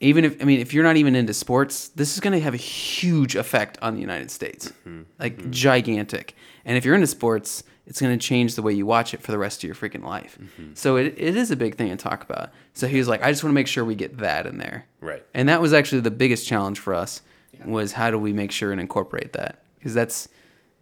even 0.00 0.24
if 0.24 0.40
i 0.40 0.44
mean 0.44 0.60
if 0.60 0.72
you're 0.72 0.84
not 0.84 0.96
even 0.96 1.14
into 1.14 1.34
sports 1.34 1.88
this 1.88 2.14
is 2.14 2.20
going 2.20 2.32
to 2.32 2.40
have 2.40 2.54
a 2.54 2.58
huge 2.58 3.36
effect 3.36 3.78
on 3.82 3.94
the 3.94 4.00
united 4.00 4.30
states 4.30 4.68
mm-hmm. 4.68 5.02
like 5.18 5.36
mm-hmm. 5.36 5.50
gigantic 5.50 6.34
and 6.64 6.76
if 6.76 6.84
you're 6.84 6.94
into 6.94 7.06
sports 7.06 7.64
it's 7.86 8.00
going 8.00 8.18
to 8.18 8.26
change 8.26 8.54
the 8.54 8.62
way 8.62 8.72
you 8.72 8.86
watch 8.86 9.12
it 9.12 9.20
for 9.20 9.30
the 9.30 9.38
rest 9.38 9.62
of 9.62 9.64
your 9.64 9.74
freaking 9.74 10.04
life 10.04 10.38
so 10.74 10.96
it, 10.96 11.14
it 11.18 11.36
is 11.36 11.50
a 11.50 11.56
big 11.56 11.76
thing 11.76 11.90
to 11.90 11.96
talk 11.96 12.22
about 12.22 12.50
so 12.72 12.86
he 12.86 12.98
was 12.98 13.08
like 13.08 13.22
i 13.22 13.30
just 13.30 13.42
want 13.42 13.50
to 13.50 13.54
make 13.54 13.66
sure 13.66 13.84
we 13.84 13.94
get 13.94 14.18
that 14.18 14.46
in 14.46 14.58
there 14.58 14.86
Right. 15.00 15.22
and 15.34 15.48
that 15.48 15.60
was 15.60 15.72
actually 15.72 16.00
the 16.00 16.10
biggest 16.10 16.46
challenge 16.46 16.78
for 16.78 16.94
us 16.94 17.20
was 17.64 17.92
how 17.92 18.10
do 18.10 18.18
we 18.18 18.32
make 18.32 18.50
sure 18.50 18.72
and 18.72 18.80
incorporate 18.80 19.32
that 19.32 19.62
because 19.78 19.94
that's 19.94 20.28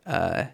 uh, 0.07 0.45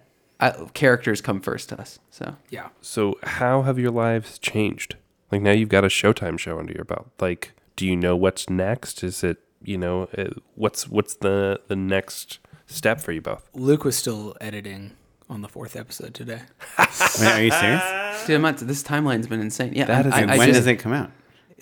I, 0.40 0.50
characters 0.74 1.20
come 1.20 1.40
first 1.40 1.68
to 1.70 1.80
us 1.80 1.98
so 2.10 2.36
yeah. 2.50 2.68
So 2.80 3.18
how 3.22 3.62
have 3.62 3.78
your 3.78 3.90
lives 3.90 4.38
changed? 4.38 4.96
Like 5.30 5.42
now 5.42 5.52
you've 5.52 5.68
got 5.68 5.84
a 5.84 5.88
Showtime 5.88 6.38
show 6.38 6.58
under 6.58 6.72
your 6.72 6.84
belt. 6.84 7.08
Like, 7.20 7.52
do 7.76 7.86
you 7.86 7.96
know 7.96 8.16
what's 8.16 8.48
next? 8.48 9.02
Is 9.04 9.22
it 9.22 9.38
you 9.62 9.76
know 9.78 10.08
uh, 10.16 10.30
what's 10.54 10.88
what's 10.88 11.14
the 11.14 11.60
the 11.68 11.76
next 11.76 12.38
step 12.66 13.00
for 13.00 13.12
you 13.12 13.20
both? 13.20 13.48
Luke 13.54 13.84
was 13.84 13.96
still 13.96 14.36
editing 14.40 14.92
on 15.28 15.42
the 15.42 15.48
fourth 15.48 15.76
episode 15.76 16.14
today. 16.14 16.42
Wait, 16.78 17.22
are 17.22 17.42
you 17.42 17.50
serious? 17.50 17.82
Dude, 18.26 18.36
I'm 18.36 18.42
not, 18.42 18.58
this 18.58 18.82
timeline's 18.82 19.26
been 19.26 19.40
insane. 19.40 19.72
Yeah, 19.74 19.84
That 19.84 20.06
is 20.06 20.12
I, 20.12 20.20
And 20.22 20.30
I 20.30 20.38
when 20.38 20.48
just, 20.48 20.60
does 20.60 20.66
it 20.66 20.76
come 20.76 20.92
out? 20.92 21.10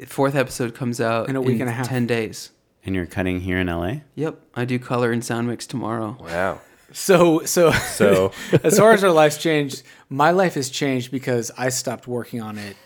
Fourth 0.06 0.34
episode 0.34 0.74
comes 0.74 1.00
out 1.00 1.28
In 1.28 1.36
a 1.36 1.40
week 1.40 1.60
and 1.60 1.68
a 1.68 1.72
half. 1.72 1.88
Ten 1.88 2.06
days. 2.06 2.50
And 2.86 2.94
you're 2.94 3.06
cutting 3.06 3.40
here 3.40 3.58
in 3.58 3.66
LA? 3.66 3.96
Yep, 4.14 4.40
I 4.54 4.64
do 4.64 4.78
color 4.78 5.10
and 5.10 5.24
sound 5.24 5.48
mix 5.48 5.66
tomorrow. 5.66 6.16
Wow. 6.20 6.60
So, 6.92 7.44
so, 7.44 7.72
So 7.72 8.32
as 8.62 8.78
far 8.78 8.92
as 8.92 9.02
our 9.02 9.10
lives 9.10 9.36
changed, 9.36 9.82
my 10.08 10.30
life 10.30 10.54
has 10.54 10.70
changed 10.70 11.10
because 11.10 11.50
I 11.58 11.68
stopped 11.68 12.06
working 12.06 12.40
on 12.40 12.58
it 12.58 12.76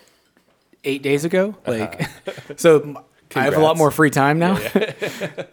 eight 0.84 1.03
days 1.03 1.24
ago. 1.26 1.55
Like, 1.66 2.09
so 2.57 3.05
I 3.36 3.42
have 3.42 3.55
a 3.55 3.61
lot 3.61 3.76
more 3.76 3.90
free 3.90 4.11
time 4.11 4.38
now. 4.38 4.59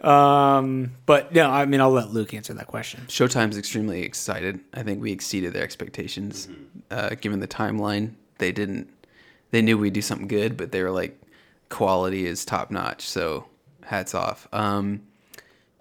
um, 0.00 0.92
but 1.06 1.32
no, 1.32 1.50
I 1.50 1.66
mean, 1.66 1.80
I'll 1.80 1.90
let 1.90 2.10
Luke 2.10 2.34
answer 2.34 2.54
that 2.54 2.66
question. 2.66 3.02
Showtime's 3.06 3.58
extremely 3.58 4.02
excited. 4.02 4.60
I 4.74 4.82
think 4.82 5.00
we 5.00 5.12
exceeded 5.12 5.52
their 5.52 5.62
expectations, 5.62 6.48
uh, 6.90 7.10
given 7.20 7.40
the 7.40 7.48
timeline. 7.48 8.14
They 8.38 8.52
didn't. 8.52 8.88
They 9.50 9.62
knew 9.62 9.78
we'd 9.78 9.92
do 9.92 10.02
something 10.02 10.28
good, 10.28 10.56
but 10.56 10.72
they 10.72 10.82
were 10.82 10.90
like, 10.90 11.20
quality 11.68 12.26
is 12.26 12.44
top 12.44 12.70
notch. 12.70 13.06
So, 13.06 13.46
hats 13.88 14.14
off. 14.14 14.46
Um, 14.52 15.02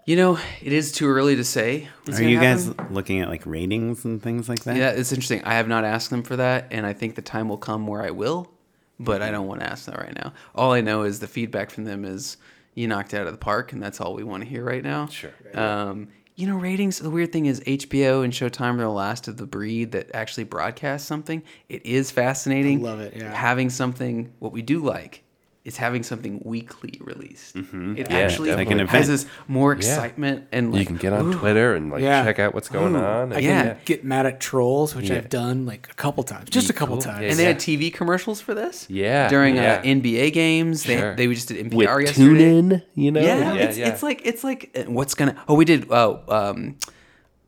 you 0.05 0.15
know, 0.15 0.39
it 0.61 0.71
is 0.71 0.93
too 0.93 1.07
early 1.07 1.35
to 1.35 1.43
say. 1.43 1.89
Are 2.07 2.23
you 2.23 2.39
happen. 2.39 2.75
guys 2.77 2.89
looking 2.89 3.19
at 3.19 3.27
like 3.27 3.45
ratings 3.45 4.05
and 4.05 4.23
things 4.23 4.47
like 4.47 4.63
that? 4.63 4.77
Yeah, 4.77 4.91
it's 4.91 5.11
interesting. 5.11 5.43
I 5.43 5.55
have 5.55 5.67
not 5.67 5.83
asked 5.83 6.09
them 6.09 6.23
for 6.23 6.37
that, 6.37 6.67
and 6.71 6.85
I 6.85 6.93
think 6.93 7.15
the 7.15 7.21
time 7.21 7.49
will 7.49 7.57
come 7.57 7.85
where 7.85 8.01
I 8.01 8.11
will, 8.11 8.49
but 8.97 9.21
I 9.21 9.31
don't 9.31 9.47
want 9.47 9.59
to 9.59 9.69
ask 9.69 9.85
that 9.85 9.99
right 9.99 10.15
now. 10.15 10.31
All 10.55 10.71
I 10.71 10.79
know 10.79 11.03
is 11.03 11.19
the 11.19 11.27
feedback 11.27 11.69
from 11.69 11.83
them 11.83 12.05
is 12.05 12.37
you 12.73 12.87
knocked 12.87 13.13
it 13.13 13.17
out 13.17 13.27
of 13.27 13.33
the 13.33 13.37
park, 13.37 13.73
and 13.73 13.83
that's 13.83 13.99
all 13.99 14.13
we 14.13 14.23
want 14.23 14.43
to 14.43 14.49
hear 14.49 14.63
right 14.63 14.83
now. 14.83 15.07
Sure. 15.07 15.31
Um, 15.53 16.07
you 16.35 16.47
know, 16.47 16.55
ratings. 16.55 16.99
The 16.99 17.09
weird 17.09 17.33
thing 17.33 17.47
is 17.47 17.59
HBO 17.61 18.23
and 18.23 18.31
Showtime 18.31 18.75
are 18.75 18.83
the 18.83 18.89
last 18.89 19.27
of 19.27 19.35
the 19.35 19.45
breed 19.45 19.91
that 19.91 20.11
actually 20.13 20.45
broadcast 20.45 21.05
something. 21.05 21.43
It 21.67 21.85
is 21.85 22.11
fascinating. 22.11 22.79
I 22.79 22.89
love 22.89 23.01
it, 23.01 23.13
yeah. 23.17 23.33
Having 23.33 23.71
something 23.71 24.31
what 24.39 24.53
we 24.53 24.61
do 24.61 24.79
like 24.79 25.23
is 25.67 25.77
having 25.77 26.01
something 26.01 26.41
weekly 26.43 26.93
released. 27.01 27.55
It 27.55 27.65
Mm-hmm. 27.65 27.95
Yeah, 27.97 28.05
actually 28.09 28.51
like 28.53 28.71
an 28.71 28.79
has 28.79 28.89
event. 28.89 29.07
this 29.07 29.25
more 29.47 29.73
excitement 29.73 30.47
and 30.53 30.71
like 30.71 30.79
you 30.79 30.85
can 30.85 30.95
get 30.95 31.11
on 31.13 31.27
ooh, 31.33 31.37
Twitter 31.37 31.75
and 31.75 31.91
like 31.91 32.01
Yeah. 32.01 32.23
check 32.23 32.39
out 32.39 32.53
what's 32.55 32.69
going 32.69 32.95
Ooh, 32.95 32.99
on. 32.99 33.33
I 33.33 33.35
and- 33.35 33.45
can 33.45 33.65
Yeah. 33.67 33.75
get 33.85 34.03
mad 34.05 34.25
at 34.25 34.39
trolls, 34.39 34.95
which 34.95 35.09
Yeah. 35.09 35.17
I've 35.17 35.29
done 35.29 35.65
like 35.65 35.87
a 35.91 35.93
couple 35.95 36.23
times, 36.23 36.49
just 36.49 36.69
a 36.69 36.73
couple 36.73 36.95
cool. 36.95 37.03
times. 37.03 37.21
Yeah, 37.23 37.29
And 37.31 37.37
they 37.37 37.43
yeah. 37.43 37.49
had 37.49 37.59
TV 37.59 37.91
commercials 37.93 38.39
for 38.41 38.53
this. 38.55 38.85
Yeah, 38.89 39.27
During 39.29 39.55
yeah. 39.57 39.81
Uh, 39.83 39.83
NBA 39.83 40.31
games, 40.33 40.83
Sure. 40.85 41.13
they 41.15 41.27
they 41.27 41.33
just 41.35 41.49
did 41.49 41.57
NPR 41.69 41.97
with 41.97 42.05
yesterday. 42.07 42.15
tune 42.15 42.39
in, 42.39 42.81
you 42.95 43.11
know? 43.11 43.21
Yeah, 43.21 43.53
it's, 43.55 43.77
it's 43.77 44.01
like 44.01 44.21
it's 44.25 44.43
like 44.45 44.71
uh, 44.75 44.89
what's 44.89 45.13
gonna. 45.15 45.35
Oh, 45.49 45.55
we 45.55 45.65
did. 45.65 45.87
Oh, 45.91 46.21
um, 46.29 46.77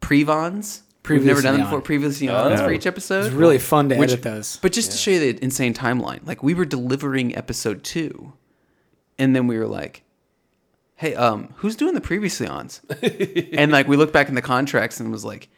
Prevons. 0.01 0.83
We've 1.07 1.23
never 1.23 1.41
done 1.41 1.53
them 1.53 1.61
on. 1.63 1.67
before. 1.67 1.81
Previously 1.81 2.29
on 2.29 2.57
for 2.57 2.71
each 2.71 2.85
episode. 2.85 3.25
It's 3.25 3.33
really 3.33 3.57
fun 3.57 3.89
to 3.89 3.95
Which- 3.97 4.11
edit 4.11 4.23
those. 4.23 4.57
But 4.61 4.71
just 4.73 4.91
to 4.91 4.97
show 4.97 5.11
you 5.11 5.19
the 5.33 5.43
insane 5.43 5.73
timeline, 5.73 6.25
like 6.27 6.43
we 6.43 6.53
were 6.53 6.65
delivering 6.65 7.35
episode 7.35 7.83
two, 7.83 8.33
and 9.17 9.35
then 9.35 9.47
we 9.47 9.57
were 9.57 9.67
like, 9.67 10.03
"Hey, 10.95 11.15
um, 11.15 11.53
who's 11.57 11.75
doing 11.75 11.93
the 11.95 12.01
previously 12.01 12.47
ons?" 12.47 12.81
and 13.53 13.71
like 13.71 13.87
we 13.87 13.97
looked 13.97 14.13
back 14.13 14.29
in 14.29 14.35
the 14.35 14.41
contracts 14.41 14.99
and 14.99 15.11
was 15.11 15.25
like, 15.25 15.49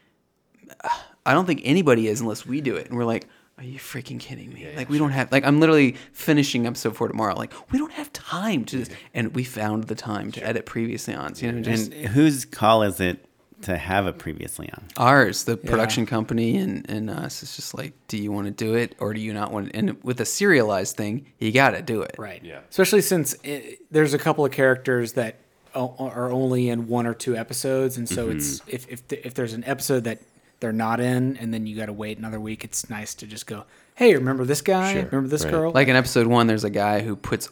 "I 1.26 1.34
don't 1.34 1.46
think 1.46 1.62
anybody 1.64 2.08
is 2.08 2.22
unless 2.22 2.46
we 2.46 2.62
do 2.62 2.76
it." 2.76 2.88
And 2.90 2.98
we're 2.98 3.06
like. 3.06 3.28
Are 3.58 3.66
you 3.66 3.78
freaking 3.78 4.20
kidding 4.20 4.52
me? 4.52 4.68
like 4.76 4.90
we 4.90 4.98
don't 4.98 5.12
have 5.12 5.32
like 5.32 5.46
I'm 5.46 5.60
literally 5.60 5.96
finishing 6.14 6.66
episode 6.66 6.96
four 6.96 7.08
tomorrow. 7.08 7.36
Like 7.36 7.54
we 7.72 7.78
don't 7.78 7.92
have 7.92 8.12
time 8.12 8.66
to, 8.66 8.78
this, 8.78 8.90
and 9.14 9.36
we 9.36 9.44
found 9.44 9.84
the 9.84 9.94
time 9.94 10.32
to 10.32 10.44
edit 10.44 10.66
previously 10.66 11.14
ons. 11.14 11.44
You 11.44 11.52
know, 11.52 11.62
just 11.62 11.92
And 11.94 12.08
whose 12.08 12.44
call 12.44 12.82
is 12.82 13.00
it 13.00 13.24
to 13.64 13.78
have 13.78 14.06
a 14.06 14.14
previously 14.14 14.70
on? 14.74 14.84
ours, 14.98 15.44
the 15.46 15.58
production 15.58 16.06
company, 16.06 16.58
and 16.58 16.90
and 16.90 17.10
us. 17.10 17.44
It's 17.44 17.56
just 17.56 17.74
like, 17.74 17.94
do 18.08 18.18
you 18.18 18.32
want 18.32 18.48
to 18.48 18.52
do 18.52 18.76
it 18.76 18.96
or 19.00 19.14
do 19.14 19.20
you 19.22 19.34
not 19.34 19.52
want? 19.52 19.70
to? 19.72 19.76
And 19.76 20.04
with 20.04 20.20
a 20.22 20.26
serialized 20.26 20.96
thing, 20.98 21.26
you 21.40 21.52
got 21.52 21.72
to 21.72 21.82
do 21.82 22.02
it. 22.02 22.16
Right. 22.18 22.44
Yeah. 22.44 22.60
Especially 22.70 23.02
since 23.02 23.36
it, 23.44 23.80
there's 23.92 24.14
a 24.14 24.20
couple 24.20 24.44
of 24.46 24.52
characters 24.52 25.14
that 25.14 25.36
are 25.74 26.30
only 26.32 26.68
in 26.70 26.88
one 26.88 27.08
or 27.08 27.14
two 27.14 27.36
episodes, 27.38 27.98
and 27.98 28.08
so 28.10 28.30
it's 28.30 28.60
Mm-hmm. 28.60 28.70
if 28.76 28.90
if 28.92 29.08
the, 29.08 29.26
if 29.26 29.34
there's 29.34 29.54
an 29.54 29.64
episode 29.66 30.04
that 30.04 30.20
they're 30.60 30.74
not 30.74 31.00
in, 31.00 31.38
and 31.38 31.54
then 31.54 31.66
you 31.66 31.76
got 31.78 31.86
to 31.88 31.94
wait 31.94 32.18
another 32.18 32.40
week, 32.40 32.64
it's 32.64 32.90
nice 32.90 33.16
to 33.16 33.26
just 33.26 33.48
go, 33.48 33.64
hey, 33.96 34.14
remember 34.14 34.44
this 34.46 34.62
guy? 34.62 34.94
Sure, 34.94 35.04
Remember 35.06 35.28
this 35.30 35.44
right. 35.46 35.52
girl? 35.52 35.72
Like 35.72 35.88
in 35.88 35.96
episode 35.96 36.28
one, 36.28 36.48
there's 36.48 36.64
a 36.66 36.70
guy 36.70 37.00
who 37.02 37.16
puts 37.16 37.50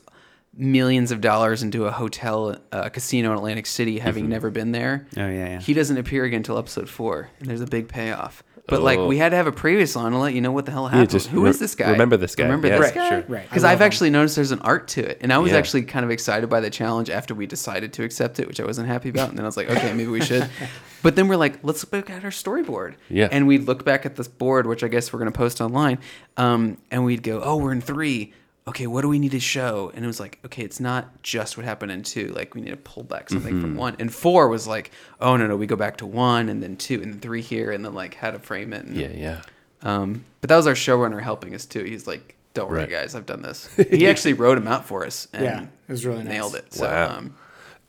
millions 0.59 1.11
of 1.11 1.21
dollars 1.21 1.63
into 1.63 1.85
a 1.85 1.91
hotel, 1.91 2.57
a 2.71 2.89
casino 2.89 3.31
in 3.31 3.37
Atlantic 3.37 3.65
City, 3.65 3.97
having 3.99 4.27
never 4.29 4.49
been 4.51 4.71
there. 4.73 5.07
Oh, 5.17 5.21
yeah, 5.21 5.29
yeah. 5.51 5.59
He 5.61 5.73
doesn't 5.73 5.97
appear 5.97 6.25
again 6.25 6.37
until 6.37 6.57
episode 6.57 6.89
four, 6.89 7.29
and 7.39 7.49
there's 7.49 7.61
a 7.61 7.65
big 7.67 7.87
payoff. 7.87 8.43
But 8.67 8.83
like 8.83 8.99
Oh. 8.99 9.07
we 9.07 9.17
had 9.17 9.29
to 9.29 9.35
have 9.35 9.47
a 9.47 9.51
previous 9.51 9.95
on 9.95 10.11
to 10.11 10.19
let 10.19 10.35
you 10.35 10.41
know 10.41 10.51
what 10.51 10.67
the 10.67 10.71
hell 10.71 10.87
happened. 10.87 11.09
just 11.09 11.29
Who 11.29 11.43
is 11.47 11.55
re- 11.55 11.59
this 11.61 11.73
guy? 11.73 11.89
remember 11.89 12.17
this 12.17 12.35
guy. 12.35 12.43
Remember 12.43 12.67
Yeah, 12.67 12.77
this 12.77 12.81
Right, 12.87 12.93
guy? 12.93 13.09
sure. 13.09 13.23
Right. 13.27 13.49
Because 13.49 13.63
I 13.63 13.69
love 13.69 13.77
I've 13.77 13.81
him. 13.81 13.85
actually 13.87 14.09
noticed 14.11 14.35
there's 14.35 14.51
an 14.51 14.59
art 14.59 14.87
to 14.89 15.01
it, 15.09 15.17
and 15.21 15.33
I 15.33 15.39
was 15.39 15.53
Yeah. 15.53 15.57
actually 15.57 15.83
kind 15.83 16.05
of 16.05 16.11
excited 16.11 16.49
by 16.51 16.59
the 16.59 16.69
challenge 16.69 17.09
after 17.09 17.33
we 17.33 17.47
decided 17.47 17.93
to 17.93 18.03
accept 18.03 18.39
it, 18.39 18.47
which 18.47 18.59
I 18.59 18.65
wasn't 18.65 18.87
happy 18.87 19.09
about. 19.09 19.29
And 19.29 19.37
then 19.39 19.45
I 19.45 19.47
was 19.47 19.57
like, 19.57 19.71
okay, 19.71 19.91
maybe 19.93 20.11
we 20.11 20.21
should. 20.21 20.47
But 21.01 21.15
then 21.15 21.29
we're 21.29 21.37
like, 21.37 21.59
let's 21.63 21.89
look 21.93 22.09
at 22.09 22.25
our 22.25 22.29
storyboard. 22.29 22.95
Yeah. 23.09 23.29
And 23.31 23.47
we'd 23.47 23.63
look 23.65 23.85
back 23.85 24.05
at 24.05 24.17
this 24.17 24.27
board, 24.27 24.67
which 24.67 24.83
I 24.83 24.89
guess 24.89 25.13
we're 25.13 25.19
going 25.19 25.31
to 25.31 25.37
post 25.37 25.61
online, 25.61 25.97
um, 26.35 26.77
and 26.91 27.05
we'd 27.05 27.23
go, 27.23 27.41
oh, 27.41 27.55
we're 27.55 27.71
in 27.71 27.79
three. 27.79 28.33
Okay, 28.67 28.85
what 28.85 29.01
do 29.01 29.09
we 29.09 29.17
need 29.17 29.31
to 29.31 29.39
show? 29.39 29.91
And 29.95 30.03
it 30.03 30.07
was 30.07 30.19
like, 30.19 30.37
okay, 30.45 30.61
it's 30.63 30.79
not 30.79 31.23
just 31.23 31.57
what 31.57 31.65
happened 31.65 31.91
in 31.91 32.03
two. 32.03 32.27
Like 32.27 32.53
we 32.53 32.61
need 32.61 32.69
to 32.69 32.77
pull 32.77 33.01
back 33.03 33.29
something 33.29 33.53
Mm-hmm. 33.55 33.61
from 33.61 33.75
one. 33.75 33.95
And 33.99 34.13
four 34.13 34.47
was 34.47 34.67
like, 34.67 34.91
oh 35.19 35.37
no, 35.37 35.47
no, 35.47 35.55
we 35.55 35.65
go 35.65 35.75
back 35.75 35.97
to 35.97 36.05
one, 36.05 36.49
and 36.49 36.61
then 36.61 36.75
two, 36.77 37.01
and 37.01 37.13
then 37.13 37.19
three 37.19 37.41
here, 37.41 37.71
and 37.71 37.83
then 37.83 37.93
like 37.95 38.13
how 38.13 38.29
to 38.29 38.37
frame 38.37 38.73
it. 38.73 38.85
And, 38.85 38.95
yeah, 38.95 39.07
yeah. 39.11 39.41
um, 39.81 40.23
but 40.41 40.49
that 40.49 40.57
was 40.57 40.67
our 40.67 40.73
showrunner 40.75 41.21
helping 41.21 41.55
us 41.55 41.65
too. 41.65 41.83
He's 41.83 42.05
like, 42.05 42.35
"Don't 42.53 42.69
worry, 42.69 42.81
Right. 42.81 42.89
guys, 42.89 43.15
I've 43.15 43.25
done 43.25 43.41
this." 43.41 43.67
He 43.89 44.07
actually 44.07 44.33
wrote 44.33 44.57
him 44.57 44.67
out 44.67 44.85
for 44.85 45.03
us. 45.05 45.27
And 45.33 45.43
Yeah, 45.45 45.61
it 45.63 45.91
was 45.91 46.05
really 46.05 46.23
nice. 46.23 46.33
nailed 46.33 46.55
it. 46.55 46.71
So, 46.73 46.85
Wow. 46.85 47.17
um, 47.17 47.35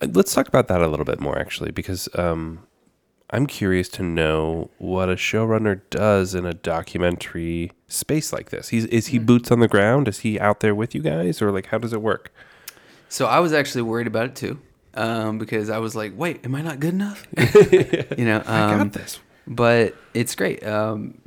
Uh, 0.00 0.06
Let's 0.12 0.32
talk 0.32 0.48
about 0.48 0.68
that 0.68 0.80
a 0.80 0.88
little 0.88 1.04
bit 1.04 1.20
more, 1.20 1.38
actually, 1.38 1.72
because 1.72 2.08
um, 2.14 2.60
I'm 3.32 3.46
curious 3.46 3.88
to 3.90 4.02
know 4.02 4.70
what 4.78 5.08
a 5.08 5.14
showrunner 5.14 5.80
does 5.90 6.34
in 6.34 6.44
a 6.44 6.52
documentary 6.54 7.70
space 7.86 8.32
like 8.32 8.50
this. 8.50 8.68
He's 8.70 8.86
is 8.86 9.08
he 9.08 9.18
Hmm. 9.18 9.24
boots 9.26 9.50
on 9.50 9.60
the 9.60 9.68
ground? 9.68 10.08
Is 10.08 10.20
he 10.20 10.38
out 10.40 10.60
there 10.60 10.74
with 10.74 10.94
you 10.94 11.00
guys, 11.02 11.40
or 11.40 11.50
like 11.52 11.66
how 11.66 11.78
does 11.78 11.92
it 11.92 12.02
work? 12.02 12.32
so 13.08 13.26
I 13.26 13.40
was 13.40 13.52
actually 13.52 13.82
worried 13.82 14.06
about 14.06 14.26
it 14.26 14.36
too, 14.36 14.58
um, 14.94 15.38
because 15.38 15.68
I 15.70 15.78
was 15.78 15.94
like, 15.96 16.12
"Wait, 16.16 16.44
am 16.44 16.54
I 16.54 16.62
not 16.62 16.78
good 16.80 16.94
enough?" 16.94 17.26
you 18.18 18.24
know, 18.24 18.36
um, 18.38 18.44
I 18.46 18.78
got 18.78 18.92
this. 18.92 19.18
But 19.46 19.94
it's 20.14 20.34
great. 20.36 20.64
Um, 20.66 21.18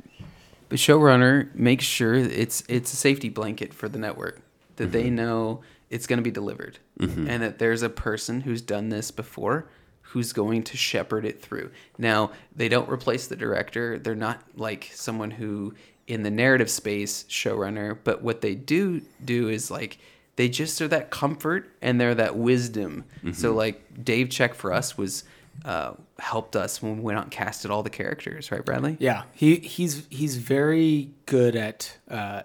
the 0.70 0.76
showrunner 0.76 1.54
makes 1.54 1.84
sure 1.84 2.14
it's 2.14 2.64
it's 2.68 2.92
a 2.92 2.96
safety 2.96 3.28
blanket 3.28 3.72
for 3.74 3.88
the 3.88 3.98
network 3.98 4.40
that 4.76 4.92
they 4.92 5.04
Mm-hmm. 5.04 5.14
know 5.16 5.60
it's 5.90 6.06
going 6.06 6.16
to 6.18 6.22
be 6.22 6.30
delivered, 6.30 6.78
and 6.98 7.42
that 7.42 7.58
there's 7.58 7.82
a 7.82 7.88
person 7.90 8.40
who's 8.42 8.60
done 8.62 8.88
this 8.88 9.10
before 9.10 9.66
who's 10.14 10.32
going 10.32 10.62
to 10.62 10.76
shepherd 10.76 11.24
it 11.26 11.42
through. 11.42 11.70
Now 11.98 12.30
they 12.54 12.68
don't 12.68 12.88
replace 12.88 13.26
the 13.26 13.36
director; 13.36 13.98
they're 13.98 14.14
not 14.14 14.40
like 14.56 14.90
someone 14.94 15.32
who 15.32 15.74
in 16.06 16.22
the 16.22 16.30
narrative 16.30 16.70
space 16.70 17.24
showrunner, 17.28 17.98
but 18.04 18.22
what 18.22 18.40
they 18.40 18.54
do 18.54 19.00
do 19.24 19.48
is 19.48 19.70
like 19.70 19.98
they 20.36 20.48
just 20.48 20.80
are 20.80 20.88
that 20.88 21.10
comfort 21.10 21.68
and 21.82 22.00
they're 22.00 22.14
that 22.14 22.36
wisdom. 22.36 23.04
So 23.32 23.52
like 23.52 24.04
Dave 24.04 24.30
Check 24.30 24.54
for 24.54 24.72
us 24.72 24.96
was 24.96 25.24
uh, 25.64 25.94
helped 26.18 26.56
us 26.56 26.82
when 26.82 26.98
we 26.98 27.02
went 27.02 27.18
out 27.18 27.24
and 27.24 27.32
casted 27.32 27.70
all 27.70 27.82
the 27.82 27.90
characters, 27.90 28.52
right, 28.52 28.64
Bradley? 28.64 28.96
Yeah, 29.00 29.24
he 29.32 29.56
he's 29.56 30.06
he's 30.10 30.36
very 30.36 31.10
good 31.26 31.56
at 31.56 31.96
uh, 32.08 32.42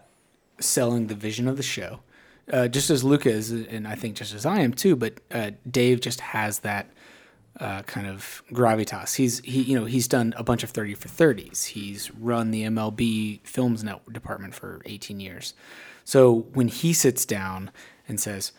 selling 0.60 1.08
the 1.08 1.16
vision 1.16 1.48
of 1.48 1.58
the 1.58 1.64
show, 1.64 2.00
uh, 2.52 2.68
just 2.68 2.90
as 2.90 3.04
Luca 3.04 3.30
is, 3.30 3.52
and 3.52 3.88
I 3.88 3.96
think 3.96 4.16
just 4.16 4.34
as 4.34 4.46
I 4.46 4.60
am 4.62 4.74
too. 4.74 4.96
But 4.96 5.20
uh, 5.32 5.52
Dave 5.70 6.02
just 6.02 6.22
has 6.22 6.60
that 6.60 6.90
uh, 7.60 7.82
kind 7.84 8.08
of 8.08 8.44
gravitas. 8.52 9.16
He's 9.16 9.40
he 9.40 9.62
you 9.62 9.78
know 9.78 9.86
he's 9.86 10.08
done 10.08 10.34
a 10.38 10.44
bunch 10.44 10.64
of 10.64 10.70
thirty 10.70 10.94
for 10.94 11.08
thirties. 11.08 11.66
He's 11.66 12.12
run 12.16 12.52
the 12.52 12.64
MLB 12.64 13.42
Films 13.44 13.84
Network 13.84 14.14
department 14.14 14.54
for 14.56 14.82
eighteen 14.86 15.20
years. 15.20 15.54
So 16.06 16.48
when 16.54 16.68
he 16.70 16.94
sits 16.94 17.26
down 17.26 17.72
and 18.08 18.20
says, 18.20 18.52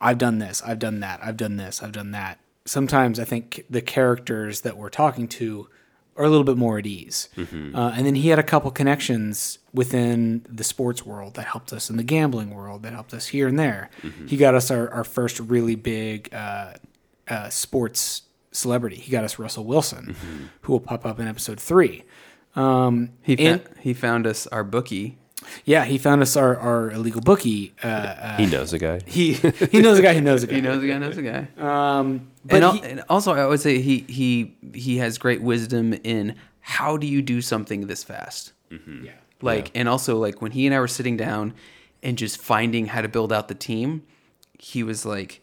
"I've 0.00 0.18
done 0.18 0.38
this, 0.38 0.62
I've 0.64 0.78
done 0.78 1.00
that, 1.00 1.20
I've 1.22 1.36
done 1.36 1.56
this, 1.56 1.82
I've 1.82 1.92
done 1.92 2.10
that," 2.12 2.38
sometimes 2.64 3.18
I 3.18 3.24
think 3.24 3.64
the 3.68 3.80
characters 3.80 4.60
that 4.62 4.76
we're 4.76 4.90
talking 4.90 5.26
to 5.28 5.68
are 6.16 6.24
a 6.24 6.28
little 6.28 6.44
bit 6.44 6.56
more 6.56 6.78
at 6.78 6.86
ease. 6.86 7.28
Uh, 7.74 7.92
and 7.96 8.06
then 8.06 8.14
he 8.14 8.28
had 8.28 8.38
a 8.38 8.42
couple 8.44 8.70
connections 8.70 9.58
within 9.72 10.46
the 10.48 10.62
sports 10.62 11.04
world 11.04 11.34
that 11.34 11.46
helped 11.46 11.72
us 11.72 11.90
in 11.90 11.96
the 11.96 12.04
gambling 12.04 12.50
world, 12.50 12.84
that 12.84 12.92
helped 12.92 13.12
us 13.12 13.26
here 13.28 13.48
and 13.48 13.58
there. 13.58 13.90
He 14.28 14.36
got 14.36 14.54
us 14.54 14.70
our, 14.70 14.88
our 14.90 15.02
first 15.02 15.40
really 15.40 15.74
big 15.74 16.32
uh, 16.32 16.74
uh, 17.26 17.48
sports 17.48 18.22
celebrity. 18.54 18.96
He 18.96 19.10
got 19.10 19.24
us 19.24 19.38
Russell 19.38 19.64
Wilson, 19.64 20.16
who 20.62 20.72
will 20.72 20.80
pop 20.80 21.04
up 21.04 21.20
in 21.20 21.26
episode 21.28 21.60
three. 21.60 22.04
Um, 22.56 23.10
He 23.22 23.32
and- 23.38 23.62
found, 23.62 23.74
he 23.80 23.94
found 23.94 24.26
us 24.26 24.46
our 24.48 24.64
bookie. 24.64 25.18
yeah, 25.64 25.84
he 25.84 25.98
found 25.98 26.22
us 26.22 26.36
our, 26.36 26.56
our 26.56 26.90
illegal 26.92 27.20
bookie. 27.20 27.74
Uh, 27.82 27.86
uh, 27.88 28.36
He 28.36 28.46
knows 28.46 28.72
a 28.72 28.78
guy. 28.78 29.00
he 29.06 29.32
he 29.34 29.80
knows 29.82 29.98
a 29.98 30.02
guy 30.02 30.14
who 30.14 30.20
knows 30.22 30.42
a 30.42 30.46
guy. 30.46 30.54
He 30.56 30.60
knows 30.62 30.80
the 30.80 30.88
guy, 30.88 30.98
knows 30.98 31.16
the 31.16 31.22
guy. 31.22 31.48
Um, 31.58 32.30
but 32.44 32.56
and, 32.56 32.64
al- 32.64 32.72
he- 32.72 32.82
and 32.82 33.02
also, 33.08 33.32
I 33.34 33.46
would 33.46 33.60
say 33.60 33.80
he 33.82 34.04
he 34.08 34.56
he 34.72 34.98
has 34.98 35.18
great 35.18 35.42
wisdom 35.42 35.92
in 36.04 36.36
how 36.60 36.96
do 36.96 37.06
you 37.06 37.20
do 37.20 37.42
something 37.42 37.88
this 37.88 38.02
fast. 38.04 38.52
yeah. 38.70 39.12
Like, 39.42 39.70
and 39.74 39.88
also 39.88 40.16
like 40.16 40.40
when 40.40 40.52
he 40.52 40.64
and 40.64 40.74
I 40.74 40.80
were 40.80 40.88
sitting 40.88 41.16
down 41.18 41.52
and 42.02 42.16
just 42.16 42.40
finding 42.40 42.86
how 42.86 43.02
to 43.02 43.08
build 43.08 43.30
out 43.32 43.48
the 43.48 43.54
team, 43.54 44.02
he 44.58 44.82
was 44.82 45.04
like, 45.04 45.42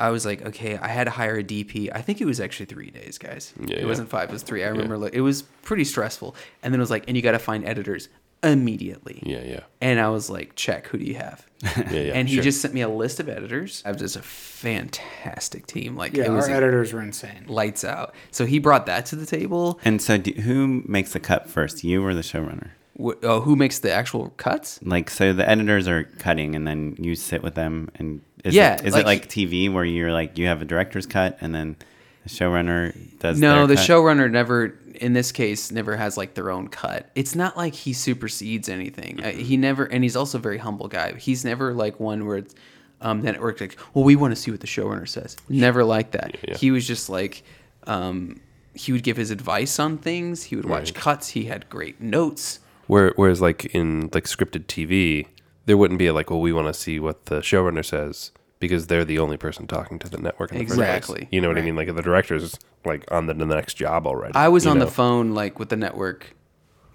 I 0.00 0.10
was 0.10 0.24
like, 0.24 0.42
okay, 0.46 0.78
I 0.78 0.88
had 0.88 1.04
to 1.04 1.10
hire 1.10 1.36
a 1.36 1.44
DP. 1.44 1.90
I 1.94 2.00
think 2.00 2.20
it 2.20 2.24
was 2.24 2.40
actually 2.40 2.66
three 2.66 2.90
days, 2.90 3.18
guys. 3.18 3.52
Yeah, 3.60 3.76
it 3.76 3.80
yeah. 3.82 3.86
wasn't 3.86 4.08
five, 4.08 4.30
it 4.30 4.32
was 4.32 4.42
three. 4.42 4.64
I 4.64 4.68
remember 4.68 4.96
like 4.98 5.12
it 5.14 5.20
was 5.20 5.42
pretty 5.42 5.84
stressful. 5.84 6.34
And 6.62 6.72
then 6.72 6.80
it 6.80 6.82
was 6.82 6.90
like, 6.90 7.04
and 7.06 7.16
you 7.16 7.22
got 7.22 7.32
to 7.32 7.38
find 7.38 7.64
editors 7.64 8.08
immediately. 8.42 9.22
Yeah, 9.24 9.42
yeah, 9.44 9.60
And 9.80 10.00
I 10.00 10.08
was 10.08 10.30
like, 10.30 10.56
check, 10.56 10.86
who 10.86 10.98
do 10.98 11.04
you 11.04 11.16
have? 11.16 11.46
yeah, 11.62 11.90
yeah. 11.90 12.12
and 12.14 12.28
he 12.28 12.36
sure. 12.36 12.44
just 12.44 12.62
sent 12.62 12.72
me 12.72 12.80
a 12.80 12.88
list 12.88 13.20
of 13.20 13.28
editors. 13.28 13.82
I 13.84 13.92
was 13.92 14.00
just 14.00 14.16
a 14.16 14.22
fantastic 14.22 15.66
team. 15.66 15.96
Like 15.96 16.16
Yeah, 16.16 16.24
it 16.24 16.30
was 16.30 16.48
our 16.48 16.56
editors 16.56 16.92
were 16.92 17.02
insane. 17.02 17.44
lights 17.46 17.84
out. 17.84 18.14
So 18.30 18.46
he 18.46 18.58
brought 18.58 18.86
that 18.86 19.06
to 19.06 19.16
the 19.16 19.26
table. 19.26 19.78
And 19.84 20.00
so, 20.00 20.16
do, 20.16 20.32
who 20.32 20.82
makes 20.86 21.12
the 21.12 21.20
cut 21.20 21.48
first, 21.50 21.84
you 21.84 22.04
or 22.04 22.14
the 22.14 22.22
showrunner? 22.22 22.70
Wh- 22.98 23.22
oh, 23.22 23.40
who 23.40 23.56
makes 23.56 23.78
the 23.78 23.92
actual 23.92 24.30
cuts? 24.36 24.80
Like, 24.82 25.10
so 25.10 25.32
the 25.32 25.48
editors 25.48 25.88
are 25.88 26.04
cutting, 26.04 26.54
and 26.54 26.66
then 26.66 26.96
you 26.98 27.14
sit 27.14 27.42
with 27.42 27.54
them, 27.54 27.90
and 27.94 28.20
is 28.44 28.54
Yeah, 28.54 28.74
it, 28.74 28.84
is 28.86 28.92
like- 28.94 29.02
it 29.02 29.06
like 29.06 29.28
TV 29.28 29.72
where 29.72 29.84
you're 29.84 30.12
like 30.12 30.38
you 30.38 30.46
have 30.46 30.62
a 30.62 30.64
director's 30.64 31.06
cut, 31.06 31.38
and 31.40 31.54
then 31.54 31.76
the 32.24 32.28
showrunner 32.30 32.94
does 33.18 33.40
No, 33.40 33.66
the 33.66 33.76
cut? 33.76 33.86
showrunner 33.88 34.30
never, 34.30 34.78
in 34.94 35.12
this 35.14 35.32
case, 35.32 35.70
never 35.70 35.96
has 35.96 36.16
like 36.16 36.34
their 36.34 36.50
own 36.50 36.68
cut. 36.68 37.08
It's 37.14 37.34
not 37.34 37.56
like 37.56 37.74
he 37.74 37.92
supersedes 37.92 38.68
anything. 38.68 39.20
Uh, 39.20 39.28
Mm-hmm. 39.28 39.40
he 39.40 39.56
never, 39.56 39.84
and 39.84 40.04
he's 40.04 40.16
also 40.16 40.38
a 40.38 40.40
very 40.40 40.58
humble 40.58 40.88
guy. 40.88 41.14
He's 41.14 41.44
never 41.44 41.72
like 41.72 41.98
one 41.98 42.26
where 42.26 42.38
it's, 42.38 42.54
um, 43.00 43.22
that 43.22 43.34
it 43.36 43.40
works 43.40 43.60
like, 43.62 43.78
well, 43.94 44.04
we 44.04 44.16
want 44.16 44.32
to 44.34 44.36
see 44.40 44.50
what 44.50 44.60
the 44.60 44.66
showrunner 44.66 45.08
says. 45.08 45.36
Never 45.48 45.82
like 45.84 46.10
that. 46.10 46.36
Yeah. 46.46 46.56
He 46.58 46.70
was 46.70 46.86
just 46.86 47.08
like, 47.08 47.42
um, 47.86 48.38
he 48.74 48.92
would 48.92 49.02
give 49.02 49.16
his 49.16 49.30
advice 49.30 49.78
on 49.78 49.96
things. 49.96 50.44
He 50.44 50.56
would 50.56 50.66
watch 50.66 50.90
Right. 50.90 50.94
cuts. 50.94 51.28
He 51.30 51.44
had 51.46 51.68
great 51.70 52.00
notes. 52.02 52.60
Where, 52.86 53.12
whereas 53.16 53.40
like 53.40 53.64
in 53.74 54.10
like 54.12 54.24
scripted 54.24 54.66
TV, 54.66 55.26
there 55.66 55.76
wouldn't 55.76 55.98
be 55.98 56.06
a 56.06 56.12
like, 56.12 56.30
well, 56.30 56.40
we 56.40 56.52
want 56.52 56.66
to 56.66 56.74
see 56.74 56.98
what 56.98 57.26
the 57.26 57.40
showrunner 57.40 57.84
says 57.84 58.32
because 58.58 58.86
they're 58.86 59.04
the 59.04 59.18
only 59.18 59.36
person 59.36 59.66
talking 59.66 59.98
to 59.98 60.08
the 60.08 60.18
network. 60.18 60.52
In 60.52 60.58
the 60.58 60.64
first 60.64 60.76
place. 60.76 60.88
Exactly. 60.88 61.28
You 61.30 61.40
know 61.40 61.48
what 61.48 61.58
I 61.58 61.62
mean? 61.62 61.76
Like 61.76 61.94
the 61.94 62.02
director's 62.02 62.58
like 62.84 63.10
on 63.10 63.26
the, 63.26 63.34
the 63.34 63.46
next 63.46 63.74
job 63.74 64.06
already. 64.06 64.34
I 64.34 64.48
was 64.48 64.66
on 64.66 64.78
know? 64.78 64.84
the 64.84 64.90
phone 64.90 65.32
like 65.34 65.58
with 65.58 65.70
the 65.70 65.76
network 65.76 66.34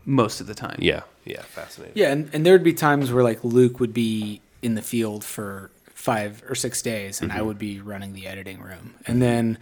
most 0.06 0.40
of 0.40 0.48
the 0.48 0.56
time. 0.56 0.78
Yeah, 0.80 1.02
yeah, 1.26 1.42
fascinating. 1.42 1.98
Yeah, 1.98 2.12
and, 2.12 2.30
and 2.34 2.46
there 2.46 2.54
would 2.54 2.64
be 2.64 2.74
times 2.74 3.12
where 3.12 3.24
like 3.24 3.44
Luke 3.44 3.80
would 3.80 3.94
be 3.94 4.42
in 4.62 4.76
the 4.76 4.82
field 4.82 5.24
for 5.24 5.72
five 5.90 6.44
or 6.48 6.56
six 6.56 6.82
days, 6.82 7.22
and 7.22 7.32
I 7.32 7.38
mm-hmm. 7.38 7.48
would 7.48 7.58
be 7.58 7.82
running 7.82 8.14
the 8.14 8.28
editing 8.28 8.62
room, 8.62 8.94
and 9.08 9.22
then 9.22 9.58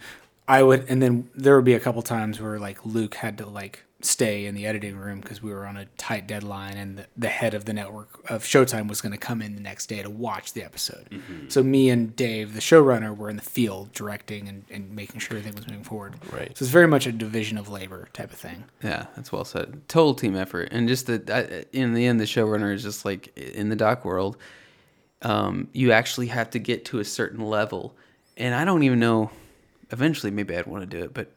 I 0.46 0.62
would, 0.62 0.88
and 0.88 1.00
then 1.00 1.30
there 1.34 1.56
would 1.56 1.64
be 1.64 1.74
a 1.74 1.80
couple 1.80 2.02
times 2.02 2.40
where 2.40 2.58
like 2.58 2.84
Luke 2.84 3.14
had 3.14 3.38
to 3.38 3.46
like 3.46 3.84
stay 4.04 4.46
in 4.46 4.54
the 4.54 4.66
editing 4.66 4.96
room 4.96 5.20
because 5.20 5.42
we 5.42 5.52
were 5.52 5.66
on 5.66 5.76
a 5.76 5.86
tight 5.96 6.26
deadline, 6.26 6.76
and 6.76 6.98
the, 6.98 7.06
the 7.16 7.28
head 7.28 7.54
of 7.54 7.64
the 7.64 7.72
network 7.72 8.30
of 8.30 8.44
Showtime 8.44 8.88
was 8.88 9.00
going 9.00 9.12
to 9.12 9.18
come 9.18 9.40
in 9.40 9.54
the 9.54 9.60
next 9.60 9.86
day 9.86 10.02
to 10.02 10.10
watch 10.10 10.52
the 10.52 10.62
episode. 10.62 11.22
So 11.48 11.62
me 11.62 11.90
and 11.90 12.14
Dave, 12.14 12.54
the 12.54 12.60
showrunner, 12.60 13.16
were 13.16 13.30
in 13.30 13.36
the 13.36 13.42
field 13.42 13.92
directing 13.92 14.48
and, 14.48 14.64
and 14.70 14.94
making 14.94 15.20
sure 15.20 15.36
everything 15.36 15.56
was 15.56 15.66
moving 15.66 15.84
forward. 15.84 16.14
Right. 16.30 16.56
So 16.56 16.64
it's 16.64 16.72
very 16.72 16.88
much 16.88 17.06
a 17.06 17.12
division 17.12 17.58
of 17.58 17.68
labor 17.68 18.08
type 18.12 18.32
of 18.32 18.38
thing. 18.38 18.64
Yeah, 18.82 19.06
that's 19.16 19.32
well 19.32 19.44
said. 19.44 19.82
Total 19.88 20.14
team 20.14 20.36
effort, 20.36 20.68
and 20.70 20.88
just 20.88 21.06
that 21.06 21.66
in 21.72 21.94
the 21.94 22.06
end, 22.06 22.20
the 22.20 22.24
showrunner 22.24 22.72
is 22.74 22.82
just 22.82 23.04
like 23.04 23.36
in 23.36 23.68
the 23.68 23.76
doc 23.76 24.04
world. 24.04 24.36
Um, 25.22 25.68
you 25.72 25.92
actually 25.92 26.26
have 26.26 26.50
to 26.50 26.58
get 26.58 26.84
to 26.86 26.98
a 26.98 27.04
certain 27.04 27.44
level, 27.44 27.96
and 28.36 28.54
I 28.54 28.64
don't 28.64 28.82
even 28.82 28.98
know. 29.00 29.30
Eventually, 29.90 30.30
maybe 30.30 30.56
I'd 30.56 30.66
want 30.66 30.82
to 30.82 30.98
do 30.98 31.04
it, 31.04 31.14
but 31.14 31.30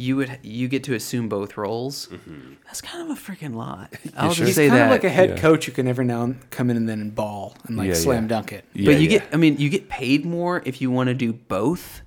you 0.00 0.16
would 0.16 0.38
you 0.42 0.68
get 0.68 0.84
to 0.84 0.94
assume 0.94 1.28
both 1.28 1.56
roles. 1.56 2.06
Mm-hmm. 2.06 2.54
That's 2.66 2.80
kind 2.80 3.10
of 3.10 3.16
a 3.16 3.20
freaking 3.20 3.54
lot. 3.54 3.92
I'll 4.16 4.32
sure? 4.32 4.46
just 4.46 4.48
He's 4.50 4.54
say 4.56 4.68
kind 4.68 4.78
that. 4.80 4.84
of 4.86 4.90
like 4.92 5.04
a 5.04 5.08
head 5.10 5.30
Yeah. 5.30 5.36
coach 5.38 5.66
who 5.66 5.72
can 5.72 5.88
every 5.88 6.04
now 6.04 6.22
and 6.22 6.50
come 6.50 6.70
in 6.70 6.76
and 6.76 6.88
then 6.88 7.10
ball 7.10 7.56
and 7.66 7.76
like 7.76 7.88
Yeah, 7.88 7.94
slam 7.94 8.22
yeah. 8.24 8.28
dunk 8.28 8.52
it. 8.52 8.64
Yeah, 8.74 8.86
but 8.86 9.00
you 9.00 9.08
yeah. 9.08 9.18
get, 9.18 9.28
I 9.34 9.36
mean, 9.36 9.56
you 9.58 9.68
get 9.68 9.88
paid 9.88 10.24
more 10.24 10.62
if 10.64 10.80
you 10.80 10.90
want 10.90 11.08
to 11.08 11.14
do 11.14 11.32
both. 11.32 12.02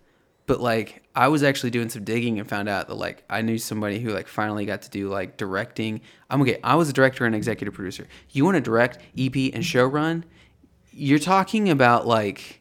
But 0.48 0.62
like, 0.62 1.04
I 1.16 1.28
was 1.28 1.44
actually 1.44 1.70
doing 1.72 1.90
some 1.90 2.04
digging 2.04 2.40
and 2.40 2.48
found 2.48 2.68
out 2.70 2.88
that 2.88 2.96
like 2.96 3.24
I 3.30 3.42
knew 3.42 3.58
somebody 3.58 4.00
who 4.00 4.12
like 4.12 4.28
finally 4.28 4.66
got 4.66 4.82
to 4.84 4.90
do 4.90 5.10
like 5.10 5.36
directing. 5.38 6.02
I'm 6.30 6.42
okay. 6.44 6.60
I 6.64 6.76
was 6.76 6.90
a 6.90 6.94
director 6.94 7.26
and 7.26 7.36
executive 7.36 7.74
producer. 7.74 8.08
You 8.30 8.46
want 8.46 8.56
to 8.56 8.62
direct, 8.62 8.98
EP, 9.18 9.36
and 9.54 9.64
showrun? 9.64 10.24
You're 10.92 11.20
talking 11.20 11.70
about 11.70 12.08
like. 12.08 12.61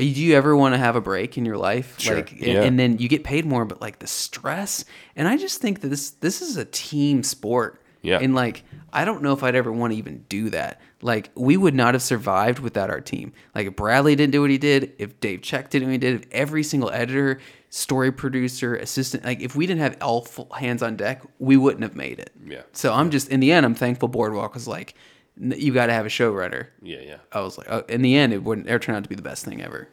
Uh, 0.00 0.14
do 0.14 0.20
you 0.22 0.34
ever 0.36 0.56
want 0.56 0.74
to 0.74 0.78
have 0.78 0.96
a 0.96 1.00
break 1.00 1.36
in 1.38 1.44
your 1.44 1.56
life? 1.58 1.94
Sure. 1.98 2.16
Like, 2.16 2.32
and- 2.32 2.40
Yeah. 2.40 2.62
and 2.62 2.78
then 2.78 2.98
you 2.98 3.08
get 3.08 3.24
paid 3.24 3.44
more, 3.44 3.64
but 3.64 3.80
like 3.80 3.98
the 3.98 4.06
stress. 4.06 4.84
And 5.16 5.28
I 5.28 5.36
just 5.36 5.60
think 5.60 5.80
that 5.82 5.88
this 5.88 6.10
this 6.10 6.40
is 6.42 6.56
a 6.56 6.64
team 6.64 7.22
sport. 7.22 7.80
Yeah. 8.02 8.18
And 8.20 8.34
like, 8.34 8.64
I 8.94 9.04
don't 9.04 9.22
know 9.22 9.32
if 9.34 9.42
I'd 9.42 9.54
ever 9.54 9.70
want 9.70 9.92
to 9.92 9.98
even 9.98 10.24
do 10.28 10.48
that. 10.50 10.80
Like, 11.02 11.30
we 11.34 11.56
would 11.58 11.74
not 11.74 11.94
have 11.94 12.02
survived 12.02 12.58
without 12.58 12.88
our 12.90 13.00
team. 13.00 13.32
Like, 13.54 13.66
if 13.66 13.76
Bradley 13.76 14.16
didn't 14.16 14.32
do 14.32 14.40
what 14.40 14.50
he 14.50 14.56
did, 14.58 14.92
if 14.98 15.18
Dave 15.20 15.42
Check 15.42 15.68
didn't 15.70 15.88
what 15.88 15.92
he 15.92 15.98
did, 15.98 16.14
if 16.14 16.26
every 16.32 16.62
single 16.62 16.90
editor, 16.90 17.40
story 17.70 18.10
producer, 18.10 18.74
assistant, 18.74 19.24
like, 19.24 19.40
if 19.40 19.54
we 19.54 19.66
didn't 19.66 19.80
have 19.80 19.96
all 20.02 20.26
hands 20.56 20.82
on 20.82 20.96
deck, 20.96 21.22
we 21.38 21.56
wouldn't 21.58 21.82
have 21.82 21.94
made 21.94 22.18
it. 22.18 22.30
Yeah. 22.46 22.62
So 22.72 22.92
I'm 22.92 23.10
just, 23.10 23.28
in 23.28 23.40
the 23.40 23.52
end, 23.52 23.64
I'm 23.66 23.74
thankful 23.74 24.08
Boardwalk 24.08 24.54
was 24.54 24.66
like, 24.66 24.92
"N- 24.92 24.96
you 25.40 25.72
got 25.72 25.86
to 25.86 25.92
have 25.92 26.06
a 26.06 26.10
showrunner. 26.10 26.66
Yeah, 26.82 27.00
yeah. 27.00 27.16
I 27.32 27.40
was 27.40 27.56
like, 27.58 27.66
oh, 27.70 27.82
in 27.88 28.02
the 28.02 28.14
end, 28.16 28.32
it 28.32 28.42
wouldn't 28.44 28.66
ever 28.68 28.78
turn 28.78 28.94
out 28.94 29.02
to 29.04 29.08
be 29.08 29.14
the 29.14 29.22
best 29.22 29.44
thing 29.44 29.62
ever. 29.62 29.88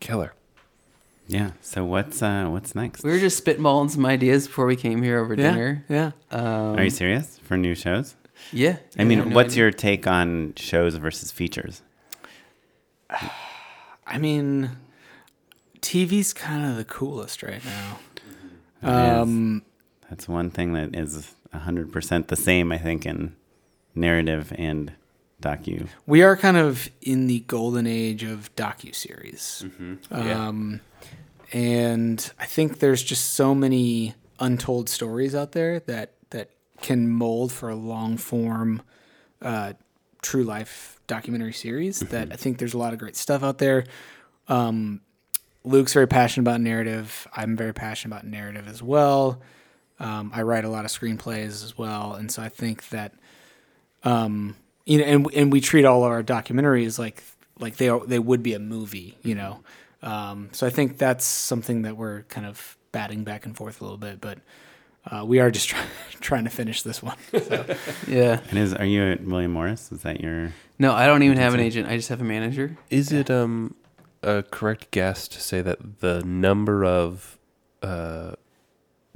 Killer. 0.00 0.32
Yeah. 1.28 1.52
So 1.60 1.84
what's 1.84 2.22
uh 2.22 2.46
what's 2.48 2.74
next? 2.74 3.04
We 3.04 3.10
were 3.10 3.18
just 3.20 3.42
spitballing 3.44 3.90
some 3.90 4.04
ideas 4.04 4.46
before 4.46 4.66
we 4.66 4.76
came 4.76 5.02
here 5.02 5.18
over 5.18 5.34
Yeah, 5.34 5.50
dinner. 5.52 5.84
yeah. 5.88 6.10
Um, 6.30 6.76
Are 6.78 6.84
you 6.84 6.90
serious 6.90 7.38
for 7.44 7.56
new 7.56 7.74
shows? 7.74 8.16
yeah. 8.52 8.76
I 8.98 9.04
mean, 9.04 9.18
no 9.30 9.34
what's 9.34 9.54
idea. 9.54 9.62
your 9.64 9.70
take 9.70 10.06
on 10.06 10.54
shows 10.56 10.96
versus 10.96 11.30
features? 11.30 11.82
I 14.06 14.18
mean, 14.18 14.70
TV's 15.80 16.32
kind 16.32 16.64
of 16.70 16.76
the 16.76 16.84
coolest 16.84 17.42
right 17.42 17.64
now. 17.64 17.98
It 18.82 18.88
is. 18.88 19.22
Um, 19.22 19.62
That's 20.10 20.28
one 20.28 20.50
thing 20.50 20.72
that 20.74 20.94
is 20.96 21.34
hundred 21.52 21.92
percent 21.92 22.28
the 22.28 22.36
same. 22.36 22.72
I 22.72 22.78
think 22.78 23.06
in 23.06 23.36
narrative 23.94 24.52
and 24.56 24.92
docu. 25.42 25.88
we 26.06 26.22
are 26.22 26.36
kind 26.36 26.56
of 26.56 26.88
in 27.00 27.26
the 27.26 27.40
golden 27.40 27.86
age 27.86 28.22
of 28.22 28.54
docu 28.56 28.94
series, 28.94 29.64
Yeah. 30.10 30.46
um, 30.48 30.80
and 31.52 32.32
I 32.38 32.46
think 32.46 32.78
there's 32.78 33.02
just 33.02 33.30
so 33.34 33.54
many 33.54 34.14
untold 34.40 34.88
stories 34.88 35.34
out 35.34 35.52
there 35.52 35.80
that 35.80 36.12
that 36.30 36.50
can 36.80 37.08
mold 37.08 37.52
for 37.52 37.68
a 37.68 37.74
long 37.76 38.16
form, 38.16 38.82
uh, 39.42 39.74
true 40.22 40.44
life 40.44 41.00
documentary 41.06 41.52
series. 41.52 42.00
That 42.00 42.32
I 42.32 42.36
think 42.36 42.58
there's 42.58 42.74
a 42.74 42.78
lot 42.78 42.92
of 42.92 42.98
great 42.98 43.16
stuff 43.16 43.42
out 43.42 43.58
there. 43.58 43.84
Um, 44.48 45.00
Luke's 45.64 45.92
very 45.92 46.08
passionate 46.08 46.48
about 46.48 46.60
narrative. 46.60 47.26
I'm 47.36 47.56
very 47.56 47.72
passionate 47.74 48.14
about 48.16 48.26
narrative 48.26 48.66
as 48.66 48.82
well. 48.82 49.40
Um, 50.00 50.32
I 50.34 50.42
write 50.42 50.64
a 50.64 50.68
lot 50.68 50.84
of 50.84 50.90
screenplays 50.90 51.62
as 51.62 51.76
well, 51.78 52.14
and 52.14 52.32
so 52.32 52.42
I 52.42 52.48
think 52.48 52.88
that, 52.88 53.12
um, 54.04 54.56
you 54.84 54.98
know, 54.98 55.04
and 55.04 55.34
and 55.34 55.52
we 55.52 55.60
treat 55.60 55.84
all 55.84 56.04
of 56.04 56.10
our 56.10 56.22
documentaries 56.22 56.98
like 56.98 57.22
like 57.58 57.76
they 57.76 57.88
are, 57.88 58.04
they 58.04 58.18
would 58.18 58.42
be 58.42 58.54
a 58.54 58.58
movie, 58.58 59.16
you 59.22 59.34
know. 59.34 59.60
Um, 60.02 60.48
so 60.52 60.66
I 60.66 60.70
think 60.70 60.98
that's 60.98 61.24
something 61.24 61.82
that 61.82 61.96
we're 61.96 62.22
kind 62.22 62.46
of 62.46 62.76
batting 62.90 63.24
back 63.24 63.46
and 63.46 63.56
forth 63.56 63.80
a 63.80 63.84
little 63.84 63.98
bit, 63.98 64.20
but 64.20 64.38
uh, 65.10 65.24
we 65.24 65.38
are 65.40 65.50
just 65.50 65.68
try, 65.70 65.84
trying 66.20 66.44
to 66.44 66.50
finish 66.50 66.82
this 66.82 67.02
one. 67.02 67.16
Yeah. 68.08 68.40
And 68.50 68.58
is 68.58 68.74
are 68.74 68.84
you 68.84 69.02
at 69.02 69.22
William 69.24 69.52
Morris? 69.52 69.92
Is 69.92 70.02
that 70.02 70.20
your? 70.20 70.52
No, 70.78 70.92
I 70.92 71.06
don't 71.06 71.22
even 71.22 71.38
have 71.38 71.54
an 71.54 71.60
agent. 71.60 71.88
I 71.88 71.96
just 71.96 72.08
have 72.08 72.20
a 72.20 72.24
manager. 72.24 72.76
Is 72.90 73.12
it 73.12 73.30
um 73.30 73.74
a 74.22 74.42
correct 74.42 74.90
guess 74.90 75.28
to 75.28 75.40
say 75.40 75.62
that 75.62 76.00
the 76.00 76.22
number 76.24 76.84
of 76.84 77.38
uh, 77.82 78.32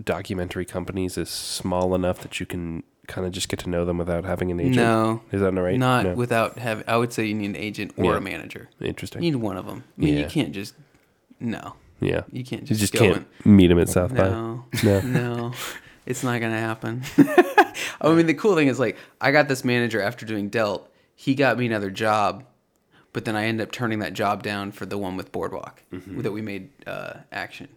documentary 0.03 0.65
companies 0.65 1.17
is 1.17 1.29
small 1.29 1.95
enough 1.95 2.21
that 2.21 2.41
you 2.41 2.47
can 2.47 2.83
kind 3.07 3.27
of 3.27 3.33
just 3.33 3.49
get 3.49 3.59
to 3.61 3.69
know 3.71 3.85
them 3.85 3.99
without 3.99 4.25
having 4.25 4.51
an 4.51 4.61
agent? 4.61 4.77
No, 4.77 5.23
Is 5.33 5.41
that 5.41 5.53
not 5.53 5.61
right? 5.63 5.79
not 5.79 6.05
No. 6.05 6.15
without 6.15 6.59
having. 6.59 6.85
I 6.87 6.97
would 6.97 7.13
say 7.13 7.25
you 7.27 7.35
need 7.35 7.47
an 7.51 7.57
agent 7.57 7.93
or 7.97 8.13
Yeah. 8.13 8.19
a 8.19 8.21
manager. 8.21 8.69
Interesting. 8.81 9.23
You 9.23 9.33
need 9.33 9.37
one 9.41 9.57
of 9.57 9.67
them. 9.67 9.85
I 9.97 10.01
mean, 10.01 10.15
Yeah. 10.15 10.21
you 10.25 10.27
can't 10.29 10.53
just. 10.53 10.75
No, 11.41 11.75
yeah. 12.01 12.23
you 12.33 12.45
can't 12.45 12.63
You 12.63 12.69
just, 12.69 12.81
just 12.81 12.93
go 12.95 12.99
can't 13.13 13.27
meet 13.47 13.71
him 13.71 13.79
at 13.79 13.89
South 13.89 14.11
and, 14.11 14.19
by. 14.19 14.29
no, 14.31 14.65
No. 14.83 15.01
no, 15.05 15.53
it's 16.07 16.23
not 16.25 16.41
gonna 16.41 16.59
happen. 16.59 17.03
I 18.01 18.13
mean, 18.15 18.27
the 18.27 18.35
cool 18.35 18.55
thing 18.55 18.69
is 18.69 18.79
like 18.79 18.97
I 19.21 19.33
got 19.33 19.49
this 19.49 19.65
manager 19.65 20.01
after 20.01 20.25
doing 20.27 20.49
Dealt. 20.49 20.89
He 21.15 21.35
got 21.35 21.59
me 21.59 21.67
another 21.67 21.91
job, 21.91 22.45
but 23.13 23.25
then 23.25 23.37
I 23.37 23.45
ended 23.47 23.67
up 23.67 23.73
turning 23.73 23.99
that 24.01 24.13
job 24.13 24.43
down 24.43 24.71
for 24.73 24.85
the 24.87 24.99
one 24.99 25.17
with 25.17 25.33
Boardwalk 25.33 25.83
that 25.93 26.33
we 26.33 26.43
made 26.43 26.69
uh, 26.87 27.15
action. 27.33 27.69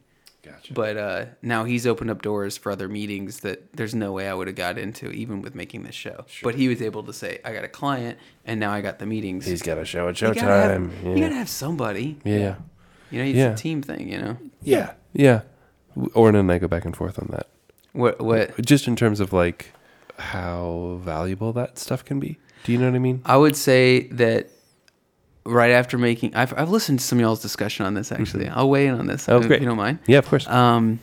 Gotcha. 0.52 0.74
But 0.74 0.98
uh, 0.98 1.26
now 1.42 1.64
he's 1.66 1.86
opened 1.88 2.10
up 2.12 2.22
doors 2.22 2.58
for 2.58 2.72
other 2.72 2.88
meetings 2.88 3.42
that 3.42 3.74
there's 3.74 3.94
no 3.96 4.12
way 4.12 4.28
I 4.28 4.34
would 4.34 4.48
have 4.48 4.56
got 4.56 4.78
into 4.78 5.10
even 5.12 5.42
with 5.42 5.56
making 5.56 5.84
this 5.84 5.96
show. 5.96 6.26
But 6.44 6.56
he 6.56 6.68
was 6.68 6.82
able 6.82 7.04
to 7.04 7.14
say, 7.14 7.40
I 7.46 7.54
got 7.54 7.64
a 7.64 7.68
client 7.70 8.18
and 8.46 8.60
now 8.60 8.72
I 8.72 8.82
got 8.82 9.00
the 9.00 9.06
meetings. 9.06 9.46
He's 9.46 9.62
got 9.62 9.78
a 9.78 9.86
show 9.86 10.08
at 10.10 10.20
you 10.22 10.28
gotta, 10.34 10.42
have, 10.42 10.82
Showtime. 10.82 11.04
you 11.04 11.14
Yeah. 11.16 11.20
gotta 11.22 11.36
have 11.36 11.50
somebody. 11.50 12.18
yeah. 12.24 12.56
You 13.12 13.20
know, 13.20 13.26
it's 13.26 13.38
Yeah. 13.38 13.54
a 13.54 13.56
team 13.58 13.82
thing, 13.82 14.10
you 14.12 14.20
know? 14.20 14.38
Yeah. 14.62 14.92
Yeah. 15.14 15.42
Oren 16.14 16.36
and 16.36 16.52
I 16.52 16.60
go 16.60 16.68
back 16.68 16.86
and 16.86 16.96
forth 16.96 17.18
on 17.20 17.28
that. 17.32 17.48
What, 17.94 18.22
what, 18.22 18.60
Just 18.64 18.88
in 18.88 18.96
terms 18.96 19.20
of 19.20 19.34
like 19.34 19.72
how 20.18 21.00
valuable 21.04 21.52
that 21.54 21.78
stuff 21.80 22.04
can 22.06 22.20
be. 22.20 22.38
Do 22.64 22.72
you 22.72 22.78
know 22.78 22.86
what 22.90 22.96
I 22.96 23.00
mean? 23.00 23.22
I 23.26 23.38
would 23.38 23.56
say 23.56 24.08
that 24.10 24.50
right 25.46 25.72
after 25.72 25.98
making, 25.98 26.36
I've, 26.36 26.54
I've 26.58 26.70
listened 26.70 27.00
to 27.00 27.06
some 27.06 27.18
of 27.20 27.22
y'all's 27.22 27.42
discussion 27.42 27.86
on 27.86 27.94
this 27.94 28.12
actually. 28.12 28.48
I'll 28.50 28.70
weigh 28.70 28.88
in 28.88 28.96
on 29.00 29.08
this 29.08 29.28
Oh, 29.30 29.40
if 29.40 29.48
great. 29.48 29.62
you 29.62 29.68
don't 29.68 29.78
mind. 29.78 30.00
Yeah, 30.08 30.20
of 30.20 30.28
course. 30.28 30.48
Um, 30.48 31.00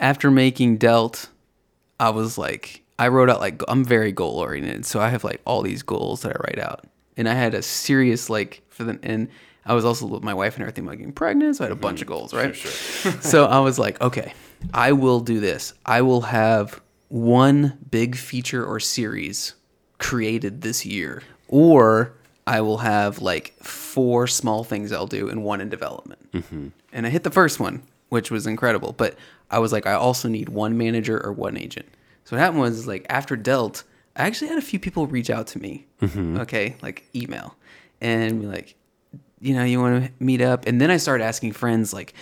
after 0.00 0.30
making 0.30 0.78
Dealt, 0.78 1.28
I 2.00 2.10
was 2.10 2.36
like, 2.38 2.82
I 2.98 3.08
wrote 3.08 3.28
out 3.30 3.40
like 3.40 3.62
I'm 3.68 3.84
very 3.84 4.12
goal 4.12 4.38
oriented, 4.38 4.86
so 4.86 5.00
I 5.00 5.08
have 5.08 5.24
like 5.24 5.40
all 5.44 5.62
these 5.62 5.82
goals 5.82 6.22
that 6.22 6.30
I 6.36 6.38
write 6.44 6.58
out, 6.58 6.84
and 7.16 7.28
I 7.28 7.34
had 7.34 7.54
a 7.54 7.62
serious 7.62 8.30
like 8.30 8.62
for 8.68 8.84
the 8.84 8.98
and 9.02 9.28
I 9.66 9.74
was 9.74 9.84
also 9.84 10.06
with 10.06 10.22
my 10.22 10.34
wife 10.34 10.54
and 10.54 10.62
everything 10.62 10.84
like 10.86 10.98
getting 10.98 11.12
pregnant, 11.12 11.56
so 11.56 11.64
I 11.64 11.68
had 11.68 11.72
a 11.72 11.80
bunch 11.80 12.02
of 12.02 12.06
goals, 12.06 12.32
right? 12.34 12.54
so 13.20 13.46
I 13.46 13.60
was 13.60 13.78
like, 13.78 14.00
okay, 14.00 14.32
I 14.72 14.92
will 14.92 15.20
do 15.20 15.40
this. 15.40 15.72
I 15.86 16.02
will 16.02 16.20
have 16.22 16.80
one 17.08 17.78
big 17.90 18.14
feature 18.16 18.64
or 18.64 18.78
series 18.78 19.54
created 19.98 20.60
this 20.62 20.84
year, 20.86 21.22
or 21.48 22.12
I 22.46 22.60
will 22.60 22.78
have 22.78 23.22
like 23.22 23.54
four 23.62 24.26
small 24.26 24.64
things 24.64 24.92
I'll 24.92 25.06
do 25.06 25.28
and 25.28 25.44
one 25.44 25.60
in 25.60 25.68
development. 25.68 26.32
Mm-hmm. 26.32 26.68
And 26.92 27.06
I 27.06 27.10
hit 27.10 27.22
the 27.22 27.30
first 27.30 27.58
one, 27.58 27.82
which 28.10 28.30
was 28.30 28.46
incredible. 28.46 28.92
But 28.92 29.16
I 29.50 29.58
was 29.58 29.72
like, 29.72 29.86
I 29.86 29.94
also 29.94 30.28
need 30.28 30.48
one 30.48 30.76
manager 30.76 31.24
or 31.24 31.32
one 31.32 31.56
agent. 31.56 31.86
So 32.24 32.36
what 32.36 32.40
happened 32.40 32.60
was 32.60 32.86
like 32.86 33.06
after 33.08 33.36
Dealt, 33.36 33.84
I 34.16 34.26
actually 34.26 34.48
had 34.48 34.58
a 34.58 34.62
few 34.62 34.78
people 34.78 35.06
reach 35.06 35.30
out 35.30 35.46
to 35.48 35.58
me. 35.58 35.86
Mm-hmm. 36.02 36.40
Okay, 36.40 36.76
like 36.82 37.08
email 37.14 37.56
and 38.00 38.42
be 38.42 38.46
like, 38.46 38.74
you 39.40 39.54
know, 39.54 39.64
you 39.64 39.80
want 39.80 40.04
to 40.04 40.24
meet 40.24 40.40
up? 40.40 40.66
And 40.66 40.80
then 40.80 40.90
I 40.90 40.96
started 40.96 41.24
asking 41.24 41.52
friends 41.52 41.92
like. 41.92 42.14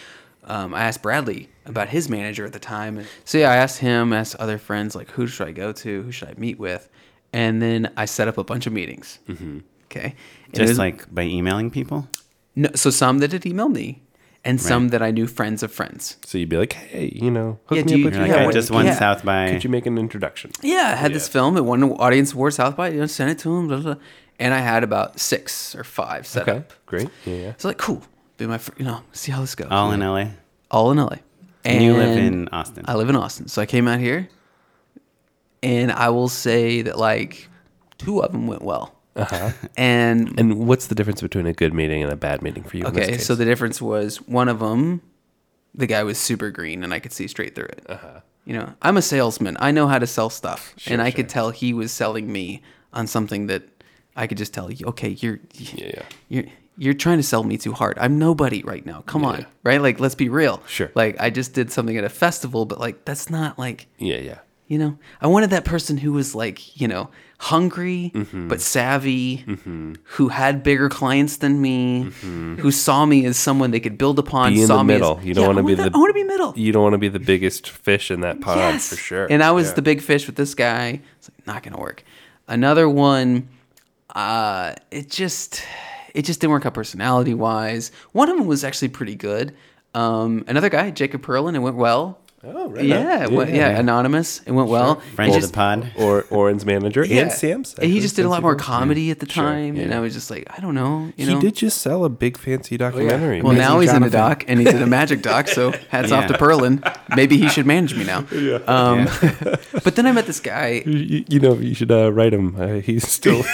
Um, 0.44 0.74
I 0.74 0.82
asked 0.82 1.02
Bradley 1.02 1.48
about 1.66 1.88
his 1.88 2.08
manager 2.08 2.44
at 2.44 2.52
the 2.52 2.58
time, 2.58 2.98
and 2.98 3.06
so 3.24 3.38
yeah, 3.38 3.52
I 3.52 3.56
asked 3.58 3.78
him, 3.78 4.12
asked 4.12 4.34
other 4.40 4.58
friends 4.58 4.96
like, 4.96 5.08
who 5.12 5.28
should 5.28 5.46
I 5.46 5.52
go 5.52 5.70
to, 5.70 6.02
who 6.02 6.10
should 6.10 6.30
I 6.30 6.34
meet 6.36 6.58
with, 6.58 6.88
and 7.32 7.62
then 7.62 7.92
I 7.96 8.06
set 8.06 8.26
up 8.26 8.38
a 8.38 8.42
bunch 8.42 8.66
of 8.66 8.72
meetings 8.72 9.20
mm-hmm. 9.28 9.60
Okay. 9.92 10.14
And 10.46 10.54
Just 10.54 10.68
was- 10.70 10.78
like 10.78 11.12
by 11.14 11.22
emailing 11.22 11.70
people. 11.70 12.08
no, 12.56 12.68
so 12.74 12.90
some 12.90 13.18
that 13.18 13.32
had 13.32 13.42
emailed 13.42 13.72
me, 13.72 14.02
and 14.44 14.60
some 14.60 14.88
that 14.88 15.02
I 15.02 15.10
knew 15.12 15.26
friends 15.28 15.62
of 15.62 15.70
friends. 15.70 16.16
So 16.24 16.36
you'd 16.38 16.48
be 16.48 16.56
like, 16.56 16.72
hey, 16.72 17.12
you 17.14 17.30
know, 17.30 17.58
hook 17.66 17.78
Yeah, 17.78 17.84
me 17.84 17.92
do 17.92 17.94
up 18.00 18.04
with 18.06 18.14
You're 18.14 18.22
like, 18.26 18.36
Yeah, 18.36 18.48
I 18.48 18.52
just 18.52 18.70
won 18.70 18.86
yeah. 18.86 18.98
South 18.98 19.24
by. 19.24 19.50
Could 19.52 19.62
you 19.64 19.70
make 19.70 19.86
an 19.86 19.98
introduction? 19.98 20.50
Yeah, 20.62 20.90
I 20.92 20.96
had 20.96 21.12
this 21.12 21.28
film. 21.28 21.56
It 21.56 21.64
won 21.64 21.82
an 21.82 21.92
Audience 21.92 22.32
Award 22.32 22.54
South 22.54 22.74
by. 22.76 22.88
You 22.88 23.00
know, 23.00 23.06
sent 23.06 23.30
it 23.30 23.38
to 23.40 23.54
him, 23.56 23.68
blah, 23.68 23.76
blah, 23.78 23.94
blah. 23.94 24.02
and 24.40 24.52
I 24.54 24.58
had 24.58 24.82
about 24.82 25.20
six 25.20 25.74
or 25.76 25.84
five 25.84 26.26
set 26.26 26.42
Okay, 26.48 26.58
up. 26.58 26.72
great. 26.86 27.08
Yeah, 27.24 27.34
yeah. 27.34 27.52
So 27.58 27.68
like, 27.68 27.78
cool. 27.78 28.02
Be 28.38 28.46
my, 28.46 28.58
fir- 28.58 28.74
you 28.78 28.84
know, 28.84 29.02
see 29.12 29.30
how 29.30 29.40
this 29.42 29.54
goes. 29.54 29.68
all 29.70 29.92
in 29.92 30.00
LA. 30.00 30.28
All 30.70 30.90
in 30.90 30.98
LA. 30.98 31.16
And 31.64 31.84
you 31.84 31.92
live 31.92 32.16
in 32.18 32.48
Austin. 32.48 32.84
I 32.88 32.94
live 32.96 33.08
in 33.10 33.14
Austin, 33.16 33.46
so 33.46 33.62
I 33.62 33.66
came 33.66 33.86
out 33.86 34.00
here, 34.00 34.28
and 35.62 35.92
I 35.92 36.08
will 36.08 36.28
say 36.28 36.82
that 36.82 36.98
like 36.98 37.48
two 37.98 38.20
of 38.20 38.32
them 38.32 38.46
went 38.48 38.62
well. 38.62 38.96
Uh-huh. 39.16 39.50
And 39.76 40.38
And 40.38 40.66
what's 40.66 40.86
the 40.86 40.94
difference 40.94 41.20
between 41.20 41.46
a 41.46 41.52
good 41.52 41.74
meeting 41.74 42.02
and 42.02 42.12
a 42.12 42.16
bad 42.16 42.42
meeting 42.42 42.62
for 42.64 42.76
you? 42.76 42.84
okay, 42.86 43.18
so 43.18 43.34
the 43.34 43.44
difference 43.44 43.80
was 43.82 44.16
one 44.22 44.48
of 44.48 44.60
them, 44.60 45.02
the 45.74 45.86
guy 45.86 46.02
was 46.02 46.18
super 46.18 46.50
green, 46.50 46.82
and 46.84 46.92
I 46.92 46.98
could 46.98 47.12
see 47.12 47.26
straight 47.28 47.54
through 47.54 47.66
it. 47.66 47.86
Uh-huh. 47.88 48.20
You 48.44 48.54
know, 48.54 48.74
I'm 48.82 48.96
a 48.96 49.02
salesman. 49.02 49.56
I 49.60 49.70
know 49.70 49.86
how 49.86 49.98
to 49.98 50.06
sell 50.06 50.28
stuff, 50.28 50.74
and 50.86 51.00
I 51.00 51.10
could 51.12 51.28
tell 51.28 51.50
he 51.50 51.72
was 51.72 51.92
selling 51.92 52.32
me 52.32 52.62
on 52.92 53.06
something 53.06 53.46
that 53.46 53.62
I 54.16 54.26
could 54.26 54.36
just 54.38 54.52
tell. 54.52 54.68
Okay, 54.84 55.10
you're 55.10 55.38
yeah, 55.54 55.86
yeah. 55.86 56.02
you're 56.28 56.44
you're 56.76 56.94
trying 56.94 57.18
to 57.18 57.22
sell 57.22 57.44
me 57.44 57.56
too 57.56 57.72
hard. 57.72 57.98
I'm 58.00 58.18
nobody 58.18 58.62
right 58.62 58.84
now. 58.84 59.02
Come 59.02 59.24
on, 59.24 59.46
right? 59.62 59.80
Like, 59.80 60.00
let's 60.00 60.14
be 60.16 60.28
real. 60.28 60.60
Sure. 60.66 60.90
Like, 60.94 61.20
I 61.20 61.30
just 61.30 61.54
did 61.54 61.70
something 61.70 61.96
at 61.96 62.04
a 62.04 62.08
festival, 62.08 62.64
but 62.64 62.80
like, 62.80 63.04
that's 63.04 63.30
not 63.30 63.58
like 63.58 63.86
Yeah, 63.98 64.16
yeah. 64.16 64.38
You 64.72 64.78
know. 64.78 64.96
I 65.20 65.26
wanted 65.26 65.50
that 65.50 65.64
person 65.64 65.98
who 65.98 66.12
was 66.12 66.34
like, 66.34 66.80
you 66.80 66.88
know, 66.88 67.10
hungry 67.38 68.10
Mm-hmm. 68.14 68.48
but 68.48 68.60
savvy, 68.60 69.44
who 70.16 70.28
had 70.28 70.62
bigger 70.62 70.88
clients 70.88 71.36
than 71.38 71.60
me, 71.60 72.02
who 72.62 72.70
saw 72.70 73.04
me 73.04 73.26
as 73.26 73.36
someone 73.36 73.70
they 73.70 73.80
could 73.80 73.98
build 73.98 74.18
upon. 74.18 74.52
Mm-hmm. 74.52 74.56
Be 74.56 74.60
in 74.62 74.66
saw 74.68 74.76
the 74.78 74.84
me 74.84 74.94
middle. 74.94 75.18
As, 75.18 75.24
You 75.26 75.34
don't 75.34 75.42
Yeah, 75.42 75.46
want 75.48 75.58
to 75.58 75.64
be 75.64 75.74
the 75.74 75.90
I 75.94 75.98
want 75.98 76.10
to 76.10 76.14
be 76.14 76.24
middle. 76.24 76.52
You 76.56 76.72
don't 76.72 76.82
want 76.84 76.94
to 76.94 76.98
be 76.98 77.08
the 77.08 77.20
biggest 77.20 77.68
fish 77.68 78.10
in 78.10 78.20
that 78.22 78.40
pond 78.40 78.60
Yes. 78.60 78.88
for 78.88 78.96
sure. 78.96 79.26
And 79.30 79.42
I 79.42 79.50
was 79.50 79.68
Yeah. 79.68 79.74
the 79.74 79.82
big 79.82 80.00
fish 80.00 80.26
with 80.26 80.36
this 80.36 80.54
guy. 80.54 81.00
It's 81.18 81.28
like, 81.30 81.46
not 81.46 81.62
gonna 81.62 81.78
work. 81.80 82.02
Another 82.48 82.88
one, 82.88 83.48
uh, 84.14 84.74
it 84.90 85.10
just 85.10 85.62
it 86.14 86.22
just 86.24 86.40
didn't 86.40 86.52
work 86.52 86.66
out 86.66 86.74
personality 86.74 87.34
wise. 87.34 87.90
One 88.12 88.28
of 88.30 88.36
them 88.36 88.46
was 88.46 88.64
actually 88.64 88.88
pretty 88.88 89.14
good. 89.16 89.54
Um, 89.94 90.44
another 90.46 90.68
guy, 90.70 90.90
Jacob 90.90 91.22
Perlin, 91.22 91.54
it 91.54 91.58
went 91.60 91.76
well. 91.76 92.18
Oh, 92.44 92.70
right. 92.70 92.84
yeah, 92.84 93.18
on. 93.18 93.22
it 93.22 93.30
went- 93.32 93.54
yeah, 93.54 93.78
anonymous. 93.78 94.40
It 94.46 94.50
went 94.50 94.68
well. 94.68 94.96
Friend 95.14 95.30
It 95.32 95.36
of 95.36 95.40
just- 95.42 95.52
the 95.52 95.56
pod. 95.56 95.92
Or 95.96 96.22
Oren's 96.30 96.66
manager 96.66 97.04
yeah. 97.04 97.22
and 97.22 97.32
Sam's. 97.32 97.74
And 97.78 97.88
he 97.88 98.00
just 98.00 98.16
did 98.16 98.24
a 98.24 98.28
lot 98.28 98.42
more 98.42 98.52
Evans. 98.52 98.66
comedy 98.66 99.10
at 99.12 99.20
the 99.20 99.28
Sure, 99.28 99.44
time, 99.44 99.76
and. 99.76 99.94
I 99.94 100.00
was 100.00 100.12
just 100.12 100.28
like, 100.28 100.46
I 100.50 100.60
don't 100.60 100.74
know. 100.74 101.12
You 101.16 101.26
he 101.26 101.34
know? 101.34 101.40
did 101.40 101.54
just 101.54 101.80
sell 101.80 102.04
a 102.04 102.08
big 102.08 102.36
fancy 102.36 102.76
documentary. 102.76 103.42
Well, 103.42 103.52
Amazing 103.52 103.68
now 103.70 103.78
he's 103.80 103.90
in 103.90 103.96
a 104.02 104.10
Jonathan. 104.10 104.18
doc, 104.20 104.44
and 104.48 104.58
he 104.58 104.64
did 104.64 104.82
a 104.82 104.86
magic 104.86 105.22
doc. 105.22 105.46
So 105.46 105.70
hats 105.90 106.10
off 106.10 106.26
to 106.26 106.32
Yeah. 106.32 106.38
Perlin. 106.38 106.98
Maybe 107.14 107.36
he 107.38 107.48
should 107.48 107.66
manage 107.66 107.94
me 107.94 108.02
now. 108.04 108.24
Um, 108.66 109.04
but 109.84 109.94
then 109.94 110.06
I 110.06 110.12
met 110.12 110.26
this 110.26 110.40
guy. 110.40 110.82
you, 110.84 111.24
you 111.28 111.38
know, 111.40 111.54
you 111.54 111.74
should 111.74 111.92
uh, 111.92 112.12
write 112.12 112.34
him. 112.34 112.56
Uh, 112.60 112.80
he's 112.80 113.06
still 113.06 113.44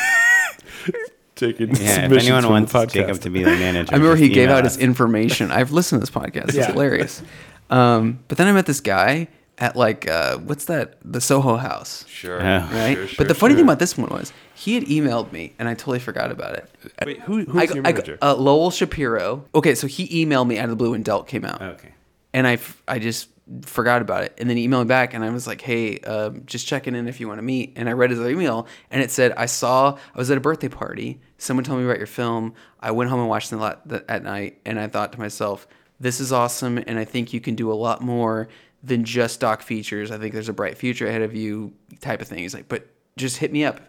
taking 1.34 1.68
Yeah, 1.68 1.74
if 1.74 1.94
submissions 1.94 2.28
anyone 2.30 2.50
wants 2.50 2.72
the 2.72 2.78
podcast. 2.78 2.90
Jacob 2.92 3.20
to 3.20 3.30
be 3.30 3.42
the 3.44 3.50
manager, 3.50 3.92
I 3.92 3.96
remember 3.98 4.16
he 4.16 4.28
gave 4.28 4.48
out 4.48 4.64
us. 4.64 4.74
his 4.76 4.82
information. 4.82 5.50
I've 5.52 5.72
listened 5.72 6.00
to 6.00 6.06
this 6.06 6.14
podcast. 6.14 6.48
It's 6.48 6.56
Yeah. 6.56 6.72
hilarious. 6.72 7.22
Um, 7.70 8.20
but 8.28 8.38
then 8.38 8.46
I 8.46 8.52
met 8.52 8.66
this 8.66 8.80
guy 8.80 9.28
at 9.58 9.76
like 9.76 10.08
uh, 10.08 10.38
what's 10.38 10.66
that? 10.66 10.98
The 11.04 11.20
Soho 11.20 11.56
House. 11.56 12.04
Sure. 12.08 12.40
Yeah. 12.40 12.62
Right. 12.72 12.94
Sure, 12.94 13.06
sure, 13.08 13.14
but 13.18 13.28
the 13.28 13.34
funny 13.34 13.54
thing 13.54 13.64
about 13.64 13.78
this 13.78 13.98
one 13.98 14.08
was 14.10 14.32
he 14.54 14.74
had 14.74 14.84
emailed 14.84 15.32
me, 15.32 15.54
and 15.58 15.68
I 15.68 15.74
totally 15.74 15.98
forgot 15.98 16.30
about 16.30 16.54
it. 16.54 16.70
Wait, 17.04 17.20
who, 17.20 17.40
I, 17.40 17.44
who's 17.66 17.74
your 17.74 17.86
I- 17.86 17.92
manager? 17.92 18.18
uh, 18.22 18.34
Lowell 18.36 18.70
Shapiro. 18.70 19.44
Okay, 19.54 19.74
so 19.74 19.86
he 19.86 20.24
emailed 20.24 20.46
me 20.46 20.58
out 20.58 20.64
of 20.64 20.70
the 20.70 20.76
blue 20.76 20.92
when 20.92 21.02
Dealt 21.02 21.26
came 21.28 21.44
out. 21.44 21.60
Okay. 21.60 21.92
and 22.32 22.46
I, 22.46 22.52
f- 22.54 22.82
I 22.86 22.98
just 22.98 23.28
forgot 23.62 24.02
about 24.02 24.22
it. 24.24 24.34
And 24.38 24.48
then 24.50 24.56
he 24.58 24.68
emailed 24.68 24.82
me 24.82 24.88
back, 24.88 25.12
and 25.14 25.24
I 25.24 25.30
was 25.30 25.46
like, 25.46 25.60
"Hey, 25.60 25.98
um, 26.00 26.42
just 26.46 26.66
checking 26.66 26.94
in 26.94 27.08
if 27.08 27.18
you 27.20 27.26
want 27.28 27.38
to 27.38 27.42
meet." 27.42 27.72
And 27.76 27.88
I 27.88 27.92
read 27.92 28.10
his 28.10 28.20
email, 28.20 28.66
and 28.90 29.02
it 29.02 29.10
said, 29.10 29.32
"I 29.36 29.46
saw 29.46 29.98
I 30.14 30.18
was 30.18 30.30
at 30.30 30.36
a 30.38 30.40
birthday 30.40 30.68
party. 30.68 31.20
Someone 31.38 31.64
told 31.64 31.78
me 31.80 31.84
about 31.84 31.98
your 31.98 32.06
film. 32.06 32.54
I 32.80 32.90
went 32.92 33.10
home 33.10 33.20
and 33.20 33.28
watched 33.28 33.52
it 33.52 33.56
a 33.56 33.58
lot 33.58 33.82
at 34.08 34.22
night, 34.22 34.60
and 34.64 34.78
I 34.78 34.86
thought 34.88 35.12
to 35.12 35.18
myself, 35.18 35.66
this 36.00 36.20
is 36.20 36.32
awesome, 36.32 36.78
and 36.86 36.98
I 36.98 37.04
think 37.04 37.32
you 37.32 37.40
can 37.40 37.54
do 37.54 37.70
a 37.72 37.74
lot 37.74 38.00
more 38.00 38.48
than 38.82 39.04
just 39.04 39.40
doc 39.40 39.62
features. 39.62 40.10
I 40.10 40.18
think 40.18 40.32
there's 40.32 40.48
a 40.48 40.52
bright 40.52 40.78
future 40.78 41.06
ahead 41.08 41.22
of 41.22 41.34
you, 41.34 41.72
type 42.00 42.20
of 42.22 42.28
thing." 42.28 42.38
He's 42.38 42.54
like, 42.54 42.68
"But 42.68 42.86
just 43.16 43.38
hit 43.38 43.52
me 43.52 43.64
up." 43.64 43.80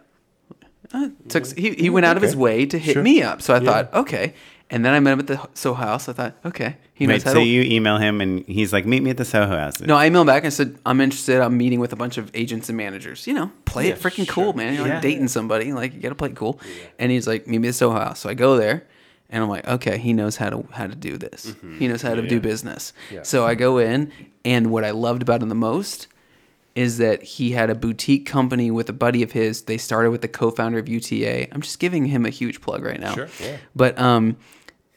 Uh, 0.92 1.10
took, 1.28 1.46
he, 1.56 1.70
he 1.74 1.88
went 1.90 2.04
out 2.06 2.16
of 2.16 2.22
his 2.22 2.34
way 2.34 2.66
to 2.66 2.76
hit 2.78 2.94
Sure. 2.94 3.02
me 3.02 3.22
up. 3.22 3.40
So 3.42 3.54
I 3.54 3.60
thought, 3.60 3.92
okay. 3.94 4.34
And 4.70 4.84
then 4.84 4.92
I 4.94 4.98
met 5.00 5.12
him 5.12 5.18
at 5.20 5.26
the 5.28 5.48
Soho 5.54 5.74
House. 5.74 6.08
I 6.08 6.12
thought, 6.12 6.34
okay, 6.44 6.76
he 6.94 7.06
knows 7.06 7.16
Wait, 7.16 7.22
how 7.24 7.32
so 7.34 7.40
to. 7.40 7.44
you 7.46 7.62
email 7.62 7.98
him 7.98 8.20
and 8.20 8.44
he's 8.46 8.72
like, 8.72 8.86
meet 8.86 9.00
me 9.02 9.10
at 9.10 9.16
the 9.16 9.24
Soho 9.24 9.56
House. 9.56 9.80
No, 9.80 9.96
I 9.96 10.08
emailed 10.08 10.26
back. 10.26 10.44
I 10.44 10.48
said, 10.48 10.78
I'm 10.86 11.00
interested. 11.00 11.40
I'm 11.40 11.56
meeting 11.56 11.78
with 11.80 11.92
a 11.92 11.96
bunch 11.96 12.18
of 12.18 12.30
agents 12.34 12.68
and 12.68 12.76
managers. 12.78 13.26
You 13.26 13.34
know, 13.34 13.52
play 13.66 13.88
it 13.88 13.98
freaking 14.00 14.26
cool, 14.28 14.52
man. 14.52 14.74
You're 14.74 14.86
Yeah. 14.86 14.94
like 14.94 15.02
dating 15.02 15.28
somebody. 15.28 15.72
Like, 15.72 15.94
you 15.94 16.00
got 16.00 16.08
to 16.10 16.14
play 16.16 16.30
it 16.30 16.36
cool. 16.36 16.58
And 16.98 17.12
he's 17.12 17.26
like, 17.28 17.46
meet 17.46 17.58
me 17.58 17.68
at 17.68 17.74
Soho 17.76 17.96
House. 17.98 18.18
So 18.20 18.28
I 18.28 18.34
go 18.34 18.56
there. 18.56 18.86
And 19.30 19.42
I'm 19.42 19.48
like, 19.48 19.66
okay, 19.66 19.96
he 19.98 20.12
knows 20.12 20.36
how 20.36 20.50
to 20.50 20.66
how 20.72 20.86
to 20.88 20.94
do 20.94 21.16
this. 21.16 21.54
He 21.78 21.86
knows 21.88 22.02
how 22.02 22.14
to 22.14 22.22
do 22.22 22.40
business. 22.40 22.92
So 23.22 23.46
I 23.46 23.54
go 23.54 23.78
in, 23.78 24.12
and 24.44 24.70
what 24.70 24.84
I 24.84 24.90
loved 24.90 25.22
about 25.22 25.42
him 25.42 25.48
the 25.48 25.54
most 25.54 26.08
is 26.74 26.98
that 26.98 27.22
he 27.22 27.50
had 27.52 27.68
a 27.68 27.74
boutique 27.74 28.26
company 28.26 28.70
with 28.70 28.88
a 28.88 28.92
buddy 28.92 29.22
of 29.22 29.32
his. 29.32 29.62
They 29.62 29.76
started 29.78 30.10
with 30.10 30.20
the 30.22 30.28
co-founder 30.28 30.78
of 30.78 30.88
UTA. 30.88 31.52
I'm 31.52 31.60
just 31.60 31.78
giving 31.80 32.06
him 32.06 32.24
a 32.24 32.30
huge 32.30 32.60
plug 32.60 32.84
right 32.84 33.00
now. 33.00 33.14
Sure, 33.14 33.28
yeah. 33.40 33.56
But 33.74 33.98
um, 33.98 34.36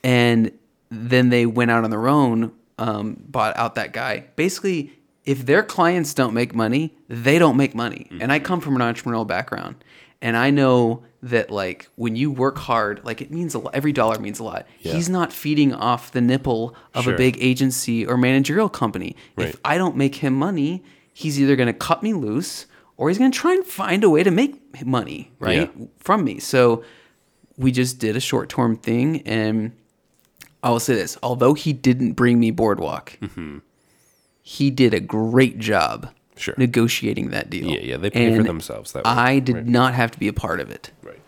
and 0.04 0.52
then 0.90 1.30
they 1.30 1.46
went 1.46 1.72
out 1.72 1.84
on 1.84 1.90
their 1.90 2.08
own, 2.08 2.52
um, 2.78 3.18
bought 3.28 3.58
out 3.58 3.76
that 3.76 3.94
guy. 3.94 4.26
Basically, 4.36 4.94
if 5.26 5.46
their 5.46 5.64
clients 5.64 6.14
don't 6.14 6.34
make 6.34 6.54
money, 6.54 6.94
they 7.08 7.40
don't 7.40 7.58
make 7.58 7.74
money. 7.74 8.08
And 8.20 8.32
I 8.32 8.40
come 8.40 8.62
from 8.62 8.76
an 8.76 8.82
entrepreneurial 8.82 9.26
background, 9.26 9.84
and 10.24 10.36
I 10.36 10.50
know 10.50 11.04
that 11.22 11.52
like 11.52 11.88
when 11.96 12.16
you 12.16 12.32
work 12.32 12.58
hard, 12.58 13.02
like 13.06 13.22
it 13.22 13.30
means 13.32 13.54
a 13.54 13.60
lot. 13.60 13.76
Every 13.76 13.92
dollar 13.94 14.18
means 14.20 14.40
a 14.40 14.44
lot. 14.44 14.66
Yeah. 14.82 14.94
He's 14.94 15.08
not 15.10 15.32
feeding 15.32 15.74
off 15.74 16.12
the 16.12 16.20
nipple 16.22 16.76
of 16.94 17.04
Sure. 17.06 17.14
a 17.14 17.18
big 17.18 17.38
agency 17.40 18.06
or 18.06 18.18
managerial 18.18 18.68
company. 18.70 19.16
Right. 19.38 19.50
If 19.50 19.60
I 19.64 19.78
don't 19.78 19.96
make 19.96 20.16
him 20.16 20.34
money, 20.34 20.84
he's 21.14 21.40
either 21.40 21.56
going 21.56 21.68
to 21.68 21.74
cut 21.74 22.04
me 22.04 22.14
loose 22.14 22.66
or 22.98 23.10
he's 23.10 23.18
going 23.18 23.32
to 23.32 23.38
try 23.38 23.54
and 23.54 23.66
find 23.66 24.04
a 24.04 24.10
way 24.10 24.24
to 24.24 24.32
make 24.32 24.86
money, 24.86 25.32
right? 25.40 25.72
Yeah. 25.78 25.86
From 26.00 26.24
me. 26.26 26.40
So 26.40 26.84
we 27.58 27.72
just 27.72 28.00
did 28.00 28.16
a 28.18 28.20
short 28.20 28.50
term 28.50 28.76
thing. 28.76 29.22
And 29.28 29.72
I 30.62 30.70
will 30.72 30.80
say 30.82 30.96
this 30.96 31.18
although 31.24 31.54
he 31.54 31.72
didn't 31.74 32.14
bring 32.14 32.40
me 32.40 32.52
Boardwalk, 32.52 33.18
he 34.42 34.72
did 34.72 34.94
a 34.94 35.00
great 35.00 35.60
job 35.60 36.04
Mm-hmm. 36.06 36.23
Sure. 36.36 36.56
negotiating 36.58 37.30
that 37.30 37.50
deal. 37.50 37.68
Yeah, 37.70 37.80
yeah, 37.82 37.98
they 37.98 38.10
pay 38.10 38.36
for 38.36 38.44
themselves 38.44 38.92
that 38.94 39.06
way. 39.06 39.12
I 39.12 39.40
did 39.40 39.56
Right. 39.56 39.68
not 39.68 39.94
have 39.94 40.12
to 40.12 40.20
be 40.20 40.28
a 40.28 40.34
part 40.34 40.60
of 40.60 40.70
it. 40.72 40.92
right. 41.04 41.20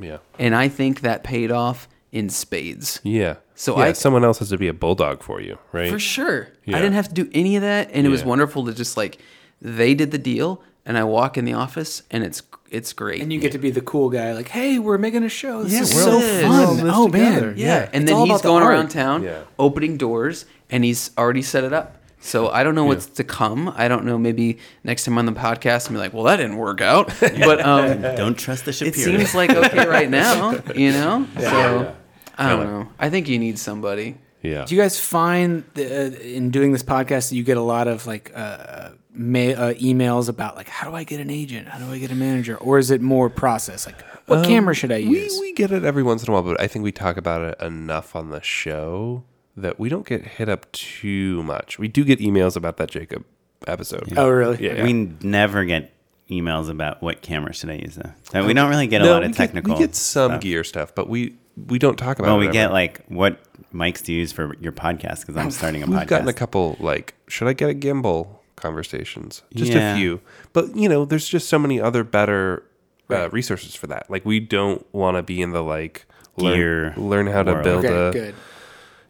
Yeah. 0.00 0.18
And 0.38 0.54
I 0.54 0.68
think 0.68 1.00
that 1.02 1.22
paid 1.22 1.50
off 1.50 1.88
in 2.10 2.28
spades. 2.28 3.00
Yeah. 3.04 3.36
So 3.54 3.76
yeah, 3.78 3.84
I- 3.84 3.92
someone 3.92 4.24
else 4.24 4.38
has 4.40 4.48
to 4.50 4.58
be 4.58 4.68
a 4.68 4.72
bulldog 4.74 5.22
for 5.22 5.40
you, 5.40 5.58
right? 5.72 5.90
For 5.90 5.98
sure. 5.98 6.48
Yeah. 6.64 6.76
I 6.76 6.80
didn't 6.80 6.94
have 6.94 7.08
to 7.08 7.14
do 7.14 7.30
any 7.32 7.56
of 7.56 7.62
that 7.62 7.90
and 7.92 8.06
it 8.06 8.10
was 8.10 8.24
wonderful 8.24 8.64
to 8.66 8.72
just 8.74 8.96
like 8.96 9.18
they 9.60 9.94
did 9.94 10.10
the 10.10 10.18
deal 10.18 10.60
and 10.84 10.98
I 10.98 11.04
walk 11.04 11.38
in 11.38 11.44
the 11.44 11.52
office 11.52 12.02
and 12.10 12.24
it's 12.24 12.42
it's 12.70 12.92
great. 12.94 13.20
And 13.22 13.30
you 13.32 13.38
get 13.38 13.52
to 13.52 13.58
be 13.58 13.70
the 13.70 13.82
cool 13.82 14.08
guy, 14.08 14.32
like, 14.32 14.48
"Hey, 14.48 14.78
we're 14.78 14.96
making 14.96 15.24
a 15.24 15.28
show. 15.28 15.62
This 15.62 15.74
Yeah, 15.74 15.80
is 15.82 15.90
so 16.04 16.12
all- 16.14 16.20
fun. 16.20 16.44
all 16.64 16.70
in 16.78 16.84
this 16.86 16.94
oh 16.96 17.06
together. 17.06 17.46
man, 17.48 17.54
yeah, 17.58 17.88
and 17.92 18.04
It's 18.04 18.10
then 18.12 18.26
he's 18.26 18.40
the 18.40 18.48
going 18.48 18.62
art. 18.62 18.72
around 18.72 18.88
town 18.88 19.22
Yeah. 19.22 19.40
opening 19.58 19.98
doors 19.98 20.46
and 20.70 20.82
he's 20.82 21.10
already 21.18 21.42
set 21.42 21.64
it 21.64 21.72
up. 21.74 21.98
So 22.24 22.48
I 22.48 22.62
don't 22.62 22.74
know 22.76 22.84
what's 22.84 23.06
to 23.06 23.24
come. 23.24 23.72
I 23.76 23.88
don't 23.88 24.04
know. 24.04 24.16
Maybe 24.16 24.58
next 24.84 25.04
time 25.04 25.18
on 25.18 25.26
the 25.26 25.32
podcast, 25.32 25.90
I'm 25.90 25.96
like, 25.96 26.14
well, 26.14 26.22
that 26.24 26.36
didn't 26.36 26.56
work 26.56 26.80
out. 26.80 27.12
But 27.20 27.60
um, 27.66 28.00
Don't 28.16 28.38
trust 28.38 28.64
the 28.64 28.72
Shapiro. 28.72 28.90
it 28.92 28.94
seems 28.96 29.34
like 29.34 29.50
okay 29.50 29.86
right 29.98 30.08
now, 30.08 30.52
you 30.74 30.92
know. 30.92 31.26
So 31.38 31.94
I 32.38 32.48
don't 32.48 32.60
Kinda. 32.60 32.72
know. 32.72 32.88
I 32.98 33.10
think 33.10 33.28
you 33.28 33.38
need 33.38 33.58
somebody. 33.58 34.16
Yeah. 34.42 34.64
Do 34.64 34.74
you 34.74 34.80
guys 34.80 34.98
find 34.98 35.64
that, 35.74 35.92
uh, 36.14 36.18
in 36.20 36.50
doing 36.50 36.72
this 36.72 36.82
podcast 36.82 37.28
that 37.30 37.36
you 37.36 37.42
get 37.44 37.56
a 37.56 37.62
lot 37.62 37.86
of 37.88 38.06
like 38.06 38.32
uh, 38.34 38.90
ma- 39.12 39.38
uh, 39.38 39.74
emails 39.74 40.28
about 40.28 40.56
like 40.56 40.68
how 40.68 40.88
do 40.88 40.96
I 40.96 41.04
get 41.04 41.20
an 41.20 41.30
agent? 41.30 41.68
How 41.68 41.78
do 41.78 41.92
I 41.92 41.98
get 41.98 42.10
a 42.10 42.14
manager? 42.16 42.56
Or 42.56 42.78
is 42.78 42.90
it 42.90 43.00
more 43.02 43.30
process? 43.30 43.86
Like 43.86 44.00
what 44.26 44.44
camera 44.46 44.74
should 44.74 44.90
I 44.92 44.98
we, 44.98 45.22
use? 45.22 45.38
we 45.40 45.52
get 45.52 45.70
it 45.72 45.84
every 45.84 46.02
once 46.02 46.22
in 46.22 46.30
a 46.30 46.32
while, 46.32 46.42
but 46.42 46.60
I 46.60 46.66
think 46.68 46.82
we 46.84 46.92
talk 46.92 47.16
about 47.16 47.42
it 47.42 47.60
enough 47.60 48.14
on 48.16 48.30
the 48.30 48.40
show 48.42 49.24
that 49.56 49.78
we 49.78 49.88
don't 49.88 50.06
get 50.06 50.22
hit 50.22 50.48
up 50.48 50.70
too 50.72 51.42
much. 51.42 51.78
We 51.78 51.88
do 51.88 52.04
get 52.04 52.18
emails 52.20 52.56
about 52.56 52.76
that 52.78 52.90
Jacob 52.90 53.24
episode. 53.66 54.12
oh 54.16 54.28
really? 54.28 54.64
Yeah. 54.64 54.74
yeah. 54.76 54.82
We 54.84 54.92
never 55.22 55.64
get 55.64 55.92
emails 56.30 56.68
about 56.70 57.02
what 57.02 57.20
camera 57.22 57.52
should 57.52 57.70
I 57.70 57.74
use 57.74 57.96
though. 57.96 58.10
So 58.30 58.46
we 58.46 58.54
don't 58.54 58.70
really 58.70 58.86
get 58.86 59.02
a 59.02 59.04
No, 59.04 59.12
lot 59.12 59.20
we 59.20 59.26
of 59.26 59.32
get- 59.32 59.36
technical. 59.36 59.74
we 59.74 59.78
get 59.80 59.94
some 59.94 60.30
stuff. 60.32 60.40
gear 60.40 60.64
stuff, 60.64 60.94
but 60.94 61.08
we 61.08 61.34
we 61.68 61.78
don't 61.78 61.96
talk 61.96 62.18
about 62.18 62.28
Well, 62.28 62.40
it. 62.40 62.46
we 62.46 62.52
get 62.52 62.72
like 62.72 63.04
what 63.08 63.38
mics 63.74 64.02
to 64.04 64.12
use 64.12 64.32
for 64.32 64.54
your 64.60 64.72
podcast 64.72 65.20
because 65.20 65.36
I'm 65.36 65.50
starting 65.50 65.82
a 65.82 65.86
podcast. 65.86 65.98
We've 66.00 66.06
gotten 66.08 66.28
a 66.28 66.32
couple 66.32 66.76
like, 66.80 67.14
should 67.28 67.46
I 67.48 67.52
get 67.52 67.68
a 67.70 67.74
gimbal 67.74 68.28
conversations? 68.56 69.42
Just 69.54 69.72
Yeah. 69.72 69.94
a 69.94 69.96
few. 69.98 70.20
But 70.54 70.74
you 70.74 70.88
know, 70.88 71.04
there's 71.04 71.28
just 71.28 71.48
so 71.50 71.58
many 71.58 71.78
other 71.80 72.04
better 72.04 72.62
uh, 73.10 73.28
resources 73.30 73.74
for 73.74 73.86
that. 73.88 74.10
Like 74.10 74.24
we 74.24 74.40
don't 74.40 74.86
want 74.94 75.18
to 75.18 75.22
be 75.22 75.42
in 75.42 75.50
the 75.50 75.62
like 75.62 76.06
Gear 76.38 76.94
learn, 76.96 77.10
learn 77.10 77.26
how 77.26 77.42
to 77.42 77.52
world. 77.52 77.64
build 77.64 77.84
Okay, 77.84 78.08
a 78.08 78.12
good. 78.12 78.34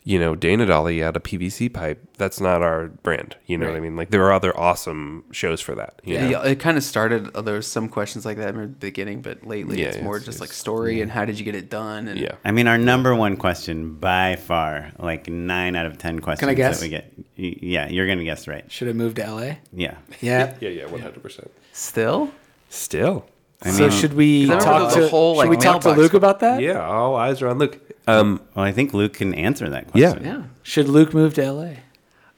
You 0.05 0.19
know 0.19 0.35
Dana 0.35 0.67
Dolly 0.67 1.03
out 1.03 1.17
of 1.17 1.23
PVC 1.23 1.73
pipe. 1.73 2.03
That's 2.19 2.41
not 2.41 2.61
our 2.63 2.89
brand. 2.89 3.37
You 3.47 3.57
know 3.59 3.67
what 3.67 3.77
I 3.77 3.81
mean? 3.81 3.97
Like 3.97 4.11
there 4.11 4.25
are 4.25 4.33
other 4.33 4.57
awesome 4.59 5.25
shows 5.31 5.61
for 5.61 5.75
that. 5.77 6.01
you 6.05 6.15
Yeah, 6.15 6.29
know? 6.31 6.43
it 6.43 6.59
kind 6.59 6.77
of 6.77 6.83
started. 6.85 7.31
uh, 7.37 7.43
There 7.43 7.55
was 7.55 7.67
some 7.67 7.89
questions 7.89 8.25
like 8.25 8.37
that 8.39 8.51
in 8.55 8.61
the 8.61 8.67
beginning, 8.67 9.23
but 9.23 9.47
lately 9.47 9.81
Yeah, 9.81 9.89
it's 9.89 9.97
yeah, 9.99 10.05
more 10.05 10.17
it's- 10.17 10.27
just 10.27 10.41
like 10.41 10.49
it's- 10.49 10.59
story 10.59 11.01
and 11.01 11.11
how 11.11 11.25
did 11.25 11.39
you 11.39 11.45
get 11.45 11.55
it 11.55 11.71
done? 11.71 12.09
And 12.09 12.19
yeah. 12.19 12.35
I 12.45 12.51
mean, 12.51 12.67
our 12.69 12.79
number 12.79 13.15
one 13.15 13.37
question 13.37 13.95
by 13.95 14.37
far, 14.37 14.91
like 14.99 15.29
nine 15.29 15.77
out 15.77 15.87
of 15.87 15.99
ten 15.99 16.19
questions 16.21 16.53
guess? 16.55 16.81
that 16.81 16.85
we 16.85 16.89
get. 16.91 17.13
Yeah, 17.37 17.89
you're 17.89 18.07
gonna 18.07 18.25
guess 18.25 18.47
right. 18.49 18.65
Should 18.71 18.89
I 18.89 18.93
move 18.93 19.15
to 19.17 19.23
LA? 19.23 19.57
Yeah. 19.73 19.97
Yeah. 20.21 20.55
Yeah, 20.61 20.69
yeah, 20.69 20.87
one 20.87 21.01
hundred 21.01 21.23
percent. 21.23 21.51
still, 21.73 22.31
Still, 22.69 23.27
so 23.65 23.91
should 23.91 24.15
we 24.15 24.47
'Cause 24.49 24.65
I 24.65 24.69
remember 24.71 24.85
talk 24.91 24.95
to 24.95 25.05
a 25.05 25.09
whole, 25.09 25.41
should 25.41 25.51
we 25.51 25.57
talk 25.57 25.81
to 25.83 25.91
Luke 25.93 26.15
about 26.15 26.41
that? 26.41 26.61
yeah. 26.61 26.81
All 26.85 27.17
eyes 27.17 27.41
are 27.43 27.49
on 27.49 27.59
Luke. 27.59 27.79
Um, 28.07 28.41
Well, 28.55 28.65
I 28.65 28.73
think 28.73 28.93
Luke 28.93 29.15
can 29.15 29.35
answer 29.35 29.69
that 29.69 29.89
question. 29.91 30.25
yeah. 30.25 30.43
Should 30.63 30.89
Luke 30.89 31.15
move 31.15 31.35
to 31.35 31.53
LA? 31.53 31.75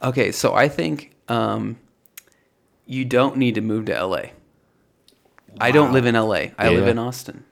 Okay, 0.02 0.30
so 0.32 0.54
I 0.54 0.68
think 0.68 1.14
um, 1.28 1.76
you 2.86 3.04
don't 3.04 3.36
need 3.36 3.54
to 3.54 3.60
move 3.60 3.86
to 3.86 4.04
LA. 4.06 4.22
I 5.60 5.70
don't 5.70 5.92
live 5.92 6.04
in 6.06 6.14
LA. 6.14 6.46
I 6.58 6.68
live 6.70 6.86
in 6.88 6.98
Austin. 6.98 7.44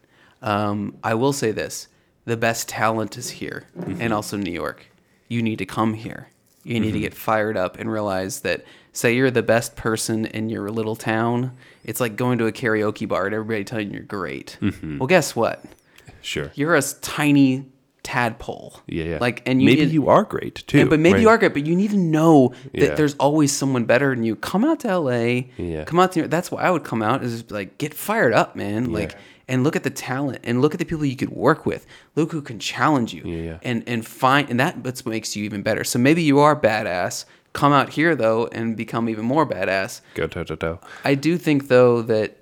Um, 0.42 0.96
I 1.04 1.14
will 1.14 1.32
say 1.32 1.52
this: 1.52 1.88
the 2.24 2.36
best 2.36 2.68
talent 2.68 3.16
is 3.16 3.30
here, 3.30 3.66
Mm-hmm. 3.78 4.00
and 4.02 4.12
also 4.12 4.36
New 4.36 4.50
York. 4.52 4.86
You 5.28 5.40
need 5.42 5.58
to 5.58 5.66
come 5.66 5.94
here. 5.94 6.28
You 6.64 6.80
need 6.80 6.88
to 6.92 6.98
Mm-hmm. 6.98 7.02
get 7.02 7.14
fired 7.14 7.56
up 7.56 7.78
and 7.78 7.90
realize 7.90 8.40
that. 8.40 8.64
Say 8.94 9.14
you're 9.16 9.30
the 9.30 9.42
best 9.42 9.74
person 9.74 10.26
in 10.26 10.50
your 10.50 10.70
little 10.70 10.96
town. 10.96 11.56
It's 11.82 11.98
like 11.98 12.14
going 12.14 12.36
to 12.36 12.46
a 12.46 12.52
karaoke 12.52 13.08
bar 13.08 13.24
and 13.24 13.34
everybody 13.34 13.64
telling 13.64 13.88
you 13.88 13.94
you're 13.94 14.02
great. 14.02 14.58
Mm-hmm. 14.60 14.98
Well, 14.98 15.06
guess 15.06 15.34
what? 15.34 15.64
sure. 16.20 16.52
You're 16.54 16.74
a 16.76 16.82
tiny 17.00 17.64
tadpole. 18.02 18.80
Yeah, 18.86 19.04
yeah. 19.04 19.18
Like, 19.20 19.42
and 19.46 19.60
you 19.62 19.66
maybe 19.66 19.82
need- 19.84 19.92
you 19.92 20.08
are 20.08 20.24
great 20.24 20.56
too. 20.66 20.78
yeah, 20.78 20.84
but 20.84 20.98
maybe 21.00 21.20
you 21.20 21.28
are 21.28 21.38
great, 21.38 21.52
but 21.54 21.66
you 21.66 21.76
need 21.76 21.90
to 21.90 21.96
know 21.96 22.52
that 22.72 22.80
Yeah. 22.80 22.94
there's 22.94 23.14
always 23.14 23.52
someone 23.52 23.84
better 23.84 24.14
than 24.14 24.24
you. 24.24 24.36
Come 24.36 24.64
out 24.64 24.80
to 24.80 24.88
LA. 24.88 25.44
Yeah. 25.56 25.84
Come 25.84 25.98
out 26.00 26.12
to 26.12 26.26
that's 26.28 26.50
why 26.50 26.62
I 26.62 26.70
would 26.70 26.84
come 26.84 27.02
out 27.02 27.22
is 27.22 27.50
like 27.50 27.78
get 27.78 27.94
fired 27.94 28.32
up, 28.32 28.56
man. 28.56 28.92
Like 28.92 29.14
and 29.48 29.64
look 29.64 29.76
at 29.76 29.82
the 29.82 29.90
talent 29.90 30.38
and 30.44 30.60
look 30.62 30.72
at 30.74 30.78
the 30.78 30.84
people 30.84 31.04
you 31.04 31.16
could 31.16 31.30
work 31.30 31.66
with. 31.66 31.86
Look 32.16 32.32
who 32.32 32.42
can 32.42 32.58
challenge 32.58 33.12
you. 33.12 33.22
Yeah, 33.24 33.42
yeah. 33.42 33.58
And 33.62 33.82
and 33.86 34.06
find 34.06 34.48
and 34.50 34.58
that 34.60 34.82
that's 34.82 35.04
what 35.04 35.10
makes 35.10 35.36
you 35.36 35.44
even 35.44 35.62
better. 35.62 35.84
So 35.84 35.98
maybe 35.98 36.22
you 36.22 36.38
are 36.40 36.56
badass. 36.58 37.24
Come 37.52 37.72
out 37.72 37.90
here 37.90 38.16
though 38.16 38.46
and 38.52 38.76
become 38.76 39.08
even 39.08 39.24
more 39.26 39.46
badass. 39.46 40.00
Go 40.14 40.26
toe 40.26 40.44
to 40.44 40.56
toe. 40.56 40.80
I 41.04 41.14
do 41.14 41.36
think 41.38 41.68
though 41.68 42.02
that 42.02 42.38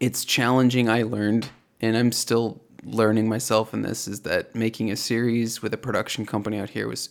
it's 0.00 0.24
challenging. 0.24 0.88
I 0.88 1.02
learned, 1.02 1.48
and 1.80 1.96
I'm 1.96 2.12
still 2.12 2.60
learning 2.84 3.28
myself 3.28 3.74
in 3.74 3.82
this, 3.82 4.06
is 4.08 4.20
that 4.20 4.54
making 4.54 4.90
a 4.90 4.96
series 4.96 5.62
with 5.62 5.74
a 5.74 5.78
production 5.78 6.24
company 6.26 6.58
out 6.58 6.70
here 6.70 6.88
was 6.88 7.10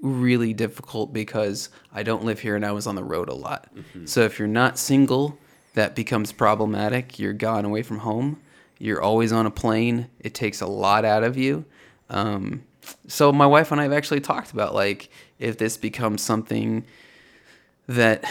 really 0.00 0.52
difficult 0.52 1.12
because 1.12 1.70
I 1.92 2.02
don't 2.02 2.24
live 2.24 2.40
here 2.40 2.56
and 2.56 2.64
I 2.66 2.72
was 2.72 2.86
on 2.86 2.94
the 2.94 3.04
road 3.04 3.28
a 3.28 3.34
lot. 3.34 3.72
So 4.04 4.22
if 4.22 4.38
you're 4.38 4.48
not 4.48 4.78
single, 4.78 5.38
that 5.74 5.94
becomes 5.94 6.32
problematic. 6.32 7.18
You're 7.18 7.32
gone 7.32 7.64
away 7.64 7.82
from 7.82 7.98
home. 7.98 8.40
You're 8.78 9.00
always 9.00 9.32
on 9.32 9.46
a 9.46 9.50
plane. 9.50 10.08
It 10.20 10.34
takes 10.34 10.60
a 10.60 10.66
lot 10.66 11.04
out 11.04 11.22
of 11.24 11.36
you. 11.36 11.64
Um, 12.10 12.64
so 13.06 13.32
my 13.32 13.46
wife 13.46 13.72
and 13.72 13.80
I 13.80 13.84
have 13.84 13.92
actually 13.92 14.20
talked 14.20 14.52
about 14.52 14.74
like 14.74 15.08
if 15.38 15.56
this 15.56 15.76
becomes 15.78 16.20
something 16.22 16.84
that 17.86 18.24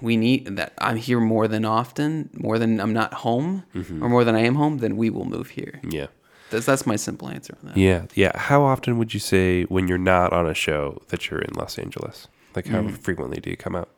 we 0.00 0.16
need 0.16 0.56
that 0.56 0.74
I'm 0.78 0.96
here 0.96 1.20
more 1.20 1.48
than 1.48 1.64
often, 1.64 2.28
more 2.34 2.58
than 2.58 2.80
I'm 2.80 2.92
not 2.92 3.14
home, 3.14 3.64
or 4.02 4.08
more 4.10 4.24
than 4.24 4.34
I 4.34 4.40
am 4.40 4.56
home, 4.56 4.78
then 4.78 4.96
we 4.98 5.08
will 5.08 5.24
move 5.24 5.50
here. 5.50 5.80
Yeah. 5.88 6.08
That's 6.54 6.66
that's 6.66 6.86
my 6.86 6.96
simple 6.96 7.28
answer 7.28 7.56
on 7.62 7.68
that. 7.70 7.76
Yeah, 7.76 8.06
yeah. 8.14 8.32
How 8.38 8.62
often 8.62 8.96
would 8.98 9.12
you 9.12 9.20
say 9.20 9.64
when 9.64 9.88
you're 9.88 9.98
not 9.98 10.32
on 10.32 10.46
a 10.46 10.54
show 10.54 11.02
that 11.08 11.30
you're 11.30 11.40
in 11.40 11.52
Los 11.54 11.78
Angeles? 11.78 12.28
Like 12.56 12.66
how 12.68 12.82
Mm. 12.82 12.96
frequently 12.98 13.40
do 13.40 13.50
you 13.50 13.56
come 13.56 13.74
out? 13.76 13.88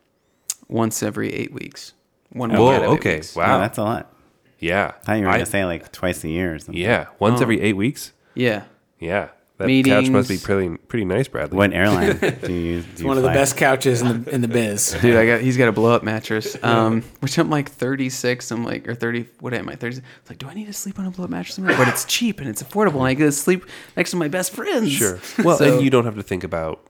Once 0.69 1.03
every 1.03 1.33
eight 1.33 1.53
weeks. 1.53 1.93
One 2.31 2.51
Whoa, 2.51 2.71
week 2.71 2.79
out 2.81 2.85
okay, 2.99 3.15
weeks. 3.17 3.37
wow. 3.37 3.47
Wow, 3.47 3.59
that's 3.61 3.79
a 3.79 3.83
lot. 3.85 4.13
Yeah. 4.59 4.93
I 4.97 5.05
thought 5.05 5.13
you 5.19 5.25
were 5.25 5.29
I- 5.31 5.33
gonna 5.35 5.47
say 5.47 5.65
like 5.65 5.93
twice 5.93 6.25
a 6.25 6.29
year 6.29 6.55
or 6.55 6.59
something. 6.59 6.75
Yeah, 6.83 7.07
once 7.19 7.39
Oh. 7.41 7.43
every 7.43 7.61
eight 7.61 7.77
weeks. 7.77 8.13
Yeah. 8.35 8.65
Yeah, 8.99 9.29
that 9.59 9.83
couch 9.85 10.09
must 10.11 10.29
be 10.29 10.37
pretty 10.39 10.77
pretty 10.77 11.05
nice, 11.05 11.29
Bradley. 11.29 11.57
What 11.57 11.73
airline 11.73 12.17
do 12.43 12.53
you 12.53 12.59
use? 12.59 12.85
Do 12.85 12.91
It's 12.93 13.01
you 13.01 13.07
one 13.07 13.17
of 13.17 13.23
the 13.23 13.31
best 13.31 13.57
couches 13.57 14.03
in 14.03 14.25
the 14.25 14.31
in 14.35 14.41
the 14.43 14.49
biz. 14.49 14.97
Dude, 15.03 15.17
I 15.17 15.27
got 15.27 15.41
he's 15.41 15.57
got 15.57 15.69
a 15.69 15.73
blow 15.73 15.93
up 15.95 16.03
mattress. 16.03 16.57
Um, 16.63 17.03
which 17.21 17.39
I'm 17.39 17.49
like 17.49 17.71
36. 17.71 18.51
I'm 18.51 18.65
like 18.65 18.87
or 18.89 18.95
30. 18.95 19.27
What 19.41 19.55
am 19.55 19.69
I? 19.69 19.75
30. 19.77 19.97
It's 19.99 20.31
like, 20.31 20.39
do 20.39 20.47
I 20.49 20.55
need 20.55 20.67
to 20.67 20.73
sleep 20.73 20.99
on 20.99 21.07
a 21.07 21.11
blow 21.11 21.25
up 21.25 21.31
mattress? 21.31 21.59
But 21.59 21.89
it's 21.89 22.05
cheap 22.05 22.41
and 22.41 22.49
it's 22.49 22.63
affordable, 22.63 22.97
and 22.97 23.05
I 23.09 23.15
get 23.15 23.25
to 23.25 23.33
sleep 23.33 23.65
next 23.97 24.11
to 24.11 24.17
my 24.17 24.29
best 24.29 24.53
friends. 24.53 24.93
Sure. 24.93 25.19
Well, 25.43 25.57
So- 25.59 25.75
and 25.77 25.83
you 25.85 25.91
don't 25.91 26.05
have 26.05 26.17
to 26.17 26.23
think 26.23 26.45
about 26.45 26.87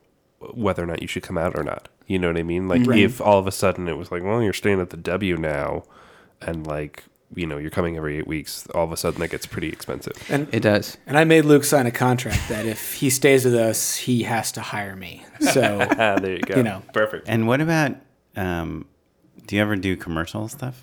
whether 0.53 0.83
or 0.83 0.87
not 0.87 1.03
you 1.03 1.09
should 1.09 1.23
come 1.23 1.39
out 1.39 1.57
or 1.57 1.63
not. 1.65 1.89
You 2.07 2.19
know 2.19 2.29
what 2.29 2.37
I 2.37 2.43
mean? 2.43 2.69
Like 2.69 2.87
if 2.89 3.21
all 3.21 3.39
of 3.39 3.47
a 3.47 3.53
sudden 3.53 3.89
it 3.89 3.97
was 3.97 4.11
like, 4.13 4.23
well, 4.23 4.43
you're 4.43 4.53
staying 4.53 4.81
at 4.81 4.91
the 4.91 4.97
W 4.97 5.37
now, 5.37 5.85
and 6.41 6.67
like 6.67 7.05
you 7.35 7.47
know 7.47 7.59
you're 7.59 7.71
coming 7.71 7.97
every 7.97 8.19
eight 8.19 8.27
weeks, 8.27 8.67
all 8.75 8.85
of 8.85 8.93
a 8.93 8.97
sudden 8.97 9.21
that 9.21 9.29
gets 9.29 9.47
pretty 9.47 9.69
expensive. 9.69 10.13
And 10.29 10.49
it 10.53 10.61
does. 10.61 10.97
and 11.07 11.19
I 11.19 11.25
made 11.25 11.45
Luke 11.45 11.65
sign 11.65 11.87
a 11.87 11.91
contract 11.91 12.49
that 12.49 12.67
if 12.67 12.95
he 12.95 13.11
stays 13.11 13.45
with 13.45 13.55
us, 13.55 13.97
he 13.97 14.23
has 14.23 14.53
to 14.53 14.61
hire 14.61 14.95
me. 14.97 15.25
So 15.41 15.79
Ah, 15.99 16.19
there 16.21 16.33
you 16.37 16.43
go. 16.43 16.57
You 16.57 16.63
know. 16.63 16.83
perfect. 16.93 17.29
And 17.29 17.47
what 17.49 17.61
about? 17.61 17.97
Um, 18.37 18.87
do 19.47 19.57
you 19.57 19.63
ever 19.63 19.77
do 19.77 19.97
commercial 19.97 20.49
stuff? 20.49 20.83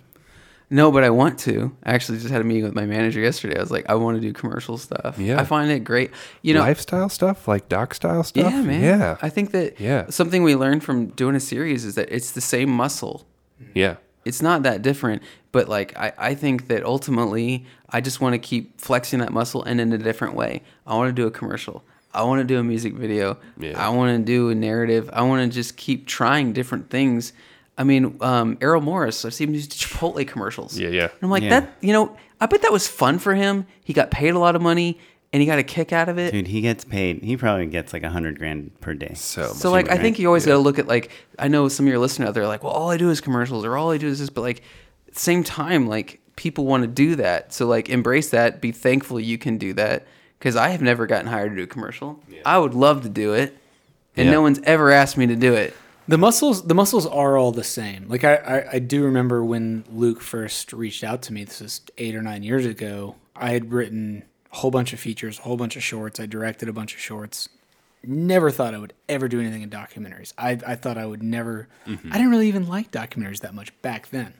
No, 0.70 0.92
but 0.92 1.04
I 1.04 1.12
want 1.12 1.38
to. 1.40 1.76
I 1.84 1.94
actually 1.94 2.18
just 2.18 2.32
had 2.32 2.42
a 2.42 2.44
meeting 2.44 2.64
with 2.64 2.74
my 2.74 2.86
manager 2.86 3.20
yesterday. 3.20 3.58
I 3.58 3.62
was 3.62 3.70
like, 3.70 3.88
I 3.90 3.94
want 3.96 4.18
to 4.18 4.22
do 4.22 4.34
commercial 4.34 4.78
stuff. 4.80 5.20
Yeah. 5.20 5.40
I 5.40 5.44
find 5.46 5.70
it 5.70 5.82
great. 5.82 6.10
You 6.42 6.56
know, 6.56 6.62
lifestyle 6.62 7.10
stuff, 7.10 7.48
like 7.48 7.70
doc 7.70 7.94
style 7.94 8.24
stuff. 8.24 8.52
yeah, 8.52 8.62
man. 8.64 8.82
Yeah, 8.82 9.18
I 9.22 9.30
think 9.30 9.52
that 9.52 9.80
Yeah. 9.80 10.10
something 10.10 10.42
we 10.42 10.56
learned 10.56 10.84
from 10.84 11.08
doing 11.08 11.36
a 11.36 11.40
series 11.40 11.86
is 11.86 11.94
that 11.96 12.10
it's 12.12 12.32
the 12.32 12.42
same 12.42 12.70
muscle. 12.72 13.28
yeah. 13.76 13.98
It's 14.26 14.42
not 14.42 14.64
that 14.64 14.82
different, 14.82 15.22
but 15.52 15.68
like 15.68 15.98
I, 15.98 16.14
I 16.18 16.36
think 16.36 16.68
that 16.68 16.84
ultimately 16.84 17.66
I 17.90 18.02
just 18.02 18.22
want 18.22 18.34
to 18.34 18.40
keep 18.40 18.80
flexing 18.80 19.20
that 19.20 19.32
muscle 19.34 19.64
and 19.64 19.80
in 19.82 19.92
a 19.94 19.98
different 19.98 20.36
way. 20.36 20.62
I 20.88 20.96
want 20.96 21.10
to 21.10 21.22
do 21.22 21.28
a 21.28 21.32
commercial. 21.32 21.84
I 22.14 22.24
want 22.24 22.40
to 22.42 22.46
do 22.46 22.60
a 22.60 22.64
music 22.64 22.94
video. 22.94 23.38
Yeah. 23.58 23.74
I 23.84 23.90
want 23.90 24.18
to 24.18 24.24
do 24.24 24.50
a 24.50 24.56
narrative. 24.56 25.10
I 25.14 25.24
want 25.24 25.50
to 25.50 25.54
just 25.54 25.78
keep 25.78 26.06
trying 26.08 26.54
different 26.54 26.90
things. 26.90 27.34
I 27.78 27.84
mean, 27.84 28.18
um, 28.22 28.58
Errol 28.62 28.82
Morris, 28.82 29.26
I've 29.26 29.34
seen 29.34 29.48
him 29.50 29.54
do 29.56 29.60
Chipotle 29.62 30.28
commercials. 30.28 30.78
Yeah, 30.78 30.90
yeah. 30.90 31.06
And 31.06 31.12
I'm 31.24 31.30
like, 31.32 31.42
Yeah. 31.44 31.62
that, 31.62 31.74
you 31.82 31.92
know, 31.92 32.16
I 32.40 32.46
bet 32.46 32.62
that 32.62 32.72
was 32.72 32.88
fun 32.88 33.18
for 33.20 33.34
him. 33.34 33.66
He 33.84 33.94
got 33.94 34.12
paid 34.12 34.36
a 34.36 34.40
lot 34.40 34.56
of 34.56 34.62
money 34.62 35.00
and 35.34 35.42
he 35.42 35.46
got 35.48 35.60
a 35.60 35.64
kick 35.64 35.92
out 35.92 36.08
of 36.08 36.18
it. 36.18 36.32
Dude, 36.32 36.48
he 36.48 36.62
gets 36.62 36.86
paid. 36.86 37.24
He 37.24 37.36
probably 37.36 37.66
gets 37.66 37.92
like 37.92 38.04
a 38.04 38.10
hundred 38.10 38.38
grand 38.40 38.80
per 38.80 38.94
day. 38.94 39.14
So, 39.16 39.48
So 39.48 39.72
like 39.72 39.90
I 39.90 39.98
think 39.98 40.20
you 40.20 40.28
always 40.28 40.46
gotta 40.46 40.60
look 40.60 40.80
at 40.80 40.88
like 40.88 41.12
I 41.38 41.48
know 41.50 41.68
some 41.68 41.86
of 41.86 41.90
your 41.90 42.00
listeners 42.00 42.30
out 42.30 42.34
there 42.36 42.44
are 42.44 42.48
like, 42.48 42.64
well, 42.64 42.72
all 42.72 42.90
I 42.92 42.98
do 42.98 43.10
is 43.10 43.20
commercials 43.20 43.66
or 43.66 43.76
all 43.76 43.92
I 43.92 43.98
do 43.98 44.08
is 44.08 44.20
this, 44.20 44.30
but 44.30 44.42
like 44.42 44.60
at 45.08 45.16
the 45.16 45.20
same 45.20 45.44
time, 45.44 45.88
like 45.88 46.22
people 46.36 46.66
want 46.66 46.84
to 46.84 46.88
do 46.88 47.16
that. 47.18 47.52
So 47.54 47.66
like 47.68 47.90
embrace 47.90 48.30
that, 48.30 48.62
be 48.62 48.72
thankful 48.72 49.20
you 49.20 49.38
can 49.38 49.58
do 49.58 49.74
that. 49.74 50.06
Cause 50.40 50.56
I 50.56 50.70
have 50.70 50.82
never 50.82 51.08
gotten 51.08 51.28
hired 51.28 51.52
to 51.52 51.56
do 51.56 51.64
a 51.64 51.68
commercial. 51.68 52.20
I 52.46 52.58
would 52.58 52.74
love 52.74 53.04
to 53.04 53.10
do 53.10 53.34
it. 53.34 53.58
And 54.16 54.26
Yeah. 54.28 54.34
no 54.34 54.42
one's 54.42 54.60
ever 54.66 54.92
asked 54.92 55.18
me 55.18 55.26
to 55.28 55.36
do 55.36 55.54
it. 55.54 55.74
the 56.08 56.18
muscles 56.18 56.64
the 56.68 56.74
muscles 56.76 57.06
are 57.08 57.38
all 57.38 57.52
the 57.54 57.64
same. 57.64 58.06
Like 58.10 58.24
I, 58.26 58.36
I, 58.36 58.70
I 58.74 58.80
do 58.80 59.04
remember 59.06 59.44
when 59.44 59.86
Luke 59.90 60.20
first 60.22 60.74
reached 60.74 61.04
out 61.04 61.22
to 61.24 61.34
me. 61.34 61.46
This 61.46 61.62
was 61.62 61.82
eight 61.98 62.14
or 62.14 62.22
nine 62.22 62.44
years 62.44 62.66
ago. 62.66 63.16
I 63.36 63.52
had 63.52 63.72
written 63.72 64.24
a 64.54 64.58
whole 64.58 64.72
bunch 64.72 64.94
of 64.94 65.00
features, 65.00 65.40
a 65.40 65.42
whole 65.42 65.58
bunch 65.58 65.76
of 65.76 65.84
shorts. 65.84 66.20
I 66.20 66.26
directed 66.28 66.70
a 66.70 66.74
bunch 66.74 66.94
of 66.94 67.00
shorts. 67.00 67.50
Never 68.06 68.52
thought 68.52 68.74
I 68.76 68.78
would 68.78 68.94
ever 69.10 69.28
do 69.28 69.40
anything 69.40 69.62
in 69.62 69.70
documentaries. 69.70 70.34
I, 70.38 70.60
I 70.66 70.76
thought 70.76 70.98
I 70.98 71.06
would 71.06 71.24
never. 71.24 71.70
I 71.88 71.92
didn't 72.18 72.30
really 72.30 72.50
even 72.50 72.68
like 72.68 72.92
documentaries 72.92 73.40
that 73.40 73.54
much 73.54 73.72
back 73.82 74.10
then. 74.10 74.34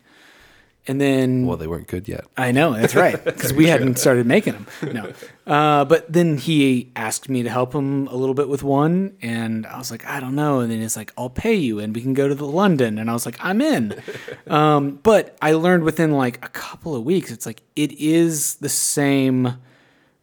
And 0.86 1.00
then 1.00 1.46
well, 1.46 1.56
they 1.56 1.66
weren't 1.66 1.88
good 1.88 2.10
yet. 2.10 2.26
I 2.36 2.52
know 2.52 2.74
that's 2.74 2.94
right 2.94 3.24
because 3.24 3.54
we 3.54 3.68
hadn't 3.68 3.98
started 4.00 4.26
making 4.28 4.54
them. 4.54 4.68
No, 4.94 5.14
uh, 5.48 5.86
but 5.86 6.12
then 6.12 6.38
he 6.38 6.92
asked 6.98 7.30
me 7.30 7.42
to 7.44 7.50
help 7.50 7.74
him 7.74 8.08
a 8.08 8.16
little 8.16 8.36
bit 8.36 8.50
with 8.50 8.64
one, 8.64 9.16
and 9.22 9.66
I 9.66 9.78
was 9.78 9.92
like, 9.92 10.06
I 10.06 10.20
don't 10.20 10.36
know. 10.36 10.60
And 10.60 10.70
then 10.70 10.82
he's 10.82 10.98
like, 10.98 11.14
I'll 11.18 11.30
pay 11.30 11.54
you, 11.54 11.80
and 11.80 11.96
we 11.96 12.02
can 12.02 12.14
go 12.14 12.28
to 12.28 12.36
the 12.36 12.46
London. 12.46 13.00
And 13.00 13.10
I 13.10 13.14
was 13.14 13.26
like, 13.26 13.38
I'm 13.40 13.62
in. 13.62 14.02
Um, 14.46 15.00
but 15.02 15.38
I 15.42 15.54
learned 15.54 15.84
within 15.86 16.12
like 16.12 16.44
a 16.46 16.50
couple 16.50 16.96
of 16.96 17.04
weeks, 17.06 17.32
it's 17.32 17.46
like 17.46 17.62
it 17.78 17.94
is 17.94 18.56
the 18.56 18.68
same. 18.70 19.58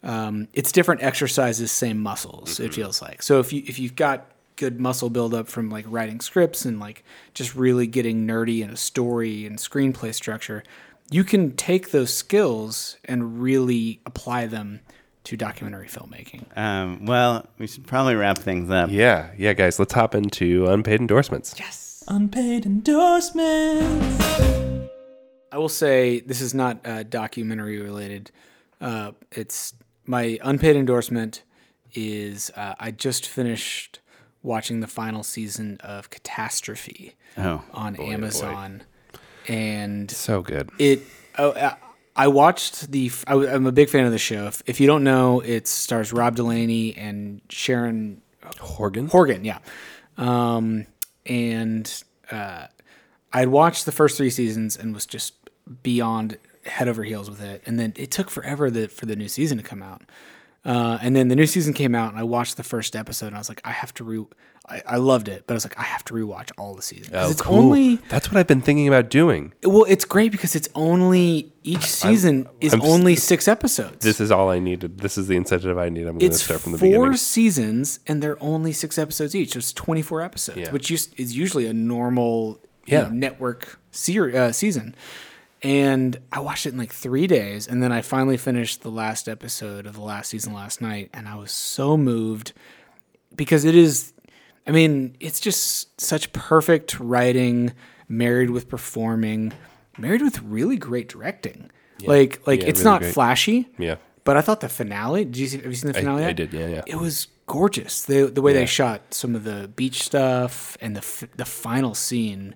Um, 0.03 0.49
it's 0.53 0.73
different 0.73 1.03
exercises, 1.03 1.71
same 1.71 2.01
muscles. 2.01 2.59
It 2.59 2.75
feels 2.75 3.03
like 3.03 3.23
so. 3.23 3.41
If 3.41 3.53
you 3.53 3.63
if 3.67 3.79
you've 3.79 3.97
got 3.97 4.27
good 4.57 4.81
muscle 4.81 5.11
buildup 5.11 5.49
from 5.49 5.71
like 5.71 5.85
writing 5.89 6.21
scripts 6.21 6.65
and 6.65 6.79
like 6.79 7.03
just 7.33 7.55
really 7.55 7.87
getting 7.87 8.27
nerdy 8.27 8.63
in 8.63 8.71
a 8.71 8.77
story 8.77 9.47
and 9.47 9.59
screenplay 9.59 10.15
structure, 10.15 10.63
you 11.11 11.25
can 11.25 11.57
take 11.57 11.91
those 11.91 12.13
skills 12.15 12.97
and 13.05 13.41
really 13.43 14.01
apply 14.07 14.47
them 14.47 14.81
to 15.25 15.37
documentary 15.37 15.87
filmmaking. 15.87 16.45
Um, 16.57 17.05
well, 17.05 17.47
we 17.59 17.67
should 17.67 17.87
probably 17.87 18.15
wrap 18.15 18.39
things 18.39 18.71
up. 18.71 18.91
Yeah, 18.91 19.31
yeah, 19.37 19.53
guys. 19.53 19.79
Let's 19.79 19.93
hop 19.93 20.15
into 20.15 20.67
unpaid 20.67 21.01
endorsements. 21.01 21.55
Yes, 21.59 22.03
unpaid 22.09 22.65
endorsements. 22.65 24.25
I 25.53 25.59
will 25.59 25.69
say 25.69 26.21
this 26.21 26.41
is 26.41 26.55
not 26.55 26.87
uh, 26.87 27.03
documentary 27.03 27.81
related. 27.81 28.31
Uh, 28.81 29.13
it's 29.33 29.75
my 30.11 30.41
unpaid 30.43 30.75
endorsement 30.75 31.45
is 31.95 32.51
uh, 32.57 32.75
I 32.81 32.91
just 32.91 33.27
finished 33.27 34.01
watching 34.43 34.81
the 34.81 34.89
final 34.89 35.23
season 35.23 35.79
of 35.85 36.11
Catastrophe 36.11 37.15
Oh, 37.39 37.63
on 37.73 37.95
Amazon, 37.97 38.83
and 39.47 40.11
So 40.11 40.43
good. 40.43 40.71
it. 40.79 41.03
Oh, 41.39 41.51
uh, 41.51 41.77
I 42.17 42.27
watched 42.27 42.91
the. 42.91 43.11
I, 43.29 43.35
am 43.35 43.67
a 43.67 43.73
big 43.73 43.89
fan 43.89 44.05
of 44.05 44.11
the 44.11 44.19
show. 44.19 44.47
If, 44.47 44.63
if 44.67 44.81
you 44.81 44.89
don't 44.89 45.05
know, 45.05 45.41
it 45.41 45.69
stars 45.69 46.13
Rob 46.13 46.35
Delaney 46.35 46.97
and 46.97 47.41
Sharon 47.49 48.21
Horgan. 48.59 49.07
Horgan, 49.07 49.45
yeah. 49.45 49.59
Um, 50.19 50.87
and 51.25 52.03
uh, 52.33 52.67
I'd 53.33 53.49
watched 53.49 53.87
the 53.87 53.93
first 53.93 54.17
three 54.17 54.31
seasons 54.31 54.77
and 54.77 54.93
was 54.93 55.07
just 55.07 55.35
beyond 55.85 56.37
head 56.65 56.89
over 56.89 57.03
heels 57.05 57.29
with 57.31 57.43
it. 57.43 57.63
And 57.67 57.79
then 57.79 57.93
it 57.97 58.11
took 58.11 58.31
forever 58.31 58.71
the, 58.71 58.89
for 58.89 59.07
the 59.07 59.17
new 59.17 59.29
season 59.29 59.59
to 59.59 59.65
come 59.65 59.83
out. 59.83 60.03
Uh, 60.65 60.99
and 61.01 61.17
then 61.17 61.29
the 61.29 61.37
new 61.37 61.47
season 61.47 61.73
came 61.73 61.95
out, 61.95 62.11
and 62.11 62.19
I 62.21 62.23
watched 62.23 62.59
the 62.59 62.63
first 62.63 62.95
episode, 62.95 63.29
and 63.29 63.35
I 63.37 63.39
was 63.39 63.49
like, 63.49 63.63
I 63.65 63.71
have 63.71 63.95
to 63.95 64.05
re. 64.05 64.25
I, 64.69 64.83
I 64.87 64.97
loved 64.99 65.27
it, 65.29 65.45
but 65.47 65.55
I 65.55 65.57
was 65.57 65.65
like, 65.65 65.79
I 65.79 65.83
have 65.85 66.05
to 66.05 66.13
rewatch 66.15 66.51
all 66.59 66.75
the 66.75 66.83
seasons. 66.83 67.13
Oh, 67.15 67.31
it's 67.31 67.41
cool. 67.41 67.57
only 67.57 67.97
That's 68.11 68.29
what 68.31 68.37
I've 68.37 68.47
been 68.47 68.61
thinking 68.61 68.87
about 68.87 69.09
doing. 69.09 69.55
well, 69.65 69.87
it's 69.89 70.05
great 70.05 70.31
because 70.33 70.55
it's 70.55 70.69
only 70.75 71.51
each 71.65 71.85
season 71.87 72.47
is 72.61 72.75
I'm 72.75 72.83
only 72.83 73.17
six 73.17 73.49
episodes. 73.49 74.05
This 74.05 74.21
is 74.21 74.31
all 74.31 74.51
I 74.51 74.59
needed. 74.59 74.99
This 74.99 75.17
is 75.17 75.29
the 75.29 75.37
incentive 75.37 75.79
I 75.79 75.89
need. 75.89 76.07
I'm 76.07 76.19
going 76.19 76.31
to 76.31 76.37
start 76.39 76.61
from 76.61 76.73
the 76.73 76.79
four 76.79 76.89
beginning. 76.89 77.17
seasons 77.17 77.99
and 78.07 78.23
they're 78.23 78.41
only 78.43 78.73
six 78.73 78.99
episodes 78.99 79.35
each. 79.35 79.55
So 79.55 79.59
it's 79.61 79.73
24 79.73 80.21
episodes, 80.21 80.59
Yeah. 80.59 80.71
which 80.73 80.91
is 80.91 81.35
usually 81.35 81.67
a 81.67 81.73
normal 81.73 82.61
Yeah. 82.87 83.05
know, 83.05 83.09
network 83.09 83.81
ser- 83.93 84.37
uh, 84.37 84.53
season. 84.53 84.95
And 85.63 86.19
I 86.33 86.41
watched 86.41 86.65
it 86.67 86.73
in 86.73 86.79
like 86.79 86.93
three 86.93 87.27
days. 87.27 87.67
And 87.69 87.83
then 87.83 87.93
I 87.93 88.01
finally 88.01 88.37
finished 88.39 88.83
the 88.83 88.91
last 88.91 89.29
episode 89.29 89.87
of 89.87 89.95
the 89.95 90.01
last 90.01 90.31
season 90.31 90.53
last 90.55 90.81
night. 90.81 91.11
And 91.13 91.29
I 91.29 91.35
was 91.37 91.53
so 91.53 91.97
moved 91.97 92.53
because 93.37 93.65
it 93.65 93.75
is, 93.75 94.13
I 94.67 94.71
mean, 94.71 95.17
it's 95.21 95.39
just 95.41 96.01
such 96.01 96.33
perfect 96.33 96.99
writing, 96.99 97.73
married 98.09 98.51
with 98.51 98.69
performing, 98.69 99.53
married 99.99 100.23
with 100.23 100.41
really 100.43 100.77
great 100.79 101.09
directing. 101.09 101.71
Like, 102.03 102.47
like 102.47 102.63
Yeah, 102.63 102.69
it's 102.69 102.81
really 102.81 102.91
not 102.91 103.01
great. 103.03 103.13
flashy. 103.15 103.69
Yeah. 103.77 103.97
But 104.25 104.39
I 104.39 104.41
thought 104.41 104.61
the 104.61 104.69
finale. 104.71 105.25
Did 105.27 105.37
you 105.37 105.47
see? 105.47 105.57
Have 105.59 105.67
you 105.67 105.75
seen 105.75 105.89
the 105.93 105.99
finale? 105.99 106.25
I 106.25 106.29
yet? 106.29 106.37
did. 106.37 106.53
Yeah, 106.53 106.67
yeah. 106.69 106.83
It 106.87 106.97
was 106.97 107.27
gorgeous. 107.47 108.03
The 108.05 108.25
the 108.27 108.41
way 108.43 108.53
Yeah. 108.53 108.61
they 108.61 108.67
shot 108.67 109.13
some 109.13 109.35
of 109.35 109.45
the 109.45 109.69
beach 109.75 110.03
stuff 110.03 110.77
and 110.81 110.95
the 110.97 111.29
the 111.37 111.45
final 111.47 111.95
scene 111.95 112.55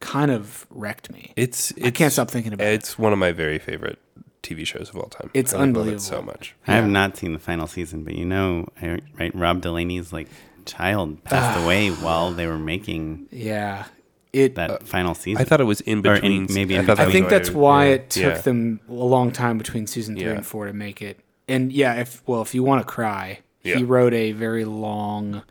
kind 0.00 0.30
of 0.30 0.66
wrecked 0.70 1.10
me. 1.10 1.32
It's, 1.36 1.70
it's 1.72 1.86
I 1.86 1.90
can't 1.90 2.12
stop 2.12 2.30
thinking 2.30 2.52
about 2.52 2.66
it. 2.66 2.74
It's 2.74 2.98
one 2.98 3.12
of 3.12 3.18
my 3.18 3.32
very 3.32 3.58
favorite 3.58 3.98
TV 4.42 4.66
shows 4.66 4.90
of 4.90 4.96
all 4.96 5.08
time. 5.08 5.30
It's 5.34 5.52
I 5.52 5.56
love 5.56 5.60
it 5.60 5.68
unbelievable. 5.68 6.00
so 6.00 6.22
much. 6.22 6.54
I 6.66 6.74
have 6.74 6.86
not 6.88 7.16
seen 7.16 7.32
the 7.32 7.38
final 7.38 7.66
season, 7.66 8.04
but 8.04 8.14
you 8.14 8.24
know, 8.24 8.68
I, 8.80 9.00
right? 9.18 9.34
Rob 9.34 9.60
Delaney's 9.62 10.12
like 10.12 10.28
child 10.64 11.22
passed 11.24 11.58
ah. 11.58 11.64
away 11.64 11.88
while 11.90 12.32
they 12.32 12.46
were 12.46 12.58
making 12.58 13.26
Yeah. 13.30 13.86
It. 14.32 14.54
that 14.56 14.70
uh, 14.70 14.78
final 14.80 15.14
season. 15.14 15.40
I 15.40 15.44
thought 15.44 15.60
it 15.60 15.64
was 15.64 15.80
in 15.80 16.06
Or 16.06 16.14
in- 16.16 16.20
between. 16.20 16.46
maybe 16.54 16.74
in 16.74 16.84
thought 16.84 16.98
that 16.98 17.04
I 17.04 17.06
was 17.06 17.12
think 17.14 17.26
why 17.26 17.30
that's 17.30 17.48
it- 17.48 17.54
why 17.54 17.84
it 17.86 18.10
took 18.10 18.22
yeah. 18.22 18.40
them 18.42 18.80
a 18.88 18.92
long 18.92 19.32
time 19.32 19.56
between 19.58 19.86
season 19.86 20.14
three 20.14 20.24
Yeah. 20.26 20.32
and 20.32 20.46
four 20.46 20.66
to 20.66 20.72
make 20.74 21.00
it. 21.00 21.18
And 21.48 21.72
yeah, 21.72 21.94
if 21.94 22.22
well, 22.26 22.42
if 22.42 22.54
you 22.54 22.62
want 22.62 22.82
to 22.82 22.92
cry, 22.92 23.38
Yeah. 23.62 23.76
he 23.76 23.84
wrote 23.84 24.12
a 24.12 24.32
very 24.32 24.64
long 24.64 25.42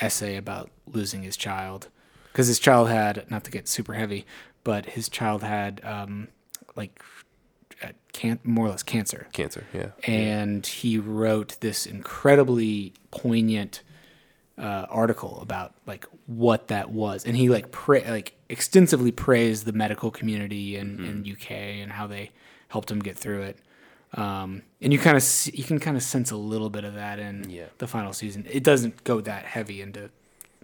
essay 0.00 0.36
about 0.36 0.70
losing 0.86 1.22
his 1.22 1.36
child 1.36 1.88
because 2.32 2.46
his 2.48 2.58
child 2.58 2.88
had 2.88 3.30
not 3.30 3.44
to 3.44 3.50
get 3.50 3.68
super 3.68 3.92
heavy, 3.94 4.26
but 4.64 4.86
his 4.86 5.08
child 5.08 5.42
had 5.42 5.80
um, 5.84 6.28
like 6.76 7.02
uh, 7.82 7.88
can 8.12 8.38
more 8.44 8.66
or 8.66 8.70
less 8.70 8.82
cancer, 8.82 9.26
cancer. 9.32 9.64
Yeah. 9.72 9.90
and 10.04 10.66
he 10.66 10.98
wrote 10.98 11.56
this 11.60 11.86
incredibly 11.86 12.92
poignant 13.10 13.82
uh, 14.58 14.86
article 14.90 15.40
about 15.40 15.74
like 15.86 16.06
what 16.26 16.68
that 16.68 16.90
was, 16.90 17.24
and 17.24 17.36
he 17.36 17.48
like 17.48 17.70
pra- 17.72 18.08
like 18.08 18.34
extensively 18.48 19.10
praised 19.10 19.64
the 19.64 19.72
medical 19.72 20.10
community 20.10 20.76
in, 20.76 21.02
in 21.04 21.32
UK 21.32 21.50
and 21.50 21.92
how 21.92 22.06
they 22.06 22.30
helped 22.68 22.90
him 22.90 23.00
get 23.00 23.16
through 23.16 23.42
it. 23.42 23.58
Um, 24.14 24.60
and 24.82 24.92
you 24.92 24.98
kind 24.98 25.16
of 25.16 25.24
you 25.54 25.64
can 25.64 25.78
kind 25.80 25.96
of 25.96 26.02
sense 26.02 26.30
a 26.30 26.36
little 26.36 26.68
bit 26.68 26.84
of 26.84 26.94
that 26.94 27.18
in 27.18 27.48
Yeah. 27.48 27.64
the 27.78 27.86
final 27.86 28.12
season. 28.12 28.46
It 28.50 28.62
doesn't 28.62 29.04
go 29.04 29.20
that 29.22 29.44
heavy 29.46 29.80
into 29.80 30.10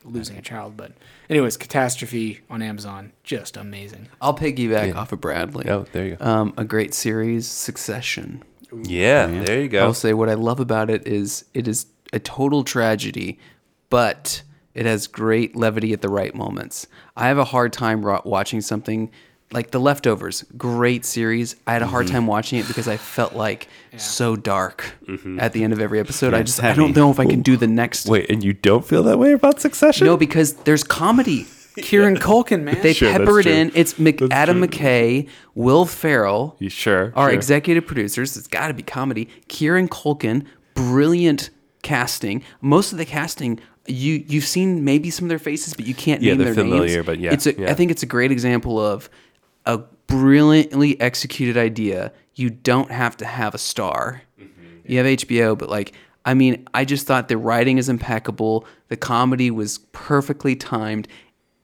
losing 0.04 0.36
a 0.36 0.42
child, 0.42 0.76
but 0.76 0.92
anyways, 1.30 1.56
catastrophe 1.56 2.40
on 2.50 2.62
Amazon, 2.62 3.12
just 3.22 3.56
amazing. 3.56 4.08
I'll 4.20 4.34
piggyback 4.36 4.94
off 4.94 5.12
of 5.12 5.20
Bradley. 5.20 5.68
Oh, 5.68 5.86
there 5.92 6.06
you 6.06 6.16
go. 6.16 6.24
Um, 6.24 6.54
a 6.56 6.64
great 6.64 6.94
series, 6.94 7.46
Succession. 7.46 8.42
yeah, 8.72 9.26
there 9.26 9.60
you 9.62 9.68
go. 9.68 9.82
I'll 9.84 9.94
say 9.94 10.12
what 10.14 10.28
I 10.28 10.34
love 10.34 10.60
about 10.60 10.90
it 10.90 11.06
is 11.06 11.44
it 11.54 11.66
is 11.68 11.86
a 12.12 12.18
total 12.18 12.64
tragedy, 12.64 13.38
but 13.90 14.42
it 14.74 14.86
has 14.86 15.06
great 15.06 15.56
levity 15.56 15.92
at 15.92 16.02
the 16.02 16.08
right 16.08 16.34
moments. 16.34 16.86
I 17.16 17.28
have 17.28 17.38
a 17.38 17.44
hard 17.44 17.72
time 17.72 18.04
ro- 18.04 18.22
watching 18.24 18.60
something 18.60 19.10
like 19.50 19.70
The 19.70 19.80
Leftovers, 19.80 20.44
great 20.56 21.04
series. 21.04 21.56
I 21.66 21.72
had 21.72 21.82
a 21.82 21.86
hard 21.86 22.06
mm-hmm. 22.06 22.14
time 22.14 22.26
watching 22.26 22.58
it 22.58 22.68
because 22.68 22.86
I 22.86 22.96
felt 22.96 23.34
like 23.34 23.68
so 23.96 24.36
dark 24.36 24.84
mm-hmm. 25.06 25.40
at 25.40 25.52
the 25.52 25.64
end 25.64 25.72
of 25.72 25.80
every 25.80 26.00
episode. 26.00 26.34
I 26.34 26.42
just 26.42 26.58
it's 26.58 26.64
I 26.64 26.74
don't 26.74 26.94
know 26.94 27.10
if 27.10 27.18
I 27.18 27.24
can 27.24 27.40
do 27.42 27.56
the 27.56 27.66
next. 27.66 28.06
Wait, 28.06 28.30
and 28.30 28.44
you 28.44 28.52
don't 28.52 28.84
feel 28.84 29.02
that 29.04 29.18
way 29.18 29.32
about 29.32 29.60
Succession? 29.60 30.06
No, 30.06 30.16
because 30.16 30.54
there's 30.54 30.84
comedy. 30.84 31.46
Kieran 31.76 32.16
Culkin, 32.16 32.62
man. 32.62 32.82
They 32.82 32.92
Sure, 32.92 33.12
pepper 33.12 33.38
it 33.40 33.44
true. 33.44 33.52
in. 33.52 33.70
It's 33.74 33.98
Mc- 33.98 34.32
Adam 34.32 34.58
true. 34.58 34.66
McKay, 34.66 35.28
Will 35.54 35.86
Ferrell, 35.86 36.56
You 36.58 36.68
sure? 36.70 37.12
our 37.14 37.28
Sure. 37.28 37.34
executive 37.34 37.86
producers. 37.86 38.36
It's 38.36 38.48
got 38.48 38.68
to 38.68 38.74
be 38.74 38.82
comedy. 38.82 39.28
Kieran 39.46 39.88
Culkin, 39.88 40.44
brilliant 40.74 41.50
casting. 41.82 42.42
Most 42.60 42.90
of 42.92 42.98
the 42.98 43.04
casting, 43.04 43.60
you 43.86 44.24
you've 44.26 44.44
seen 44.44 44.84
maybe 44.84 45.08
some 45.10 45.26
of 45.26 45.28
their 45.28 45.38
faces, 45.38 45.74
but 45.74 45.86
you 45.86 45.94
can't 45.94 46.20
Yeah, 46.20 46.32
name 46.32 46.38
they're 46.38 46.54
their 46.54 46.64
familiar, 46.64 46.96
names. 46.96 47.06
but 47.06 47.18
yeah, 47.20 47.32
it's 47.32 47.46
a, 47.46 47.58
yeah. 47.58 47.70
I 47.70 47.74
think 47.74 47.90
it's 47.90 48.02
a 48.02 48.06
great 48.06 48.32
example 48.32 48.78
of 48.84 49.08
a 49.68 49.78
brilliantly 50.08 51.00
executed 51.00 51.56
idea. 51.56 52.12
You 52.34 52.50
don't 52.50 52.90
have 52.90 53.16
to 53.18 53.24
have 53.24 53.54
a 53.54 53.58
star. 53.58 54.22
Mm-hmm. 54.40 54.90
You 54.90 54.98
have 54.98 55.06
HBO, 55.06 55.56
but 55.56 55.68
like. 55.68 55.92
I 56.24 56.34
mean, 56.34 56.68
I 56.74 56.84
just 56.84 57.06
thought 57.06 57.28
the 57.28 57.38
writing 57.38 57.78
is 57.78 57.88
impeccable. 57.88 58.66
The 58.88 58.98
comedy 58.98 59.50
was 59.50 59.78
perfectly 59.92 60.56
timed. 60.56 61.08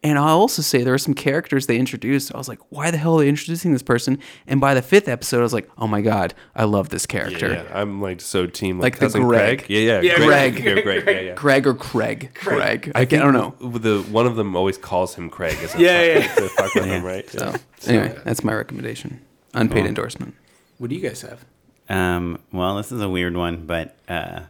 And 0.05 0.19
I'll 0.19 0.39
also 0.39 0.61
say 0.61 0.85
there 0.85 0.93
are 0.93 0.99
some 0.99 1.15
characters 1.15 1.67
they 1.67 1.79
introduced. 1.79 2.33
I 2.35 2.37
was 2.37 2.47
like, 2.47 2.59
why 2.69 2.91
the 2.91 2.99
hell 2.99 3.17
are 3.19 3.23
they 3.23 3.29
introducing 3.29 3.73
this 3.73 3.83
person? 3.83 4.19
And 4.47 4.61
by 4.61 4.75
the 4.75 4.83
fifth 4.83 5.09
episode, 5.09 5.41
I 5.41 5.43
was 5.43 5.55
like, 5.55 5.69
oh 5.79 5.87
my 5.87 6.03
God, 6.03 6.35
I 6.55 6.65
love 6.65 6.91
this 6.91 7.07
character. 7.07 7.55
Yeah, 7.55 7.65
I'm 7.81 8.03
like 8.03 8.21
so 8.21 8.47
team 8.47 8.79
Like 8.79 8.93
like, 8.93 9.01
the 9.01 9.07
cousin 9.07 9.23
Greg. 9.23 9.61
Craig. 9.61 9.71
Yeah, 9.71 10.01
yeah, 10.03 10.19
Yeah, 10.19 10.27
Greg. 10.27 10.59
You're 10.63 10.83
Greg. 10.83 11.05
Yeah, 11.07 11.21
yeah. 11.21 11.35
Greg 11.35 11.67
or 11.67 11.73
Craig. 11.73 12.33
Craig. 12.35 12.93
I, 12.95 13.01
I, 13.01 13.05
can't- 13.07 13.23
I 13.23 13.25
don't 13.25 13.33
know. 13.61 13.69
The 13.79 14.03
one 14.03 14.27
of 14.27 14.37
them 14.37 14.55
always 14.55 14.77
calls 14.77 15.15
him 15.15 15.31
Craig. 15.31 15.57
As 15.63 15.75
a 15.75 15.81
Yeah, 15.81 16.21
fuck, 16.27 16.37
to 16.37 16.49
fuck 16.51 16.75
with 16.75 16.85
him, 16.85 17.03
right? 17.03 17.27
So, 17.31 17.55
anyway, 17.87 18.15
that's 18.25 18.45
my 18.45 18.53
recommendation. 18.55 19.23
Unpaid 19.55 19.87
endorsement. 19.87 20.35
What 20.77 20.91
do 20.91 20.97
you 20.97 21.01
guys 21.09 21.23
have? 21.23 21.45
um, 21.89 22.41
well, 22.53 22.77
this 22.77 22.93
is 22.93 23.01
a 23.01 23.09
weird 23.09 23.35
one, 23.37 23.65
but 23.67 23.97
uh, 24.09 24.41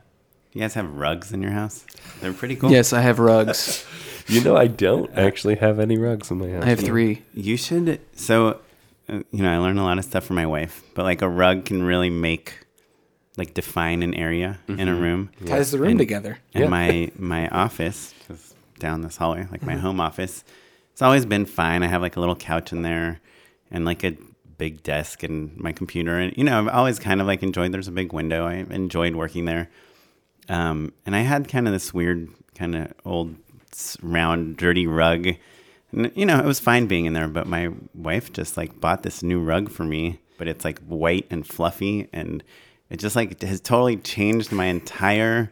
you 0.53 0.61
guys 0.61 0.75
have 0.75 0.91
rugs 0.97 1.33
in 1.33 1.43
your 1.43 1.53
house? 1.53 1.85
They're 2.21 2.33
pretty 2.33 2.57
cool. 2.57 2.73
Yes, 2.73 2.93
I 2.93 3.01
have 3.03 3.21
rugs. 3.21 3.85
You 4.27 4.43
know, 4.43 4.57
I 4.57 4.67
don't 4.67 5.11
actually 5.17 5.57
have 5.57 5.79
any 5.79 5.99
rugs 5.99 6.31
in 6.31 6.39
my 6.39 6.51
house. 6.51 6.65
I 6.65 6.69
have 6.71 6.81
three. 6.81 7.23
You 7.35 7.57
should. 7.57 8.01
So, 8.17 8.61
uh, 9.09 9.21
you 9.31 9.43
know, 9.43 9.53
I 9.53 9.59
learned 9.59 9.79
a 9.79 9.83
lot 9.83 9.99
of 9.99 10.05
stuff 10.05 10.25
from 10.25 10.37
my 10.37 10.47
wife, 10.47 10.83
but 10.95 11.03
like 11.05 11.21
a 11.23 11.29
rug 11.29 11.65
can 11.67 11.83
really 11.83 12.11
make, 12.11 12.67
like, 13.37 13.53
define 13.55 14.03
an 14.03 14.15
area 14.15 14.59
in 14.69 14.89
a 14.89 14.95
room. 14.95 15.31
Ties 15.45 15.71
the 15.73 15.79
room 15.79 15.91
And- 15.91 15.99
together. 15.99 16.39
And 16.55 16.65
Yeah. 16.65 16.69
my 16.71 17.11
my 17.19 17.49
office, 17.65 18.15
is 18.31 18.55
down 18.79 19.03
this 19.03 19.17
hallway, 19.19 19.47
like 19.53 19.63
my 19.63 19.77
home 19.77 20.01
office, 20.01 20.45
it's 20.93 21.03
always 21.03 21.27
been 21.27 21.45
fine. 21.47 21.83
I 21.83 21.87
have 21.89 22.01
like 22.03 22.17
a 22.17 22.21
little 22.21 22.37
couch 22.37 22.73
in 22.73 22.83
there, 22.83 23.21
and 23.71 23.85
like 23.85 24.05
a 24.05 24.17
big 24.57 24.83
desk 24.85 25.23
and 25.25 25.57
my 25.59 25.73
computer, 25.73 26.17
and 26.19 26.35
you 26.37 26.45
know, 26.45 26.59
I've 26.61 26.69
always 26.69 26.99
kind 26.99 27.21
of 27.21 27.27
like 27.27 27.43
enjoyed. 27.43 27.73
There's 27.73 27.89
a 27.89 27.93
big 27.93 28.13
window. 28.13 28.47
I 28.47 28.55
enjoyed 28.71 29.17
working 29.17 29.45
there. 29.45 29.69
Um, 30.49 30.93
and 31.07 31.17
I 31.17 31.21
had 31.21 31.49
kind 31.49 31.67
of 31.67 31.73
this 31.73 31.93
weird, 31.95 32.29
kind 32.55 32.75
of 32.77 32.93
old, 33.05 33.31
s- 33.31 33.37
round, 34.03 34.57
dirty 34.57 34.87
rug. 34.87 35.29
And, 35.93 36.11
you 36.15 36.27
know, 36.27 36.39
it 36.39 36.45
was 36.45 36.61
fine 36.61 36.87
being 36.87 37.05
in 37.07 37.13
there, 37.13 37.29
but 37.29 37.47
my 37.47 37.69
wife 37.95 38.33
just 38.33 38.57
like 38.57 38.81
bought 38.81 39.03
this 39.03 39.23
new 39.23 39.41
rug 39.41 39.71
for 39.71 39.85
me, 39.85 40.19
but 40.39 40.49
it's 40.49 40.65
like 40.65 40.81
white 40.87 41.27
and 41.31 41.47
fluffy. 41.47 42.09
And 42.13 42.43
it 42.91 42.99
just 42.99 43.17
like 43.17 43.41
has 43.43 43.61
totally 43.61 43.97
changed 43.97 44.51
my 44.53 44.67
entire 44.67 45.51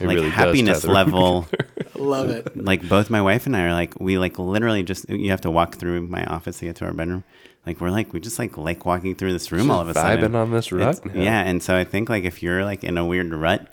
It 0.00 0.06
like 0.06 0.16
really 0.16 0.30
happiness 0.30 0.82
tie 0.82 0.92
level. 0.92 1.46
Love 1.94 2.28
it. 2.30 2.56
like 2.56 2.86
both 2.88 3.08
my 3.10 3.20
wife 3.22 3.46
and 3.46 3.56
I 3.56 3.62
are 3.62 3.72
like, 3.72 3.98
we 4.00 4.18
like 4.18 4.38
literally 4.38 4.82
just, 4.82 5.08
you 5.08 5.30
have 5.30 5.40
to 5.42 5.50
walk 5.50 5.76
through 5.76 6.02
my 6.08 6.24
office 6.26 6.58
to 6.60 6.66
get 6.66 6.76
to 6.76 6.84
our 6.86 6.92
bedroom. 6.92 7.24
Like 7.66 7.80
we're 7.80 7.90
like, 7.90 8.12
we 8.12 8.20
just 8.20 8.38
like 8.38 8.56
like 8.56 8.84
walking 8.86 9.14
through 9.14 9.32
this 9.32 9.50
room 9.50 9.70
all 9.70 9.80
of 9.80 9.88
a 9.88 9.94
sudden. 9.94 10.32
vibing 10.32 10.36
on 10.36 10.52
this 10.52 10.70
rug 10.70 10.96
It's- 10.98 11.14
now. 11.14 11.20
Yeah. 11.22 11.40
And 11.42 11.62
so 11.62 11.76
I 11.76 11.84
think 11.84 12.08
like 12.08 12.24
if 12.24 12.42
you're 12.42 12.64
like 12.64 12.84
in 12.84 12.96
a 12.96 13.04
weird 13.04 13.32
rut, 13.34 13.68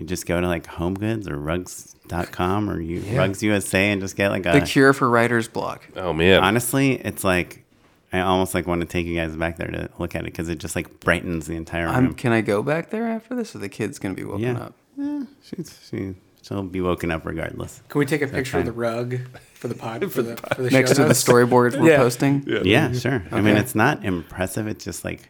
you 0.00 0.06
just 0.06 0.26
go 0.26 0.40
to 0.40 0.48
like 0.48 0.66
home 0.66 0.94
goods 0.94 1.28
or 1.28 1.36
rugs.com 1.36 2.70
or 2.70 2.80
you 2.80 3.00
rugs 3.16 3.42
USA 3.42 3.90
and 3.90 4.00
just 4.00 4.16
get 4.16 4.30
like 4.30 4.46
a 4.46 4.52
The 4.52 4.62
cure 4.62 4.92
for 4.92 5.08
writer's 5.08 5.46
block. 5.46 5.86
Oh 5.94 6.12
man, 6.12 6.42
honestly, 6.42 6.94
it's 6.94 7.22
like 7.22 7.64
I 8.12 8.20
almost 8.20 8.54
like 8.54 8.66
want 8.66 8.80
to 8.80 8.86
take 8.86 9.06
you 9.06 9.14
guys 9.14 9.36
back 9.36 9.56
there 9.58 9.70
to 9.70 9.90
look 9.98 10.14
at 10.14 10.22
it 10.22 10.24
because 10.24 10.48
it 10.48 10.58
just 10.58 10.74
like 10.74 11.00
brightens 11.00 11.46
the 11.46 11.54
entire 11.54 11.86
room. 11.86 11.94
I'm, 11.94 12.14
can 12.14 12.32
I 12.32 12.40
go 12.40 12.62
back 12.62 12.90
there 12.90 13.06
after 13.06 13.34
this, 13.34 13.54
or 13.54 13.58
the 13.58 13.68
kid's 13.68 13.98
gonna 13.98 14.14
be 14.14 14.24
woken 14.24 14.42
yeah, 14.56 14.60
up? 14.60 14.74
Yeah, 14.96 15.24
she's, 15.42 15.78
she 15.88 16.14
she'll 16.42 16.62
be 16.62 16.80
woken 16.80 17.10
up 17.10 17.24
regardless. 17.26 17.82
Can 17.88 17.98
we 17.98 18.06
take 18.06 18.22
a 18.22 18.26
picture 18.26 18.58
of 18.58 18.64
the 18.64 18.72
rug 18.72 19.18
for 19.54 19.68
the 19.68 19.74
pod 19.74 20.10
for 20.12 20.22
the 20.22 20.36
for 20.36 20.62
the 20.62 20.70
Next 20.70 20.96
show 20.96 21.02
to 21.02 21.04
the 21.04 21.14
storyboard 21.14 21.78
we're 21.78 21.90
Yeah. 21.90 21.98
posting. 21.98 22.44
Yeah, 22.64 22.92
sure. 22.92 23.22
I 23.30 23.40
mean, 23.40 23.56
it's 23.56 23.74
not 23.74 24.04
impressive. 24.04 24.66
It's 24.66 24.84
just 24.84 25.04
like 25.04 25.28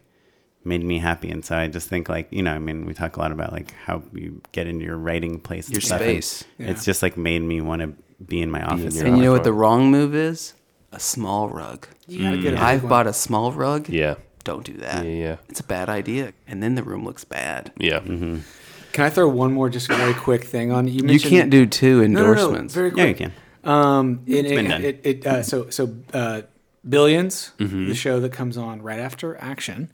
made 0.63 0.83
me 0.83 0.99
happy, 0.99 1.29
and 1.31 1.43
so 1.43 1.55
I 1.57 1.67
just 1.67 1.87
think 1.89 2.09
like 2.09 2.27
you 2.31 2.43
know, 2.43 2.51
I 2.53 2.59
mean, 2.59 2.85
we 2.85 2.93
talk 2.93 3.17
a 3.17 3.19
lot 3.19 3.31
about 3.31 3.51
like 3.51 3.71
how 3.85 4.03
you 4.13 4.41
get 4.51 4.67
into 4.67 4.85
your 4.85 4.97
writing 4.97 5.39
place, 5.39 5.69
Your 5.69 5.81
stuff, 5.81 6.01
and 6.01 6.23
space. 6.23 6.43
It's 6.59 6.85
just 6.85 7.01
like 7.01 7.17
made 7.17 7.39
me 7.41 7.61
want 7.61 7.81
to 7.81 7.93
be 8.23 8.41
in 8.41 8.51
my 8.51 8.63
office. 8.63 8.95
your 8.95 9.05
And 9.07 9.17
you 9.17 9.23
know 9.23 9.31
what 9.31 9.43
the 9.43 9.53
wrong 9.53 9.89
move 9.91 10.13
is? 10.15 10.53
A 10.91 10.99
small 10.99 11.49
rug. 11.49 11.87
You 12.07 12.23
gotta 12.23 12.37
get 12.37 12.47
a 12.53 12.57
big 12.57 12.59
I've 12.63 12.83
one. 12.83 12.89
bought 12.89 13.07
a 13.07 13.13
small 13.13 13.51
rug. 13.51 13.87
Yeah. 13.89 14.15
Don't 14.43 14.65
do 14.65 14.73
that. 14.77 15.05
Yeah, 15.05 15.11
yeah. 15.11 15.35
It's 15.49 15.59
a 15.59 15.63
bad 15.63 15.87
idea, 15.87 16.33
and 16.47 16.61
then 16.63 16.73
the 16.75 16.83
room 16.83 17.05
looks 17.05 17.23
bad. 17.23 17.71
Yeah. 17.77 17.99
Mm-hmm. 17.99 18.39
Can 18.91 19.05
I 19.05 19.09
throw 19.09 19.29
one 19.29 19.53
more 19.53 19.69
just 19.69 19.87
very 19.87 20.13
quick 20.15 20.43
thing 20.43 20.71
on 20.71 20.87
you? 20.87 21.07
You 21.07 21.19
can't 21.19 21.49
do 21.51 21.65
two 21.65 22.01
endorsements. 22.03 22.05
No, 22.05 22.11
no, 22.11 22.33
no, 22.33 22.41
endorsements. 22.41 22.73
very 22.73 22.91
yeah, 22.97 23.05
you 23.05 23.15
can. 23.15 23.31
Um, 23.63 24.21
it, 24.25 24.43
been 24.43 24.65
it, 24.65 24.69
done. 24.69 24.83
it, 24.83 25.01
it, 25.03 25.27
uh, 25.27 25.43
so 25.43 25.69
so 25.69 25.95
uh, 26.13 26.41
Billions, 26.87 27.51
Mm-hmm. 27.59 27.87
the 27.89 27.95
show 27.95 28.19
that 28.19 28.33
comes 28.33 28.57
on 28.57 28.81
right 28.81 28.99
after 28.99 29.37
Action. 29.37 29.89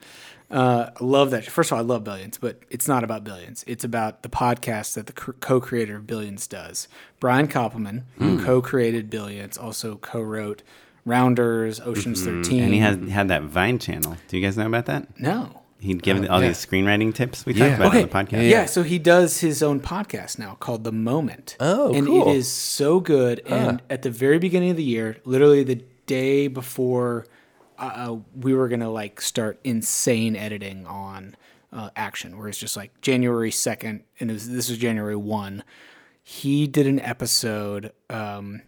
Uh, 0.49 0.89
I 0.99 1.03
love 1.03 1.31
that. 1.31 1.45
First 1.45 1.71
of 1.71 1.77
all, 1.77 1.83
I 1.83 1.85
love 1.85 2.03
Billions, 2.05 2.37
but 2.37 2.61
it's 2.69 2.87
not 2.87 3.03
about 3.03 3.23
Billions. 3.23 3.63
It's 3.67 3.83
about 3.83 4.23
the 4.23 4.29
podcast 4.29 4.93
that 4.93 5.07
the 5.07 5.13
co-creator 5.13 5.97
of 5.97 6.07
Billions 6.07 6.47
does. 6.47 6.87
Brian 7.19 7.47
Koppelman, 7.47 8.03
who 8.17 8.41
co-created 8.43 9.09
Billions, 9.09 9.57
also 9.57 9.97
co-wrote 9.97 10.63
Rounders, 11.05 11.79
Ocean's 11.79 12.23
Thirteen, 12.23 12.43
Mm-hmm. 12.43 12.63
And 12.65 12.73
he 12.73 12.79
has 12.79 13.09
had 13.09 13.27
that 13.29 13.43
Vine 13.43 13.79
channel. 13.79 14.17
Do 14.27 14.37
you 14.37 14.43
guys 14.45 14.57
know 14.57 14.65
about 14.67 14.85
that? 14.87 15.19
no. 15.19 15.61
He'd 15.79 16.01
give 16.01 16.17
all 16.27 16.41
yeah. 16.41 16.47
these 16.47 16.65
screenwriting 16.65 17.13
tips 17.13 17.45
we 17.45 17.53
Yeah. 17.53 17.67
talked 17.67 17.79
about 17.79 17.87
Okay. 17.89 18.01
on 18.01 18.09
the 18.31 18.37
podcast. 18.37 18.49
Yeah, 18.49 18.65
so 18.65 18.81
he 18.81 18.97
does 18.97 19.41
his 19.41 19.61
own 19.61 19.79
podcast 19.79 20.39
now 20.39 20.55
called 20.59 20.83
The 20.83 20.91
Moment. 20.91 21.55
Oh, 21.59 21.93
and 21.93 22.07
cool. 22.07 22.27
it 22.27 22.35
is 22.35 22.51
so 22.51 22.99
good. 22.99 23.41
And 23.45 23.83
at 23.87 24.01
the 24.01 24.09
very 24.09 24.39
beginning 24.39 24.71
of 24.71 24.77
the 24.77 24.83
year, 24.83 25.17
literally 25.23 25.63
the 25.63 25.83
day 26.07 26.47
before 26.47 27.27
uh, 27.77 28.17
we 28.35 28.53
were 28.53 28.67
gonna 28.67 28.89
like 28.89 29.21
start 29.21 29.59
insane 29.63 30.35
editing 30.35 30.85
on 30.85 31.35
uh, 31.71 31.89
Action, 31.95 32.37
where 32.37 32.47
it's 32.47 32.57
just 32.57 32.77
like 32.77 32.99
January 33.01 33.51
second, 33.51 34.03
and 34.19 34.29
it 34.29 34.33
was, 34.33 34.49
this 34.49 34.69
was 34.69 34.77
January 34.77 35.15
one. 35.15 35.63
He 36.23 36.67
did 36.67 36.87
an 36.87 36.99
episode, 36.99 37.91
um, 38.09 38.61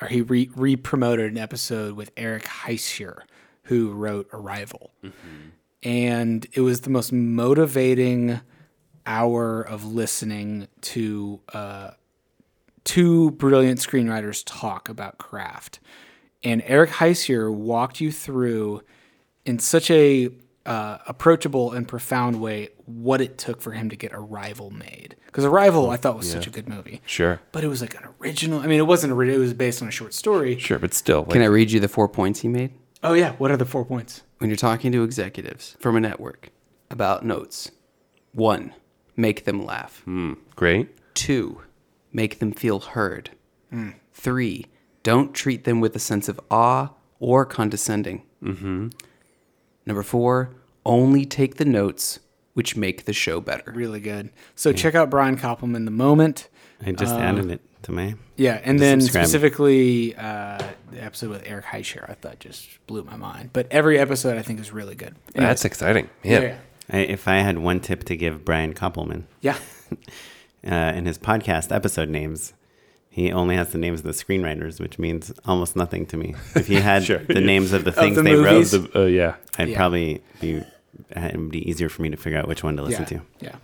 or 0.00 0.08
he 0.08 0.22
re 0.22 0.76
promoted 0.76 1.30
an 1.30 1.38
episode 1.38 1.94
with 1.94 2.10
Eric 2.16 2.44
Heisserer, 2.44 3.22
who 3.64 3.90
wrote 3.92 4.28
Arrival 4.32 4.92
and 5.82 6.46
it 6.52 6.60
was 6.60 6.82
the 6.82 6.90
most 6.90 7.12
motivating 7.12 8.40
hour 9.04 9.60
of 9.60 9.84
listening 9.84 10.68
to 10.80 11.40
uh, 11.52 11.90
two 12.84 13.32
brilliant 13.32 13.80
screenwriters 13.80 14.42
talk 14.46 14.88
about 14.88 15.18
craft. 15.18 15.80
And 16.44 16.62
Eric 16.66 16.90
Heisserer 16.90 17.52
walked 17.52 18.00
you 18.00 18.10
through 18.10 18.82
in 19.44 19.58
such 19.58 19.90
a 19.90 20.30
uh, 20.66 20.98
approachable 21.06 21.72
and 21.72 21.86
profound 21.88 22.40
way 22.40 22.68
what 22.86 23.20
it 23.20 23.36
took 23.38 23.60
for 23.60 23.72
him 23.72 23.88
to 23.90 23.96
get 23.96 24.12
Arrival 24.14 24.70
made. 24.70 25.16
Because 25.26 25.44
Arrival, 25.44 25.90
I 25.90 25.96
thought 25.96 26.16
was 26.16 26.30
such 26.30 26.46
a 26.46 26.50
good 26.50 26.68
movie, 26.68 27.00
Sure. 27.06 27.40
but 27.52 27.64
it 27.64 27.68
was 27.68 27.80
like 27.80 27.94
an 27.96 28.08
original. 28.20 28.60
I 28.60 28.66
mean, 28.66 28.78
it 28.78 28.86
wasn't 28.86 29.12
original; 29.12 29.40
it 29.40 29.42
was 29.44 29.54
based 29.54 29.82
on 29.82 29.88
a 29.88 29.90
short 29.90 30.14
story. 30.14 30.58
Sure, 30.58 30.78
but 30.78 30.94
still. 30.94 31.20
Like, 31.22 31.30
Can 31.30 31.42
I 31.42 31.46
read 31.46 31.70
you 31.72 31.80
the 31.80 31.88
four 31.88 32.08
points 32.08 32.40
he 32.40 32.48
made? 32.48 32.72
Oh 33.02 33.14
yeah, 33.14 33.32
what 33.38 33.50
are 33.50 33.56
the 33.56 33.64
four 33.64 33.84
points? 33.84 34.22
When 34.38 34.50
you're 34.50 34.56
talking 34.56 34.92
to 34.92 35.02
executives 35.04 35.76
from 35.80 35.96
a 35.96 36.00
network 36.00 36.50
about 36.90 37.24
notes, 37.24 37.70
one, 38.32 38.74
make 39.16 39.44
them 39.44 39.64
laugh. 39.64 40.02
Hmm, 40.04 40.34
great. 40.54 40.90
Two, 41.14 41.62
make 42.12 42.38
them 42.38 42.52
feel 42.52 42.78
heard. 42.80 43.30
Three, 44.12 44.66
don't 45.02 45.34
treat 45.34 45.64
them 45.64 45.80
with 45.80 45.94
a 45.96 45.98
sense 45.98 46.28
of 46.28 46.40
awe 46.50 46.90
or 47.18 47.44
condescending. 47.44 48.22
Mm-hmm. 48.42 48.88
Number 49.86 50.02
four, 50.02 50.54
only 50.84 51.24
take 51.24 51.56
the 51.56 51.64
notes 51.64 52.20
which 52.54 52.76
make 52.76 53.04
the 53.04 53.12
show 53.12 53.40
better. 53.40 53.72
Really 53.74 54.00
good. 54.00 54.30
So 54.54 54.72
check 54.72 54.94
out 54.94 55.08
Brian 55.10 55.36
Koppelman, 55.36 55.84
The 55.84 55.90
Moment. 55.90 56.48
I 56.84 56.92
just 56.92 57.14
added 57.14 57.50
it 57.50 57.60
to 57.84 57.92
me. 57.92 58.14
Yeah, 58.36 58.60
and 58.64 58.78
then 58.78 59.00
subscribe. 59.00 59.24
specifically 59.24 60.14
uh, 60.16 60.58
the 60.90 61.02
episode 61.02 61.30
with 61.30 61.42
Eric 61.46 61.64
Heisserer, 61.66 62.10
I 62.10 62.14
thought 62.14 62.40
just 62.40 62.68
blew 62.86 63.04
my 63.04 63.16
mind. 63.16 63.50
But 63.52 63.68
every 63.70 63.98
episode 63.98 64.36
I 64.36 64.42
think 64.42 64.60
is 64.60 64.72
really 64.72 64.94
good. 64.94 65.14
Anyways, 65.34 65.48
That's 65.50 65.64
exciting. 65.64 66.10
yeah, 66.22 66.32
Yeah. 66.32 66.40
yeah, 66.40 66.56
I, 66.90 66.96
if 66.98 67.28
I 67.28 67.36
had 67.36 67.58
one 67.58 67.80
tip 67.80 68.04
to 68.04 68.16
give 68.16 68.44
Brian 68.44 68.74
Koppelman 68.74 69.24
yeah. 69.40 69.56
uh, 70.66 70.74
in 70.74 71.06
his 71.06 71.18
podcast 71.18 71.74
episode 71.74 72.08
names, 72.08 72.52
he 73.12 73.30
only 73.30 73.54
has 73.56 73.70
the 73.72 73.78
names 73.78 74.00
of 74.00 74.04
the 74.06 74.12
screenwriters, 74.12 74.80
which 74.80 74.98
means 74.98 75.32
almost 75.44 75.76
nothing 75.76 76.06
to 76.06 76.16
me. 76.16 76.34
If 76.56 76.66
he 76.66 76.74
had 76.90 77.04
Sure. 77.04 77.18
the 77.18 77.40
names 77.40 77.72
of 77.72 77.84
the 77.84 77.92
things 77.92 78.16
the 78.16 78.22
they 78.22 78.34
movies. 78.34 78.72
wrote, 78.76 78.92
The- 78.92 79.02
uh, 79.02 79.06
yeah. 79.06 79.34
I'd 79.58 79.68
Yeah. 79.68 79.76
probably 79.76 80.22
be. 80.40 80.62
It 81.10 81.36
would 81.36 81.50
be 81.50 81.68
easier 81.70 81.88
for 81.88 82.02
me 82.02 82.08
to 82.10 82.16
figure 82.16 82.38
out 82.38 82.48
which 82.48 82.62
one 82.64 82.76
to 82.76 82.82
listen 82.82 83.02
yeah, 83.02 83.18
to. 83.18 83.22
yeah. 83.40 83.56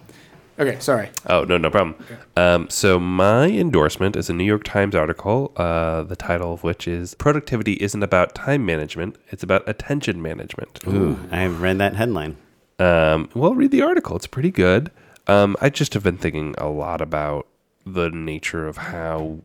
Okay, 0.61 0.79
sorry. 0.81 1.09
Oh 1.27 1.45
no, 1.45 1.57
no 1.57 1.71
problem. 1.71 1.95
Um, 2.37 2.69
so 2.69 2.99
my 2.99 3.47
endorsement 3.49 4.17
is 4.17 4.29
a 4.29 4.33
New 4.35 4.45
York 4.45 4.65
Times 4.65 4.95
article, 4.95 5.53
uh, 5.57 6.03
the 6.03 6.17
title 6.17 6.53
of 6.53 6.63
which 6.65 6.89
is 6.89 7.15
"Productivity 7.15 7.75
isn't 7.75 8.03
about 8.03 8.35
time 8.35 8.67
management; 8.67 9.17
it's 9.29 9.43
about 9.43 9.63
attention 9.69 10.21
management." 10.21 10.81
Ooh, 10.89 11.19
I've 11.31 11.61
read 11.63 11.79
that 11.79 11.95
headline. 11.97 12.37
Um, 12.79 13.29
well, 13.35 13.55
read 13.55 13.71
the 13.71 13.83
article; 13.83 14.17
it's 14.17 14.27
pretty 14.27 14.51
good. 14.51 14.91
Um, 15.27 15.55
I 15.61 15.69
just 15.71 15.95
have 15.95 16.03
been 16.03 16.17
thinking 16.19 16.55
a 16.59 16.69
lot 16.69 17.01
about 17.01 17.47
the 17.95 18.11
nature 18.11 18.67
of 18.67 18.77
how 18.77 19.41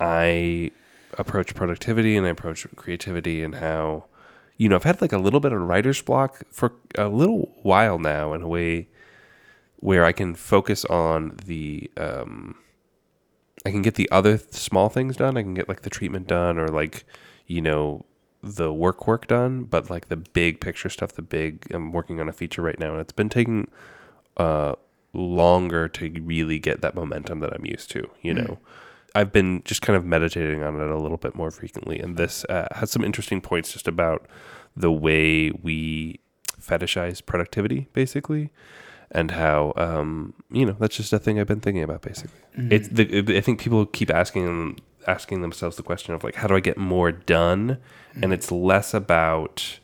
I 0.00 0.70
approach 1.18 1.54
productivity 1.54 2.16
and 2.16 2.26
I 2.26 2.30
approach 2.30 2.66
creativity, 2.76 3.42
and 3.42 3.56
how 3.56 4.04
you 4.56 4.68
know 4.68 4.76
I've 4.76 4.84
had 4.84 5.00
like 5.00 5.12
a 5.12 5.18
little 5.18 5.40
bit 5.40 5.52
of 5.52 5.60
writer's 5.60 6.02
block 6.02 6.42
for 6.50 6.72
a 6.96 7.08
little 7.08 7.52
while 7.62 7.98
now, 7.98 8.32
in 8.34 8.42
a 8.42 8.48
way 8.48 8.88
where 9.76 10.04
I 10.04 10.12
can 10.12 10.34
focus 10.34 10.84
on 10.86 11.36
the 11.44 11.90
um 11.96 12.56
I 13.66 13.70
can 13.70 13.82
get 13.82 13.94
the 13.94 14.10
other 14.10 14.38
th- 14.38 14.52
small 14.52 14.88
things 14.88 15.16
done. 15.16 15.36
I 15.36 15.42
can 15.42 15.54
get 15.54 15.68
like 15.68 15.82
the 15.82 15.90
treatment 15.90 16.26
done 16.26 16.58
or 16.58 16.68
like 16.68 17.04
you 17.46 17.60
know 17.60 18.04
the 18.42 18.72
work 18.72 19.06
work 19.06 19.26
done, 19.26 19.64
but 19.64 19.88
like 19.90 20.08
the 20.08 20.16
big 20.16 20.60
picture 20.60 20.88
stuff, 20.90 21.12
the 21.12 21.22
big 21.22 21.66
I'm 21.70 21.92
working 21.92 22.20
on 22.20 22.28
a 22.28 22.32
feature 22.32 22.62
right 22.62 22.78
now 22.78 22.92
and 22.92 23.00
it's 23.00 23.12
been 23.12 23.28
taking 23.28 23.68
uh 24.36 24.74
longer 25.14 25.88
to 25.88 26.10
really 26.22 26.58
get 26.58 26.80
that 26.82 26.94
momentum 26.94 27.40
that 27.40 27.52
I'm 27.54 27.64
used 27.64 27.90
to, 27.92 28.08
you 28.22 28.34
know. 28.34 28.58
I've 29.14 29.32
been 29.32 29.62
just 29.64 29.80
kind 29.80 29.96
of 29.96 30.04
meditating 30.04 30.62
on 30.64 30.80
it 30.80 30.90
a 30.90 30.98
little 30.98 31.18
bit 31.18 31.36
more 31.36 31.52
frequently 31.52 32.00
and 32.00 32.16
this 32.16 32.44
uh, 32.48 32.66
has 32.72 32.90
some 32.90 33.04
interesting 33.04 33.40
points 33.40 33.72
just 33.72 33.86
about 33.86 34.26
the 34.76 34.90
way 34.90 35.52
we 35.62 36.18
fetishize 36.60 37.24
productivity 37.24 37.86
basically 37.92 38.50
and 39.12 39.30
how 39.30 39.72
um, 39.76 40.34
you 40.50 40.66
know 40.66 40.74
that's 40.80 40.96
just 40.96 41.12
a 41.12 41.18
thing 41.20 41.38
I've 41.38 41.46
been 41.46 41.60
thinking 41.60 41.84
about. 41.84 42.02
Basically, 42.02 42.40
it's 42.56 42.88
the, 42.88 43.36
I 43.36 43.40
think 43.40 43.60
people 43.60 43.86
keep 43.86 44.10
asking 44.10 44.80
asking 45.06 45.42
themselves 45.42 45.76
the 45.76 45.82
question 45.82 46.14
of 46.14 46.24
like, 46.24 46.34
how 46.34 46.46
do 46.46 46.56
I 46.56 46.60
get 46.60 46.76
more 46.76 47.12
done? 47.12 47.78
And 48.22 48.32
it's 48.32 48.50
less 48.50 48.94
about, 48.94 49.78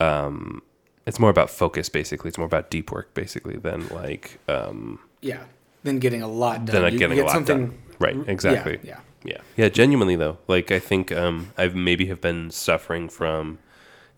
um, 0.00 0.62
it's 1.06 1.18
more 1.18 1.30
about 1.30 1.50
focus. 1.50 1.88
Basically, 1.88 2.28
it's 2.28 2.38
more 2.38 2.46
about 2.46 2.70
deep 2.70 2.90
work. 2.92 3.12
Basically, 3.14 3.56
than 3.56 3.88
like 3.88 4.38
um, 4.48 4.98
Yeah. 5.20 5.44
Then 5.82 5.98
getting 5.98 6.22
a 6.22 6.28
lot 6.28 6.64
done. 6.64 6.74
than 6.74 6.82
like 6.82 6.92
You 6.94 6.98
getting 6.98 7.16
get 7.16 7.24
a 7.24 7.26
lot 7.26 7.34
something, 7.34 7.66
done. 7.66 7.78
Right. 7.98 8.16
Exactly. 8.28 8.78
Yeah. 8.82 9.00
Yeah. 9.24 9.38
Yeah. 9.56 9.68
Genuinely 9.68 10.16
though, 10.16 10.38
like 10.48 10.70
I 10.72 10.78
think 10.78 11.12
um, 11.12 11.52
I've 11.58 11.74
maybe 11.74 12.06
have 12.06 12.20
been 12.20 12.50
suffering 12.50 13.08
from 13.08 13.58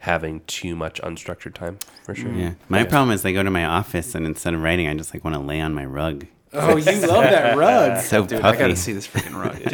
having 0.00 0.42
too 0.46 0.76
much 0.76 1.00
unstructured 1.02 1.54
time 1.54 1.78
for 2.04 2.14
sure. 2.14 2.32
Yeah. 2.32 2.54
My 2.68 2.84
problem 2.84 3.10
is 3.10 3.24
I 3.24 3.32
go 3.32 3.42
to 3.42 3.50
my 3.50 3.64
office 3.64 4.14
and 4.14 4.24
instead 4.26 4.54
of 4.54 4.62
writing, 4.62 4.86
I 4.86 4.94
just 4.94 5.12
like 5.12 5.24
want 5.24 5.34
to 5.34 5.40
lay 5.40 5.60
on 5.60 5.74
my 5.74 5.84
rug. 5.84 6.26
Oh, 6.52 6.76
you 6.76 6.84
love 7.06 7.24
that 7.24 7.56
rug. 7.58 8.00
So 8.02 8.24
Dude, 8.24 8.40
puffy. 8.40 8.56
I 8.56 8.60
gotta 8.60 8.76
see 8.76 8.92
this 8.92 9.08
freaking 9.08 9.34
rug. 9.34 9.58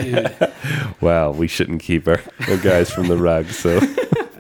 Dude. 0.91 0.95
Well, 1.03 1.33
we 1.35 1.47
shouldn't 1.47 1.83
keep 1.83 2.09
our, 2.09 2.23
our 2.49 2.57
guys 2.57 2.91
from 2.91 3.09
the 3.09 3.17
rug. 3.19 3.47
So 3.51 3.79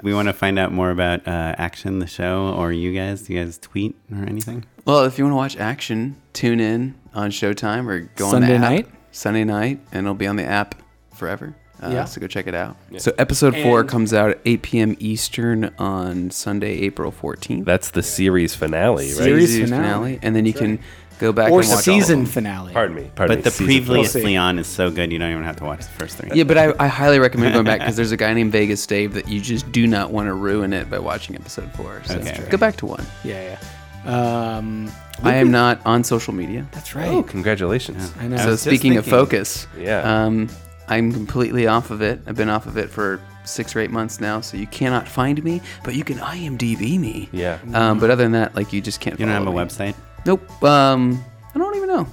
we 0.02 0.12
want 0.12 0.28
to 0.28 0.32
find 0.32 0.58
out 0.58 0.72
more 0.72 0.90
about 0.90 1.26
uh, 1.26 1.54
Action, 1.58 1.98
the 2.00 2.06
show, 2.06 2.48
or 2.54 2.72
you 2.72 2.92
guys. 2.94 3.22
Do 3.22 3.32
you 3.34 3.44
guys 3.44 3.58
tweet 3.58 3.94
or 4.12 4.24
anything? 4.24 4.64
Well, 4.84 5.04
if 5.04 5.16
you 5.18 5.24
want 5.24 5.32
to 5.32 5.36
watch 5.36 5.56
action, 5.56 6.16
tune 6.32 6.58
in 6.60 6.94
on 7.14 7.30
Showtime 7.30 7.86
or 7.88 8.00
go 8.16 8.30
Sunday 8.30 8.54
on 8.56 8.60
the 8.60 8.66
app. 8.66 8.72
night? 8.72 8.88
Sunday 9.12 9.44
night, 9.44 9.80
and 9.92 10.06
it'll 10.06 10.14
be 10.14 10.26
on 10.26 10.36
the 10.36 10.44
app 10.44 10.74
forever. 11.14 11.54
Uh, 11.82 11.90
Yeah. 11.90 12.04
So 12.04 12.20
go 12.20 12.26
check 12.26 12.46
it 12.46 12.54
out. 12.54 12.76
So 12.98 13.12
episode 13.18 13.54
four 13.56 13.80
And- 13.80 13.88
comes 13.88 14.12
out 14.14 14.30
at 14.30 14.40
8 14.44 14.62
p.m. 14.62 14.96
Eastern 15.00 15.72
on 15.78 16.30
Sunday, 16.30 16.78
April 16.80 17.12
14th. 17.12 17.64
that's 17.64 17.90
the 17.90 18.02
series 18.02 18.54
finale, 18.54 19.04
right? 19.06 19.14
Series 19.14 19.58
finale. 19.60 20.18
and 20.22 20.34
then 20.34 20.46
you 20.46 20.52
That's 20.52 20.60
can 20.64 20.78
Go 21.22 21.32
back 21.32 21.52
or 21.52 21.60
and 21.60 21.68
watch 21.68 21.72
all 21.72 21.78
of 21.78 21.84
season 21.84 22.24
them. 22.24 22.26
finale. 22.26 22.72
Pardon 22.72 22.96
me. 22.96 23.10
Pardon 23.14 23.36
But 23.36 23.38
me. 23.38 23.42
the 23.44 23.50
season 23.52 23.66
previously 23.86 24.22
see. 24.22 24.36
on 24.36 24.58
is 24.58 24.66
so 24.66 24.90
good 24.90 25.12
you 25.12 25.18
don't 25.18 25.30
even 25.30 25.44
have 25.44 25.54
to 25.56 25.64
watch 25.64 25.78
the 25.78 25.84
first 25.84 26.18
three. 26.18 26.30
Yeah, 26.34 26.42
but 26.44 26.58
I, 26.58 26.74
I 26.80 26.88
highly 26.88 27.18
recommend 27.20 27.54
going 27.54 27.64
back 27.64 27.78
because 27.80 27.94
there's 27.94 28.10
a 28.10 28.16
guy 28.16 28.34
named 28.34 28.50
Vegas 28.50 28.84
Dave 28.86 29.14
that 29.14 29.28
you 29.28 29.40
just 29.40 29.70
do 29.70 29.86
not 29.86 30.10
want 30.10 30.26
to 30.26 30.34
ruin 30.34 30.72
it 30.72 30.90
by 30.90 30.98
watching 30.98 31.36
episode 31.36 31.72
four. 31.74 32.02
So 32.04 32.16
Okay. 32.16 32.44
go 32.50 32.56
back 32.58 32.76
to 32.78 32.86
one. 32.86 33.06
Yeah, 33.24 33.56
yeah. 34.04 34.56
Um, 34.56 34.90
I 35.22 35.34
am 35.36 35.52
not 35.52 35.80
on 35.86 36.02
social 36.02 36.34
media. 36.34 36.66
that's 36.72 36.94
Oh, 36.96 36.98
right. 36.98 37.26
congratulations. 37.28 38.12
I 38.18 38.26
know. 38.26 38.36
So 38.38 38.46
was 38.46 38.54
just 38.54 38.64
speaking 38.64 38.96
of 38.96 39.06
focus, 39.06 39.68
Yeah. 39.78 40.00
um, 40.24 40.48
I'm 40.88 41.12
completely 41.12 41.68
off 41.68 41.90
of 41.92 42.02
it. 42.02 42.20
I've 42.26 42.34
been 42.36 42.50
off 42.50 42.66
of 42.66 42.76
it 42.76 42.90
for 42.90 43.20
six 43.44 43.76
or 43.76 43.80
eight 43.80 43.90
months 43.92 44.20
now, 44.20 44.40
so 44.40 44.56
you 44.56 44.66
cannot 44.66 45.06
find 45.08 45.42
me, 45.44 45.60
but 45.84 45.94
you 45.94 46.02
can 46.02 46.18
IMDb 46.18 46.98
me. 46.98 47.28
Yeah. 47.32 47.58
Um, 47.72 48.00
but 48.00 48.10
other 48.10 48.24
than 48.24 48.32
that, 48.32 48.56
like 48.56 48.72
you 48.72 48.80
just 48.80 49.00
can't. 49.00 49.18
You 49.20 49.26
don't 49.26 49.34
have 49.34 49.46
a 49.46 49.50
website? 49.50 49.94
Nope. 50.26 50.62
Um, 50.62 51.22
I 51.54 51.58
don't 51.58 51.76
even 51.76 51.88
know. 51.88 52.06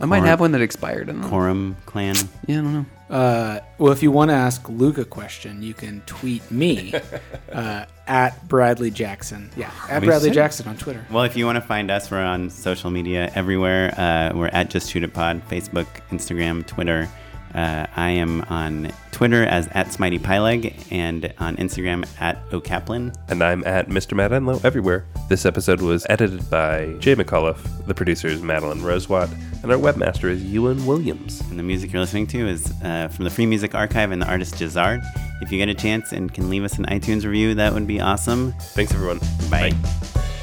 I 0.00 0.04
might 0.06 0.22
Korem- 0.22 0.26
have 0.26 0.40
one 0.40 0.52
that 0.52 0.60
expired. 0.60 1.08
I 1.08 1.12
don't 1.12 1.22
know. 1.22 1.28
Korem 1.28 1.74
Clan? 1.86 2.14
Yeah, 2.46 2.58
I 2.58 2.62
don't 2.62 2.72
know. 2.74 2.86
Uh, 3.10 3.60
well, 3.78 3.92
if 3.92 4.02
you 4.02 4.10
want 4.12 4.30
to 4.30 4.34
ask 4.34 4.68
Luke 4.68 4.98
a 4.98 5.04
question, 5.04 5.62
you 5.62 5.72
can 5.74 6.02
tweet 6.06 6.48
me 6.50 6.92
uh, 7.52 7.84
at 8.06 8.46
Bradley 8.48 8.90
Jackson. 8.90 9.50
Yeah, 9.56 9.70
at 9.88 10.02
We 10.02 10.06
Bradley 10.08 10.28
said- 10.28 10.34
Jackson 10.34 10.68
on 10.68 10.76
Twitter. 10.76 11.04
Well, 11.10 11.24
if 11.24 11.36
you 11.36 11.46
want 11.46 11.56
to 11.56 11.62
find 11.62 11.90
us, 11.90 12.10
we're 12.10 12.22
on 12.22 12.50
social 12.50 12.90
media 12.90 13.32
everywhere. 13.34 13.92
Uh, 13.98 14.36
we're 14.36 14.48
at 14.48 14.70
Just 14.70 14.90
Shoot 14.90 15.02
It 15.04 15.14
Pod, 15.14 15.42
Facebook, 15.48 15.86
Instagram, 16.10 16.64
Twitter. 16.66 17.08
Uh, 17.54 17.86
I 17.96 18.10
am 18.10 18.42
on 18.42 18.90
Twitter 19.12 19.44
as 19.44 19.66
at 19.68 19.88
Smitey 19.88 20.20
Pyleg 20.20 20.86
and 20.92 21.32
on 21.38 21.56
Instagram 21.56 22.06
at 22.20 22.38
O'Kaplan. 22.52 23.14
And 23.28 23.42
I'm 23.42 23.64
at 23.64 23.88
Mr. 23.88 24.14
Matt 24.14 24.30
Enlow 24.30 24.64
everywhere. 24.64 25.06
This 25.28 25.44
episode 25.44 25.80
was 25.80 26.06
edited 26.08 26.48
by 26.50 26.94
Jay 27.00 27.14
McAuliffe. 27.14 27.86
The 27.86 27.94
producer 27.94 28.28
is 28.28 28.42
Madeline 28.42 28.80
Rosewatt. 28.80 29.30
And 29.62 29.72
our 29.72 29.78
webmaster 29.78 30.30
is 30.30 30.42
Ewan 30.44 30.86
Williams. 30.86 31.40
And 31.50 31.58
the 31.58 31.64
music 31.64 31.92
you're 31.92 32.00
listening 32.00 32.28
to 32.28 32.46
is 32.48 32.72
uh, 32.84 33.08
from 33.08 33.24
the 33.24 33.30
Free 33.30 33.46
Music 33.46 33.74
Archive 33.74 34.12
and 34.12 34.22
the 34.22 34.28
artist 34.28 34.54
Jazard. 34.54 35.02
If 35.40 35.50
you 35.50 35.58
get 35.58 35.68
a 35.68 35.74
chance 35.74 36.12
and 36.12 36.32
can 36.32 36.48
leave 36.48 36.64
us 36.64 36.78
an 36.78 36.86
iTunes 36.86 37.24
review, 37.24 37.54
that 37.54 37.72
would 37.72 37.86
be 37.86 38.00
awesome. 38.00 38.52
Thanks, 38.74 38.94
everyone. 38.94 39.18
Bye. 39.50 39.70
Bye. 39.70 40.34